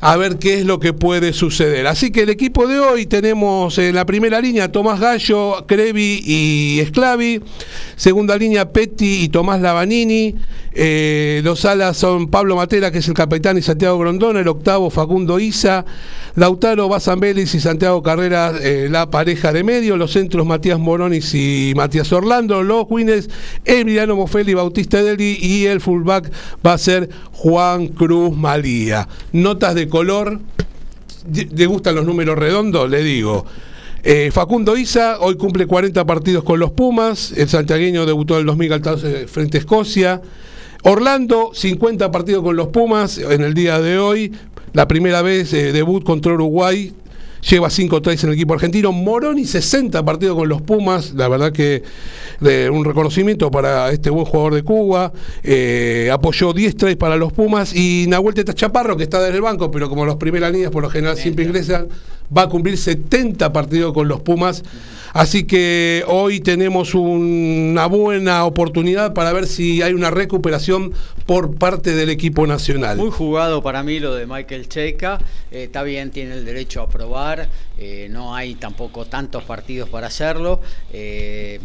a 0.00 0.16
ver 0.16 0.38
qué 0.38 0.54
es 0.54 0.64
lo 0.64 0.80
que 0.80 0.92
puede 0.92 1.32
suceder. 1.32 1.86
Así 1.86 2.10
que 2.10 2.22
el 2.22 2.30
equipo 2.30 2.66
de 2.66 2.80
hoy 2.80 3.06
tenemos 3.06 3.78
en 3.78 3.94
la 3.94 4.06
primera 4.06 4.40
línea 4.40 4.72
Tomás 4.72 4.98
Gallo, 4.98 5.66
Crevi 5.66 6.22
y 6.24 6.80
Esclavi. 6.80 7.42
Segunda 7.96 8.36
línea 8.36 8.72
Petti 8.72 9.22
y 9.22 9.28
Tomás 9.28 9.60
Lavanini. 9.60 10.36
Eh, 10.72 11.40
los 11.44 11.64
alas 11.64 11.96
son 11.96 12.28
Pablo 12.28 12.56
Matera, 12.56 12.90
que 12.90 12.98
es 12.98 13.08
el 13.08 13.14
capitán, 13.14 13.58
y 13.58 13.62
Santiago 13.62 13.98
Grondona. 13.98 14.40
El 14.40 14.48
octavo 14.48 14.88
Facundo 14.88 15.38
Isa. 15.38 15.84
Lautaro 16.36 16.88
Bazambelis 16.88 17.54
y 17.54 17.60
Santiago 17.60 18.02
Carrera, 18.02 18.52
eh, 18.62 18.88
la 18.90 19.10
pareja 19.10 19.52
de 19.52 19.64
medio. 19.64 19.96
Los 19.98 20.12
centros 20.12 20.46
Matías 20.46 20.78
Moronis 20.78 21.34
y 21.34 21.74
Matías 21.76 22.10
Orlando. 22.12 22.62
Los 22.62 22.86
wins 22.88 23.28
Emiliano 23.66 24.16
Mofeli, 24.16 24.54
Bautista 24.54 25.02
Deli. 25.02 25.36
Y 25.40 25.66
el 25.66 25.82
fullback 25.82 26.30
va 26.64 26.74
a 26.74 26.78
ser 26.78 27.10
Juan 27.32 27.88
Cruz 27.88 28.34
Malía. 28.34 29.08
Notas 29.32 29.74
de 29.74 29.89
color. 29.90 30.40
¿Le 31.32 31.66
gustan 31.66 31.96
los 31.96 32.06
números 32.06 32.38
redondos? 32.38 32.88
Le 32.88 33.02
digo. 33.02 33.44
Eh, 34.02 34.30
Facundo 34.32 34.78
Isa 34.78 35.18
hoy 35.20 35.36
cumple 35.36 35.66
40 35.66 36.06
partidos 36.06 36.44
con 36.44 36.58
los 36.58 36.70
Pumas. 36.70 37.32
El 37.32 37.48
santiagueño 37.48 38.06
debutó 38.06 38.34
en 38.34 38.40
el 38.40 38.46
2014 38.46 39.26
frente 39.26 39.58
a 39.58 39.60
Escocia. 39.60 40.22
Orlando, 40.82 41.50
50 41.52 42.10
partidos 42.10 42.42
con 42.42 42.56
los 42.56 42.68
Pumas 42.68 43.18
en 43.18 43.42
el 43.42 43.52
día 43.52 43.80
de 43.80 43.98
hoy. 43.98 44.32
La 44.72 44.88
primera 44.88 45.20
vez 45.20 45.52
eh, 45.52 45.72
debut 45.72 46.02
contra 46.04 46.32
Uruguay 46.32 46.94
lleva 47.48 47.68
5-3 47.68 48.24
en 48.24 48.28
el 48.30 48.34
equipo 48.34 48.54
argentino. 48.54 48.92
Moroni 48.92 49.44
60 49.44 50.04
partidos 50.04 50.36
con 50.36 50.48
los 50.48 50.62
Pumas, 50.62 51.12
la 51.14 51.28
verdad 51.28 51.52
que 51.52 51.82
un 52.70 52.84
reconocimiento 52.84 53.50
para 53.50 53.90
este 53.90 54.10
buen 54.10 54.24
jugador 54.24 54.54
de 54.54 54.62
Cuba. 54.62 55.12
Eh, 55.42 56.10
apoyó 56.12 56.54
10-3 56.54 56.96
para 56.96 57.16
los 57.16 57.32
Pumas 57.32 57.74
y 57.74 58.06
Nahuel 58.08 58.34
Teta 58.34 58.54
Chaparro, 58.54 58.96
que 58.96 59.04
está 59.04 59.20
desde 59.20 59.36
el 59.36 59.42
banco, 59.42 59.70
pero 59.70 59.88
como 59.88 60.06
las 60.06 60.16
primeras 60.16 60.52
líneas 60.52 60.70
por 60.70 60.82
lo 60.82 60.90
general 60.90 61.16
siempre 61.16 61.44
ingresan, 61.44 61.88
va 62.36 62.42
a 62.42 62.48
cumplir 62.48 62.76
70 62.76 63.52
partidos 63.52 63.92
con 63.92 64.08
los 64.08 64.20
Pumas. 64.20 64.62
Así 65.12 65.44
que 65.44 66.04
hoy 66.06 66.40
tenemos 66.40 66.94
una 66.94 67.86
buena 67.86 68.44
oportunidad 68.44 69.12
para 69.12 69.32
ver 69.32 69.46
si 69.46 69.82
hay 69.82 69.92
una 69.92 70.10
recuperación 70.10 70.92
por 71.30 71.54
parte 71.54 71.94
del 71.94 72.10
equipo 72.10 72.44
nacional. 72.44 72.96
Muy 72.96 73.12
jugado 73.12 73.62
para 73.62 73.84
mí 73.84 74.00
lo 74.00 74.16
de 74.16 74.26
Michael 74.26 74.68
Checa. 74.68 75.20
Eh, 75.52 75.62
está 75.62 75.84
bien, 75.84 76.10
tiene 76.10 76.34
el 76.34 76.44
derecho 76.44 76.82
a 76.82 76.88
probar. 76.88 77.48
Eh, 77.78 78.08
no 78.10 78.34
hay 78.34 78.56
tampoco 78.56 79.04
tantos 79.04 79.44
partidos 79.44 79.88
para 79.88 80.08
hacerlo. 80.08 80.60
Eh, 80.92 81.60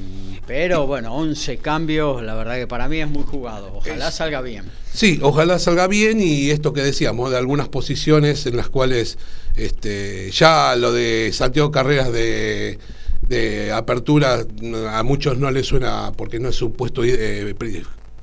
pero 0.45 0.85
bueno, 0.85 1.15
11 1.15 1.57
cambios, 1.57 2.21
la 2.21 2.35
verdad 2.35 2.57
que 2.57 2.67
para 2.67 2.87
mí 2.87 3.01
es 3.01 3.09
muy 3.09 3.23
jugado. 3.23 3.71
Ojalá 3.73 4.11
salga 4.11 4.41
bien. 4.41 4.65
Sí, 4.93 5.17
ojalá 5.23 5.57
salga 5.57 5.87
bien 5.87 6.21
y 6.21 6.51
esto 6.51 6.71
que 6.71 6.83
decíamos, 6.83 7.31
de 7.31 7.37
algunas 7.37 7.67
posiciones 7.67 8.45
en 8.45 8.57
las 8.57 8.69
cuales 8.69 9.17
este, 9.55 10.29
ya 10.29 10.75
lo 10.75 10.93
de 10.93 11.31
Santiago 11.33 11.71
Carreras 11.71 12.13
de 12.13 12.77
de 13.27 13.71
apertura 13.71 14.45
a 14.91 15.01
muchos 15.01 15.39
no 15.39 15.49
les 15.49 15.65
suena 15.65 16.11
porque 16.15 16.39
no 16.39 16.49
es 16.49 16.61
un 16.61 16.73
puesto 16.73 17.03
eh, 17.03 17.55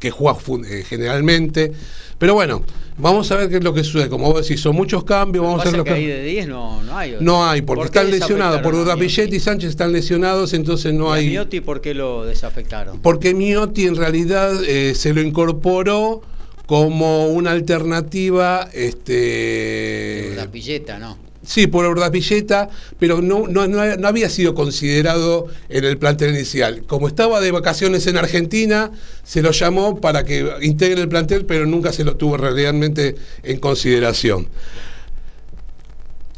que 0.02 0.10
juega 0.10 0.36
eh, 0.68 0.84
generalmente. 0.84 1.72
Pero 2.18 2.34
bueno, 2.34 2.64
vamos 2.98 3.30
a 3.30 3.36
ver 3.36 3.48
qué 3.48 3.58
es 3.58 3.64
lo 3.64 3.72
que 3.72 3.84
sucede. 3.84 4.08
Como 4.08 4.32
vos 4.32 4.42
decís, 4.42 4.60
son 4.60 4.74
muchos 4.74 5.04
cambios. 5.04 5.44
Vamos 5.44 5.60
a 5.60 5.64
ver 5.66 5.76
lo 5.76 5.84
que. 5.84 5.94
de 5.94 6.24
10 6.24 6.48
no, 6.48 6.82
no 6.82 6.98
hay. 6.98 7.16
No 7.20 7.48
hay, 7.48 7.62
porque 7.62 7.84
están 7.84 8.10
lesionados. 8.10 8.60
Por 8.62 8.74
Rapilletti 8.84 9.36
y 9.36 9.40
Sánchez 9.40 9.70
están 9.70 9.92
lesionados, 9.92 10.54
entonces 10.54 10.92
no 10.92 11.12
hay. 11.12 11.28
Miotti 11.28 11.60
por 11.60 11.80
qué 11.80 11.94
lo 11.94 12.24
desafectaron? 12.24 13.00
Porque 13.00 13.32
Miotti 13.32 13.86
en 13.86 13.94
realidad 13.94 14.52
eh, 14.64 14.94
se 14.96 15.14
lo 15.14 15.22
incorporó 15.22 16.22
como 16.66 17.28
una 17.28 17.52
alternativa. 17.52 18.68
Este. 18.72 20.34
Rapilleta, 20.36 20.98
¿no? 20.98 21.16
Sí, 21.44 21.66
por 21.66 21.84
Urdapilleta, 21.86 22.70
pero 23.00 23.20
no, 23.20 23.48
no, 23.48 23.66
no, 23.66 24.06
había 24.06 24.28
sido 24.28 24.54
considerado 24.54 25.48
en 25.68 25.84
el 25.84 25.98
plantel 25.98 26.30
inicial. 26.34 26.84
Como 26.86 27.08
estaba 27.08 27.40
de 27.40 27.50
vacaciones 27.50 28.06
en 28.06 28.16
Argentina, 28.16 28.92
se 29.24 29.42
lo 29.42 29.50
llamó 29.50 30.00
para 30.00 30.24
que 30.24 30.48
integre 30.62 31.02
el 31.02 31.08
plantel, 31.08 31.44
pero 31.44 31.66
nunca 31.66 31.92
se 31.92 32.04
lo 32.04 32.16
tuvo 32.16 32.36
realmente 32.36 33.16
en 33.42 33.58
consideración. 33.58 34.48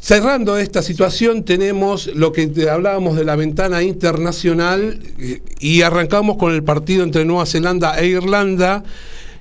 Cerrando 0.01 0.57
esta 0.57 0.81
situación, 0.81 1.45
tenemos 1.45 2.07
lo 2.07 2.31
que 2.31 2.51
hablábamos 2.69 3.15
de 3.15 3.25
la 3.25 3.35
ventana 3.35 3.83
internacional 3.83 4.99
y 5.59 5.81
arrancamos 5.81 6.37
con 6.37 6.53
el 6.53 6.63
partido 6.63 7.03
entre 7.03 7.25
Nueva 7.25 7.45
Zelanda 7.45 7.99
e 7.99 8.07
Irlanda 8.07 8.83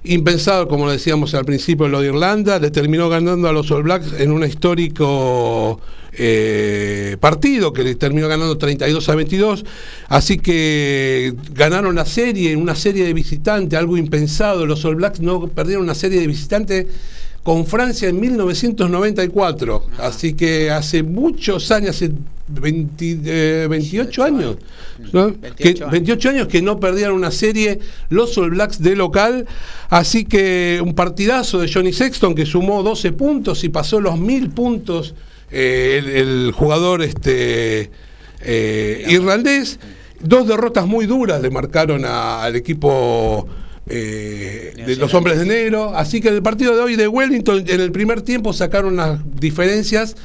impensado, 0.04 0.68
como 0.68 0.90
decíamos 0.90 1.34
al 1.34 1.44
principio, 1.44 1.88
lo 1.88 2.00
de 2.00 2.08
Irlanda, 2.08 2.58
le 2.58 2.70
terminó 2.70 3.08
ganando 3.08 3.48
a 3.48 3.52
los 3.52 3.70
All 3.70 3.82
Blacks 3.82 4.12
en 4.18 4.32
un 4.32 4.44
histórico 4.44 5.80
eh, 6.12 7.16
partido 7.18 7.72
que 7.72 7.82
le 7.82 7.94
terminó 7.96 8.28
ganando 8.28 8.56
32 8.58 9.08
a 9.08 9.14
22. 9.14 9.64
Así 10.08 10.38
que 10.38 11.34
ganaron 11.52 11.94
la 11.94 12.04
serie, 12.04 12.54
una 12.56 12.74
serie 12.74 13.04
de 13.04 13.14
visitantes, 13.14 13.78
algo 13.78 13.96
impensado. 13.96 14.66
Los 14.66 14.84
All 14.84 14.96
Blacks 14.96 15.20
no 15.20 15.48
perdieron 15.48 15.84
una 15.84 15.94
serie 15.94 16.20
de 16.20 16.26
visitantes 16.26 16.86
con 17.42 17.66
Francia 17.66 18.08
en 18.08 18.20
1994. 18.20 19.86
Así 19.98 20.34
que 20.34 20.70
hace 20.70 21.02
muchos 21.02 21.70
años, 21.70 21.96
hace 21.96 22.12
28 22.46 24.22
años, 24.22 24.56
28, 25.12 26.28
años 26.28 26.46
que 26.48 26.60
no 26.60 26.78
perdían 26.78 27.12
una 27.12 27.30
serie 27.30 27.78
los 28.10 28.36
All 28.36 28.50
Blacks 28.50 28.82
de 28.82 28.96
local. 28.96 29.46
Así 29.88 30.24
que 30.24 30.80
un 30.84 30.94
partidazo 30.94 31.58
de 31.58 31.72
Johnny 31.72 31.92
Sexton 31.92 32.34
que 32.34 32.44
sumó 32.44 32.82
12 32.82 33.12
puntos 33.12 33.64
y 33.64 33.70
pasó 33.70 34.00
los 34.00 34.18
1000 34.18 34.50
puntos 34.50 35.14
eh, 35.50 36.02
el, 36.16 36.52
jugador 36.52 37.02
este, 37.02 37.90
eh, 38.40 39.04
irlandés. 39.08 39.78
Dos 40.20 40.46
derrotas 40.48 40.86
muy 40.86 41.06
duras 41.06 41.40
le 41.40 41.50
marcaron 41.50 42.04
al 42.04 42.56
equipo 42.56 43.46
eh, 43.86 44.72
de 44.86 44.96
los 44.96 45.14
hombres 45.14 45.38
de 45.38 45.46
negro. 45.46 45.94
Así 45.94 46.20
que 46.20 46.28
en 46.28 46.34
el 46.34 46.42
partido 46.42 46.74
de 46.74 46.82
hoy 46.82 46.96
de 46.96 47.08
Wellington, 47.08 47.64
en 47.66 47.80
el 47.80 47.92
primer 47.92 48.22
tiempo 48.22 48.52
sacaron 48.52 48.96
las 48.96 49.20
diferencias 49.38 50.16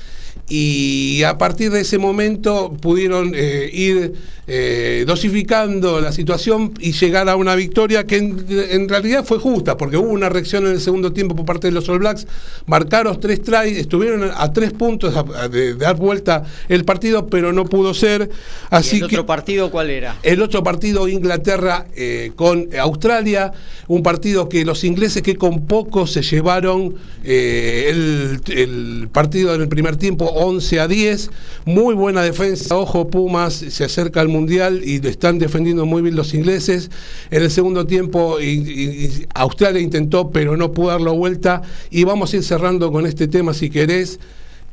y 0.49 1.21
a 1.23 1.37
partir 1.37 1.71
de 1.71 1.81
ese 1.81 1.99
momento 1.99 2.75
pudieron 2.81 3.33
eh, 3.35 3.69
ir 3.71 4.15
eh, 4.51 5.03
dosificando 5.05 6.01
la 6.01 6.11
situación 6.11 6.73
y 6.79 6.93
llegar 6.93 7.29
a 7.29 7.35
una 7.35 7.53
victoria 7.53 8.07
que 8.07 8.17
en, 8.17 8.89
realidad 8.89 9.23
fue 9.23 9.37
justa, 9.37 9.77
porque 9.77 9.95
hubo 9.95 10.09
una 10.09 10.27
reacción 10.27 10.65
en 10.65 10.71
el 10.71 10.81
segundo 10.81 11.13
tiempo 11.13 11.35
por 11.35 11.45
parte 11.45 11.67
de 11.67 11.71
los 11.71 11.87
All 11.87 11.99
Blacks, 11.99 12.25
marcaron 12.65 13.19
tres 13.19 13.43
tries, 13.43 13.77
estuvieron 13.77 14.27
a 14.35 14.51
tres 14.51 14.73
puntos 14.73 15.13
de, 15.51 15.75
dar 15.75 15.97
vuelta 15.97 16.45
el 16.67 16.83
partido, 16.83 17.27
pero 17.27 17.53
no 17.53 17.65
pudo 17.65 17.93
ser. 17.93 18.27
Así 18.71 18.95
¿Y 18.95 18.99
el 19.01 19.05
otro 19.05 19.27
partido 19.27 19.69
cuál 19.69 19.91
era? 19.91 20.17
El 20.23 20.41
otro 20.41 20.63
partido, 20.63 21.07
Inglaterra 21.07 21.85
eh, 21.95 22.31
con 22.35 22.69
Australia, 22.75 23.51
un 23.87 24.01
partido 24.01 24.49
que 24.49 24.65
los 24.65 24.83
ingleses 24.83 25.21
que 25.21 25.35
con 25.35 25.67
poco 25.67 26.07
se 26.07 26.23
llevaron 26.23 26.95
el, 27.23 28.41
el 28.47 29.09
partido 29.11 29.53
en 29.53 29.61
el 29.61 29.67
primer 29.67 29.95
tiempo 29.95 30.25
11 30.25 30.79
a 30.79 30.87
10, 30.87 31.29
muy 31.65 31.93
buena 31.93 32.23
defensa, 32.23 32.75
ojo 32.75 33.09
Pumas, 33.11 33.53
se 33.53 33.83
acerca 33.83 34.21
al 34.21 34.38
Mundial 34.39 34.81
y 34.83 35.01
lo 35.01 35.09
están 35.09 35.37
defendiendo 35.37 35.85
muy 35.85 36.01
bien 36.01 36.15
los 36.15 36.33
ingleses. 36.33 36.89
En 37.29 37.43
el 37.43 37.51
segundo 37.51 37.85
tiempo 37.85 38.37
Australia 39.35 39.81
intentó, 39.81 40.31
pero 40.31 40.55
no 40.55 40.71
pudo 40.71 40.89
darlo 40.89 41.13
vuelta. 41.13 41.61
Y 41.89 42.03
vamos 42.03 42.33
a 42.33 42.37
ir 42.37 42.43
cerrando 42.43 42.91
con 42.91 43.05
este 43.05 43.27
tema 43.27 43.53
si 43.53 43.69
querés. 43.69 44.19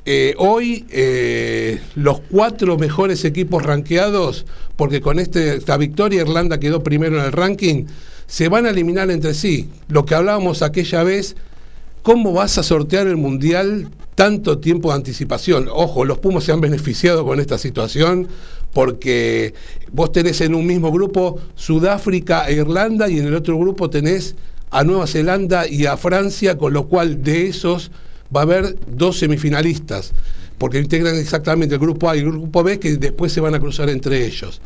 Eh, 0.08 0.36
hoy 0.38 0.86
eh, 0.90 1.80
los 1.96 2.20
cuatro 2.30 2.78
mejores 2.78 3.24
equipos 3.24 3.64
ranqueados, 3.64 4.46
porque 4.76 5.00
con 5.00 5.18
este, 5.18 5.56
esta 5.56 5.76
victoria 5.76 6.20
Irlanda 6.20 6.60
quedó 6.60 6.84
primero 6.84 7.18
en 7.18 7.24
el 7.24 7.32
ranking, 7.32 7.86
se 8.28 8.48
van 8.48 8.66
a 8.66 8.70
eliminar 8.70 9.10
entre 9.10 9.34
sí. 9.34 9.68
Lo 9.88 10.04
que 10.04 10.14
hablábamos 10.14 10.62
aquella 10.62 11.02
vez, 11.02 11.34
¿cómo 12.02 12.32
vas 12.32 12.56
a 12.56 12.62
sortear 12.62 13.08
el 13.08 13.16
Mundial 13.16 13.88
tanto 14.14 14.58
tiempo 14.58 14.90
de 14.90 14.94
anticipación? 14.94 15.68
Ojo, 15.72 16.04
los 16.04 16.18
Pumas 16.18 16.44
se 16.44 16.52
han 16.52 16.60
beneficiado 16.60 17.24
con 17.24 17.40
esta 17.40 17.58
situación 17.58 18.28
porque 18.76 19.54
vos 19.90 20.12
tenés 20.12 20.42
en 20.42 20.54
un 20.54 20.66
mismo 20.66 20.92
grupo 20.92 21.40
Sudáfrica 21.54 22.46
e 22.46 22.56
Irlanda 22.56 23.08
y 23.08 23.18
en 23.18 23.26
el 23.26 23.34
otro 23.34 23.56
grupo 23.56 23.88
tenés 23.88 24.34
a 24.70 24.84
Nueva 24.84 25.06
Zelanda 25.06 25.66
y 25.66 25.86
a 25.86 25.96
Francia, 25.96 26.58
con 26.58 26.74
lo 26.74 26.86
cual 26.86 27.22
de 27.22 27.46
esos 27.46 27.90
va 28.36 28.40
a 28.40 28.42
haber 28.42 28.76
dos 28.86 29.18
semifinalistas, 29.18 30.12
porque 30.58 30.78
integran 30.78 31.16
exactamente 31.16 31.76
el 31.76 31.80
grupo 31.80 32.10
A 32.10 32.16
y 32.16 32.20
el 32.20 32.30
grupo 32.30 32.62
B 32.62 32.78
que 32.78 32.98
después 32.98 33.32
se 33.32 33.40
van 33.40 33.54
a 33.54 33.60
cruzar 33.60 33.88
entre 33.88 34.26
ellos. 34.26 34.60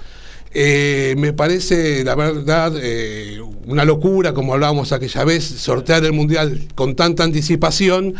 Eh, 0.53 1.15
me 1.16 1.32
parece, 1.32 2.03
la 2.03 2.16
verdad, 2.16 2.73
eh, 2.82 3.39
una 3.66 3.85
locura, 3.85 4.35
como 4.35 4.55
hablábamos 4.55 4.91
aquella 4.91 5.23
vez, 5.23 5.45
sortear 5.45 6.05
el 6.05 6.15
Mundial 6.15 6.66
con 6.74 6.97
tanta 6.97 7.23
anticipación. 7.23 8.16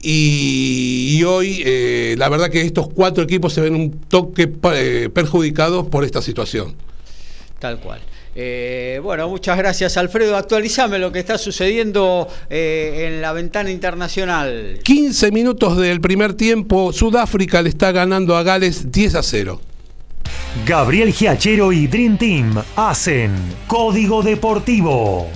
Y, 0.00 1.22
hoy, 1.24 1.62
eh, 1.64 2.14
la 2.18 2.28
verdad 2.28 2.50
que 2.50 2.60
estos 2.60 2.88
cuatro 2.88 3.24
equipos 3.24 3.52
se 3.52 3.60
ven 3.60 3.74
un 3.74 3.90
toque 3.90 4.46
perjudicados 4.46 5.88
por 5.88 6.04
esta 6.04 6.22
situación. 6.22 6.76
Tal 7.58 7.80
cual. 7.80 8.00
bueno, 9.02 9.28
muchas 9.28 9.58
gracias 9.58 9.96
Alfredo. 9.96 10.36
Actualizame 10.36 11.00
lo 11.00 11.10
que 11.10 11.18
está 11.18 11.36
sucediendo 11.38 12.28
en 12.48 13.20
la 13.20 13.32
ventana 13.32 13.70
internacional. 13.70 14.78
15 14.84 15.32
minutos 15.32 15.76
del 15.76 16.00
primer 16.00 16.34
tiempo, 16.34 16.92
Sudáfrica 16.92 17.60
le 17.62 17.70
está 17.70 17.90
ganando 17.90 18.36
a 18.36 18.44
Gales 18.44 18.92
10 18.92 19.14
a 19.16 19.22
0. 19.24 19.60
Gabriel 20.66 21.12
Giachero 21.12 21.72
y 21.72 21.86
Dream 21.86 22.18
Team 22.18 22.62
hacen 22.76 23.32
Código 23.66 24.22
Deportivo. 24.22 25.28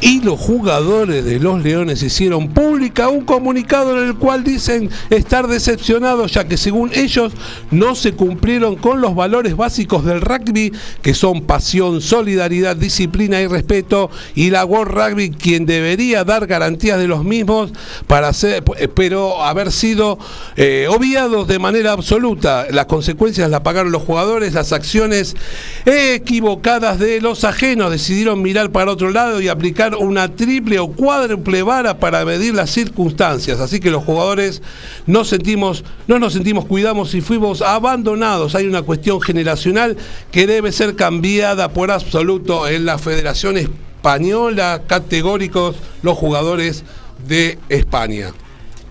Y 0.00 0.13
los 0.24 0.40
jugadores 0.40 1.24
de 1.24 1.38
los 1.38 1.62
Leones 1.62 2.02
hicieron 2.02 2.48
pública 2.48 3.08
un 3.08 3.24
comunicado 3.24 3.96
en 3.96 4.08
el 4.08 4.14
cual 4.16 4.42
dicen 4.42 4.90
estar 5.10 5.46
decepcionados 5.46 6.32
ya 6.32 6.48
que 6.48 6.56
según 6.56 6.90
ellos 6.94 7.32
no 7.70 7.94
se 7.94 8.12
cumplieron 8.12 8.76
con 8.76 9.00
los 9.00 9.14
valores 9.14 9.56
básicos 9.56 10.04
del 10.04 10.20
rugby 10.20 10.72
que 11.02 11.14
son 11.14 11.42
pasión, 11.42 12.00
solidaridad, 12.00 12.76
disciplina 12.76 13.40
y 13.40 13.46
respeto 13.46 14.10
y 14.34 14.50
la 14.50 14.64
World 14.64 14.92
Rugby 14.92 15.30
quien 15.30 15.66
debería 15.66 16.24
dar 16.24 16.46
garantías 16.46 16.98
de 16.98 17.06
los 17.06 17.24
mismos 17.24 17.72
para 18.06 18.32
ser, 18.32 18.64
pero 18.94 19.42
haber 19.42 19.72
sido 19.72 20.18
eh, 20.56 20.86
obviados 20.90 21.46
de 21.48 21.58
manera 21.58 21.92
absoluta. 21.92 22.66
Las 22.70 22.86
consecuencias 22.86 23.50
las 23.50 23.60
pagaron 23.60 23.92
los 23.92 24.02
jugadores, 24.02 24.54
las 24.54 24.72
acciones 24.72 25.36
equivocadas 25.84 26.98
de 26.98 27.20
los 27.20 27.44
ajenos 27.44 27.90
decidieron 27.90 28.42
mirar 28.42 28.70
para 28.70 28.92
otro 28.92 29.10
lado 29.10 29.40
y 29.40 29.48
aplicar 29.48 29.94
una 30.14 30.28
triple 30.36 30.78
o 30.78 30.92
cuádruple 30.92 31.64
vara 31.64 31.98
para 31.98 32.24
medir 32.24 32.54
las 32.54 32.70
circunstancias. 32.70 33.58
Así 33.58 33.80
que 33.80 33.90
los 33.90 34.04
jugadores 34.04 34.62
no 35.06 35.24
sentimos, 35.24 35.82
no 36.06 36.20
nos 36.20 36.34
sentimos 36.34 36.66
cuidamos 36.66 37.14
y 37.14 37.20
fuimos 37.20 37.62
abandonados. 37.62 38.54
Hay 38.54 38.68
una 38.68 38.82
cuestión 38.82 39.20
generacional 39.20 39.96
que 40.30 40.46
debe 40.46 40.70
ser 40.70 40.94
cambiada 40.94 41.72
por 41.72 41.90
absoluto 41.90 42.68
en 42.68 42.84
la 42.84 42.98
Federación 42.98 43.56
Española, 43.56 44.82
categóricos 44.86 45.74
los 46.02 46.16
jugadores 46.16 46.84
de 47.26 47.58
España. 47.68 48.32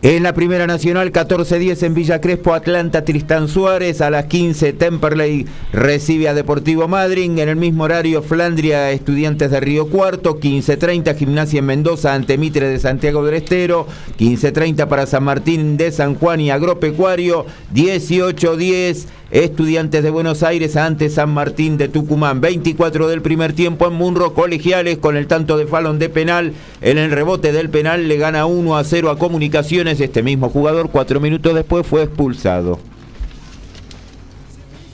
En 0.05 0.21
la 0.23 0.33
Primera 0.33 0.67
Nacional, 0.67 1.13
14-10 1.13 1.83
en 1.83 1.93
Villa 1.93 2.19
Crespo, 2.19 2.53
Atlanta, 2.53 3.05
Tristán 3.05 3.47
Suárez. 3.47 4.01
A 4.01 4.09
las 4.09 4.25
15, 4.25 4.73
Temperley 4.73 5.45
recibe 5.71 6.27
a 6.27 6.33
Deportivo 6.33 6.89
Madrid. 6.89 7.31
En 7.39 7.47
el 7.47 7.55
mismo 7.55 7.85
horario, 7.85 8.21
Flandria, 8.21 8.91
Estudiantes 8.91 9.49
de 9.49 9.61
Río 9.61 9.87
Cuarto. 9.87 10.41
15-30, 10.41 11.15
Gimnasia 11.15 11.59
en 11.59 11.67
Mendoza 11.67 12.13
ante 12.13 12.37
Mitre 12.37 12.67
de 12.67 12.79
Santiago 12.79 13.23
del 13.23 13.35
Estero. 13.35 13.87
15-30 14.19 14.89
para 14.89 15.05
San 15.05 15.23
Martín 15.23 15.77
de 15.77 15.89
San 15.93 16.15
Juan 16.15 16.41
y 16.41 16.51
Agropecuario. 16.51 17.45
18-10. 17.73 19.05
Estudiantes 19.33 20.03
de 20.03 20.11
Buenos 20.11 20.43
Aires 20.43 20.75
ante 20.75 21.09
San 21.09 21.31
Martín 21.31 21.75
de 21.75 21.87
Tucumán. 21.87 22.39
24 22.39 23.07
del 23.07 23.23
primer 23.23 23.53
tiempo 23.53 23.87
en 23.87 23.93
Munro, 23.93 24.35
colegiales 24.35 24.99
con 24.99 25.17
el 25.17 25.25
tanto 25.25 25.57
de 25.57 25.65
Falón 25.65 25.97
de 25.97 26.07
penal. 26.07 26.53
En 26.81 26.99
el 26.99 27.09
rebote 27.09 27.51
del 27.51 27.71
penal 27.71 28.07
le 28.07 28.17
gana 28.17 28.45
1 28.45 28.77
a 28.77 28.83
0 28.83 29.09
a 29.09 29.17
Comunicaciones. 29.17 29.99
Este 29.99 30.21
mismo 30.21 30.49
jugador, 30.49 30.91
cuatro 30.91 31.19
minutos 31.19 31.55
después, 31.55 31.83
fue 31.87 32.03
expulsado. 32.03 32.77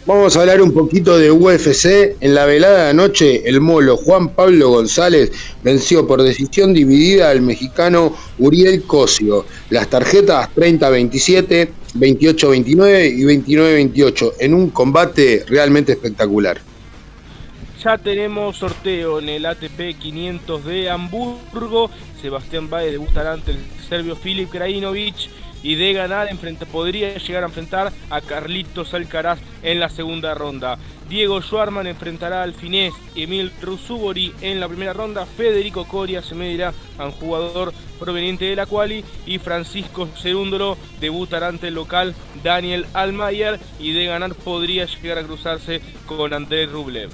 Vamos 0.06 0.38
a 0.38 0.40
hablar 0.40 0.62
un 0.62 0.72
poquito 0.72 1.18
de 1.18 1.32
UFC. 1.32 2.16
En 2.22 2.34
la 2.34 2.46
velada 2.46 2.86
de 2.86 2.90
anoche, 2.92 3.48
el 3.48 3.60
molo 3.60 3.98
Juan 3.98 4.30
Pablo 4.30 4.70
González 4.70 5.34
venció 5.66 6.08
por 6.08 6.24
decisión 6.24 6.74
dividida 6.74 7.30
al 7.30 7.42
mexicano 7.42 8.16
Uriel 8.38 8.84
Cosio. 8.84 9.46
Las 9.70 9.90
tarjetas 9.90 10.48
30-27, 10.56 11.70
28-29 11.96 13.14
y 13.16 13.24
29-28 13.24 14.34
en 14.40 14.54
un 14.54 14.70
combate 14.70 15.44
realmente 15.48 15.94
espectacular. 15.94 16.60
Ya 17.84 17.98
tenemos 17.98 18.58
sorteo 18.58 19.20
en 19.20 19.30
el 19.30 19.46
ATP 19.46 19.98
500 19.98 20.66
de 20.66 20.90
Hamburgo. 20.90 21.90
Sebastián 22.22 22.70
Baez 22.70 22.92
debutará 22.92 23.34
ante 23.34 23.52
el 23.52 23.60
serbio 23.88 24.18
Filip 24.18 24.50
Krajinovic 24.50 25.30
y 25.64 25.76
de 25.76 25.94
ganar 25.94 26.30
podría 26.72 27.18
llegar 27.18 27.44
a 27.44 27.48
enfrentar 27.48 27.92
a 28.10 28.22
Carlitos 28.22 28.94
Alcaraz 28.94 29.40
en 29.64 29.80
la 29.80 29.90
segunda 29.90 30.34
ronda. 30.34 30.78
Diego 31.10 31.42
Schwarman 31.42 31.88
enfrentará 31.88 32.44
al 32.44 32.54
finés 32.54 32.94
Emil 33.16 33.52
Rusubori 33.62 34.32
en 34.42 34.60
la 34.60 34.68
primera 34.68 34.94
ronda. 34.94 35.26
Federico 35.26 35.88
Coria 35.88 36.22
se 36.22 36.36
medirá 36.36 36.72
a 37.00 37.06
un 37.06 37.12
jugador 37.12 37.74
proveniente 38.00 38.46
de 38.46 38.56
la 38.56 38.68
Quali. 38.68 39.04
Y 39.26 39.40
Francisco 39.40 40.08
Cerúndolo 40.22 40.78
debutará 41.00 41.48
ante 41.48 41.70
el 41.70 41.74
local 41.74 42.14
Daniel 42.44 42.86
Almayer. 42.94 43.60
Y 43.80 43.94
de 43.94 44.06
ganar 44.06 44.36
podría 44.36 44.86
llegar 44.86 45.18
a 45.18 45.24
cruzarse 45.24 45.82
con 46.06 46.32
Andrés 46.32 46.72
Rublev. 46.72 47.10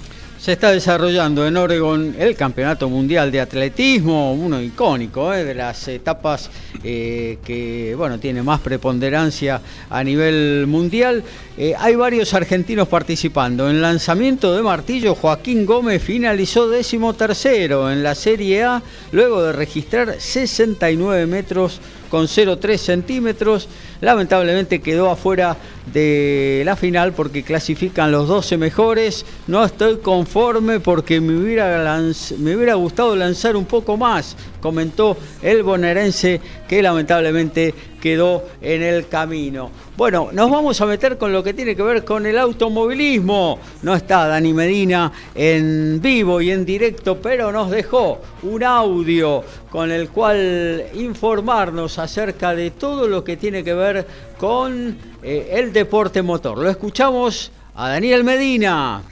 Se 0.45 0.51
está 0.51 0.69
desarrollando 0.69 1.47
en 1.47 1.57
Oregon 1.57 2.15
el 2.19 2.35
Campeonato 2.35 2.88
Mundial 2.88 3.31
de 3.31 3.41
Atletismo, 3.41 4.31
uno 4.35 4.61
icónico, 4.61 5.34
eh, 5.34 5.43
de 5.43 5.55
las 5.55 5.88
etapas 5.88 6.51
eh, 6.84 7.39
que 7.43 7.95
bueno, 7.97 8.19
tiene 8.19 8.43
más 8.43 8.59
preponderancia 8.59 9.59
a 9.89 10.03
nivel 10.03 10.67
mundial. 10.67 11.23
Eh, 11.57 11.73
hay 11.76 11.95
varios 11.95 12.31
argentinos 12.35 12.88
participando. 12.88 13.67
En 13.72 13.81
lanzamiento 13.81 14.55
de 14.55 14.61
martillo, 14.61 15.15
Joaquín 15.15 15.65
Gómez 15.65 16.03
finalizó 16.03 16.69
décimo 16.69 17.15
tercero 17.15 17.91
en 17.91 18.03
la 18.03 18.13
Serie 18.13 18.65
A, 18.65 18.84
luego 19.13 19.41
de 19.41 19.51
registrar 19.51 20.17
69 20.19 21.26
metros 21.26 21.81
con 22.11 22.27
0,3 22.27 22.77
centímetros. 22.77 23.67
Lamentablemente 24.01 24.81
quedó 24.81 25.09
afuera 25.09 25.57
de 25.91 26.63
la 26.65 26.76
final 26.76 27.13
porque 27.13 27.43
clasifican 27.43 28.11
los 28.11 28.27
12 28.27 28.57
mejores. 28.57 29.26
No 29.47 29.63
estoy 29.63 29.97
conforme 29.97 30.80
porque 30.80 31.22
me 31.22 31.38
hubiera, 31.38 32.01
me 32.39 32.55
hubiera 32.55 32.76
gustado 32.76 33.15
lanzar 33.15 33.55
un 33.55 33.65
poco 33.65 33.97
más, 33.97 34.35
comentó 34.61 35.17
el 35.41 35.63
bonaerense 35.63 36.41
que 36.67 36.81
lamentablemente 36.81 37.73
quedó 38.01 38.43
en 38.61 38.84
el 38.84 39.07
camino. 39.07 39.72
Bueno, 39.97 40.30
nos 40.31 40.51
vamos 40.51 40.80
a 40.80 40.85
meter 40.85 41.17
con 41.17 41.34
lo 41.34 41.43
que 41.43 41.53
tiene 41.53 41.76
que 41.76 41.81
ver 41.81 42.03
con 42.03 42.26
el 42.26 42.38
automovilismo. 42.38 43.59
No 43.81 43.95
está 43.95 44.27
Dani 44.27 44.53
Medina 44.53 45.11
en 45.34 45.99
vivo 46.01 46.39
y 46.41 46.51
en 46.51 46.65
directo, 46.65 47.17
pero 47.19 47.51
nos 47.51 47.72
dejó 47.72 48.19
un 48.43 48.63
audio 48.63 49.43
con 49.72 49.91
el 49.91 50.09
cual 50.09 50.84
informarnos 50.93 51.97
acerca 51.97 52.53
de 52.53 52.72
todo 52.72 53.07
lo 53.07 53.23
que 53.23 53.38
tiene 53.38 53.63
que 53.63 53.73
ver 53.73 53.85
con 54.38 54.98
eh, 55.24 55.49
el 55.53 55.74
deporte 55.74 56.22
motor. 56.22 56.57
Lo 56.57 56.70
escuchamos 56.70 57.52
a 57.76 57.90
Daniel 57.90 58.24
Medina. 58.24 59.03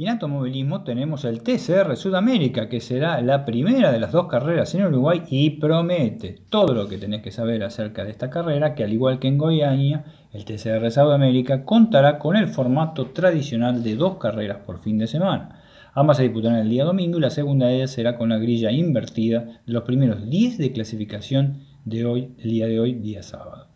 Y 0.00 0.04
en 0.04 0.10
automovilismo 0.10 0.84
tenemos 0.84 1.24
el 1.24 1.42
TCR 1.42 1.96
Sudamérica, 1.96 2.68
que 2.68 2.80
será 2.80 3.20
la 3.20 3.44
primera 3.44 3.90
de 3.90 3.98
las 3.98 4.12
dos 4.12 4.28
carreras 4.28 4.72
en 4.76 4.86
Uruguay 4.86 5.24
y 5.28 5.50
promete 5.58 6.38
todo 6.48 6.72
lo 6.72 6.88
que 6.88 6.98
tenés 6.98 7.20
que 7.20 7.32
saber 7.32 7.64
acerca 7.64 8.04
de 8.04 8.12
esta 8.12 8.30
carrera, 8.30 8.76
que 8.76 8.84
al 8.84 8.92
igual 8.92 9.18
que 9.18 9.26
en 9.26 9.38
Goiânia, 9.38 10.04
el 10.32 10.44
TCR 10.44 10.88
Sudamérica 10.92 11.64
contará 11.64 12.20
con 12.20 12.36
el 12.36 12.46
formato 12.46 13.06
tradicional 13.06 13.82
de 13.82 13.96
dos 13.96 14.18
carreras 14.18 14.58
por 14.58 14.78
fin 14.78 14.98
de 14.98 15.08
semana. 15.08 15.57
Ambas 16.00 16.18
se 16.18 16.22
disputarán 16.22 16.60
el 16.60 16.70
día 16.70 16.84
domingo 16.84 17.18
y 17.18 17.20
la 17.20 17.28
segunda 17.28 17.66
de 17.66 17.74
ellas 17.74 17.90
será 17.90 18.16
con 18.16 18.28
la 18.28 18.38
grilla 18.38 18.70
invertida 18.70 19.60
de 19.66 19.72
los 19.72 19.82
primeros 19.82 20.30
10 20.30 20.56
de 20.56 20.70
clasificación 20.70 21.64
de 21.84 22.06
hoy, 22.06 22.28
el 22.38 22.50
día 22.50 22.68
de 22.68 22.78
hoy, 22.78 22.94
día 22.94 23.24
sábado. 23.24 23.66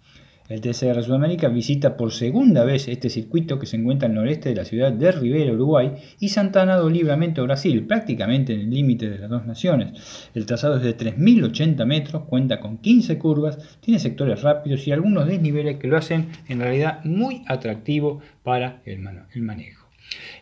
El 0.48 0.60
TCR 0.60 1.02
Sudamérica 1.02 1.48
visita 1.48 1.96
por 1.96 2.12
segunda 2.12 2.64
vez 2.64 2.86
este 2.86 3.10
circuito 3.10 3.58
que 3.58 3.66
se 3.66 3.76
encuentra 3.76 4.06
al 4.06 4.14
noreste 4.14 4.50
de 4.50 4.54
la 4.54 4.64
ciudad 4.64 4.92
de 4.92 5.10
Rivera, 5.10 5.52
Uruguay, 5.52 5.94
y 6.20 6.28
Santana 6.28 6.76
do 6.76 6.88
Livramento, 6.88 7.42
Brasil, 7.42 7.88
prácticamente 7.88 8.54
en 8.54 8.60
el 8.60 8.70
límite 8.70 9.10
de 9.10 9.18
las 9.18 9.28
dos 9.28 9.44
naciones. 9.44 10.30
El 10.32 10.46
trazado 10.46 10.76
es 10.76 10.84
de 10.84 10.96
3.080 10.96 11.84
metros, 11.86 12.22
cuenta 12.26 12.60
con 12.60 12.78
15 12.78 13.18
curvas, 13.18 13.58
tiene 13.80 13.98
sectores 13.98 14.42
rápidos 14.42 14.86
y 14.86 14.92
algunos 14.92 15.26
desniveles 15.26 15.78
que 15.80 15.88
lo 15.88 15.96
hacen 15.96 16.28
en 16.46 16.60
realidad 16.60 17.02
muy 17.02 17.42
atractivo 17.48 18.20
para 18.44 18.80
el, 18.84 19.00
manejo. 19.00 19.81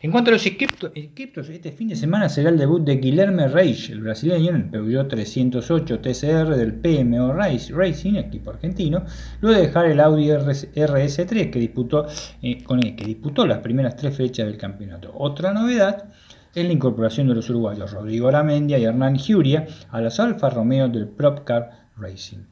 En 0.03 0.11
cuanto 0.11 0.31
a 0.31 0.35
los 0.35 0.47
equipos, 0.47 0.91
este 1.49 1.73
fin 1.73 1.89
de 1.89 1.97
semana 1.97 2.29
será 2.29 2.51
el 2.51 2.59
debut 2.59 2.83
de 2.83 2.97
Guilherme 2.97 3.49
Reis, 3.49 3.91
el 3.91 4.01
brasileño, 4.01 4.51
en 4.51 4.57
el 4.57 4.71
Peugeot 4.71 5.09
308 5.09 6.01
TCR 6.01 6.57
del 6.57 6.75
PMO 6.75 7.33
Racing, 7.33 8.15
equipo 8.15 8.51
argentino, 8.51 9.05
luego 9.41 9.59
de 9.59 9.67
dejar 9.67 9.87
el 9.87 10.01
Audi 10.01 10.29
RS3 10.29 11.51
que 11.51 11.59
disputó, 11.59 12.07
eh, 12.43 12.63
con 12.65 12.81
que 12.81 13.05
disputó 13.05 13.47
las 13.47 13.59
primeras 13.59 13.97
tres 13.97 14.17
fechas 14.17 14.47
del 14.47 14.57
campeonato. 14.57 15.13
Otra 15.15 15.53
novedad 15.53 16.05
es 16.55 16.65
la 16.65 16.73
incorporación 16.73 17.29
de 17.29 17.35
los 17.35 17.49
uruguayos 17.51 17.93
Rodrigo 17.93 18.29
Aramendia 18.29 18.79
y 18.79 18.85
Hernán 18.85 19.17
Giuria 19.17 19.67
a 19.91 20.01
las 20.01 20.19
Alfa 20.19 20.51
Romeo 20.51 20.89
del 20.89 21.09
Propcar 21.09 21.89
Racing. 21.97 22.50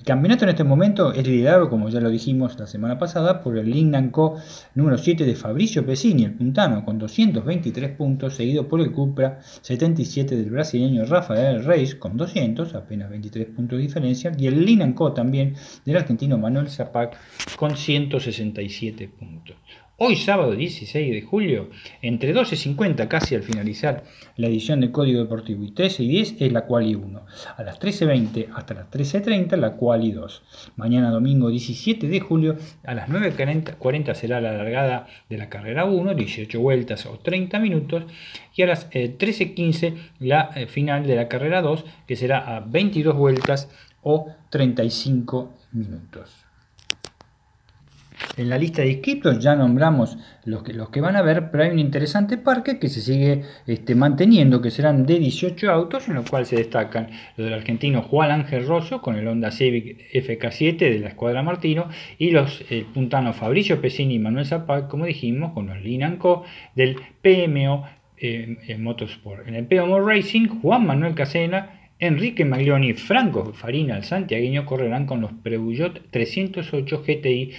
El 0.00 0.06
campeonato 0.06 0.44
en 0.44 0.48
este 0.48 0.64
momento 0.64 1.12
es 1.12 1.28
liderado, 1.28 1.68
como 1.68 1.90
ya 1.90 2.00
lo 2.00 2.08
dijimos 2.08 2.58
la 2.58 2.66
semana 2.66 2.98
pasada, 2.98 3.42
por 3.42 3.58
el 3.58 3.68
Lingnan 3.68 4.08
Co 4.08 4.36
número 4.74 4.96
7 4.96 5.26
de 5.26 5.34
Fabricio 5.34 5.84
Pesini, 5.84 6.24
el 6.24 6.32
puntano, 6.32 6.86
con 6.86 6.98
223 6.98 7.96
puntos, 7.98 8.34
seguido 8.34 8.66
por 8.66 8.80
el 8.80 8.92
Cupra 8.92 9.40
77 9.42 10.36
del 10.36 10.50
brasileño 10.50 11.04
Rafael 11.04 11.62
Reis, 11.66 11.96
con 11.96 12.16
200, 12.16 12.74
apenas 12.74 13.10
23 13.10 13.48
puntos 13.48 13.76
de 13.76 13.82
diferencia, 13.82 14.32
y 14.38 14.46
el 14.46 14.64
Lingnan 14.64 14.94
Co 14.94 15.12
también 15.12 15.54
del 15.84 15.98
argentino 15.98 16.38
Manuel 16.38 16.70
Zapac, 16.70 17.18
con 17.56 17.76
167 17.76 19.06
puntos. 19.06 19.56
Hoy 20.02 20.16
sábado 20.16 20.56
16 20.56 21.12
de 21.12 21.20
julio, 21.20 21.68
entre 22.00 22.34
12.50 22.34 23.06
casi 23.06 23.34
al 23.34 23.42
finalizar 23.42 24.02
la 24.36 24.46
edición 24.46 24.80
de 24.80 24.90
Código 24.90 25.20
Deportivo 25.20 25.62
y 25.62 25.72
13 25.72 26.04
y 26.04 26.08
10 26.08 26.36
es 26.40 26.52
la 26.52 26.64
Quali 26.64 26.94
1. 26.94 27.26
A 27.58 27.62
las 27.62 27.78
13.20 27.78 28.48
hasta 28.54 28.72
las 28.72 28.90
13.30 28.90 29.56
la 29.58 29.76
Quali 29.76 30.12
2. 30.12 30.42
Mañana 30.76 31.10
domingo 31.10 31.50
17 31.50 32.08
de 32.08 32.18
julio 32.18 32.56
a 32.82 32.94
las 32.94 33.10
9.40 33.10 34.14
será 34.14 34.40
la 34.40 34.52
largada 34.52 35.06
de 35.28 35.36
la 35.36 35.50
carrera 35.50 35.84
1, 35.84 36.14
18 36.14 36.58
vueltas 36.58 37.04
o 37.04 37.18
30 37.18 37.58
minutos. 37.58 38.04
Y 38.56 38.62
a 38.62 38.68
las 38.68 38.90
13.15 38.90 39.84
eh, 39.84 39.94
la 40.18 40.50
eh, 40.56 40.66
final 40.66 41.06
de 41.06 41.16
la 41.16 41.28
carrera 41.28 41.60
2 41.60 41.84
que 42.06 42.16
será 42.16 42.56
a 42.56 42.60
22 42.60 43.14
vueltas 43.14 43.68
o 44.00 44.28
35 44.48 45.52
minutos. 45.72 46.39
En 48.36 48.48
la 48.48 48.58
lista 48.58 48.82
de 48.82 48.90
inscritos 48.90 49.38
ya 49.38 49.54
nombramos 49.54 50.18
los 50.44 50.62
que, 50.62 50.72
los 50.72 50.90
que 50.90 51.00
van 51.00 51.16
a 51.16 51.22
ver, 51.22 51.50
pero 51.50 51.64
hay 51.64 51.70
un 51.70 51.78
interesante 51.78 52.38
parque 52.38 52.78
que 52.78 52.88
se 52.88 53.00
sigue 53.00 53.42
este, 53.66 53.94
manteniendo, 53.94 54.60
que 54.60 54.70
serán 54.70 55.06
de 55.06 55.18
18 55.18 55.70
autos, 55.70 56.08
en 56.08 56.14
los 56.14 56.28
cuales 56.28 56.48
se 56.48 56.56
destacan 56.56 57.08
los 57.36 57.44
del 57.46 57.54
argentino 57.54 58.02
Juan 58.02 58.30
Ángel 58.30 58.66
Rosso 58.66 59.02
con 59.02 59.16
el 59.16 59.26
Honda 59.26 59.50
Civic 59.50 60.10
FK7 60.12 60.78
de 60.78 60.98
la 60.98 61.08
Escuadra 61.08 61.42
Martino 61.42 61.88
y 62.18 62.30
los 62.30 62.64
eh, 62.70 62.86
puntanos 62.92 63.36
Fabricio 63.36 63.80
Pesini 63.80 64.14
y 64.14 64.18
Manuel 64.18 64.46
Zapac, 64.46 64.88
como 64.88 65.06
dijimos, 65.06 65.52
con 65.52 65.66
los 65.66 65.80
Linanco 65.82 66.44
del 66.74 66.96
PMO 67.22 67.86
eh, 68.16 68.76
Motorsport. 68.78 69.48
En 69.48 69.54
el 69.54 69.66
PMO 69.66 70.00
Racing, 70.00 70.48
Juan 70.60 70.86
Manuel 70.86 71.14
Casena 71.14 71.80
Enrique 72.00 72.46
Maglioni 72.46 72.90
y 72.90 72.94
Franco 72.94 73.52
Farina, 73.52 73.98
el 73.98 74.04
santiagueño, 74.04 74.64
correrán 74.64 75.04
con 75.04 75.20
los 75.20 75.32
Peugeot 75.32 76.10
308 76.10 77.04
GTI 77.06 77.52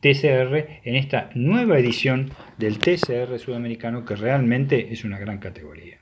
TCR 0.00 0.80
en 0.84 0.96
esta 0.96 1.30
nueva 1.34 1.78
edición 1.78 2.30
del 2.56 2.78
TCR 2.78 3.38
sudamericano 3.38 4.04
que 4.04 4.16
realmente 4.16 4.92
es 4.92 5.04
una 5.04 5.18
gran 5.18 5.38
categoría. 5.38 5.97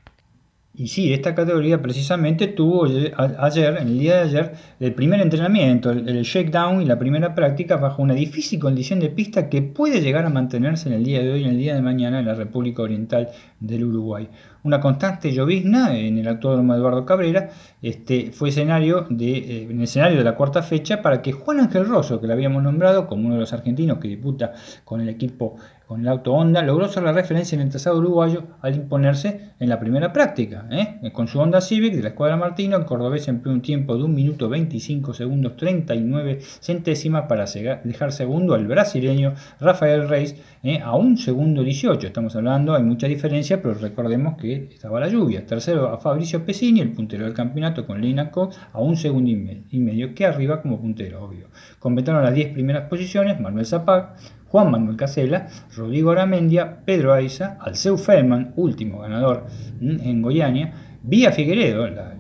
Y 0.79 0.89
sí, 0.89 1.11
esta 1.15 1.35
categoría 1.35 1.81
precisamente 1.81 2.49
tuvo 2.49 2.85
ayer, 2.85 3.79
en 3.79 3.89
el 3.89 3.99
día 3.99 4.17
de 4.17 4.23
ayer, 4.25 4.53
el 4.79 4.93
primer 4.93 5.23
entrenamiento, 5.23 5.91
el, 5.91 6.23
shakedown 6.23 6.83
y 6.83 6.85
la 6.85 6.99
primera 6.99 7.35
práctica 7.35 7.79
bajo 7.79 8.03
una 8.03 8.13
difícil 8.13 8.61
condición 8.61 9.01
de 9.01 9.09
pista 9.09 9.49
que 9.49 9.63
puede 9.63 10.03
llegar 10.03 10.27
a 10.27 10.29
mantenerse 10.29 10.91
en 10.91 10.97
el 10.97 11.05
día 11.05 11.23
de 11.23 11.33
hoy 11.33 11.41
y 11.41 11.45
en 11.45 11.51
el 11.53 11.57
día 11.57 11.75
de 11.75 11.81
mañana 11.81 12.21
en 12.21 12.27
la 12.27 12.35
República 12.35 12.83
Oriental 12.83 13.31
del 13.59 13.85
Uruguay. 13.85 14.29
Una 14.65 14.79
constante 14.79 15.33
llovizna 15.33 15.97
en 15.97 16.19
el 16.19 16.29
autódromo 16.29 16.75
Eduardo 16.75 17.07
Cabrera 17.07 17.49
este, 17.81 18.33
fue 18.33 18.51
escenario 18.51 19.07
de, 19.09 19.39
eh, 19.39 19.63
en 19.71 19.79
el 19.79 19.85
escenario 19.85 20.19
de 20.19 20.25
la 20.25 20.35
cuarta 20.35 20.63
fecha 20.63 21.01
para 21.01 21.23
que 21.23 21.33
Juan 21.33 21.61
Ángel 21.61 21.87
Rosso, 21.87 22.21
que 22.21 22.27
lo 22.27 22.35
habíamos 22.35 22.63
nombrado 22.63 23.07
como 23.07 23.27
uno 23.27 23.37
de 23.37 23.41
los 23.41 23.53
argentinos 23.55 23.99
que 23.99 24.09
disputa 24.09 24.53
con 24.85 25.01
el 25.01 25.09
equipo, 25.09 25.57
con 25.87 26.01
el 26.01 26.09
auto 26.09 26.33
Honda, 26.33 26.63
logró 26.63 26.89
ser 26.89 27.05
la 27.05 27.13
referencia 27.13 27.55
en 27.55 27.63
el 27.63 27.71
trazado 27.71 27.99
uruguayo 27.99 28.43
al 28.61 28.75
imponerse 28.75 29.53
en 29.61 29.69
la 29.69 29.79
primera 29.79 30.13
práctica, 30.13 30.67
¿eh? 30.71 31.11
con 31.13 31.29
su 31.29 31.39
Honda 31.39 31.61
Civic 31.61 31.95
de 31.95 32.03
la 32.03 32.09
escuadra 32.09 32.37
Martino, 32.37 32.77
el 32.77 32.85
cordobés 32.85 33.29
empleó 33.29 33.55
un 33.55 33.63
tiempo 33.63 33.97
de 33.97 34.03
1 34.03 34.13
minuto 34.13 34.49
25 34.49 35.15
segundos 35.15 35.57
39 35.57 36.41
centésimas 36.41 37.27
para 37.29 37.45
dejar 37.85 38.13
segundo 38.13 38.55
al 38.55 38.67
brasileño 38.67 39.35
Rafael 39.61 40.09
Reis 40.09 40.35
¿eh? 40.65 40.81
a 40.83 40.97
un 40.97 41.17
segundo 41.17 41.63
18. 41.63 42.09
Estamos 42.09 42.35
hablando, 42.35 42.75
hay 42.75 42.83
mucha 42.83 43.07
diferencia, 43.07 43.63
pero 43.63 43.75
recordemos 43.75 44.37
que 44.37 44.69
estaba 44.73 44.99
la 44.99 45.09
lluvia. 45.09 45.47
Tercero 45.47 45.89
a 45.89 45.99
Fabricio 45.99 46.45
Pesini, 46.45 46.81
el 46.81 46.93
puntero 46.93 47.25
del 47.25 47.35
campeonato 47.35 47.87
con 47.87 48.01
Lina 48.01 48.33
a 48.73 48.81
un 48.81 48.97
segundo 48.97 49.31
y 49.31 49.79
medio, 49.79 50.15
que 50.15 50.27
arriba 50.27 50.61
como 50.61 50.81
puntero, 50.81 51.25
obvio. 51.25 51.47
Completaron 51.79 52.25
las 52.25 52.35
10 52.35 52.53
primeras 52.53 52.89
posiciones 52.89 53.41
Manuel 53.41 53.67
Zapac, 53.67 54.17
Juan 54.49 54.71
Manuel 54.71 54.97
Casela, 54.97 55.49
Rodrigo 55.77 56.11
Aramendia, 56.13 56.85
Pedro 56.85 57.13
Aiza, 57.13 57.59
Alceu 57.61 57.97
Feldman, 57.97 58.53
último 58.57 59.01
ganador 59.01 59.47
en 59.81 60.23
Goiânia, 60.23 60.73
Vía 61.03 61.33
Figueredo, 61.33 61.89
la, 61.89 62.15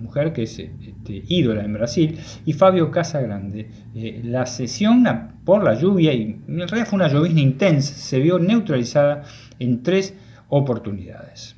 mujer 0.00 0.32
que 0.32 0.44
es 0.44 0.58
este, 0.58 1.24
ídola 1.28 1.64
en 1.64 1.74
Brasil, 1.74 2.18
y 2.46 2.52
Fabio 2.52 2.90
Casagrande. 2.90 3.68
Eh, 3.94 4.22
la 4.24 4.46
sesión 4.46 5.04
por 5.44 5.64
la 5.64 5.74
lluvia, 5.74 6.14
y 6.14 6.40
en 6.46 6.68
realidad 6.68 6.86
fue 6.86 6.96
una 6.96 7.08
llovizna 7.08 7.40
intensa, 7.40 7.94
se 7.94 8.20
vio 8.20 8.38
neutralizada 8.38 9.24
en 9.58 9.82
tres 9.82 10.14
oportunidades. 10.48 11.57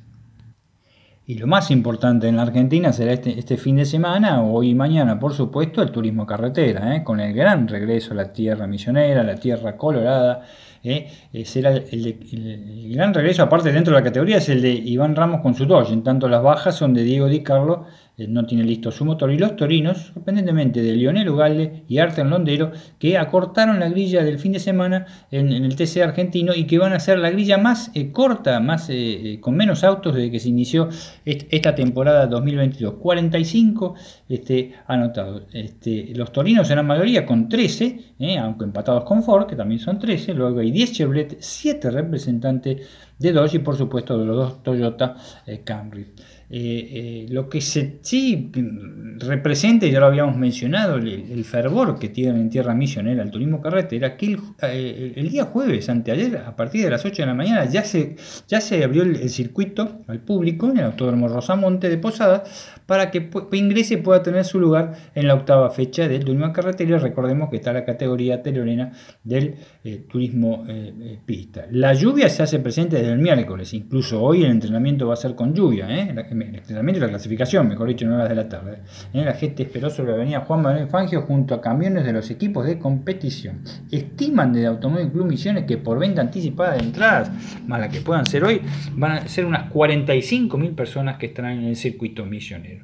Y 1.31 1.35
lo 1.35 1.47
más 1.47 1.71
importante 1.71 2.27
en 2.27 2.35
la 2.35 2.41
Argentina 2.41 2.91
será 2.91 3.13
este, 3.13 3.39
este, 3.39 3.55
fin 3.55 3.77
de 3.77 3.85
semana, 3.85 4.43
hoy 4.43 4.71
y 4.71 4.75
mañana, 4.75 5.17
por 5.17 5.33
supuesto, 5.33 5.81
el 5.81 5.89
turismo 5.89 6.25
carretera, 6.25 6.93
¿eh? 6.93 7.05
con 7.05 7.21
el 7.21 7.33
gran 7.33 7.69
regreso 7.69 8.11
a 8.11 8.15
la 8.17 8.33
tierra 8.33 8.67
misionera, 8.67 9.23
la 9.23 9.37
tierra 9.37 9.77
colorada. 9.77 10.41
¿eh? 10.83 11.07
Eh, 11.31 11.45
será 11.45 11.71
el, 11.71 12.91
gran 12.93 13.13
regreso, 13.13 13.43
aparte 13.43 13.71
dentro 13.71 13.93
de 13.93 14.01
la 14.01 14.03
categoría, 14.03 14.39
es 14.39 14.49
el 14.49 14.61
de 14.61 14.73
Iván 14.73 15.15
Ramos 15.15 15.39
con 15.39 15.55
su 15.55 15.65
Dodge. 15.65 15.93
En 15.93 16.03
tanto, 16.03 16.27
las 16.27 16.43
bajas 16.43 16.75
son 16.75 16.93
de 16.93 17.03
Diego 17.03 17.29
Di 17.29 17.43
Carlo 17.43 17.85
no 18.27 18.45
tiene 18.45 18.63
listo 18.63 18.91
su 18.91 19.05
motor. 19.05 19.31
Y 19.31 19.37
los 19.37 19.55
torinos, 19.55 20.11
sorprendentemente 20.13 20.81
de 20.81 20.95
Lionel 20.95 21.29
Ugalde 21.29 21.83
y 21.87 21.99
Arten 21.99 22.29
Londero, 22.29 22.71
que 22.99 23.17
acortaron 23.17 23.79
la 23.79 23.89
grilla 23.89 24.23
del 24.23 24.39
fin 24.39 24.51
de 24.51 24.59
semana 24.59 25.05
en, 25.31 25.51
el 25.51 25.75
TC 25.75 26.01
argentino 26.01 26.53
y 26.55 26.65
que 26.65 26.77
van 26.77 26.93
a 26.93 26.99
ser 26.99 27.19
la 27.19 27.31
grilla 27.31 27.57
más 27.57 27.91
eh, 27.93 28.11
corta, 28.11 28.59
más 28.59 28.87
eh, 28.89 29.37
con 29.41 29.55
menos 29.55 29.83
autos 29.83 30.15
desde 30.15 30.31
que 30.31 30.39
se 30.39 30.49
inició 30.49 30.89
esta 31.25 31.75
temporada 31.75 32.27
2022. 32.27 32.95
45 32.95 33.95
este, 34.29 34.73
anotados. 34.87 35.43
Este, 35.53 36.13
los 36.15 36.31
torinos 36.31 36.67
serán 36.67 36.87
mayoría 36.87 37.25
con 37.25 37.49
13, 37.49 38.15
aunque 38.39 38.65
empatados 38.65 39.03
con 39.03 39.23
Ford, 39.23 39.47
que 39.47 39.55
también 39.55 39.79
son 39.79 39.99
13. 39.99 40.33
Luego 40.33 40.59
hay 40.59 40.71
10 40.71 40.91
Chevrolet, 40.91 41.37
7 41.39 41.91
representantes 41.91 42.87
de 43.17 43.31
Dodge 43.31 43.55
y 43.55 43.59
por 43.59 43.77
supuesto 43.77 44.17
de 44.17 44.25
los 44.25 44.35
dos 44.35 44.63
Toyota 44.63 45.15
Camry. 45.63 46.07
Eh, 46.53 46.89
eh, 46.91 47.25
lo 47.29 47.47
que 47.47 47.61
se, 47.61 47.99
sí 48.01 48.51
representa, 49.19 49.87
ya 49.87 50.01
lo 50.01 50.07
habíamos 50.07 50.35
mencionado, 50.35 50.97
el, 50.97 51.45
fervor 51.45 51.97
que 51.97 52.09
tiene 52.09 52.41
en 52.41 52.49
tierra 52.49 52.73
misionera 52.73 53.23
el 53.23 53.31
turismo 53.31 53.61
carretera, 53.61 54.17
que 54.17 54.25
el, 54.25 54.39
eh, 54.61 55.27
día 55.31 55.45
jueves, 55.45 55.87
anteayer, 55.87 56.39
a 56.39 56.53
partir 56.57 56.83
de 56.83 56.89
las 56.89 57.05
8 57.05 57.21
de 57.21 57.25
la 57.25 57.33
mañana, 57.33 57.63
ya 57.65 57.85
se, 57.85 58.17
ya 58.49 58.59
se 58.59 58.83
abrió 58.83 59.03
el, 59.03 59.29
circuito 59.29 60.01
al 60.07 60.19
público 60.19 60.69
en 60.69 60.79
el 60.79 60.83
Autódromo 60.83 61.29
Rosamonte 61.29 61.87
de 61.87 61.97
Posada 61.97 62.43
para 62.91 63.09
que 63.09 63.29
ingrese 63.53 63.93
y 63.93 63.97
pueda 63.97 64.21
tener 64.21 64.43
su 64.43 64.59
lugar 64.59 64.95
en 65.15 65.25
la 65.25 65.35
octava 65.35 65.69
fecha 65.69 66.09
del 66.09 66.25
turismo 66.25 66.51
carretera. 66.51 66.99
Recordemos 66.99 67.49
que 67.49 67.55
está 67.55 67.71
la 67.71 67.85
categoría 67.85 68.43
telorena 68.43 68.91
del 69.23 69.55
turismo 70.09 70.65
pista. 71.25 71.67
La 71.71 71.93
lluvia 71.93 72.27
se 72.27 72.43
hace 72.43 72.59
presente 72.59 72.97
desde 72.97 73.13
el 73.13 73.19
miércoles, 73.19 73.73
incluso 73.73 74.21
hoy 74.21 74.43
el 74.43 74.51
entrenamiento 74.51 75.07
va 75.07 75.13
a 75.13 75.15
ser 75.15 75.35
con 75.35 75.53
lluvia. 75.53 75.87
¿eh? 75.89 76.09
el 76.11 76.55
entrenamiento 76.55 76.97
y 76.99 77.01
la 77.03 77.07
clasificación, 77.07 77.65
mejor 77.69 77.87
dicho, 77.87 78.03
en 78.03 78.11
horas 78.11 78.27
de 78.27 78.35
la 78.35 78.49
tarde. 78.49 78.79
La 79.13 79.35
gente 79.35 79.63
esperó 79.63 79.89
sobre 79.89 80.09
la 80.09 80.17
avenida 80.17 80.41
Juan 80.41 80.61
Manuel 80.61 80.89
Fangio 80.89 81.21
junto 81.21 81.55
a 81.55 81.61
camiones 81.61 82.03
de 82.03 82.11
los 82.11 82.29
equipos 82.29 82.65
de 82.65 82.77
competición. 82.77 83.61
Estiman 83.89 84.51
desde 84.51 84.67
Automóvil 84.67 85.13
Club 85.13 85.27
Misiones 85.27 85.63
que 85.63 85.77
por 85.77 85.97
venta 85.97 86.19
anticipada 86.19 86.73
de 86.73 86.79
entradas, 86.79 87.31
más 87.65 87.79
la 87.79 87.87
que 87.87 88.01
puedan 88.01 88.25
ser 88.25 88.43
hoy, 88.43 88.59
van 88.97 89.11
a 89.13 89.27
ser 89.29 89.45
unas 89.45 89.71
45.000 89.71 90.75
personas 90.75 91.17
que 91.17 91.27
estarán 91.27 91.59
en 91.59 91.67
el 91.67 91.77
circuito 91.77 92.25
misionero. 92.25 92.80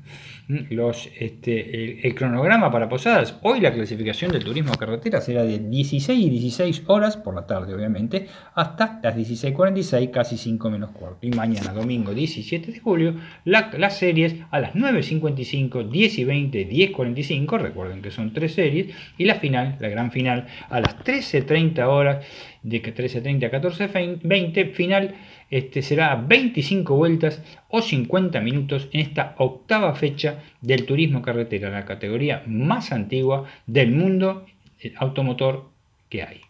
Junio. 0.47 0.65
Los, 0.69 1.09
este, 1.19 2.07
el, 2.07 2.15
cronograma 2.15 2.71
para 2.71 2.87
Posadas, 2.87 3.37
hoy 3.41 3.59
la 3.59 3.73
clasificación 3.73 4.31
del 4.31 4.43
turismo 4.43 4.73
carretera 4.73 5.19
será 5.19 5.43
de 5.43 5.59
16 5.59 6.19
y 6.19 6.29
16 6.29 6.83
horas 6.87 7.17
por 7.17 7.35
la 7.35 7.45
tarde, 7.45 7.73
obviamente, 7.73 8.27
hasta 8.55 8.99
las 9.03 9.15
16.46, 9.15 10.11
casi 10.11 10.37
5 10.37 10.69
menos 10.69 10.91
cuarto. 10.91 11.19
Y 11.21 11.31
mañana, 11.31 11.73
domingo 11.73 12.13
17 12.13 12.71
de 12.71 12.79
julio, 12.79 13.15
las 13.43 13.97
series 13.97 14.35
a 14.51 14.59
las 14.59 14.73
9.55, 14.73 15.89
10 15.89 16.19
y 16.19 16.23
20, 16.23 16.69
10.45, 16.69 17.59
recuerden 17.59 18.01
que 18.01 18.11
son 18.11 18.33
tres 18.33 18.53
series, 18.53 18.95
y 19.17 19.25
la 19.25 19.35
final, 19.35 19.75
la 19.79 19.89
gran 19.89 20.11
final, 20.11 20.47
a 20.69 20.79
las 20.79 20.97
13.30 20.99 21.85
horas, 21.87 22.25
de 22.63 22.81
13.30 22.81 23.45
a 23.45 23.51
14.20, 23.51 24.73
final 24.73 25.15
este, 25.49 25.81
será 25.81 26.15
25 26.15 26.95
vueltas 26.95 27.41
o 27.69 27.81
50 27.81 28.39
minutos 28.41 28.87
en 28.91 29.01
esta 29.01 29.35
octava 29.37 29.95
fecha 29.95 30.39
del 30.61 30.85
turismo 30.85 31.21
carretera, 31.21 31.69
la 31.69 31.85
categoría 31.85 32.43
más 32.47 32.91
antigua 32.91 33.45
del 33.65 33.91
mundo 33.91 34.45
automotor 34.97 35.69
que 36.09 36.23
hay. 36.23 36.41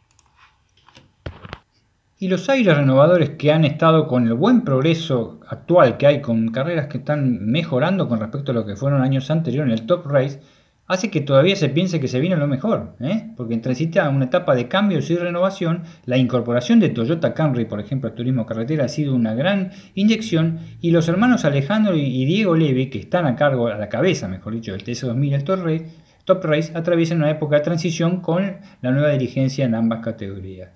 Y 2.19 2.29
los 2.29 2.49
aires 2.49 2.75
renovadores 2.75 3.31
que 3.31 3.51
han 3.51 3.63
estado 3.63 4.07
con 4.07 4.25
el 4.25 4.33
buen 4.33 4.63
progreso 4.63 5.39
actual 5.47 5.97
que 5.97 6.07
hay, 6.07 6.21
con 6.21 6.49
carreras 6.49 6.87
que 6.87 6.97
están 6.97 7.45
mejorando 7.45 8.09
con 8.09 8.19
respecto 8.19 8.51
a 8.51 8.55
lo 8.55 8.65
que 8.65 8.75
fueron 8.75 9.03
años 9.03 9.29
anteriores 9.29 9.71
en 9.71 9.79
el 9.79 9.85
Top 9.85 10.07
Race, 10.07 10.41
hace 10.87 11.09
que 11.09 11.21
todavía 11.21 11.55
se 11.55 11.69
piense 11.69 11.99
que 11.99 12.07
se 12.07 12.19
viene 12.19 12.35
lo 12.35 12.47
mejor, 12.47 12.95
¿eh? 12.99 13.31
porque 13.35 13.57
transita 13.57 14.09
una 14.09 14.25
etapa 14.25 14.55
de 14.55 14.67
cambios 14.67 15.09
y 15.09 15.15
renovación. 15.15 15.83
La 16.05 16.17
incorporación 16.17 16.79
de 16.79 16.89
Toyota 16.89 17.33
Camry, 17.33 17.65
por 17.65 17.79
ejemplo, 17.79 18.09
al 18.09 18.15
turismo 18.15 18.45
carretera 18.45 18.85
ha 18.85 18.89
sido 18.89 19.13
una 19.13 19.33
gran 19.33 19.71
inyección 19.95 20.59
y 20.81 20.91
los 20.91 21.07
hermanos 21.09 21.45
Alejandro 21.45 21.95
y 21.95 22.25
Diego 22.25 22.55
Levy, 22.55 22.89
que 22.89 22.99
están 22.99 23.25
a 23.25 23.35
cargo, 23.35 23.67
a 23.67 23.77
la 23.77 23.89
cabeza, 23.89 24.27
mejor 24.27 24.53
dicho, 24.53 24.71
del 24.71 24.83
TC2000 24.83 25.33
el 25.33 25.43
Top 25.43 25.63
Race, 25.63 25.85
Top 26.27 26.43
Race 26.43 26.73
atraviesan 26.75 27.19
una 27.19 27.31
época 27.31 27.55
de 27.55 27.61
transición 27.61 28.19
con 28.19 28.57
la 28.81 28.91
nueva 28.91 29.11
dirigencia 29.11 29.63
en 29.63 29.75
ambas 29.75 30.03
categorías. 30.03 30.71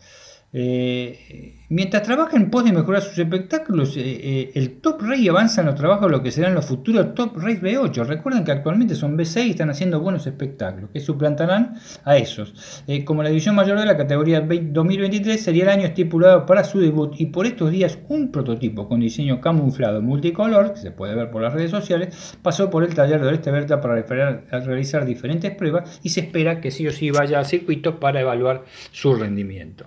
Eh, 0.53 1.55
mientras 1.69 2.03
trabaja 2.03 2.35
en 2.35 2.49
pos 2.49 2.65
de 2.65 2.73
mejorar 2.73 3.01
sus 3.01 3.17
espectáculos, 3.17 3.95
eh, 3.95 4.01
eh, 4.03 4.51
el 4.55 4.81
Top 4.81 5.01
Race 5.01 5.29
avanza 5.29 5.61
en 5.61 5.67
los 5.67 5.75
trabajos 5.75 6.07
de 6.07 6.11
lo 6.11 6.21
que 6.21 6.31
serán 6.31 6.53
los 6.53 6.65
futuros 6.65 7.13
Top 7.13 7.37
Race 7.37 7.61
B8. 7.61 8.05
Recuerden 8.05 8.43
que 8.43 8.51
actualmente 8.51 8.95
son 8.95 9.17
B6 9.17 9.47
y 9.47 9.49
están 9.51 9.69
haciendo 9.69 10.01
buenos 10.01 10.27
espectáculos, 10.27 10.89
que 10.91 10.99
suplantarán 10.99 11.75
a 12.03 12.17
esos. 12.17 12.83
como 13.05 13.23
la 13.23 13.29
división 13.29 13.55
mayor 13.55 13.79
de 13.79 13.85
la 13.85 13.95
categoría 13.95 14.41
2023 14.41 15.41
sería 15.41 15.63
el 15.63 15.69
año 15.69 15.85
estipulado 15.85 16.45
para 16.45 16.65
su 16.65 16.79
debut 16.81 17.13
y 17.17 17.27
por 17.27 17.45
estos 17.45 17.71
días 17.71 17.97
un 18.09 18.31
prototipo 18.31 18.89
con 18.89 18.99
diseño 18.99 19.39
camuflado 19.39 20.01
multicolor, 20.01 20.73
que 20.73 20.79
se 20.81 20.91
puede 20.91 21.15
ver 21.15 21.31
por 21.31 21.41
las 21.41 21.53
redes 21.53 21.71
sociales, 21.71 22.35
pasó 22.41 22.69
por 22.69 22.83
el 22.83 22.93
taller 22.93 23.21
de 23.21 23.27
Oreste 23.27 23.51
Berta 23.51 23.79
para 23.79 24.01
realizar 24.51 25.05
diferentes 25.05 25.55
pruebas 25.55 25.99
y 26.03 26.09
se 26.09 26.21
espera 26.21 26.59
que 26.59 26.71
sí 26.71 26.87
o 26.87 26.91
sí 26.91 27.09
vaya 27.09 27.39
a 27.39 27.45
circuitos 27.45 27.95
para 27.95 28.19
evaluar 28.19 28.65
su 28.91 29.15
rendimiento. 29.15 29.85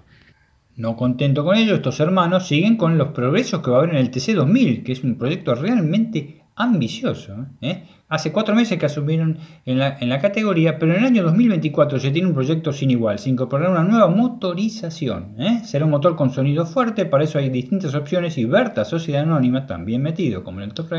No 0.76 0.96
contento 0.96 1.44
con 1.44 1.56
ello, 1.56 1.76
estos 1.76 2.00
hermanos 2.00 2.48
siguen 2.48 2.76
con 2.76 2.98
los 2.98 3.08
progresos 3.08 3.62
que 3.62 3.70
va 3.70 3.76
a 3.76 3.80
haber 3.80 3.94
en 3.94 4.00
el 4.00 4.10
TC2000, 4.10 4.82
que 4.82 4.92
es 4.92 5.04
un 5.04 5.16
proyecto 5.16 5.54
realmente 5.54 6.42
ambicioso. 6.56 7.46
¿eh? 7.60 7.84
Hace 8.08 8.32
cuatro 8.32 8.54
meses 8.54 8.78
que 8.78 8.86
asumieron 8.86 9.38
en 9.64 9.78
la, 9.78 10.18
categoría, 10.20 10.78
pero 10.78 10.92
en 10.92 11.00
el 11.00 11.06
año 11.06 11.22
2024 11.24 11.98
se 11.98 12.10
tiene 12.10 12.28
un 12.28 12.34
proyecto 12.34 12.72
sin 12.72 12.90
igual, 12.90 13.18
sin 13.18 13.32
incorporar 13.34 13.70
una 13.70 13.82
nueva 13.82 14.08
motorización. 14.08 15.36
¿eh? 15.40 15.62
Será 15.64 15.84
un 15.84 15.92
motor 15.92 16.16
con 16.16 16.30
sonido 16.30 16.66
fuerte, 16.66 17.06
para 17.06 17.24
eso 17.24 17.38
hay 17.38 17.50
distintas 17.50 17.94
opciones 17.94 18.36
y 18.38 18.44
Berta, 18.44 18.84
Sociedad 18.84 19.22
Anónima, 19.22 19.66
también 19.66 20.02
metido 20.02 20.44
como 20.44 20.60
en 20.60 20.70
el 20.70 20.74
Top 20.74 20.90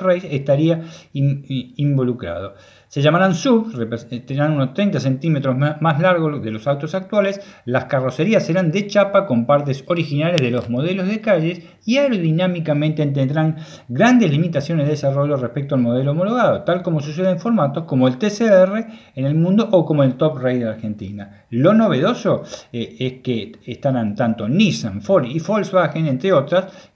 Race, 0.00 0.34
estaría 0.34 0.82
involucrado. 1.12 2.54
Se 2.88 3.02
llamarán 3.02 3.34
sub, 3.34 3.70
tendrán 4.26 4.52
unos 4.52 4.72
30 4.72 4.98
centímetros 4.98 5.56
más 5.56 6.00
largos 6.00 6.42
de 6.42 6.50
los 6.50 6.66
autos 6.66 6.94
actuales, 6.94 7.40
las 7.66 7.84
carrocerías 7.84 8.46
serán 8.46 8.70
de 8.70 8.86
chapa 8.86 9.26
con 9.26 9.44
partes 9.44 9.84
originales 9.88 10.40
de 10.40 10.50
los 10.50 10.70
modelos 10.70 11.06
de 11.06 11.20
calles 11.20 11.62
y 11.84 11.98
aerodinámicamente 11.98 13.04
tendrán 13.06 13.56
grandes 13.88 14.30
limitaciones 14.30 14.86
de 14.86 14.92
desarrollo 14.92 15.36
respecto 15.36 15.74
al 15.74 15.82
modelo 15.82 16.12
homologado, 16.12 16.62
tal 16.62 16.82
como 16.82 17.00
sucede 17.00 17.30
en 17.30 17.38
formatos 17.38 17.84
como 17.84 18.08
el 18.08 18.16
TCR 18.16 18.86
en 19.14 19.24
el 19.26 19.34
mundo 19.34 19.68
o 19.70 19.84
como 19.84 20.02
el 20.02 20.14
Top 20.14 20.38
Race 20.38 20.60
de 20.60 20.68
Argentina. 20.68 21.44
Lo 21.50 21.74
novedoso 21.74 22.42
eh, 22.72 22.96
es 22.98 23.12
que 23.22 23.52
estarán 23.66 24.14
tanto 24.14 24.48
Nissan, 24.48 25.02
Ford 25.02 25.26
y 25.26 25.40
Volkswagen, 25.40 26.06
entre 26.06 26.32
otras, 26.32 26.90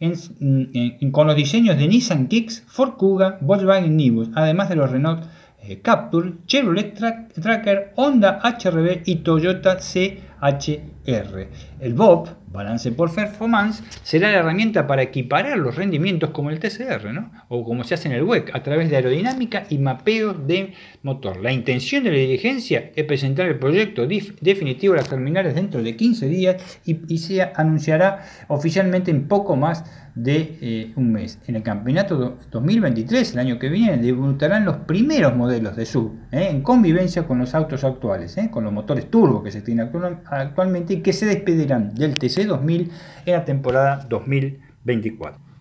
con 1.13 1.27
los 1.27 1.37
diseños 1.37 1.77
de 1.77 1.87
Nissan 1.87 2.29
Kicks, 2.29 2.65
Ford 2.67 2.93
Kuga, 2.93 3.39
Volkswagen 3.41 3.97
Nibus, 3.97 4.31
además 4.35 4.71
de 4.71 4.77
los 4.77 4.91
Renault 4.91 5.25
eh, 5.65 5.81
Capture, 5.81 6.33
Chevrolet 6.47 6.95
Tracker, 7.41 7.93
Honda 7.97 8.41
HRB 8.43 9.03
y 9.05 9.17
Toyota 9.17 9.79
CHR. 9.79 11.49
El 11.81 11.95
BOP, 11.95 12.29
balance 12.49 12.91
por 12.93 13.15
performance, 13.15 13.83
será 14.03 14.33
la 14.33 14.39
herramienta 14.39 14.87
para 14.87 15.03
equiparar 15.03 15.57
los 15.59 15.77
rendimientos 15.77 16.31
como 16.31 16.51
el 16.51 16.59
TCR, 16.59 17.13
¿no? 17.13 17.31
o 17.49 17.65
como 17.65 17.85
se 17.85 17.95
hace 17.95 18.09
en 18.09 18.15
el 18.15 18.25
WEC, 18.25 18.55
a 18.55 18.63
través 18.63 18.91
de 18.91 18.97
aerodinámica 18.97 19.65
y 19.71 19.79
mapeo 19.79 20.35
de 20.35 20.75
motor. 21.03 21.41
La 21.41 21.53
intención 21.53 22.03
de 22.03 22.11
la 22.11 22.19
dirigencia 22.19 22.91
es 22.97 23.05
presentar 23.05 23.47
el 23.47 23.59
proyecto 23.59 24.07
definitivo 24.07 24.95
a 24.95 24.99
las 24.99 25.09
terminales 25.09 25.55
dentro 25.55 25.83
de 25.83 25.97
15 25.97 26.29
días 26.29 26.81
y, 26.85 27.13
y 27.13 27.19
se 27.19 27.41
anunciará 27.43 28.25
oficialmente 28.49 29.11
en 29.11 29.29
poco 29.29 29.55
más 29.55 29.85
de 30.15 30.59
eh, 30.61 30.93
un 30.97 31.13
mes. 31.13 31.39
En 31.47 31.57
el 31.57 31.63
campeonato 31.63 32.39
2023, 32.51 33.33
el 33.33 33.39
año 33.39 33.59
que 33.59 33.69
viene, 33.69 33.97
debutarán 33.97 34.65
los 34.65 34.77
primeros 34.79 35.35
modelos 35.37 35.77
de 35.77 35.87
SUV 35.87 36.13
eh, 36.33 36.49
en 36.51 36.63
convivencia 36.63 37.27
con 37.27 37.39
los 37.39 37.55
autos 37.55 37.85
actuales, 37.85 38.37
eh, 38.37 38.51
con 38.51 38.65
los 38.65 38.73
motores 38.73 39.11
turbo 39.11 39.43
que 39.43 39.51
se 39.51 39.63
tienen 39.63 39.91
actualmente 40.27 40.95
y 40.95 41.01
que 41.01 41.13
se 41.13 41.27
despedirán 41.27 41.95
del 41.95 42.15
TC2000 42.15 42.91
en 43.27 43.33
la 43.33 43.45
temporada 43.45 44.07
2024. 44.09 45.53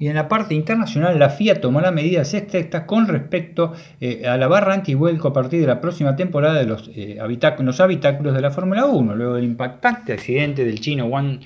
Y 0.00 0.08
en 0.08 0.14
la 0.14 0.28
parte 0.28 0.54
internacional, 0.54 1.18
la 1.18 1.28
FIA 1.28 1.60
tomará 1.60 1.90
medidas 1.90 2.32
estrictas 2.32 2.84
con 2.84 3.06
respecto 3.06 3.74
a 4.26 4.36
la 4.38 4.48
barra 4.48 4.72
antivuelco 4.72 5.28
a 5.28 5.34
partir 5.34 5.60
de 5.60 5.66
la 5.66 5.82
próxima 5.82 6.16
temporada 6.16 6.58
de 6.58 6.64
los, 6.64 6.90
eh, 6.94 7.18
los 7.58 7.80
habitáculos 7.80 8.34
de 8.34 8.40
la 8.40 8.50
Fórmula 8.50 8.86
1. 8.86 9.14
Luego 9.14 9.34
del 9.34 9.44
impactante 9.44 10.14
accidente 10.14 10.64
del 10.64 10.80
chino 10.80 11.04
Wang, 11.04 11.40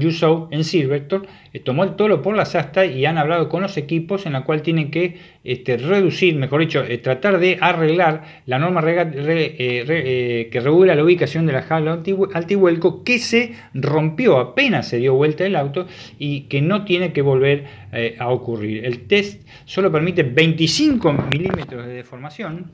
Yuzhou 0.00 0.48
en 0.50 0.64
Silverstone, 0.64 1.28
tomó 1.58 1.82
el 1.82 1.96
toro 1.96 2.22
por 2.22 2.36
las 2.36 2.54
astas 2.54 2.88
y 2.88 3.04
han 3.06 3.18
hablado 3.18 3.48
con 3.48 3.62
los 3.62 3.76
equipos 3.76 4.26
en 4.26 4.34
la 4.34 4.44
cual 4.44 4.62
tienen 4.62 4.92
que 4.92 5.18
este, 5.42 5.76
reducir, 5.76 6.36
mejor 6.36 6.60
dicho, 6.60 6.84
tratar 7.02 7.40
de 7.40 7.58
arreglar 7.60 8.22
la 8.46 8.60
norma 8.60 8.80
que 8.82 10.60
regula 10.62 10.94
la 10.94 11.02
ubicación 11.02 11.46
de 11.46 11.52
la 11.52 11.62
jaula 11.62 12.00
antivuelco 12.34 13.02
que 13.02 13.18
se 13.18 13.54
rompió 13.74 14.38
apenas 14.38 14.88
se 14.88 14.98
dio 14.98 15.14
vuelta 15.14 15.44
el 15.44 15.56
auto 15.56 15.86
y 16.18 16.42
que 16.42 16.62
no 16.62 16.84
tiene 16.84 17.12
que 17.12 17.22
volver 17.22 17.64
eh, 17.92 18.16
a 18.18 18.28
ocurrir. 18.28 18.84
El 18.84 19.06
test 19.06 19.46
solo 19.64 19.90
permite 19.90 20.22
25 20.22 21.12
milímetros 21.12 21.86
de 21.86 21.94
deformación. 21.94 22.70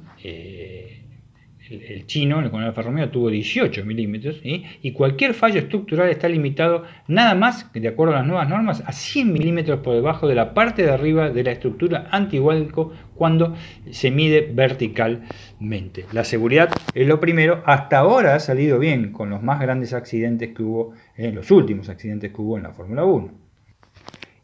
Eh, 1.71 1.87
el, 1.91 2.07
chino, 2.07 2.51
con 2.51 2.63
el 2.63 2.69
Alfa 2.69 2.83
Romeo, 2.83 3.11
tuvo 3.11 3.31
18 3.31 3.85
milímetros 3.85 4.41
y 4.43 4.93
cualquier 4.93 5.35
fallo 5.35 5.59
estructural 5.59 6.09
está 6.09 6.29
limitado 6.29 6.85
nada 7.09 7.35
más, 7.35 7.71
de 7.73 7.89
acuerdo 7.89 8.15
a 8.15 8.19
las 8.19 8.27
nuevas 8.27 8.49
normas, 8.49 8.83
a 8.87 8.93
100 8.93 9.33
milímetros 9.33 9.81
por 9.81 9.95
debajo 9.95 10.29
de 10.29 10.35
la 10.35 10.55
parte 10.55 10.83
de 10.83 10.91
arriba 10.91 11.31
de 11.31 11.43
la 11.43 11.53
estructura 11.53 12.07
antihualco 12.11 12.93
cuando 13.15 13.55
se 13.91 14.11
mide 14.11 14.51
verticalmente. 14.53 16.07
La 16.13 16.25
seguridad 16.25 16.71
es 16.95 17.07
lo 17.07 17.21
primero. 17.21 17.63
Hasta 17.67 17.99
ahora 17.99 18.35
ha 18.35 18.41
salido 18.41 18.79
bien 18.79 19.13
con 19.13 19.31
los 19.31 19.43
más 19.43 19.61
grandes 19.61 19.93
accidentes 19.93 20.55
que 20.55 20.63
hubo, 20.63 20.95
en 21.17 21.35
los 21.35 21.51
últimos 21.51 21.89
accidentes 21.89 22.33
que 22.33 22.41
hubo 22.41 22.57
en 22.57 22.65
la 22.65 22.73
Fórmula 22.73 23.05
1 23.05 23.46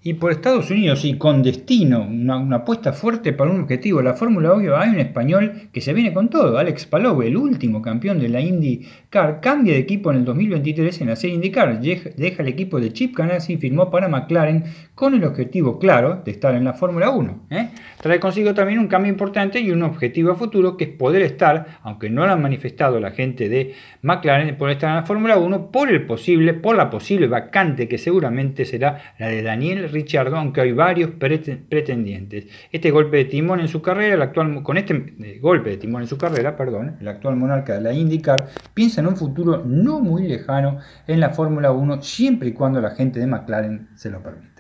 y 0.05 0.15
por 0.15 0.33
Estados 0.33 0.71
Unidos 0.71 1.05
y 1.05 1.17
con 1.17 1.43
destino, 1.43 2.03
una, 2.03 2.57
apuesta 2.57 2.93
fuerte 2.93 3.33
para 3.33 3.51
un 3.51 3.61
objetivo. 3.61 4.03
La 4.03 4.15
Fórmula 4.15 4.53
Obvio 4.53 4.77
hay 4.77 4.91
un 4.91 4.99
español 4.99 5.69
que 5.73 5.81
se 5.81 5.93
viene 5.93 6.13
con 6.13 6.29
todo. 6.29 6.59
Alex 6.59 6.87
Palou, 6.87 7.23
el 7.23 7.37
último 7.37 7.81
campeón 7.81 8.19
de 8.19 8.29
la 8.29 8.41
IndyCar, 8.41 9.41
cambia 9.41 9.75
de 9.75 9.79
equipo 9.79 10.11
en 10.11 10.19
el 10.19 10.25
2023 10.25 11.01
en 11.03 11.09
la 11.09 11.17
serie 11.17 11.37
IndyCar. 11.37 11.81
Deja 11.81 12.43
el 12.43 12.49
equipo 12.49 12.81
de 12.81 12.93
Chip 12.93 13.17
Ganassi 13.17 13.55
y 13.55 13.57
firmó 13.59 13.91
para 13.91 14.09
McLaren 14.09 14.65
con 14.95 15.15
el 15.15 15.25
objetivo 15.25 15.79
claro 15.79 16.23
de 16.25 16.33
estar 16.33 16.55
en 16.55 16.65
la 16.65 16.75
Fórmula 16.75 17.11
1. 17.11 17.47
¿eh? 17.51 17.69
Trae 18.03 18.19
consigo 18.19 18.53
también 18.53 18.81
un 18.81 18.89
cambio 18.89 19.13
importante 19.13 19.61
y 19.61 19.71
un 19.71 19.85
objetivo 19.85 20.33
a 20.33 20.35
futuro 20.35 20.77
que 20.77 20.83
es 20.83 20.91
poder 20.91 21.23
estar, 21.23 21.79
aunque 21.83 22.11
no 22.11 22.27
lo 22.27 22.33
han 22.33 22.43
manifestado 22.43 22.99
la 22.99 23.13
gente 23.13 23.49
de 23.49 23.77
McLaren, 24.03 24.57
poder 24.57 24.73
estar 24.73 24.91
en 24.91 24.97
la 24.97 25.05
Fórmula 25.05 25.37
1 25.37 25.71
por 25.71 25.89
el 25.89 26.05
posible, 26.05 26.53
por 26.53 26.75
la 26.75 26.91
posible 26.91 27.29
vacante 27.29 27.87
que 27.87 27.99
seguramente 27.99 28.65
será 28.65 29.15
la 29.21 29.29
de 29.29 29.43
Daniel 29.43 29.89
Ricciardo, 29.89 30.37
aunque 30.37 30.63
hay 30.63 30.73
varios 30.73 31.11
pretendientes. 31.13 32.47
Este 32.73 32.91
golpe 32.91 33.19
de 33.19 33.27
timón 33.27 33.61
en 33.61 33.69
su 33.69 33.81
carrera, 33.81 34.17
el 34.17 34.23
actual, 34.23 34.65
con 34.65 34.79
este 34.79 35.15
eh, 35.21 35.39
golpe 35.41 35.71
de 35.71 35.77
timón 35.77 36.03
en 36.03 36.09
su 36.09 36.19
carrera, 36.19 36.57
perdón, 36.57 36.97
el 37.01 37.07
actual 37.07 37.37
monarca 37.37 37.75
de 37.75 37.83
la 37.83 37.93
IndyCar 37.93 38.49
piensa 38.75 39.01
en 39.01 39.07
un 39.07 39.17
futuro 39.17 39.63
no 39.65 40.01
muy 40.01 40.27
lejano 40.27 40.79
en 41.07 41.21
la 41.21 41.31
Fórmula 41.31 41.71
1, 41.71 42.03
siempre 42.03 42.49
y 42.49 42.53
cuando 42.53 42.81
la 42.81 42.91
gente 42.97 43.21
de 43.21 43.29
McLaren 43.29 43.91
se 43.95 44.11
lo 44.11 44.21
permita. 44.21 44.52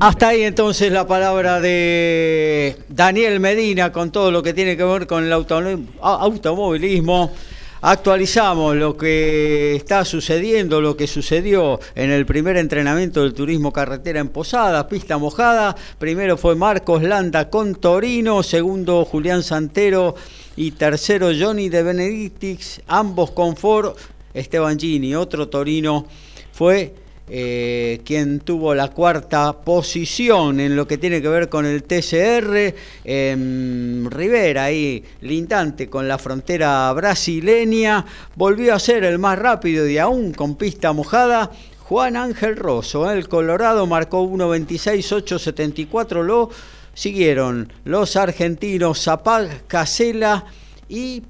Hasta 0.00 0.28
ahí 0.28 0.42
entonces 0.42 0.90
la 0.90 1.06
palabra 1.06 1.60
de 1.60 2.76
Daniel 2.88 3.38
Medina 3.38 3.92
con 3.92 4.10
todo 4.10 4.32
lo 4.32 4.42
que 4.42 4.52
tiene 4.52 4.76
que 4.76 4.82
ver 4.82 5.06
con 5.06 5.24
el 5.24 5.32
automovilismo. 5.32 7.32
Actualizamos 7.82 8.74
lo 8.74 8.96
que 8.96 9.76
está 9.76 10.04
sucediendo, 10.04 10.80
lo 10.80 10.96
que 10.96 11.06
sucedió 11.06 11.78
en 11.94 12.10
el 12.10 12.26
primer 12.26 12.56
entrenamiento 12.56 13.22
del 13.22 13.32
turismo 13.32 13.72
carretera 13.72 14.18
en 14.18 14.28
Posada, 14.28 14.88
pista 14.88 15.18
mojada. 15.18 15.76
Primero 15.98 16.36
fue 16.36 16.56
Marcos 16.56 17.04
Landa 17.04 17.48
con 17.48 17.76
Torino, 17.76 18.42
segundo 18.42 19.04
Julián 19.04 19.44
Santero 19.44 20.16
y 20.56 20.72
tercero 20.72 21.30
Johnny 21.38 21.68
de 21.68 21.84
Benedictix, 21.84 22.82
ambos 22.88 23.30
con 23.30 23.56
Ford. 23.56 23.94
Esteban 24.34 24.78
Gini, 24.78 25.14
otro 25.14 25.48
Torino, 25.48 26.06
fue 26.52 26.94
eh, 27.28 28.00
quien 28.04 28.40
tuvo 28.40 28.74
la 28.74 28.88
cuarta 28.88 29.52
posición 29.52 30.60
en 30.60 30.76
lo 30.76 30.86
que 30.86 30.98
tiene 30.98 31.22
que 31.22 31.28
ver 31.28 31.48
con 31.48 31.66
el 31.66 31.84
TCR. 31.84 32.74
Rivera, 34.10 34.64
ahí 34.64 35.04
lindante 35.20 35.88
con 35.88 36.08
la 36.08 36.18
frontera 36.18 36.92
brasileña, 36.92 38.04
volvió 38.34 38.74
a 38.74 38.78
ser 38.78 39.04
el 39.04 39.18
más 39.18 39.38
rápido 39.38 39.88
y 39.88 39.98
aún 39.98 40.32
con 40.32 40.56
pista 40.56 40.92
mojada. 40.92 41.50
Juan 41.92 42.16
Ángel 42.16 42.56
Rosso, 42.56 43.10
el 43.10 43.28
Colorado 43.28 43.86
marcó 43.86 44.22
1.26.874, 44.24 46.22
lo 46.22 46.48
siguieron 46.94 47.72
los 47.84 48.16
argentinos 48.16 49.02
Zapag, 49.02 49.66
Casela 49.66 50.46
y 50.88 51.22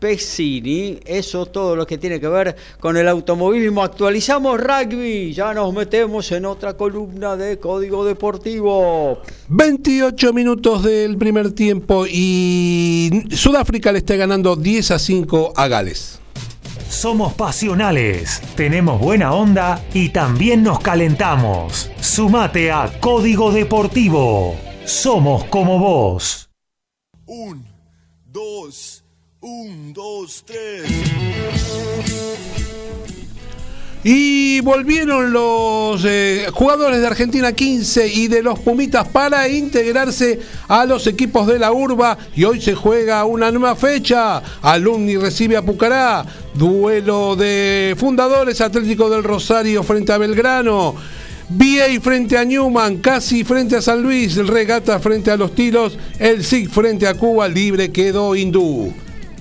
Pesini. 0.00 0.98
Eso 1.04 1.46
todo 1.46 1.76
lo 1.76 1.86
que 1.86 1.98
tiene 1.98 2.18
que 2.18 2.26
ver 2.26 2.56
con 2.80 2.96
el 2.96 3.06
automovilismo. 3.06 3.82
Actualizamos 3.82 4.58
rugby. 4.58 5.32
Ya 5.32 5.54
nos 5.54 5.72
metemos 5.72 6.32
en 6.32 6.46
otra 6.46 6.76
columna 6.76 7.36
de 7.36 7.58
Código 7.58 8.04
Deportivo. 8.04 9.20
28 9.48 10.32
minutos 10.32 10.82
del 10.82 11.18
primer 11.18 11.52
tiempo 11.52 12.06
y 12.08 13.26
Sudáfrica 13.30 13.92
le 13.92 13.98
está 13.98 14.16
ganando 14.16 14.56
10 14.56 14.90
a 14.90 14.98
5 14.98 15.52
a 15.54 15.68
Gales. 15.68 16.20
Somos 16.88 17.34
pasionales, 17.34 18.42
tenemos 18.56 19.00
buena 19.00 19.32
onda 19.32 19.80
y 19.94 20.08
también 20.08 20.64
nos 20.64 20.80
calentamos. 20.80 21.88
Sumate 22.00 22.72
a 22.72 22.98
Código 22.98 23.52
Deportivo. 23.52 24.56
Somos 24.84 25.44
como 25.44 25.78
vos. 25.78 26.50
Un, 27.26 27.64
dos, 28.24 28.99
un, 29.42 29.94
dos, 29.94 30.44
tres. 30.44 30.82
Y 34.02 34.60
volvieron 34.60 35.32
los 35.32 36.02
eh, 36.06 36.46
jugadores 36.52 37.00
de 37.00 37.06
Argentina 37.06 37.52
15 37.52 38.06
y 38.08 38.28
de 38.28 38.42
los 38.42 38.58
Pumitas 38.58 39.08
para 39.08 39.48
integrarse 39.48 40.40
a 40.68 40.84
los 40.86 41.06
equipos 41.06 41.46
de 41.46 41.58
la 41.58 41.72
Urba. 41.72 42.18
Y 42.34 42.44
hoy 42.44 42.60
se 42.60 42.74
juega 42.74 43.24
una 43.24 43.50
nueva 43.50 43.76
fecha. 43.76 44.42
Alumni 44.62 45.16
recibe 45.16 45.56
a 45.56 45.62
Pucará. 45.62 46.24
Duelo 46.54 47.36
de 47.36 47.94
fundadores 47.98 48.60
Atlético 48.60 49.08
del 49.08 49.24
Rosario 49.24 49.82
frente 49.82 50.12
a 50.12 50.18
Belgrano. 50.18 50.94
VA 51.50 52.00
frente 52.00 52.38
a 52.38 52.44
Newman, 52.44 52.98
Casi 52.98 53.42
frente 53.44 53.76
a 53.76 53.82
San 53.82 54.02
Luis, 54.02 54.36
Regata 54.36 55.00
frente 55.00 55.30
a 55.32 55.36
los 55.36 55.52
Tilos, 55.52 55.98
el 56.20 56.44
SIG 56.44 56.70
frente 56.70 57.08
a 57.08 57.14
Cuba, 57.14 57.48
libre 57.48 57.90
quedó 57.90 58.36
Hindú. 58.36 58.92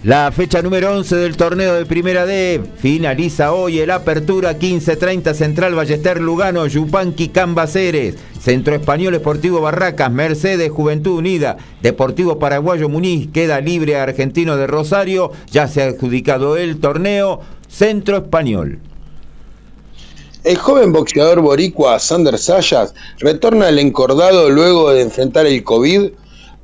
La 0.03 0.31
fecha 0.31 0.61
número 0.61 0.95
11 0.95 1.17
del 1.17 1.35
torneo 1.35 1.73
de 1.73 1.85
Primera 1.85 2.25
D 2.25 2.61
finaliza 2.77 3.51
hoy 3.51 3.79
el 3.79 3.91
Apertura 3.91 4.57
15-30 4.57 5.33
Central 5.33 5.75
Ballester 5.75 6.21
Lugano, 6.21 6.65
Yupanqui 6.67 7.27
Cambaceres, 7.27 8.15
Centro 8.39 8.75
Español 8.75 9.15
Esportivo 9.15 9.59
Barracas, 9.59 10.09
Mercedes 10.09 10.71
Juventud 10.71 11.17
Unida, 11.17 11.57
Deportivo 11.81 12.39
Paraguayo 12.39 12.87
Muniz, 12.87 13.27
queda 13.33 13.59
libre 13.59 13.97
Argentino 13.97 14.55
de 14.55 14.67
Rosario, 14.67 15.33
ya 15.51 15.67
se 15.67 15.83
ha 15.83 15.87
adjudicado 15.87 16.55
el 16.55 16.79
torneo 16.79 17.41
Centro 17.67 18.15
Español. 18.15 18.79
El 20.45 20.55
joven 20.55 20.93
boxeador 20.93 21.41
boricua 21.41 21.99
Sander 21.99 22.37
Sayas 22.37 22.93
retorna 23.19 23.67
al 23.67 23.79
encordado 23.79 24.49
luego 24.49 24.91
de 24.91 25.01
enfrentar 25.01 25.45
el 25.45 25.61
COVID 25.65 26.11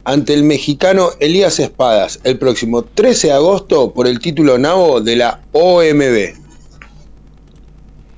ante 0.06 0.36
el 0.36 0.44
mexicano 0.44 1.10
Elías 1.20 1.60
Espadas 1.60 2.22
el 2.24 2.38
próximo 2.38 2.84
13 2.84 3.28
de 3.28 3.34
agosto 3.34 3.92
por 3.92 4.08
el 4.08 4.20
título 4.20 4.58
nabo 4.58 5.02
de 5.02 5.16
la 5.16 5.42
OMB. 5.52 6.46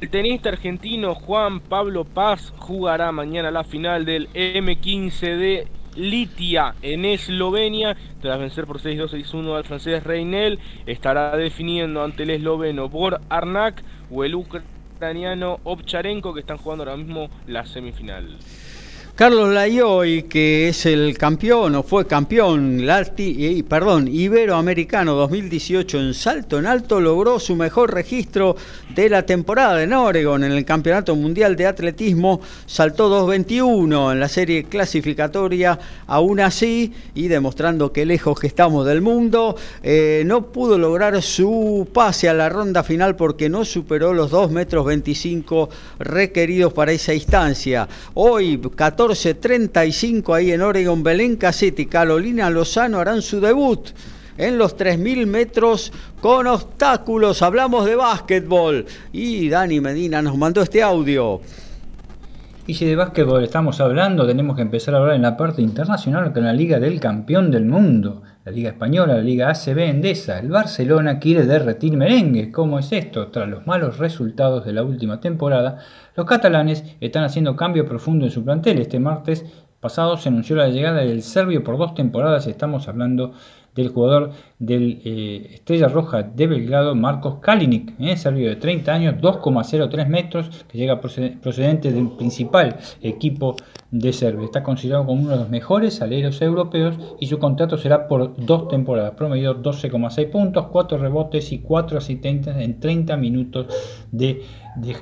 El 0.02 0.10
tenista 0.10 0.50
argentino 0.50 1.16
Juan 1.16 1.62
Pablo 1.62 2.04
Paz 2.04 2.54
jugará 2.58 3.12
mañana 3.12 3.50
la 3.50 3.64
final 3.64 4.06
del 4.06 4.30
M15 4.34 5.38
de 5.38 5.68
Litia 5.96 6.76
en 6.84 7.06
Eslovenia. 7.06 7.98
Tras 8.22 8.38
vencer 8.38 8.68
por 8.68 8.80
6-2-6-1 8.80 9.56
al 9.56 9.64
francés 9.64 10.04
Reinel, 10.04 10.60
estará 10.86 11.36
definiendo 11.36 12.04
ante 12.04 12.24
el 12.24 12.30
esloveno 12.30 12.90
Bor 12.90 13.22
Arnak 13.30 13.82
o 14.12 14.24
el 14.24 14.36
ucraniano 14.36 15.60
Ovcharenko 15.64 16.34
que 16.34 16.42
están 16.42 16.58
jugando 16.58 16.84
ahora 16.84 16.98
mismo 16.98 17.30
la 17.48 17.66
semifinal. 17.66 18.38
Carlos 19.18 19.52
Layoy, 19.52 20.26
que 20.30 20.70
es 20.70 20.86
el 20.86 21.18
campeón 21.18 21.74
o 21.74 21.82
fue 21.82 22.06
campeón 22.06 22.86
Larti, 22.86 23.66
perdón, 23.68 24.08
Iberoamericano 24.08 25.16
2018 25.16 26.00
en 26.00 26.14
salto 26.14 26.60
en 26.60 26.68
alto, 26.68 27.02
logró 27.02 27.40
su 27.40 27.56
mejor 27.56 27.96
registro 27.96 28.56
de 28.94 29.10
la 29.10 29.26
temporada 29.26 29.82
en 29.82 29.94
Oregon 29.94 30.44
en 30.44 30.52
el 30.52 30.64
Campeonato 30.66 31.16
Mundial 31.16 31.56
de 31.56 31.66
Atletismo. 31.66 32.42
Saltó 32.68 33.10
2.21 33.28 34.12
en 34.12 34.20
la 34.20 34.30
serie 34.30 34.66
clasificatoria, 34.66 35.80
aún 36.06 36.40
así, 36.40 36.94
y 37.16 37.28
demostrando 37.28 37.92
que 37.92 38.06
lejos 38.06 38.40
que 38.40 38.46
estamos 38.46 38.86
del 38.86 39.02
mundo, 39.02 39.56
eh, 39.82 40.22
no 40.28 40.52
pudo 40.52 40.78
lograr 40.78 41.20
su 41.24 41.88
pase 41.92 42.30
a 42.30 42.36
la 42.36 42.50
ronda 42.50 42.84
final 42.84 43.16
porque 43.16 43.50
no 43.50 43.66
superó 43.66 44.14
los 44.14 44.30
2 44.30 44.52
metros 44.52 44.86
25 44.86 45.70
requeridos 45.98 46.72
para 46.72 46.92
esa 46.92 47.16
instancia. 47.16 47.88
Hoy, 48.14 48.60
14 48.60 49.07
14.35 49.08 50.36
ahí 50.36 50.52
en 50.52 50.62
Oregon, 50.62 51.02
Belén 51.02 51.38
Casetti, 51.38 51.86
Carolina 51.86 52.50
Lozano 52.50 53.00
harán 53.00 53.22
su 53.22 53.40
debut 53.40 53.92
en 54.38 54.58
los 54.58 54.76
3.000 54.76 55.26
metros 55.26 55.94
con 56.20 56.46
obstáculos. 56.46 57.42
Hablamos 57.42 57.86
de 57.86 57.96
básquetbol 57.96 58.86
y 59.14 59.48
Dani 59.48 59.80
Medina 59.80 60.22
nos 60.22 60.38
mandó 60.38 60.62
este 60.62 60.84
audio. 60.84 61.40
Y 62.66 62.74
si 62.74 62.86
de 62.86 62.98
básquetbol 62.98 63.46
estamos 63.46 63.80
hablando, 63.80 64.28
tenemos 64.28 64.58
que 64.58 64.62
empezar 64.62 64.94
a 64.94 64.98
hablar 64.98 65.16
en 65.16 65.22
la 65.22 65.38
parte 65.38 65.62
internacional 65.62 66.34
con 66.34 66.44
la 66.44 66.52
Liga 66.52 66.82
del 66.82 67.00
Campeón 67.00 67.50
del 67.50 67.64
Mundo, 67.64 68.24
la 68.44 68.52
Liga 68.52 68.72
Española, 68.72 69.14
la 69.16 69.22
Liga 69.22 69.50
ACB 69.50 69.80
Endesa. 69.80 70.40
El 70.40 70.50
Barcelona 70.50 71.18
quiere 71.18 71.46
derretir 71.46 71.96
merengue. 71.96 72.52
¿Cómo 72.52 72.78
es 72.78 72.92
esto? 72.92 73.28
Tras 73.28 73.48
los 73.48 73.66
malos 73.66 74.00
resultados 74.00 74.66
de 74.66 74.74
la 74.74 74.84
última 74.84 75.22
temporada, 75.22 75.78
los 76.18 76.26
catalanes 76.26 76.84
están 77.00 77.24
haciendo 77.24 77.56
cambio 77.56 77.86
profundo 77.86 78.26
en 78.26 78.32
su 78.32 78.44
plantel. 78.44 78.80
Este 78.80 79.00
martes 79.00 79.46
pasado 79.80 80.18
se 80.18 80.30
anunció 80.30 80.56
la 80.56 80.68
llegada 80.68 81.02
del 81.02 81.22
serbio 81.22 81.64
por 81.64 81.78
dos 81.78 81.94
temporadas. 81.94 82.48
Estamos 82.48 82.88
hablando 82.88 83.34
del 83.78 83.90
jugador 83.90 84.32
del 84.60 85.02
eh, 85.06 85.52
Estrella 85.54 85.88
Roja 85.88 86.24
de 86.24 86.48
Belgrado, 86.48 86.96
Marcos 86.96 87.36
Kalinic, 87.40 87.94
eh, 88.00 88.18
serbio 88.18 88.50
de 88.50 88.56
30 88.58 88.92
años, 88.92 89.16
2,03 89.22 90.08
metros, 90.08 90.66
que 90.68 90.78
llega 90.78 91.00
procedente 91.00 91.92
del 91.92 92.10
principal 92.10 92.78
equipo 93.02 93.56
de 93.92 94.12
Serbia. 94.12 94.46
Está 94.46 94.64
considerado 94.64 95.06
como 95.06 95.22
uno 95.22 95.32
de 95.32 95.38
los 95.38 95.50
mejores 95.50 96.02
aleros 96.02 96.42
europeos 96.42 96.98
y 97.20 97.28
su 97.28 97.40
contrato 97.40 97.78
será 97.78 98.08
por 98.08 98.36
dos 98.36 98.68
temporadas. 98.68 99.14
Promedio 99.14 99.62
12,6 99.62 100.30
puntos, 100.30 100.68
4 100.72 100.98
rebotes 100.98 101.52
y 101.52 101.60
4 101.60 102.00
asistentes 102.00 102.58
en 102.58 102.80
30 102.80 103.16
minutos 103.16 103.68
de, 104.12 104.44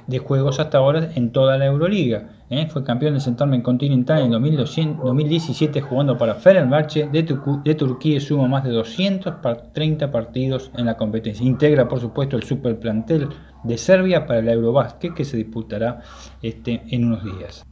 de 0.05 0.19
juegos 0.19 0.59
hasta 0.59 0.77
ahora 0.77 1.09
en 1.15 1.31
toda 1.31 1.57
la 1.57 1.65
Euroliga. 1.65 2.34
¿Eh? 2.49 2.67
fue 2.69 2.83
campeón 2.83 3.13
del 3.13 3.21
certamen 3.21 3.61
continental 3.61 4.23
en 4.23 4.31
2017 4.31 5.81
jugando 5.81 6.17
para 6.17 6.35
Fenerbahce 6.35 7.07
de, 7.11 7.23
de 7.63 7.75
Turquía 7.75 8.17
y 8.17 8.19
suma 8.19 8.47
más 8.47 8.63
de 8.63 8.71
230 8.71 10.11
partidos 10.11 10.71
en 10.77 10.85
la 10.85 10.97
competencia. 10.97 11.45
Integra 11.45 11.87
por 11.87 11.99
supuesto 11.99 12.35
el 12.35 12.43
superplantel 12.43 13.29
de 13.63 13.77
Serbia 13.77 14.25
para 14.25 14.39
el 14.39 14.49
Eurobasket 14.49 15.13
que 15.13 15.25
se 15.25 15.37
disputará 15.37 16.01
este, 16.41 16.83
en 16.89 17.05
unos 17.05 17.23
días. 17.23 17.65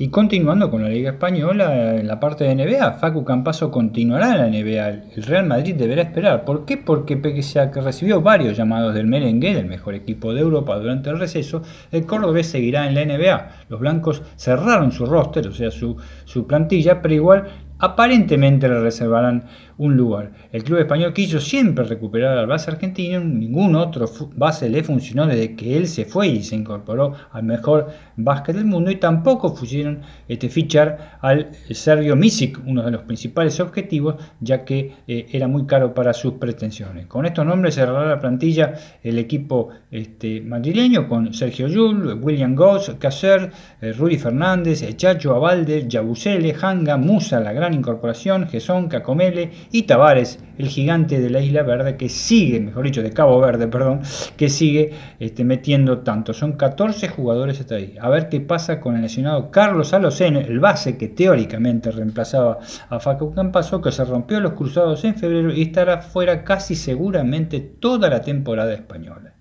Y 0.00 0.08
continuando 0.08 0.70
con 0.70 0.82
la 0.82 0.88
Liga 0.88 1.10
Española, 1.10 1.96
en 1.96 2.08
la 2.08 2.18
parte 2.18 2.44
de 2.44 2.54
NBA, 2.54 2.92
Facu 2.92 3.22
Campaso 3.22 3.70
continuará 3.70 4.30
en 4.30 4.38
la 4.38 4.46
NBA. 4.46 4.88
El 5.14 5.22
Real 5.24 5.46
Madrid 5.46 5.74
deberá 5.74 6.00
esperar. 6.00 6.46
¿Por 6.46 6.64
qué? 6.64 6.78
Porque 6.78 7.18
pese 7.18 7.60
a 7.60 7.70
que 7.70 7.82
recibió 7.82 8.22
varios 8.22 8.56
llamados 8.56 8.94
del 8.94 9.06
merengue, 9.06 9.54
del 9.54 9.66
mejor 9.66 9.94
equipo 9.94 10.32
de 10.32 10.40
Europa 10.40 10.78
durante 10.78 11.10
el 11.10 11.18
receso, 11.18 11.62
el 11.92 12.06
cordobés 12.06 12.46
seguirá 12.46 12.88
en 12.88 12.94
la 12.94 13.04
NBA. 13.04 13.66
Los 13.68 13.78
blancos 13.78 14.22
cerraron 14.36 14.90
su 14.90 15.04
roster, 15.04 15.46
o 15.46 15.52
sea, 15.52 15.70
su, 15.70 15.98
su 16.24 16.46
plantilla, 16.46 17.02
pero 17.02 17.12
igual 17.12 17.48
aparentemente 17.78 18.68
le 18.68 18.80
reservarán 18.80 19.44
un 19.80 19.96
lugar. 19.96 20.32
El 20.52 20.62
club 20.62 20.78
español 20.78 21.14
quiso 21.14 21.40
siempre 21.40 21.84
recuperar 21.84 22.36
al 22.36 22.46
base 22.46 22.70
argentino, 22.70 23.18
ningún 23.18 23.74
otro 23.74 24.06
base 24.36 24.68
le 24.68 24.82
funcionó 24.82 25.26
desde 25.26 25.56
que 25.56 25.74
él 25.74 25.88
se 25.88 26.04
fue 26.04 26.28
y 26.28 26.42
se 26.42 26.54
incorporó 26.54 27.14
al 27.32 27.44
mejor 27.44 27.88
básquet 28.14 28.56
del 28.56 28.66
mundo 28.66 28.90
y 28.90 28.96
tampoco 28.96 29.54
pusieron 29.54 30.02
este, 30.28 30.50
fichar 30.50 31.18
al 31.22 31.52
Sergio 31.70 32.14
Misic, 32.14 32.60
uno 32.66 32.82
de 32.82 32.90
los 32.90 33.04
principales 33.04 33.58
objetivos, 33.58 34.16
ya 34.40 34.66
que 34.66 34.92
eh, 35.08 35.26
era 35.32 35.48
muy 35.48 35.64
caro 35.64 35.94
para 35.94 36.12
sus 36.12 36.34
pretensiones. 36.34 37.06
Con 37.06 37.24
estos 37.24 37.46
nombres 37.46 37.76
cerrará 37.76 38.06
la 38.06 38.20
plantilla 38.20 38.74
el 39.02 39.18
equipo 39.18 39.70
este, 39.90 40.42
madrileño 40.42 41.08
con 41.08 41.32
Sergio 41.32 41.68
Yul, 41.68 42.18
William 42.20 42.54
Goss, 42.54 42.96
Caser, 42.98 43.50
eh, 43.80 43.92
Rudy 43.92 44.18
Fernández, 44.18 44.84
Chacho 44.96 45.34
Abalde, 45.34 45.88
Yabusele, 45.88 46.54
Hanga, 46.60 46.98
Musa, 46.98 47.40
la 47.40 47.54
gran 47.54 47.72
incorporación, 47.72 48.46
Gesón, 48.46 48.88
Cacomele 48.88 49.50
y 49.72 49.82
Tavares, 49.82 50.38
el 50.58 50.68
gigante 50.68 51.20
de 51.20 51.30
la 51.30 51.40
Isla 51.40 51.62
Verde, 51.62 51.96
que 51.96 52.08
sigue, 52.08 52.60
mejor 52.60 52.84
dicho, 52.84 53.02
de 53.02 53.12
Cabo 53.12 53.40
Verde, 53.40 53.68
perdón, 53.68 54.00
que 54.36 54.48
sigue 54.48 54.92
este, 55.18 55.44
metiendo 55.44 56.00
tanto. 56.00 56.34
Son 56.34 56.52
14 56.54 57.08
jugadores 57.08 57.60
hasta 57.60 57.76
ahí. 57.76 57.94
A 58.00 58.08
ver 58.08 58.28
qué 58.28 58.40
pasa 58.40 58.80
con 58.80 58.96
el 58.96 59.02
lesionado 59.02 59.50
Carlos 59.50 59.92
Alocen, 59.94 60.36
el 60.36 60.60
base 60.60 60.98
que 60.98 61.08
teóricamente 61.08 61.90
reemplazaba 61.90 62.58
a 62.88 63.00
Facu 63.00 63.32
Campaso, 63.32 63.80
que 63.80 63.92
se 63.92 64.04
rompió 64.04 64.40
los 64.40 64.52
cruzados 64.54 65.04
en 65.04 65.14
febrero 65.14 65.52
y 65.52 65.62
estará 65.62 66.02
fuera 66.02 66.44
casi 66.44 66.74
seguramente 66.74 67.60
toda 67.60 68.10
la 68.10 68.20
temporada 68.20 68.74
española. 68.74 69.34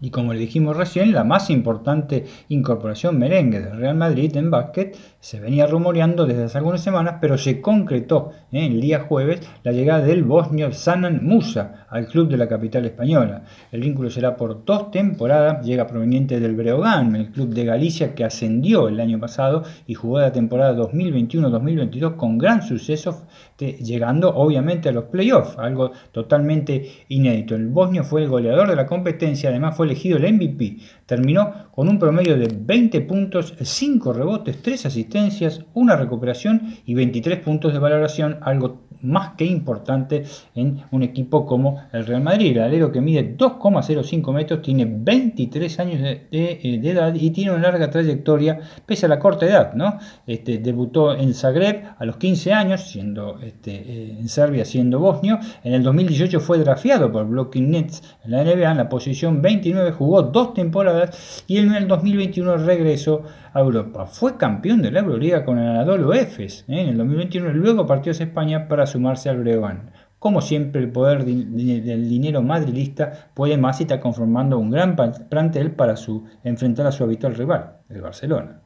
Y 0.00 0.10
como 0.10 0.34
le 0.34 0.40
dijimos 0.40 0.76
recién, 0.76 1.12
la 1.12 1.24
más 1.24 1.48
importante 1.48 2.26
incorporación 2.48 3.18
merengue 3.18 3.60
del 3.60 3.78
Real 3.78 3.96
Madrid 3.96 4.36
en 4.36 4.50
básquet 4.50 4.96
se 5.26 5.40
venía 5.40 5.66
rumoreando 5.66 6.24
desde 6.24 6.44
hace 6.44 6.58
algunas 6.58 6.84
semanas, 6.84 7.16
pero 7.20 7.36
se 7.36 7.60
concretó 7.60 8.30
el 8.52 8.80
día 8.80 9.00
jueves 9.00 9.40
la 9.64 9.72
llegada 9.72 10.04
del 10.04 10.22
bosnio 10.22 10.72
Sanan 10.72 11.26
Musa 11.26 11.84
al 11.90 12.06
club 12.06 12.28
de 12.28 12.36
la 12.36 12.46
capital 12.46 12.84
española. 12.84 13.42
El 13.72 13.80
vínculo 13.80 14.08
será 14.08 14.36
por 14.36 14.64
dos 14.64 14.92
temporadas, 14.92 15.66
llega 15.66 15.88
proveniente 15.88 16.38
del 16.38 16.54
Breogán, 16.54 17.16
el 17.16 17.32
club 17.32 17.48
de 17.48 17.64
Galicia 17.64 18.14
que 18.14 18.22
ascendió 18.22 18.86
el 18.86 19.00
año 19.00 19.18
pasado 19.18 19.64
y 19.88 19.94
jugó 19.94 20.20
la 20.20 20.30
temporada 20.30 20.76
2021-2022 20.76 22.14
con 22.14 22.38
gran 22.38 22.62
suceso, 22.62 23.26
llegando 23.58 24.32
obviamente 24.32 24.90
a 24.90 24.92
los 24.92 25.06
playoffs, 25.06 25.58
algo 25.58 25.90
totalmente 26.12 26.88
inédito. 27.08 27.56
El 27.56 27.66
bosnio 27.66 28.04
fue 28.04 28.22
el 28.22 28.28
goleador 28.28 28.68
de 28.68 28.76
la 28.76 28.86
competencia, 28.86 29.50
además 29.50 29.76
fue 29.76 29.86
elegido 29.86 30.18
el 30.18 30.32
MVP. 30.32 30.76
Terminó 31.06 31.70
con 31.70 31.88
un 31.88 31.98
promedio 31.98 32.36
de 32.36 32.48
20 32.52 33.00
puntos, 33.02 33.54
5 33.60 34.12
rebotes, 34.12 34.60
3 34.60 34.86
asistencias, 34.86 35.64
una 35.72 35.96
recuperación 35.96 36.76
y 36.84 36.94
23 36.94 37.38
puntos 37.38 37.72
de 37.72 37.78
valoración, 37.78 38.38
algo 38.42 38.85
más 39.02 39.34
que 39.36 39.44
importante 39.44 40.24
en 40.54 40.82
un 40.90 41.02
equipo 41.02 41.46
como 41.46 41.82
el 41.92 42.06
Real 42.06 42.22
Madrid. 42.22 42.56
El 42.56 42.62
alero 42.62 42.92
que 42.92 43.00
mide 43.00 43.36
2,05 43.36 44.32
metros, 44.32 44.62
tiene 44.62 44.86
23 44.88 45.80
años 45.80 46.02
de, 46.02 46.28
eh, 46.30 46.80
edad 46.82 47.14
y 47.14 47.30
tiene 47.30 47.50
una 47.52 47.62
larga 47.62 47.90
trayectoria 47.90 48.60
pese 48.84 49.06
a 49.06 49.08
la 49.08 49.18
corta 49.18 49.46
edad. 49.46 49.74
¿no? 49.74 49.98
Este, 50.26 50.58
debutó 50.58 51.14
en 51.14 51.34
Zagreb 51.34 51.84
a 51.98 52.04
los 52.04 52.16
15 52.16 52.52
años, 52.52 52.82
siendo 52.82 53.38
este, 53.40 53.74
eh, 53.74 54.16
en 54.20 54.28
Serbia 54.28 54.64
siendo 54.64 54.98
bosnio. 54.98 55.38
En 55.64 55.74
el 55.74 55.82
2018 55.82 56.40
fue 56.40 56.58
drafiado 56.58 57.10
por 57.10 57.26
Blocking 57.26 57.70
Nets 57.70 58.02
en 58.24 58.30
la 58.32 58.44
NBA 58.44 58.70
en 58.70 58.76
la 58.76 58.88
posición 58.88 59.42
29, 59.42 59.92
jugó 59.92 60.22
dos 60.22 60.54
temporadas 60.54 61.44
y 61.46 61.58
en 61.58 61.74
el 61.74 61.88
2021 61.88 62.58
regresó 62.58 63.22
Europa. 63.54 64.06
Fue 64.06 64.36
campeón 64.36 64.82
de 64.82 64.90
la 64.90 65.00
Euroliga 65.00 65.44
con 65.44 65.58
el 65.58 65.68
Anadolu 65.68 66.12
Efes 66.12 66.64
¿eh? 66.68 66.80
en 66.82 66.88
el 66.88 66.98
2021 66.98 67.50
y 67.50 67.54
luego 67.54 67.86
partió 67.86 68.12
a 68.12 68.16
España 68.16 68.68
para 68.68 68.86
sumarse 68.96 69.28
al 69.28 69.38
Breogán. 69.38 69.90
Como 70.18 70.40
siempre, 70.40 70.80
el 70.80 70.90
poder 70.90 71.24
del 71.24 72.08
dinero 72.08 72.42
madridista 72.42 73.30
puede 73.34 73.58
más 73.58 73.80
y 73.80 73.84
está 73.84 74.00
conformando 74.00 74.58
un 74.58 74.70
gran 74.70 74.96
plantel 74.96 75.72
para 75.72 75.96
su, 75.96 76.24
enfrentar 76.42 76.86
a 76.86 76.92
su 76.92 77.04
habitual 77.04 77.34
rival, 77.34 77.76
el 77.90 78.00
Barcelona. 78.00 78.62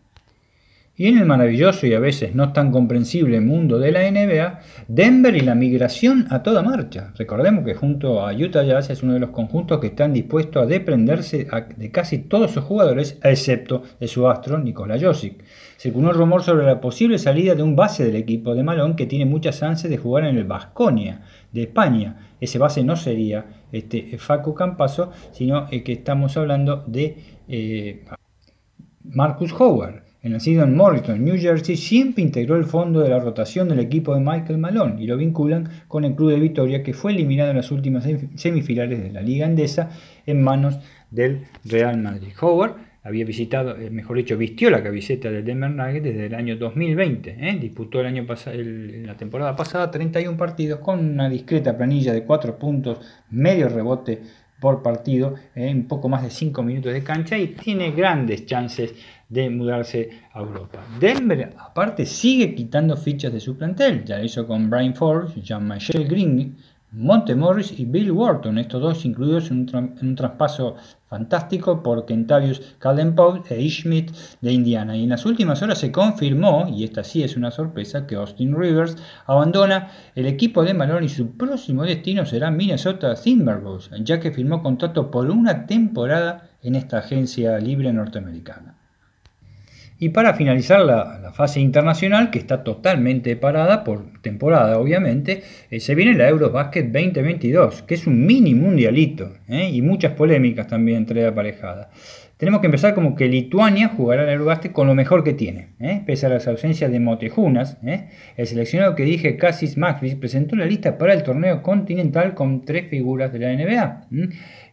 Y 1.01 1.07
en 1.07 1.17
el 1.17 1.25
maravilloso 1.25 1.87
y 1.87 1.95
a 1.95 1.99
veces 1.99 2.35
no 2.35 2.53
tan 2.53 2.71
comprensible 2.71 3.41
mundo 3.41 3.79
de 3.79 3.91
la 3.91 4.03
NBA, 4.11 4.61
Denver 4.87 5.35
y 5.35 5.41
la 5.41 5.55
migración 5.55 6.27
a 6.29 6.43
toda 6.43 6.63
marcha. 6.63 7.15
Recordemos 7.17 7.65
que 7.65 7.75
junto 7.75 8.21
a 8.21 8.35
Utah 8.35 8.65
Jazz 8.65 8.91
es 8.91 9.03
uno 9.03 9.15
de 9.15 9.21
los 9.21 9.31
conjuntos 9.31 9.81
que 9.81 9.87
están 9.87 10.13
dispuestos 10.13 10.63
a 10.63 10.67
desprenderse 10.67 11.49
de 11.75 11.91
casi 11.91 12.19
todos 12.19 12.51
sus 12.51 12.65
jugadores, 12.65 13.19
excepto 13.23 13.83
de 13.99 14.09
su 14.09 14.29
astro 14.29 14.59
Nikola 14.59 15.01
Josic. 15.01 15.43
Circuló 15.79 16.11
un 16.11 16.17
rumor 16.17 16.43
sobre 16.43 16.67
la 16.67 16.83
posible 16.83 17.17
salida 17.17 17.55
de 17.55 17.63
un 17.63 17.77
base 17.77 18.05
del 18.05 18.17
equipo 18.17 18.55
de 18.55 18.63
Malón 18.63 18.95
que 18.95 19.07
tiene 19.07 19.25
muchas 19.25 19.59
chances 19.59 19.91
de 19.91 19.97
jugar 19.97 20.27
en 20.27 20.37
el 20.37 20.45
Vasconia 20.45 21.23
de 21.51 21.63
España. 21.63 22.29
Ese 22.43 22.59
base 22.59 22.85
no 22.85 22.97
sería 22.97 23.47
este, 23.73 24.19
Facu 24.19 24.53
Campaso, 24.53 25.13
sino 25.33 25.67
que 25.67 25.93
estamos 25.93 26.37
hablando 26.37 26.85
de 26.87 27.17
eh, 27.49 28.05
Marcus 29.03 29.51
Howard 29.59 30.10
nacido 30.29 30.65
en 30.65 30.77
Morristown, 30.77 31.25
New 31.25 31.39
Jersey, 31.39 31.77
siempre 31.77 32.23
integró 32.23 32.57
el 32.57 32.65
fondo 32.65 33.01
de 33.01 33.09
la 33.09 33.19
rotación 33.19 33.69
del 33.71 33.81
equipo 33.81 34.15
de 34.15 34.21
Michael 34.21 34.59
Malone 34.59 35.03
y 35.03 35.07
lo 35.07 35.17
vinculan 35.17 35.71
con 35.89 36.05
el 36.05 36.15
club 36.15 36.31
de 36.31 36.41
Vitoria 36.41 36.83
que 36.83 36.93
fue 36.93 37.13
eliminado 37.13 37.51
en 37.51 37.57
las 37.57 37.71
últimas 37.71 38.07
semifinales 38.35 39.03
de 39.03 39.13
la 39.13 39.23
Liga 39.23 39.47
Endesa 39.47 39.91
en 40.27 40.43
manos 40.43 40.79
del 41.11 41.47
Real 41.65 41.97
Madrid. 41.97 42.33
Howard 42.41 42.91
había 43.03 43.25
visitado, 43.25 43.77
eh, 43.77 43.89
mejor 43.89 44.19
dicho, 44.19 44.37
vistió 44.37 44.69
la 44.69 44.83
camiseta 44.83 45.31
del 45.31 45.45
Denver 45.45 46.03
desde 46.03 46.27
el 46.27 46.35
año 46.35 46.57
2020. 46.57 47.37
¿eh? 47.39 47.59
Disputó 47.59 48.01
el 48.01 48.07
año 48.07 48.27
en 48.47 49.07
la 49.07 49.17
temporada 49.17 49.57
pasada 49.57 49.91
31 49.91 50.37
partidos 50.37 50.81
con 50.81 50.99
una 50.99 51.29
discreta 51.31 51.77
planilla 51.77 52.13
de 52.13 52.25
4 52.25 52.59
puntos, 52.59 52.99
medio 53.31 53.71
rebote 53.71 54.21
por 54.61 54.83
partido, 54.83 55.35
en 55.55 55.79
un 55.79 55.89
poco 55.89 56.11
más 56.11 56.23
de 56.23 56.31
5 56.31 56.63
minutos 56.63 56.93
de 56.93 57.03
cancha 57.03 57.39
y 57.39 57.49
tiene 57.49 57.93
grandes 57.93 58.45
chances 58.45 58.95
de 59.31 59.49
mudarse 59.49 60.11
a 60.35 60.41
Europa. 60.41 60.81
Denver, 60.99 61.55
aparte, 61.57 62.05
sigue 62.05 62.55
quitando 62.55 62.97
fichas 62.97 63.33
de 63.33 63.41
su 63.41 63.57
plantel. 63.57 64.05
Ya 64.05 64.19
lo 64.19 64.25
hizo 64.25 64.47
con 64.47 64.69
Brian 64.69 64.95
Forbes, 64.95 65.35
Jean-Michel 65.37 66.07
Green, 66.07 66.57
Monte 66.93 67.37
Morris 67.37 67.79
y 67.79 67.85
Bill 67.85 68.11
Wharton, 68.11 68.59
estos 68.59 68.83
dos 68.83 69.05
incluidos 69.05 69.53
en 69.53 69.71
un, 70.03 70.17
traspaso 70.17 70.75
fantástico 71.07 71.85
por 71.85 72.05
Kentavious 72.05 72.61
Calden 72.81 73.15
Pope 73.15 73.55
e 73.55 73.71
Schmidt 73.71 74.11
de 74.41 74.51
Indiana. 74.51 74.97
Y 74.97 75.05
en 75.05 75.11
las 75.11 75.25
últimas 75.25 75.63
horas 75.63 75.79
se 75.79 75.93
confirmó, 75.93 76.67
y 76.69 76.83
esta 76.83 77.05
sí 77.05 77.23
es 77.23 77.37
una 77.37 77.53
sorpresa, 77.53 78.09
que 78.09 78.17
Austin 78.17 78.57
Rivers 78.57 78.97
abandona 79.27 79.93
el 80.17 80.27
equipo 80.27 80.65
de 80.65 80.75
Malone 80.75 81.07
y 81.07 81.09
su 81.09 81.37
próximo 81.37 81.85
destino 81.85 82.27
será 82.27 82.51
Minnesota 82.51 83.15
Timberwolves, 83.15 83.91
ya 84.03 84.19
que 84.19 84.33
firmó 84.33 84.61
contrato 84.61 85.13
por 85.13 85.31
una 85.31 85.67
temporada 85.67 86.51
en 86.61 86.75
esta 86.75 86.99
agencia 86.99 87.57
libre 87.61 87.93
norteamericana. 87.93 88.80
Y 90.03 90.09
para 90.09 90.33
finalizar 90.33 90.81
la, 90.81 91.31
fase 91.35 91.61
internacional, 91.61 92.31
que 92.31 92.39
está 92.39 92.65
totalmente 92.65 93.37
parada 93.37 93.85
por 93.85 94.07
temporada, 94.23 94.79
obviamente, 94.79 95.43
eh, 95.71 95.79
se 95.79 95.95
viene 95.95 96.15
la 96.15 96.27
Eurobasket 96.27 96.87
2022, 96.87 97.83
que 97.83 97.95
es 97.95 98.07
un 98.07 98.25
mini 98.25 98.55
mundialito 98.55 99.35
¿eh? 99.47 99.69
y 99.71 99.83
muchas 99.83 100.15
polémicas 100.15 100.67
también 100.67 100.99
entre 100.99 101.27
aparejadas. 101.27 101.89
Tenemos 102.39 102.63
que 102.63 102.69
empezar 102.69 102.95
como 102.95 103.15
que 103.15 103.29
Lituania 103.29 103.89
jugará 103.89 104.23
el 104.23 104.31
Eurobasket 104.31 104.73
con 104.73 104.87
lo 104.87 104.95
mejor 104.95 105.23
que 105.23 105.35
tiene, 105.35 105.75
¿eh? 105.79 106.03
pese 106.07 106.25
a 106.25 106.31
las 106.31 106.49
ausencias 106.49 106.91
de 106.91 106.99
Motejunas. 106.99 107.77
El 108.39 108.47
seleccionado 108.47 108.95
que 108.95 109.05
dije, 109.05 109.37
Cassis 109.37 109.77
Maxvis, 109.77 110.15
presentó 110.15 110.57
la 110.57 110.65
lista 110.65 110.97
para 110.97 111.13
el 111.13 111.23
torneo 111.23 111.63
continental 111.63 112.33
con 112.33 112.65
tres 112.65 112.89
figuras 112.89 113.35
de 113.35 113.39
la 113.39 113.53
NBA. 113.53 114.07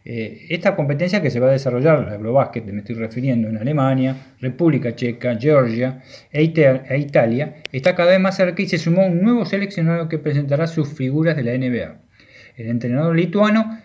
Esta 0.08 0.74
competencia 0.74 1.20
que 1.20 1.30
se 1.30 1.38
va 1.38 1.48
a 1.48 1.52
desarrollar, 1.52 2.06
la 2.06 2.14
Eurobasket, 2.14 2.64
me 2.64 2.78
estoy 2.78 2.94
refiriendo, 2.94 3.48
en 3.48 3.58
Alemania, 3.58 4.16
República 4.40 4.94
Checa, 4.94 5.36
Georgia 5.38 6.02
e, 6.32 6.42
e, 6.42 6.98
Italia, 6.98 7.56
está 7.72 7.94
cada 7.94 8.12
vez 8.12 8.20
más 8.20 8.34
cerca 8.34 8.62
y 8.62 8.66
se 8.66 8.78
sumó 8.78 9.06
un 9.06 9.20
nuevo 9.20 9.44
seleccionado 9.44 10.08
que 10.08 10.18
presentará 10.18 10.66
sus 10.66 10.88
figuras 10.94 11.36
de 11.36 11.42
la 11.42 11.52
NBA. 11.52 12.00
El 12.56 12.68
entrenador 12.68 13.14
lituano 13.16 13.78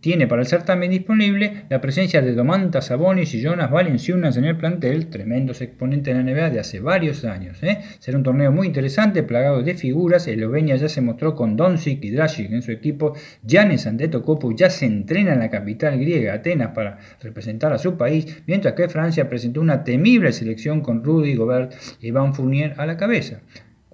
tiene 0.00 0.26
para 0.26 0.42
el 0.42 0.48
certamen 0.48 0.90
disponible 0.90 1.64
la 1.70 1.80
presencia 1.80 2.20
de 2.20 2.34
Domantas 2.34 2.86
Sabonis 2.86 3.34
y 3.34 3.40
Jonas 3.40 3.70
Valenciunas 3.70 4.36
en 4.36 4.44
el 4.44 4.56
plantel, 4.56 5.08
tremendos 5.08 5.62
exponentes 5.62 6.14
de 6.14 6.22
la 6.22 6.30
NBA 6.30 6.50
de 6.50 6.60
hace 6.60 6.80
varios 6.80 7.24
años. 7.24 7.62
¿eh? 7.62 7.78
Será 7.98 8.18
un 8.18 8.24
torneo 8.24 8.52
muy 8.52 8.66
interesante, 8.66 9.22
plagado 9.22 9.62
de 9.62 9.74
figuras. 9.74 10.28
Eslovenia 10.28 10.76
ya 10.76 10.88
se 10.88 11.00
mostró 11.00 11.34
con 11.34 11.56
Doncic 11.56 12.04
y 12.04 12.10
Dragic 12.10 12.52
en 12.52 12.60
su 12.60 12.72
equipo. 12.72 13.14
Giannis 13.42 13.86
Antetokounmpo 13.86 14.52
ya 14.54 14.68
se 14.68 14.84
entrena 14.84 15.32
en 15.32 15.38
la 15.38 15.50
capital 15.50 15.98
griega, 15.98 16.34
Atenas, 16.34 16.72
para 16.74 16.98
representar 17.22 17.72
a 17.72 17.78
su 17.78 17.96
país, 17.96 18.42
mientras 18.46 18.74
que 18.74 18.88
Francia 18.88 19.28
presentó 19.28 19.62
una 19.62 19.82
temible 19.82 20.32
selección 20.32 20.82
con 20.82 21.02
Rudy 21.02 21.36
Gobert 21.36 21.72
y 22.00 22.10
Van 22.10 22.34
Fournier 22.34 22.74
a 22.76 22.84
la 22.84 22.98
cabeza. 22.98 23.40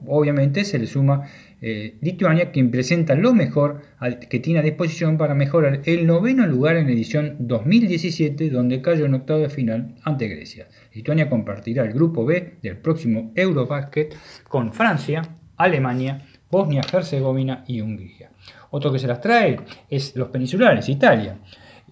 Obviamente 0.07 0.65
se 0.65 0.79
le 0.79 0.87
suma 0.87 1.29
eh, 1.63 1.99
Lituania, 2.01 2.51
quien 2.53 2.71
presenta 2.71 3.15
lo 3.15 3.35
mejor 3.35 3.83
que 4.31 4.41
tiene 4.41 4.61
a 4.61 4.63
disposición 4.63 5.19
para 5.19 5.35
mejorar 5.35 5.83
el 5.85 6.07
noveno 6.07 6.47
lugar 6.47 6.77
en 6.77 6.89
edición 6.89 7.37
2017, 7.39 8.49
donde 8.51 8.81
cayó 8.81 9.05
en 9.05 9.15
octavo 9.15 9.41
de 9.41 9.51
final 9.51 9.95
ante 10.05 10.29
Grecia. 10.29 10.69
Lituania 10.95 11.29
compartirá 11.29 11.85
el 11.85 11.93
grupo 11.93 12.25
B 12.25 12.55
del 12.63 12.79
próximo 12.79 13.33
Eurobasket 13.35 14.15
con 14.49 14.73
Francia, 14.73 15.23
Alemania, 15.57 16.27
Bosnia-Herzegovina 16.51 17.65
y 17.67 17.81
Hungría. 17.81 18.31
Otro 18.71 18.93
que 18.93 18.99
se 18.99 19.07
las 19.07 19.21
trae 19.21 19.59
es 19.89 20.17
los 20.17 20.29
peninsulares, 20.29 20.89
Italia. 20.89 21.39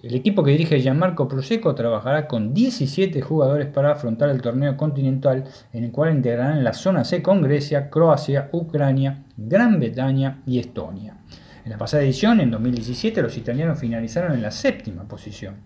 El 0.00 0.14
equipo 0.14 0.44
que 0.44 0.52
dirige 0.52 0.80
Gianmarco 0.80 1.26
Proseco 1.26 1.74
trabajará 1.74 2.28
con 2.28 2.54
17 2.54 3.20
jugadores 3.20 3.66
para 3.66 3.90
afrontar 3.90 4.30
el 4.30 4.40
torneo 4.40 4.76
continental 4.76 5.44
en 5.72 5.82
el 5.82 5.90
cual 5.90 6.14
integrarán 6.14 6.62
la 6.62 6.72
zona 6.72 7.02
C 7.02 7.20
con 7.20 7.42
Grecia, 7.42 7.90
Croacia, 7.90 8.48
Ucrania, 8.52 9.24
Gran 9.36 9.80
Bretaña 9.80 10.40
y 10.46 10.60
Estonia. 10.60 11.16
En 11.64 11.72
la 11.72 11.78
pasada 11.78 12.04
edición, 12.04 12.40
en 12.40 12.52
2017, 12.52 13.20
los 13.22 13.36
italianos 13.36 13.80
finalizaron 13.80 14.34
en 14.34 14.40
la 14.42 14.52
séptima 14.52 15.02
posición. 15.02 15.56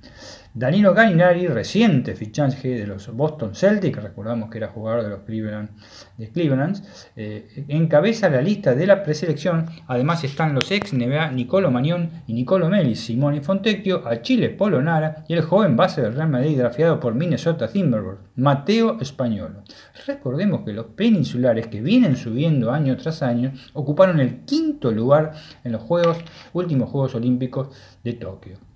Danilo 0.54 0.92
Gallinari, 0.92 1.46
reciente 1.46 2.14
fichaje 2.14 2.68
de 2.68 2.86
los 2.86 3.10
Boston 3.16 3.54
Celtics, 3.54 4.02
recordamos 4.02 4.50
que 4.50 4.58
era 4.58 4.68
jugador 4.68 5.02
de 5.02 5.08
los 5.08 5.20
Cleveland, 5.20 6.84
eh, 7.16 7.64
encabeza 7.68 8.28
la 8.28 8.42
lista 8.42 8.74
de 8.74 8.86
la 8.86 9.02
preselección. 9.02 9.64
Además 9.86 10.24
están 10.24 10.54
los 10.54 10.70
ex 10.70 10.92
NBA 10.92 11.30
Nicolo 11.30 11.70
Mañón 11.70 12.10
y 12.26 12.34
Nicolo 12.34 12.68
Melis, 12.68 13.00
Simone 13.00 13.40
Fontecchio, 13.40 14.06
Achille 14.06 14.50
Polonara 14.50 15.24
y 15.26 15.32
el 15.32 15.40
joven 15.40 15.74
base 15.74 16.02
del 16.02 16.16
Real 16.16 16.28
Madrid 16.28 16.58
grafiado 16.58 17.00
por 17.00 17.14
Minnesota 17.14 17.66
Timberwolves, 17.68 18.28
Mateo 18.36 19.00
Españolo. 19.00 19.62
Recordemos 20.06 20.66
que 20.66 20.74
los 20.74 20.84
peninsulares 20.88 21.68
que 21.68 21.80
vienen 21.80 22.14
subiendo 22.14 22.72
año 22.72 22.94
tras 22.98 23.22
año 23.22 23.54
ocuparon 23.72 24.20
el 24.20 24.40
quinto 24.44 24.90
lugar 24.90 25.32
en 25.64 25.72
los 25.72 25.80
juegos, 25.80 26.18
últimos 26.52 26.90
Juegos 26.90 27.14
Olímpicos 27.14 27.68
de 28.04 28.12
Tokio. 28.12 28.71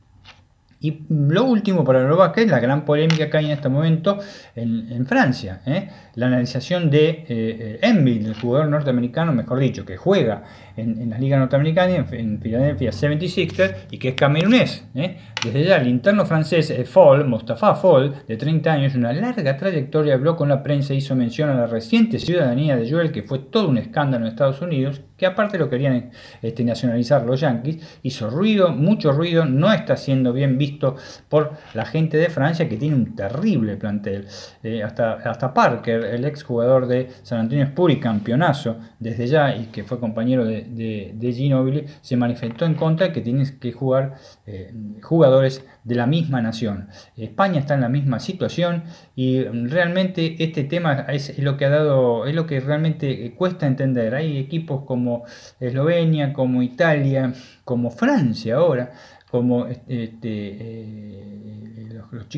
Y 0.87 1.03
lo 1.09 1.43
último 1.43 1.83
para 1.83 2.01
el 2.01 2.07
es 2.43 2.49
la 2.49 2.61
gran 2.61 2.85
polémica 2.85 3.29
que 3.29 3.37
hay 3.37 3.47
en 3.47 3.51
este 3.51 3.69
momento 3.69 4.21
en, 4.55 5.05
Francia. 5.05 5.61
¿eh? 5.67 5.89
La 6.15 6.29
analización 6.29 6.91
de 6.91 7.09
eh, 7.09 7.27
eh 7.29 7.79
el 7.83 8.35
jugador 8.41 8.69
norteamericano, 8.69 9.33
mejor 9.33 9.59
dicho, 9.59 9.85
que 9.85 9.97
juega 9.97 10.45
en, 10.77 11.11
la 11.11 11.19
Liga 11.19 11.39
Norteamericana, 11.39 11.97
en, 11.97 12.15
en 12.15 12.39
Philadelphia 12.41 12.91
76ers, 12.91 13.75
y 13.91 13.99
que 13.99 14.11
es 14.11 14.15
camerunés. 14.15 14.85
¿eh? 14.95 15.17
Desde 15.45 15.65
ya, 15.65 15.77
el 15.77 15.89
interno 15.89 16.25
francés 16.27 16.73
Fall, 16.89 17.27
Mostafa 17.27 17.75
Fall, 17.75 18.25
de 18.27 18.37
30 18.37 18.73
años, 18.73 18.95
una 18.95 19.13
larga 19.13 19.57
trayectoria, 19.57 20.15
habló 20.15 20.37
con 20.37 20.49
la 20.49 20.63
prensa 20.63 20.93
e 20.93 20.97
hizo 20.97 21.15
mención 21.15 21.51
a 21.51 21.55
la 21.55 21.67
reciente 21.67 22.19
ciudadanía 22.19 22.77
de 22.77 22.91
Joel, 22.91 23.13
que 23.13 23.23
fue 23.23 23.39
todo 23.39 23.69
un 23.69 23.79
escándalo 23.79 24.25
en 24.25 24.33
Estados 24.33 24.61
Unidos, 24.61 25.03
que 25.17 25.27
aparte 25.27 25.59
lo 25.59 25.71
querían 25.71 26.11
este, 26.43 26.65
nacionalizar 26.65 27.25
los 27.25 27.41
Yankees, 27.41 27.99
hizo 28.03 28.29
ruido, 28.29 28.71
mucho 28.71 29.13
ruido, 29.13 29.45
no 29.45 29.73
está 29.73 29.97
siendo 29.97 30.33
bien 30.33 30.59
visto 30.59 30.97
por 31.29 31.53
la 31.75 31.87
gente 31.87 32.17
de 32.17 32.29
Francia, 32.29 32.69
que 32.69 32.77
tiene 32.77 32.97
un 32.97 33.17
terrible 33.17 33.77
plantel. 33.77 34.27
Eh, 34.63 34.83
hasta, 34.83 35.15
hasta 35.15 35.55
Parker, 35.55 36.05
el 36.05 36.25
ex 36.25 36.43
jugador 36.43 36.87
de 36.87 37.09
San 37.23 37.41
Antonio 37.41 37.67
Spuri, 37.67 37.99
campeonazo 37.99 38.77
desde 38.99 39.27
ya, 39.27 39.57
y 39.57 39.67
que 39.67 39.85
fue 39.85 39.99
compañero 39.99 40.45
de, 40.45 40.66
de, 40.69 41.13
de 41.15 41.33
Ginobili, 41.33 41.87
se 42.01 42.17
manifestó 42.17 42.65
en 42.65 42.75
contra 42.75 43.09
de 43.09 43.13
que 43.13 43.21
tienes 43.21 43.53
que 43.53 43.73
jugar 43.73 44.15
eh, 44.47 44.73
jugadores 45.03 45.65
de 45.85 45.95
la 45.95 46.07
misma 46.07 46.43
nación. 46.43 46.89
España 47.17 47.61
está 47.61 47.75
en 47.75 47.81
la 47.81 47.89
misma 47.89 48.21
situación 48.21 48.85
y 49.15 49.45
realmente 49.45 50.43
este 50.43 50.65
tema 50.65 51.07
es, 51.09 51.39
lo 51.39 51.57
que 51.57 51.65
ha 51.65 51.71
dado, 51.71 52.27
es 52.27 52.35
lo 52.35 52.47
que 52.47 52.61
realmente 52.61 53.35
cuesta 53.35 53.67
entender. 53.67 54.15
Hay 54.15 54.39
equipos 54.39 54.85
como 54.85 55.25
Eslovenia, 55.61 56.33
como 56.33 56.63
Italia, 56.63 57.33
como 57.65 57.91
Francia 57.91 58.57
ahora, 58.57 58.93
como 59.37 59.67
este, 59.67 60.17
eh, 60.25 61.37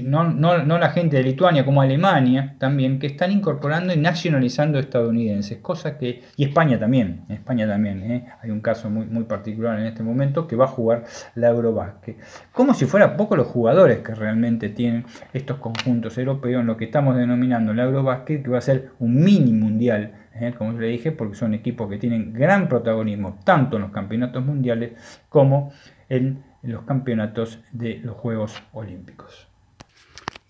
no, 0.02 0.24
no, 0.24 0.78
la 0.78 0.90
gente 0.90 1.16
de 1.16 1.22
Lituania, 1.22 1.64
como 1.64 1.80
Alemania 1.80 2.56
también, 2.58 2.98
que 2.98 3.06
están 3.06 3.30
incorporando 3.30 3.92
y 3.94 3.96
nacionalizando 3.96 4.80
estadounidenses, 4.80 5.58
cosa 5.58 5.96
que, 5.96 6.22
y 6.36 6.44
España 6.44 6.76
también, 6.76 7.22
España 7.28 7.68
también, 7.68 8.02
¿eh? 8.10 8.26
hay 8.42 8.50
un 8.50 8.60
caso 8.60 8.90
muy, 8.90 9.06
muy 9.06 9.24
particular 9.24 9.78
en 9.78 9.86
este 9.86 10.02
momento 10.02 10.48
que 10.48 10.56
va 10.56 10.64
a 10.64 10.68
jugar 10.68 11.04
la 11.36 11.50
Eurobasket, 11.50 12.16
como 12.50 12.74
si 12.74 12.86
fuera 12.86 13.16
poco 13.16 13.36
los 13.36 13.46
jugadores 13.46 13.98
que 13.98 14.12
realmente 14.12 14.70
tienen 14.70 15.04
estos 15.32 15.58
conjuntos 15.58 16.18
europeos 16.18 16.62
en 16.62 16.66
lo 16.66 16.76
que 16.76 16.86
estamos 16.86 17.16
denominando 17.16 17.72
la 17.74 17.84
Eurobasket, 17.84 18.42
que 18.42 18.50
va 18.50 18.58
a 18.58 18.62
ser 18.62 18.90
un 18.98 19.22
mini 19.22 19.52
mundial 19.52 20.14
¿eh? 20.40 20.52
como 20.56 20.72
le 20.72 20.88
dije, 20.88 21.12
porque 21.12 21.36
son 21.36 21.54
equipos 21.54 21.88
que 21.88 21.98
tienen 21.98 22.32
gran 22.32 22.68
protagonismo 22.68 23.38
tanto 23.44 23.76
en 23.76 23.82
los 23.82 23.92
campeonatos 23.92 24.44
mundiales 24.44 24.92
como 25.28 25.72
en 26.08 26.47
en 26.62 26.72
los 26.72 26.84
campeonatos 26.84 27.60
de 27.72 27.98
los 27.98 28.16
Juegos 28.16 28.62
Olímpicos. 28.72 29.47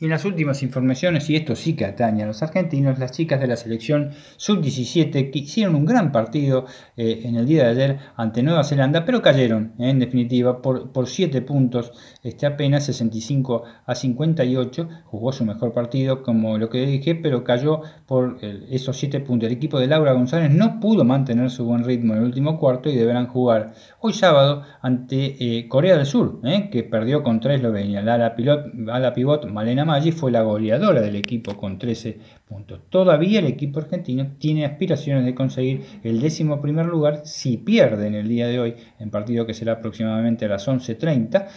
Y 0.01 0.05
en 0.05 0.11
las 0.11 0.25
últimas 0.25 0.63
informaciones, 0.63 1.29
y 1.29 1.35
esto 1.35 1.57
sí 1.57 1.75
que 1.75 1.85
atañe 1.85 2.23
a 2.23 2.27
los 2.27 2.41
argentinos, 2.41 3.01
las 3.01 3.11
chicas 3.11 3.41
de 3.41 3.49
la 3.49 3.57
selección 3.57 4.11
sub-17 4.37 5.33
que 5.33 5.41
hicieron 5.41 5.75
un 5.75 5.85
gran 5.85 6.13
partido 6.13 6.67
eh, 6.97 7.23
en 7.25 7.35
el 7.35 7.47
día 7.47 7.65
de 7.65 7.71
ayer 7.71 7.99
ante 8.15 8.45
Nueva 8.45 8.63
Zelanda, 8.63 9.05
pero 9.05 9.21
cayeron 9.23 9.73
eh, 9.81 9.91
en 9.91 9.99
definitiva 9.99 10.63
por, 10.63 10.93
por 10.93 11.09
7 11.09 11.43
puntos, 11.43 11.91
este, 12.23 12.47
apenas 12.47 12.85
65 12.85 13.65
a 13.85 13.95
58, 13.97 14.89
jugó 15.07 15.33
su 15.33 15.45
mejor 15.45 15.73
partido 15.73 16.23
como 16.23 16.59
lo 16.59 16.71
que 16.71 16.87
dije, 16.87 17.17
pero 17.17 17.43
cayó 17.43 17.83
por 18.07 18.39
esos 18.71 18.97
7 18.97 19.19
puntos. 19.21 19.49
El 19.49 19.57
equipo 19.57 19.81
de 19.81 19.89
Laura 19.89 20.13
González 20.13 20.53
no 20.53 20.79
pudo 20.79 21.05
mantener 21.05 21.51
su 21.51 21.65
buen 21.65 21.83
ritmo 21.83 22.13
en 22.13 22.21
el 22.21 22.27
último 22.27 22.61
cuarto 22.61 22.89
y 22.89 22.95
deberán 22.95 23.27
jugar 23.27 23.73
hoy 23.99 24.13
sábado 24.13 24.63
ante 24.81 25.37
eh, 25.41 25.67
Corea 25.67 25.97
del 25.97 26.07
Sur, 26.07 26.41
que 26.71 26.85
perdió 26.85 27.25
contra 27.25 27.55
Eslovenia. 27.55 28.01
La, 28.01 28.17
la, 28.17 28.37
pilot, 28.37 29.15
pivot 29.15 29.47
Malena 29.47 29.88
Maggi 29.89 30.13
fue 30.13 30.31
la 30.31 30.43
goleadora 30.43 31.01
del 31.01 31.17
equipo 31.17 31.57
con 31.57 31.79
13 31.79 32.19
puntos. 32.47 32.81
Todavía 32.91 33.39
el 33.39 33.47
equipo 33.47 33.81
argentino 33.81 34.35
tiene 34.39 34.67
aspiraciones 34.67 35.25
de 35.25 35.35
conseguir 35.35 35.83
el 36.05 36.21
décimo 36.21 36.61
primer 36.61 36.85
lugar 36.85 37.23
si 37.25 37.57
pierde 37.57 38.07
en 38.07 38.15
el 38.15 38.29
día 38.29 38.47
de 38.49 38.61
hoy, 38.61 38.75
en 38.99 39.11
partido 39.11 39.47
que 39.47 39.55
será 39.55 39.73
aproximadamente 39.73 40.45
a 40.45 40.49
las 40.49 40.69
11.30 40.69 41.49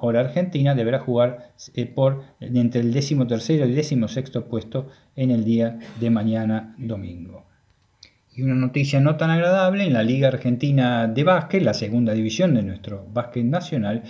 hora 0.00 0.20
argentina, 0.20 0.74
deberá 0.74 0.98
jugar 0.98 1.52
eh, 1.74 1.86
por 1.86 2.24
entre 2.40 2.80
el 2.80 2.92
décimo 2.92 3.28
tercero 3.28 3.64
y 3.66 3.72
décimo 3.72 4.08
sexto 4.08 4.46
puesto 4.46 4.88
en 5.14 5.30
el 5.30 5.44
día 5.44 5.78
de 6.00 6.10
mañana 6.10 6.74
domingo. 6.78 7.44
Y 8.34 8.40
una 8.42 8.54
noticia 8.54 8.98
no 8.98 9.16
tan 9.16 9.28
agradable, 9.28 9.84
en 9.84 9.92
la 9.92 10.02
Liga 10.02 10.28
Argentina 10.28 11.06
de 11.06 11.22
Básquet, 11.22 11.62
la 11.62 11.74
segunda 11.74 12.14
división 12.14 12.54
de 12.54 12.62
nuestro 12.62 13.06
básquet 13.12 13.44
nacional, 13.44 14.04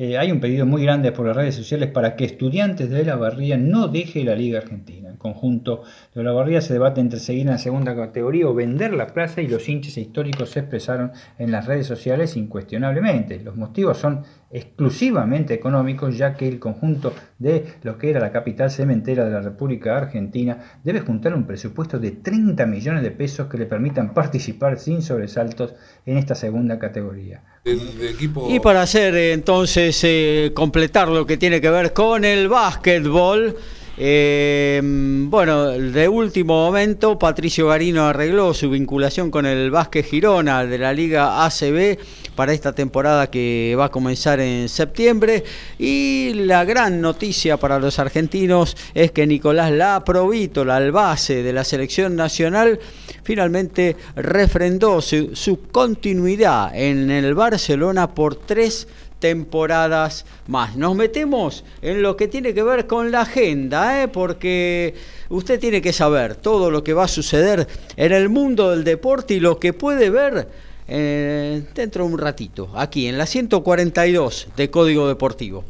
eh, 0.00 0.16
hay 0.16 0.30
un 0.30 0.38
pedido 0.38 0.64
muy 0.64 0.84
grande 0.84 1.10
por 1.10 1.26
las 1.26 1.34
redes 1.34 1.56
sociales 1.56 1.90
para 1.90 2.14
que 2.14 2.24
estudiantes 2.24 2.88
de 2.88 3.04
la 3.04 3.16
barría 3.16 3.56
no 3.56 3.88
deje 3.88 4.22
la 4.22 4.36
Liga 4.36 4.60
Argentina. 4.60 5.10
El 5.10 5.18
conjunto 5.18 5.82
de 6.14 6.22
la 6.22 6.30
barría 6.30 6.60
se 6.60 6.72
debate 6.72 7.00
entre 7.00 7.18
seguir 7.18 7.42
en 7.42 7.54
la 7.54 7.58
segunda 7.58 7.96
categoría 7.96 8.46
o 8.46 8.54
vender 8.54 8.94
la 8.94 9.08
plaza 9.08 9.42
y 9.42 9.48
los 9.48 9.68
hinchas 9.68 9.98
históricos 9.98 10.50
se 10.50 10.60
expresaron 10.60 11.10
en 11.36 11.50
las 11.50 11.66
redes 11.66 11.88
sociales 11.88 12.36
incuestionablemente. 12.36 13.40
Los 13.40 13.56
motivos 13.56 13.98
son 13.98 14.22
exclusivamente 14.52 15.52
económicos, 15.52 16.16
ya 16.16 16.34
que 16.34 16.46
el 16.46 16.60
conjunto 16.60 17.12
de 17.40 17.64
lo 17.82 17.98
que 17.98 18.10
era 18.10 18.20
la 18.20 18.30
capital 18.30 18.70
cementera 18.70 19.24
de 19.24 19.32
la 19.32 19.40
República 19.40 19.96
Argentina 19.96 20.58
debe 20.84 21.00
juntar 21.00 21.34
un 21.34 21.44
presupuesto 21.44 21.98
de 21.98 22.12
30 22.12 22.66
millones 22.66 23.02
de 23.02 23.10
pesos 23.10 23.48
que 23.48 23.58
le 23.58 23.66
permitan 23.66 24.14
participar 24.14 24.78
sin 24.78 25.02
sobresaltos 25.02 25.74
en 26.06 26.18
esta 26.18 26.36
segunda 26.36 26.78
categoría. 26.78 27.42
Y 27.64 28.60
para 28.60 28.82
hacer 28.82 29.14
entonces 29.14 30.00
eh, 30.04 30.52
completar 30.54 31.08
lo 31.08 31.26
que 31.26 31.36
tiene 31.36 31.60
que 31.60 31.70
ver 31.70 31.92
con 31.92 32.24
el 32.24 32.48
básquetbol, 32.48 33.56
eh, 34.00 34.80
bueno, 34.82 35.70
de 35.70 36.08
último 36.08 36.66
momento, 36.66 37.18
Patricio 37.18 37.66
Garino 37.66 38.04
arregló 38.06 38.54
su 38.54 38.70
vinculación 38.70 39.30
con 39.30 39.44
el 39.44 39.72
Vázquez 39.72 40.06
Girona 40.06 40.64
de 40.64 40.78
la 40.78 40.92
Liga 40.92 41.44
ACB 41.44 41.98
para 42.36 42.52
esta 42.52 42.72
temporada 42.72 43.28
que 43.28 43.74
va 43.76 43.86
a 43.86 43.90
comenzar 43.90 44.38
en 44.38 44.68
septiembre. 44.68 45.42
Y 45.80 46.32
la 46.34 46.64
gran 46.64 47.00
noticia 47.00 47.56
para 47.56 47.80
los 47.80 47.98
argentinos 47.98 48.76
es 48.94 49.10
que 49.10 49.26
Nicolás 49.26 49.72
Laprovito, 49.72 50.62
el 50.62 50.92
base 50.92 51.42
de 51.42 51.52
la 51.52 51.64
selección 51.64 52.14
nacional, 52.14 52.78
finalmente 53.24 53.96
refrendó 54.14 55.00
su, 55.00 55.34
su 55.34 55.62
continuidad 55.72 56.70
en 56.72 57.10
el 57.10 57.34
Barcelona 57.34 58.14
por 58.14 58.36
tres 58.36 58.86
temporadas 59.18 60.24
más. 60.46 60.76
Nos 60.76 60.94
metemos 60.94 61.64
en 61.82 62.02
lo 62.02 62.16
que 62.16 62.28
tiene 62.28 62.54
que 62.54 62.62
ver 62.62 62.86
con 62.86 63.10
la 63.10 63.22
agenda, 63.22 64.02
¿eh? 64.02 64.08
porque 64.08 64.94
usted 65.28 65.58
tiene 65.58 65.82
que 65.82 65.92
saber 65.92 66.36
todo 66.36 66.70
lo 66.70 66.84
que 66.84 66.94
va 66.94 67.04
a 67.04 67.08
suceder 67.08 67.66
en 67.96 68.12
el 68.12 68.28
mundo 68.28 68.70
del 68.70 68.84
deporte 68.84 69.34
y 69.34 69.40
lo 69.40 69.58
que 69.58 69.72
puede 69.72 70.10
ver 70.10 70.48
eh, 70.86 71.62
dentro 71.74 72.06
de 72.06 72.12
un 72.12 72.18
ratito, 72.18 72.70
aquí 72.74 73.06
en 73.06 73.18
la 73.18 73.26
142 73.26 74.48
de 74.56 74.70
Código 74.70 75.08
Deportivo. 75.08 75.64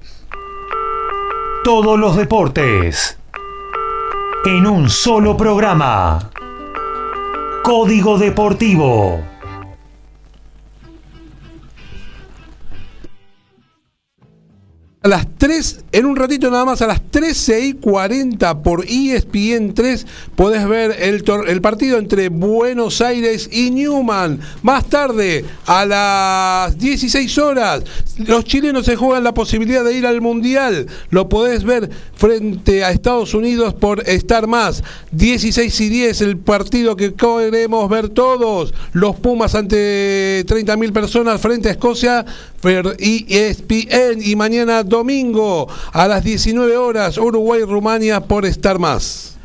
Todos 1.64 1.98
los 1.98 2.16
deportes 2.16 3.18
en 4.44 4.66
un 4.66 4.88
solo 4.88 5.36
programa. 5.36 6.30
Código 7.62 8.16
Deportivo. 8.18 9.37
A 15.00 15.06
las 15.06 15.28
3, 15.38 15.84
en 15.92 16.06
un 16.06 16.16
ratito 16.16 16.50
nada 16.50 16.64
más, 16.64 16.82
a 16.82 16.88
las 16.88 17.00
13 17.00 17.66
y 17.66 17.72
40 17.74 18.64
por 18.64 18.84
ESPN 18.84 19.18
ESPN 19.28 19.72
3 19.72 20.06
podés 20.34 20.68
ver 20.68 20.96
el, 21.00 21.22
el 21.46 21.60
partido 21.60 21.98
entre 21.98 22.30
Buenos 22.30 23.00
Aires 23.00 23.48
y 23.52 23.70
Newman. 23.70 24.40
Más 24.62 24.88
tarde, 24.88 25.44
a 25.66 25.86
las 25.86 26.78
16 26.78 27.38
horas, 27.38 27.84
los 28.18 28.44
chilenos 28.44 28.86
se 28.86 28.96
juegan 28.96 29.22
la 29.22 29.34
posibilidad 29.34 29.84
de 29.84 29.94
ir 29.94 30.04
al 30.04 30.20
Mundial. 30.20 30.88
Lo 31.10 31.28
podés 31.28 31.62
ver 31.62 31.88
frente 32.16 32.82
a 32.82 32.90
Estados 32.90 33.34
Unidos 33.34 33.74
por 33.74 34.00
estar 34.08 34.48
más. 34.48 34.82
16 35.12 35.80
y 35.80 35.88
10, 35.90 36.20
el 36.22 36.38
partido 36.38 36.96
que 36.96 37.14
queremos 37.14 37.88
ver 37.88 38.08
todos. 38.08 38.74
Los 38.92 39.14
Pumas 39.14 39.54
ante 39.54 40.44
30.000 40.44 40.92
personas 40.92 41.40
frente 41.40 41.68
a 41.68 41.72
Escocia 41.72 42.26
ESPN. 42.98 44.20
Y 44.22 44.34
mañana 44.34 44.84
domingo 44.88 45.68
a 45.92 46.08
las 46.08 46.24
19 46.24 46.76
horas, 46.76 47.18
Uruguay-Rumania 47.18 48.20
por 48.20 48.46
estar 48.46 48.78
más. 48.78 49.38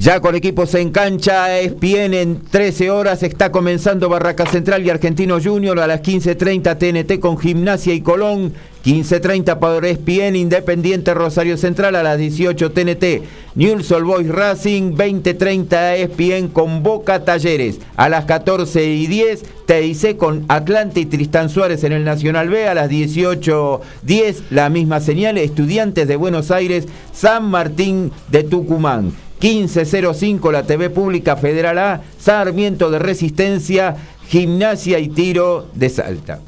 Ya 0.00 0.20
con 0.20 0.34
equipos 0.34 0.74
en 0.76 0.92
cancha, 0.92 1.58
ESPN 1.58 2.14
en 2.14 2.40
13 2.40 2.90
horas 2.90 3.22
está 3.22 3.52
comenzando 3.52 4.08
Barraca 4.08 4.46
Central 4.46 4.82
y 4.82 4.88
Argentino 4.88 5.38
Junior 5.42 5.78
a 5.78 5.86
las 5.86 6.00
15.30 6.00 6.78
TNT 6.78 7.20
con 7.20 7.36
Gimnasia 7.36 7.92
y 7.92 8.00
Colón. 8.00 8.54
15.30 8.84 9.58
por 9.58 9.84
ESPN 9.84 10.36
Independiente 10.36 11.12
Rosario 11.12 11.56
Central 11.56 11.96
a 11.96 12.02
las 12.02 12.18
18 12.18 12.70
TNT. 12.72 13.22
Newell's 13.54 13.90
Old 13.92 14.06
Boys 14.06 14.28
Racing 14.28 14.92
20.30 14.92 15.96
ESPN 15.96 16.48
con 16.48 16.82
Boca 16.82 17.24
Talleres. 17.24 17.78
A 17.96 18.08
las 18.08 18.24
14 18.24 18.84
y 18.84 19.06
10 19.06 19.44
TIC 19.66 20.16
con 20.16 20.46
Atlante 20.48 21.00
y 21.00 21.06
Tristán 21.06 21.50
Suárez 21.50 21.84
en 21.84 21.92
el 21.92 22.04
Nacional 22.04 22.48
B. 22.48 22.68
A 22.68 22.74
las 22.74 22.90
18.10 22.90 24.42
la 24.50 24.70
misma 24.70 25.00
señal. 25.00 25.36
Estudiantes 25.36 26.08
de 26.08 26.16
Buenos 26.16 26.50
Aires, 26.50 26.88
San 27.12 27.50
Martín 27.50 28.10
de 28.28 28.44
Tucumán. 28.44 29.12
1505 29.40 30.52
la 30.52 30.64
TV 30.64 30.90
Pública 30.90 31.36
Federal 31.36 31.78
A, 31.78 32.02
Sarmiento 32.18 32.90
de 32.90 32.98
Resistencia, 32.98 33.96
Gimnasia 34.28 34.98
y 34.98 35.08
Tiro 35.08 35.66
de 35.74 35.88
Salta. 35.88 36.40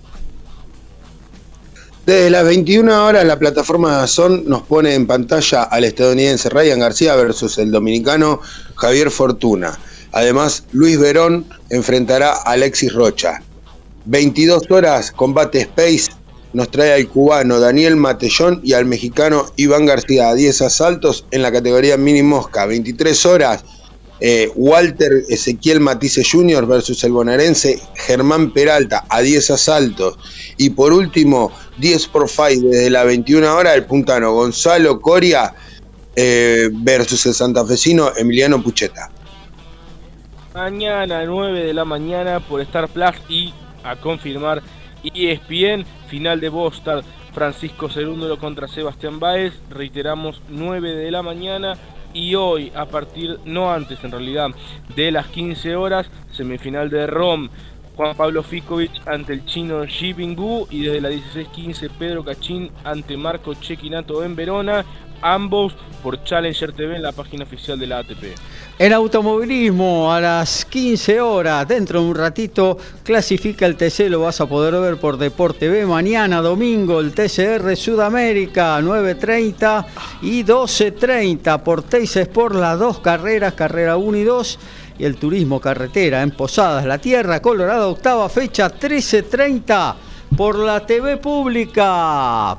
Desde 2.05 2.31
las 2.31 2.45
21 2.45 3.07
horas 3.07 3.25
la 3.25 3.39
plataforma 3.39 4.05
Son 4.09 4.45
nos 4.49 4.63
pone 4.63 4.95
en 4.95 5.07
pantalla 5.07 5.63
al 5.63 5.85
estadounidense 5.85 6.49
Ryan 6.49 6.81
García 6.81 7.15
versus 7.15 7.59
el 7.59 7.71
dominicano 7.71 8.41
Javier 8.75 9.09
Fortuna. 9.09 9.79
Además, 10.11 10.65
Luis 10.73 10.99
Verón 10.99 11.47
enfrentará 11.71 12.33
a 12.33 12.53
Alexis 12.53 12.93
Rocha. 12.93 13.41
22 14.07 14.69
horas, 14.71 15.13
combate 15.13 15.61
Space 15.61 16.11
nos 16.53 16.71
trae 16.71 16.93
al 16.93 17.09
cubano 17.09 17.61
Daniel 17.61 17.97
Matellón 17.97 18.61
y 18.63 18.73
al 18.75 18.85
mexicano 18.85 19.47
Iván 19.57 19.87
García 19.87 20.29
a 20.29 20.35
10 20.35 20.63
asaltos 20.63 21.25
en 21.31 21.43
la 21.43 21.53
categoría 21.53 21.97
mini 21.97 22.23
mosca. 22.23 22.67
23 22.67 23.27
horas, 23.27 23.65
eh, 24.25 24.53
Walter 24.55 25.25
Ezequiel 25.29 25.81
Matisse 25.81 26.23
Jr. 26.23 26.65
versus 26.65 27.03
el 27.03 27.11
bonaerense 27.11 27.83
Germán 28.07 28.53
Peralta 28.53 29.05
a 29.09 29.21
10 29.21 29.51
asaltos. 29.51 30.17
Y 30.59 30.71
por 30.71 30.93
último, 30.93 31.51
10 31.79 32.07
por 32.07 32.29
fight 32.29 32.61
desde 32.61 32.89
la 32.89 33.03
21 33.03 33.53
hora, 33.53 33.75
el 33.75 33.85
puntano 33.85 34.33
Gonzalo 34.33 35.01
Coria 35.01 35.53
eh, 36.15 36.69
versus 36.73 37.27
el 37.27 37.35
santafesino 37.35 38.13
Emiliano 38.17 38.63
Pucheta. 38.63 39.11
Mañana 40.55 41.25
9 41.25 41.65
de 41.65 41.75
la 41.75 41.85
mañana 41.85 42.39
por 42.39 42.61
Star 42.61 42.89
Plus 42.91 43.17
y 43.29 43.53
a 43.83 43.97
confirmar 43.97 44.63
ESPN, 45.03 45.85
final 46.09 46.39
de 46.39 46.49
Bostad, 46.49 47.03
Francisco 47.35 47.89
Cerúndolo 47.89 48.39
contra 48.39 48.69
Sebastián 48.69 49.19
Báez, 49.19 49.55
reiteramos 49.69 50.41
9 50.49 50.95
de 50.95 51.11
la 51.11 51.23
mañana 51.23 51.77
y 52.13 52.35
hoy 52.35 52.73
a 52.75 52.87
partir, 52.87 53.39
no 53.45 53.73
antes 53.73 54.03
en 54.05 54.11
realidad, 54.11 54.49
de 54.95 55.11
las 55.11 55.27
15 55.29 55.77
horas, 55.77 56.11
semifinal 56.31 56.91
de 56.91 57.07
ROM, 57.07 57.49
Juan 57.97 58.17
Pablo 58.17 58.43
Ficovich 58.43 59.03
ante 59.07 59.35
el 59.35 59.45
chino 59.45 59.85
Xi 59.85 60.13
Bingú 60.15 60.67
y 60.71 60.85
desde 60.85 61.01
las 61.01 61.13
16.15 61.13 61.91
Pedro 61.99 62.25
Cachín 62.25 62.71
ante 62.85 63.17
Marco 63.17 63.55
Chequinato 63.55 64.25
en 64.25 64.35
Verona, 64.35 64.85
ambos 65.23 65.75
por 66.03 66.23
Challenger 66.25 66.73
TV 66.73 66.97
en 66.97 67.03
la 67.03 67.13
página 67.13 67.45
oficial 67.45 67.79
de 67.79 67.87
la 67.87 67.99
ATP. 67.99 68.35
En 68.79 68.93
automovilismo 68.93 70.13
a 70.13 70.21
las 70.21 70.65
15 70.65 71.21
horas, 71.21 71.67
dentro 71.69 72.01
de 72.01 72.09
un 72.09 72.15
ratito, 72.17 72.77
clasifica 73.05 73.67
el 73.67 73.77
TC, 73.77 74.09
lo 74.09 74.21
vas 74.21 74.41
a 74.41 74.47
poder 74.47 74.75
ver 74.81 74.99
por 74.99 75.17
Deporte 75.17 75.69
B. 75.69 75.87
Mañana, 75.87 76.41
domingo, 76.41 77.01
el 77.01 77.13
TCR 77.13 77.77
Sudamérica, 77.77 78.81
9.30 78.81 79.87
y 80.23 80.43
12.30 80.43 81.63
por 81.63 81.85
Teis 81.85 82.17
Sport, 82.17 82.57
las 82.57 82.79
dos 82.79 82.99
carreras, 82.99 83.55
carrera 83.55 83.97
1 83.97 84.19
y 84.19 84.25
2 84.25 84.59
y 84.99 85.05
el 85.05 85.17
turismo 85.17 85.61
carretera 85.61 86.23
en 86.23 86.33
Posadas, 86.33 86.85
La 86.85 86.99
Tierra, 86.99 87.41
Colorado, 87.41 87.91
octava 87.91 88.29
fecha, 88.29 88.71
13.30 88.71 89.95
por 90.37 90.59
la 90.59 90.85
TV 90.85 91.19
pública 91.19 92.59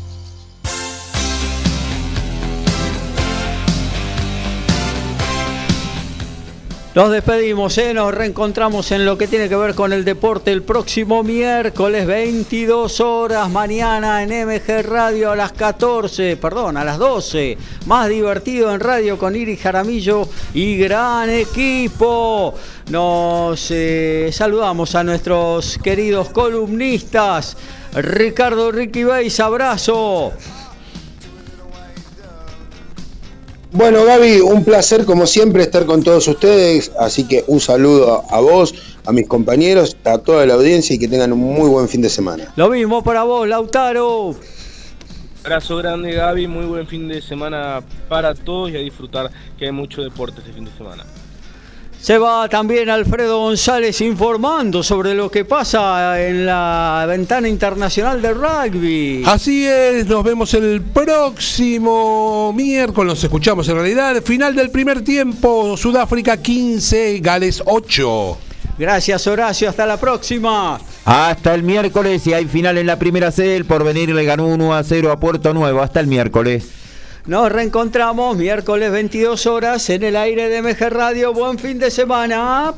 Nos 6.93 7.09
despedimos, 7.09 7.77
¿eh? 7.77 7.93
nos 7.93 8.13
reencontramos 8.13 8.91
en 8.91 9.05
lo 9.05 9.17
que 9.17 9.25
tiene 9.25 9.47
que 9.47 9.55
ver 9.55 9.75
con 9.75 9.93
el 9.93 10.03
deporte 10.03 10.51
el 10.51 10.61
próximo 10.61 11.23
miércoles 11.23 12.05
22 12.05 12.99
horas, 12.99 13.49
mañana 13.49 14.21
en 14.21 14.45
MG 14.45 14.83
Radio 14.83 15.31
a 15.31 15.37
las 15.37 15.53
14, 15.53 16.35
perdón, 16.35 16.75
a 16.75 16.83
las 16.83 16.97
12. 16.97 17.57
Más 17.85 18.09
divertido 18.09 18.73
en 18.73 18.81
radio 18.81 19.17
con 19.17 19.37
Iris 19.37 19.61
Jaramillo 19.61 20.27
y 20.53 20.75
gran 20.75 21.29
equipo. 21.29 22.55
Nos 22.89 23.71
eh, 23.71 24.29
saludamos 24.33 24.93
a 24.93 25.05
nuestros 25.05 25.77
queridos 25.81 26.29
columnistas. 26.31 27.55
Ricardo 27.93 28.69
Ricky 28.69 29.05
Beis, 29.05 29.39
abrazo. 29.39 30.33
Bueno, 33.73 34.03
Gaby, 34.03 34.41
un 34.41 34.65
placer 34.65 35.05
como 35.05 35.25
siempre 35.25 35.63
estar 35.63 35.85
con 35.85 36.03
todos 36.03 36.27
ustedes, 36.27 36.91
así 36.99 37.25
que 37.25 37.45
un 37.47 37.61
saludo 37.61 38.25
a 38.29 38.41
vos, 38.41 38.75
a 39.05 39.13
mis 39.13 39.29
compañeros, 39.29 39.95
a 40.03 40.17
toda 40.17 40.45
la 40.45 40.55
audiencia 40.55 40.93
y 40.93 40.99
que 40.99 41.07
tengan 41.07 41.31
un 41.31 41.39
muy 41.39 41.69
buen 41.69 41.87
fin 41.87 42.01
de 42.01 42.09
semana. 42.09 42.51
Lo 42.57 42.69
mismo 42.69 43.01
para 43.01 43.23
vos, 43.23 43.47
Lautaro. 43.47 44.35
Abrazo 45.45 45.77
grande, 45.77 46.11
Gaby, 46.11 46.47
muy 46.47 46.65
buen 46.65 46.85
fin 46.85 47.07
de 47.07 47.21
semana 47.21 47.81
para 48.09 48.35
todos 48.35 48.71
y 48.71 48.75
a 48.75 48.79
disfrutar 48.79 49.31
que 49.57 49.67
hay 49.67 49.71
mucho 49.71 50.01
deporte 50.01 50.41
este 50.41 50.51
fin 50.51 50.65
de 50.65 50.71
semana. 50.71 51.05
Se 52.01 52.17
va 52.17 52.49
también 52.49 52.89
Alfredo 52.89 53.37
González 53.41 54.01
informando 54.01 54.81
sobre 54.81 55.13
lo 55.13 55.29
que 55.29 55.45
pasa 55.45 56.19
en 56.27 56.47
la 56.47 57.05
ventana 57.07 57.47
internacional 57.47 58.19
de 58.23 58.33
rugby. 58.33 59.23
Así 59.27 59.67
es, 59.67 60.07
nos 60.07 60.23
vemos 60.23 60.51
el 60.55 60.81
próximo 60.81 62.51
miércoles, 62.53 63.13
nos 63.13 63.23
escuchamos 63.23 63.69
en 63.69 63.75
realidad. 63.75 64.23
Final 64.23 64.55
del 64.55 64.71
primer 64.71 65.03
tiempo, 65.03 65.77
Sudáfrica 65.77 66.37
15, 66.37 67.19
Gales 67.19 67.61
8. 67.67 68.37
Gracias 68.79 69.27
Horacio, 69.27 69.69
hasta 69.69 69.85
la 69.85 69.97
próxima. 69.97 70.81
Hasta 71.05 71.53
el 71.53 71.61
miércoles 71.61 72.25
y 72.25 72.33
hay 72.33 72.45
final 72.45 72.79
en 72.79 72.87
la 72.87 72.97
primera 72.97 73.29
sede, 73.29 73.55
el 73.55 73.65
porvenir 73.65 74.09
le 74.09 74.25
ganó 74.25 74.47
1 74.47 74.73
a 74.73 74.83
0 74.83 75.11
a 75.11 75.19
Puerto 75.19 75.53
Nuevo, 75.53 75.83
hasta 75.83 75.99
el 75.99 76.07
miércoles. 76.07 76.80
Nos 77.27 77.51
reencontramos 77.51 78.35
miércoles 78.35 78.91
22 78.91 79.45
horas 79.45 79.87
en 79.91 80.01
el 80.03 80.15
aire 80.15 80.49
de 80.49 80.61
MG 80.63 80.89
Radio. 80.89 81.33
Buen 81.33 81.59
fin 81.59 81.77
de 81.77 81.91
semana. 81.91 82.73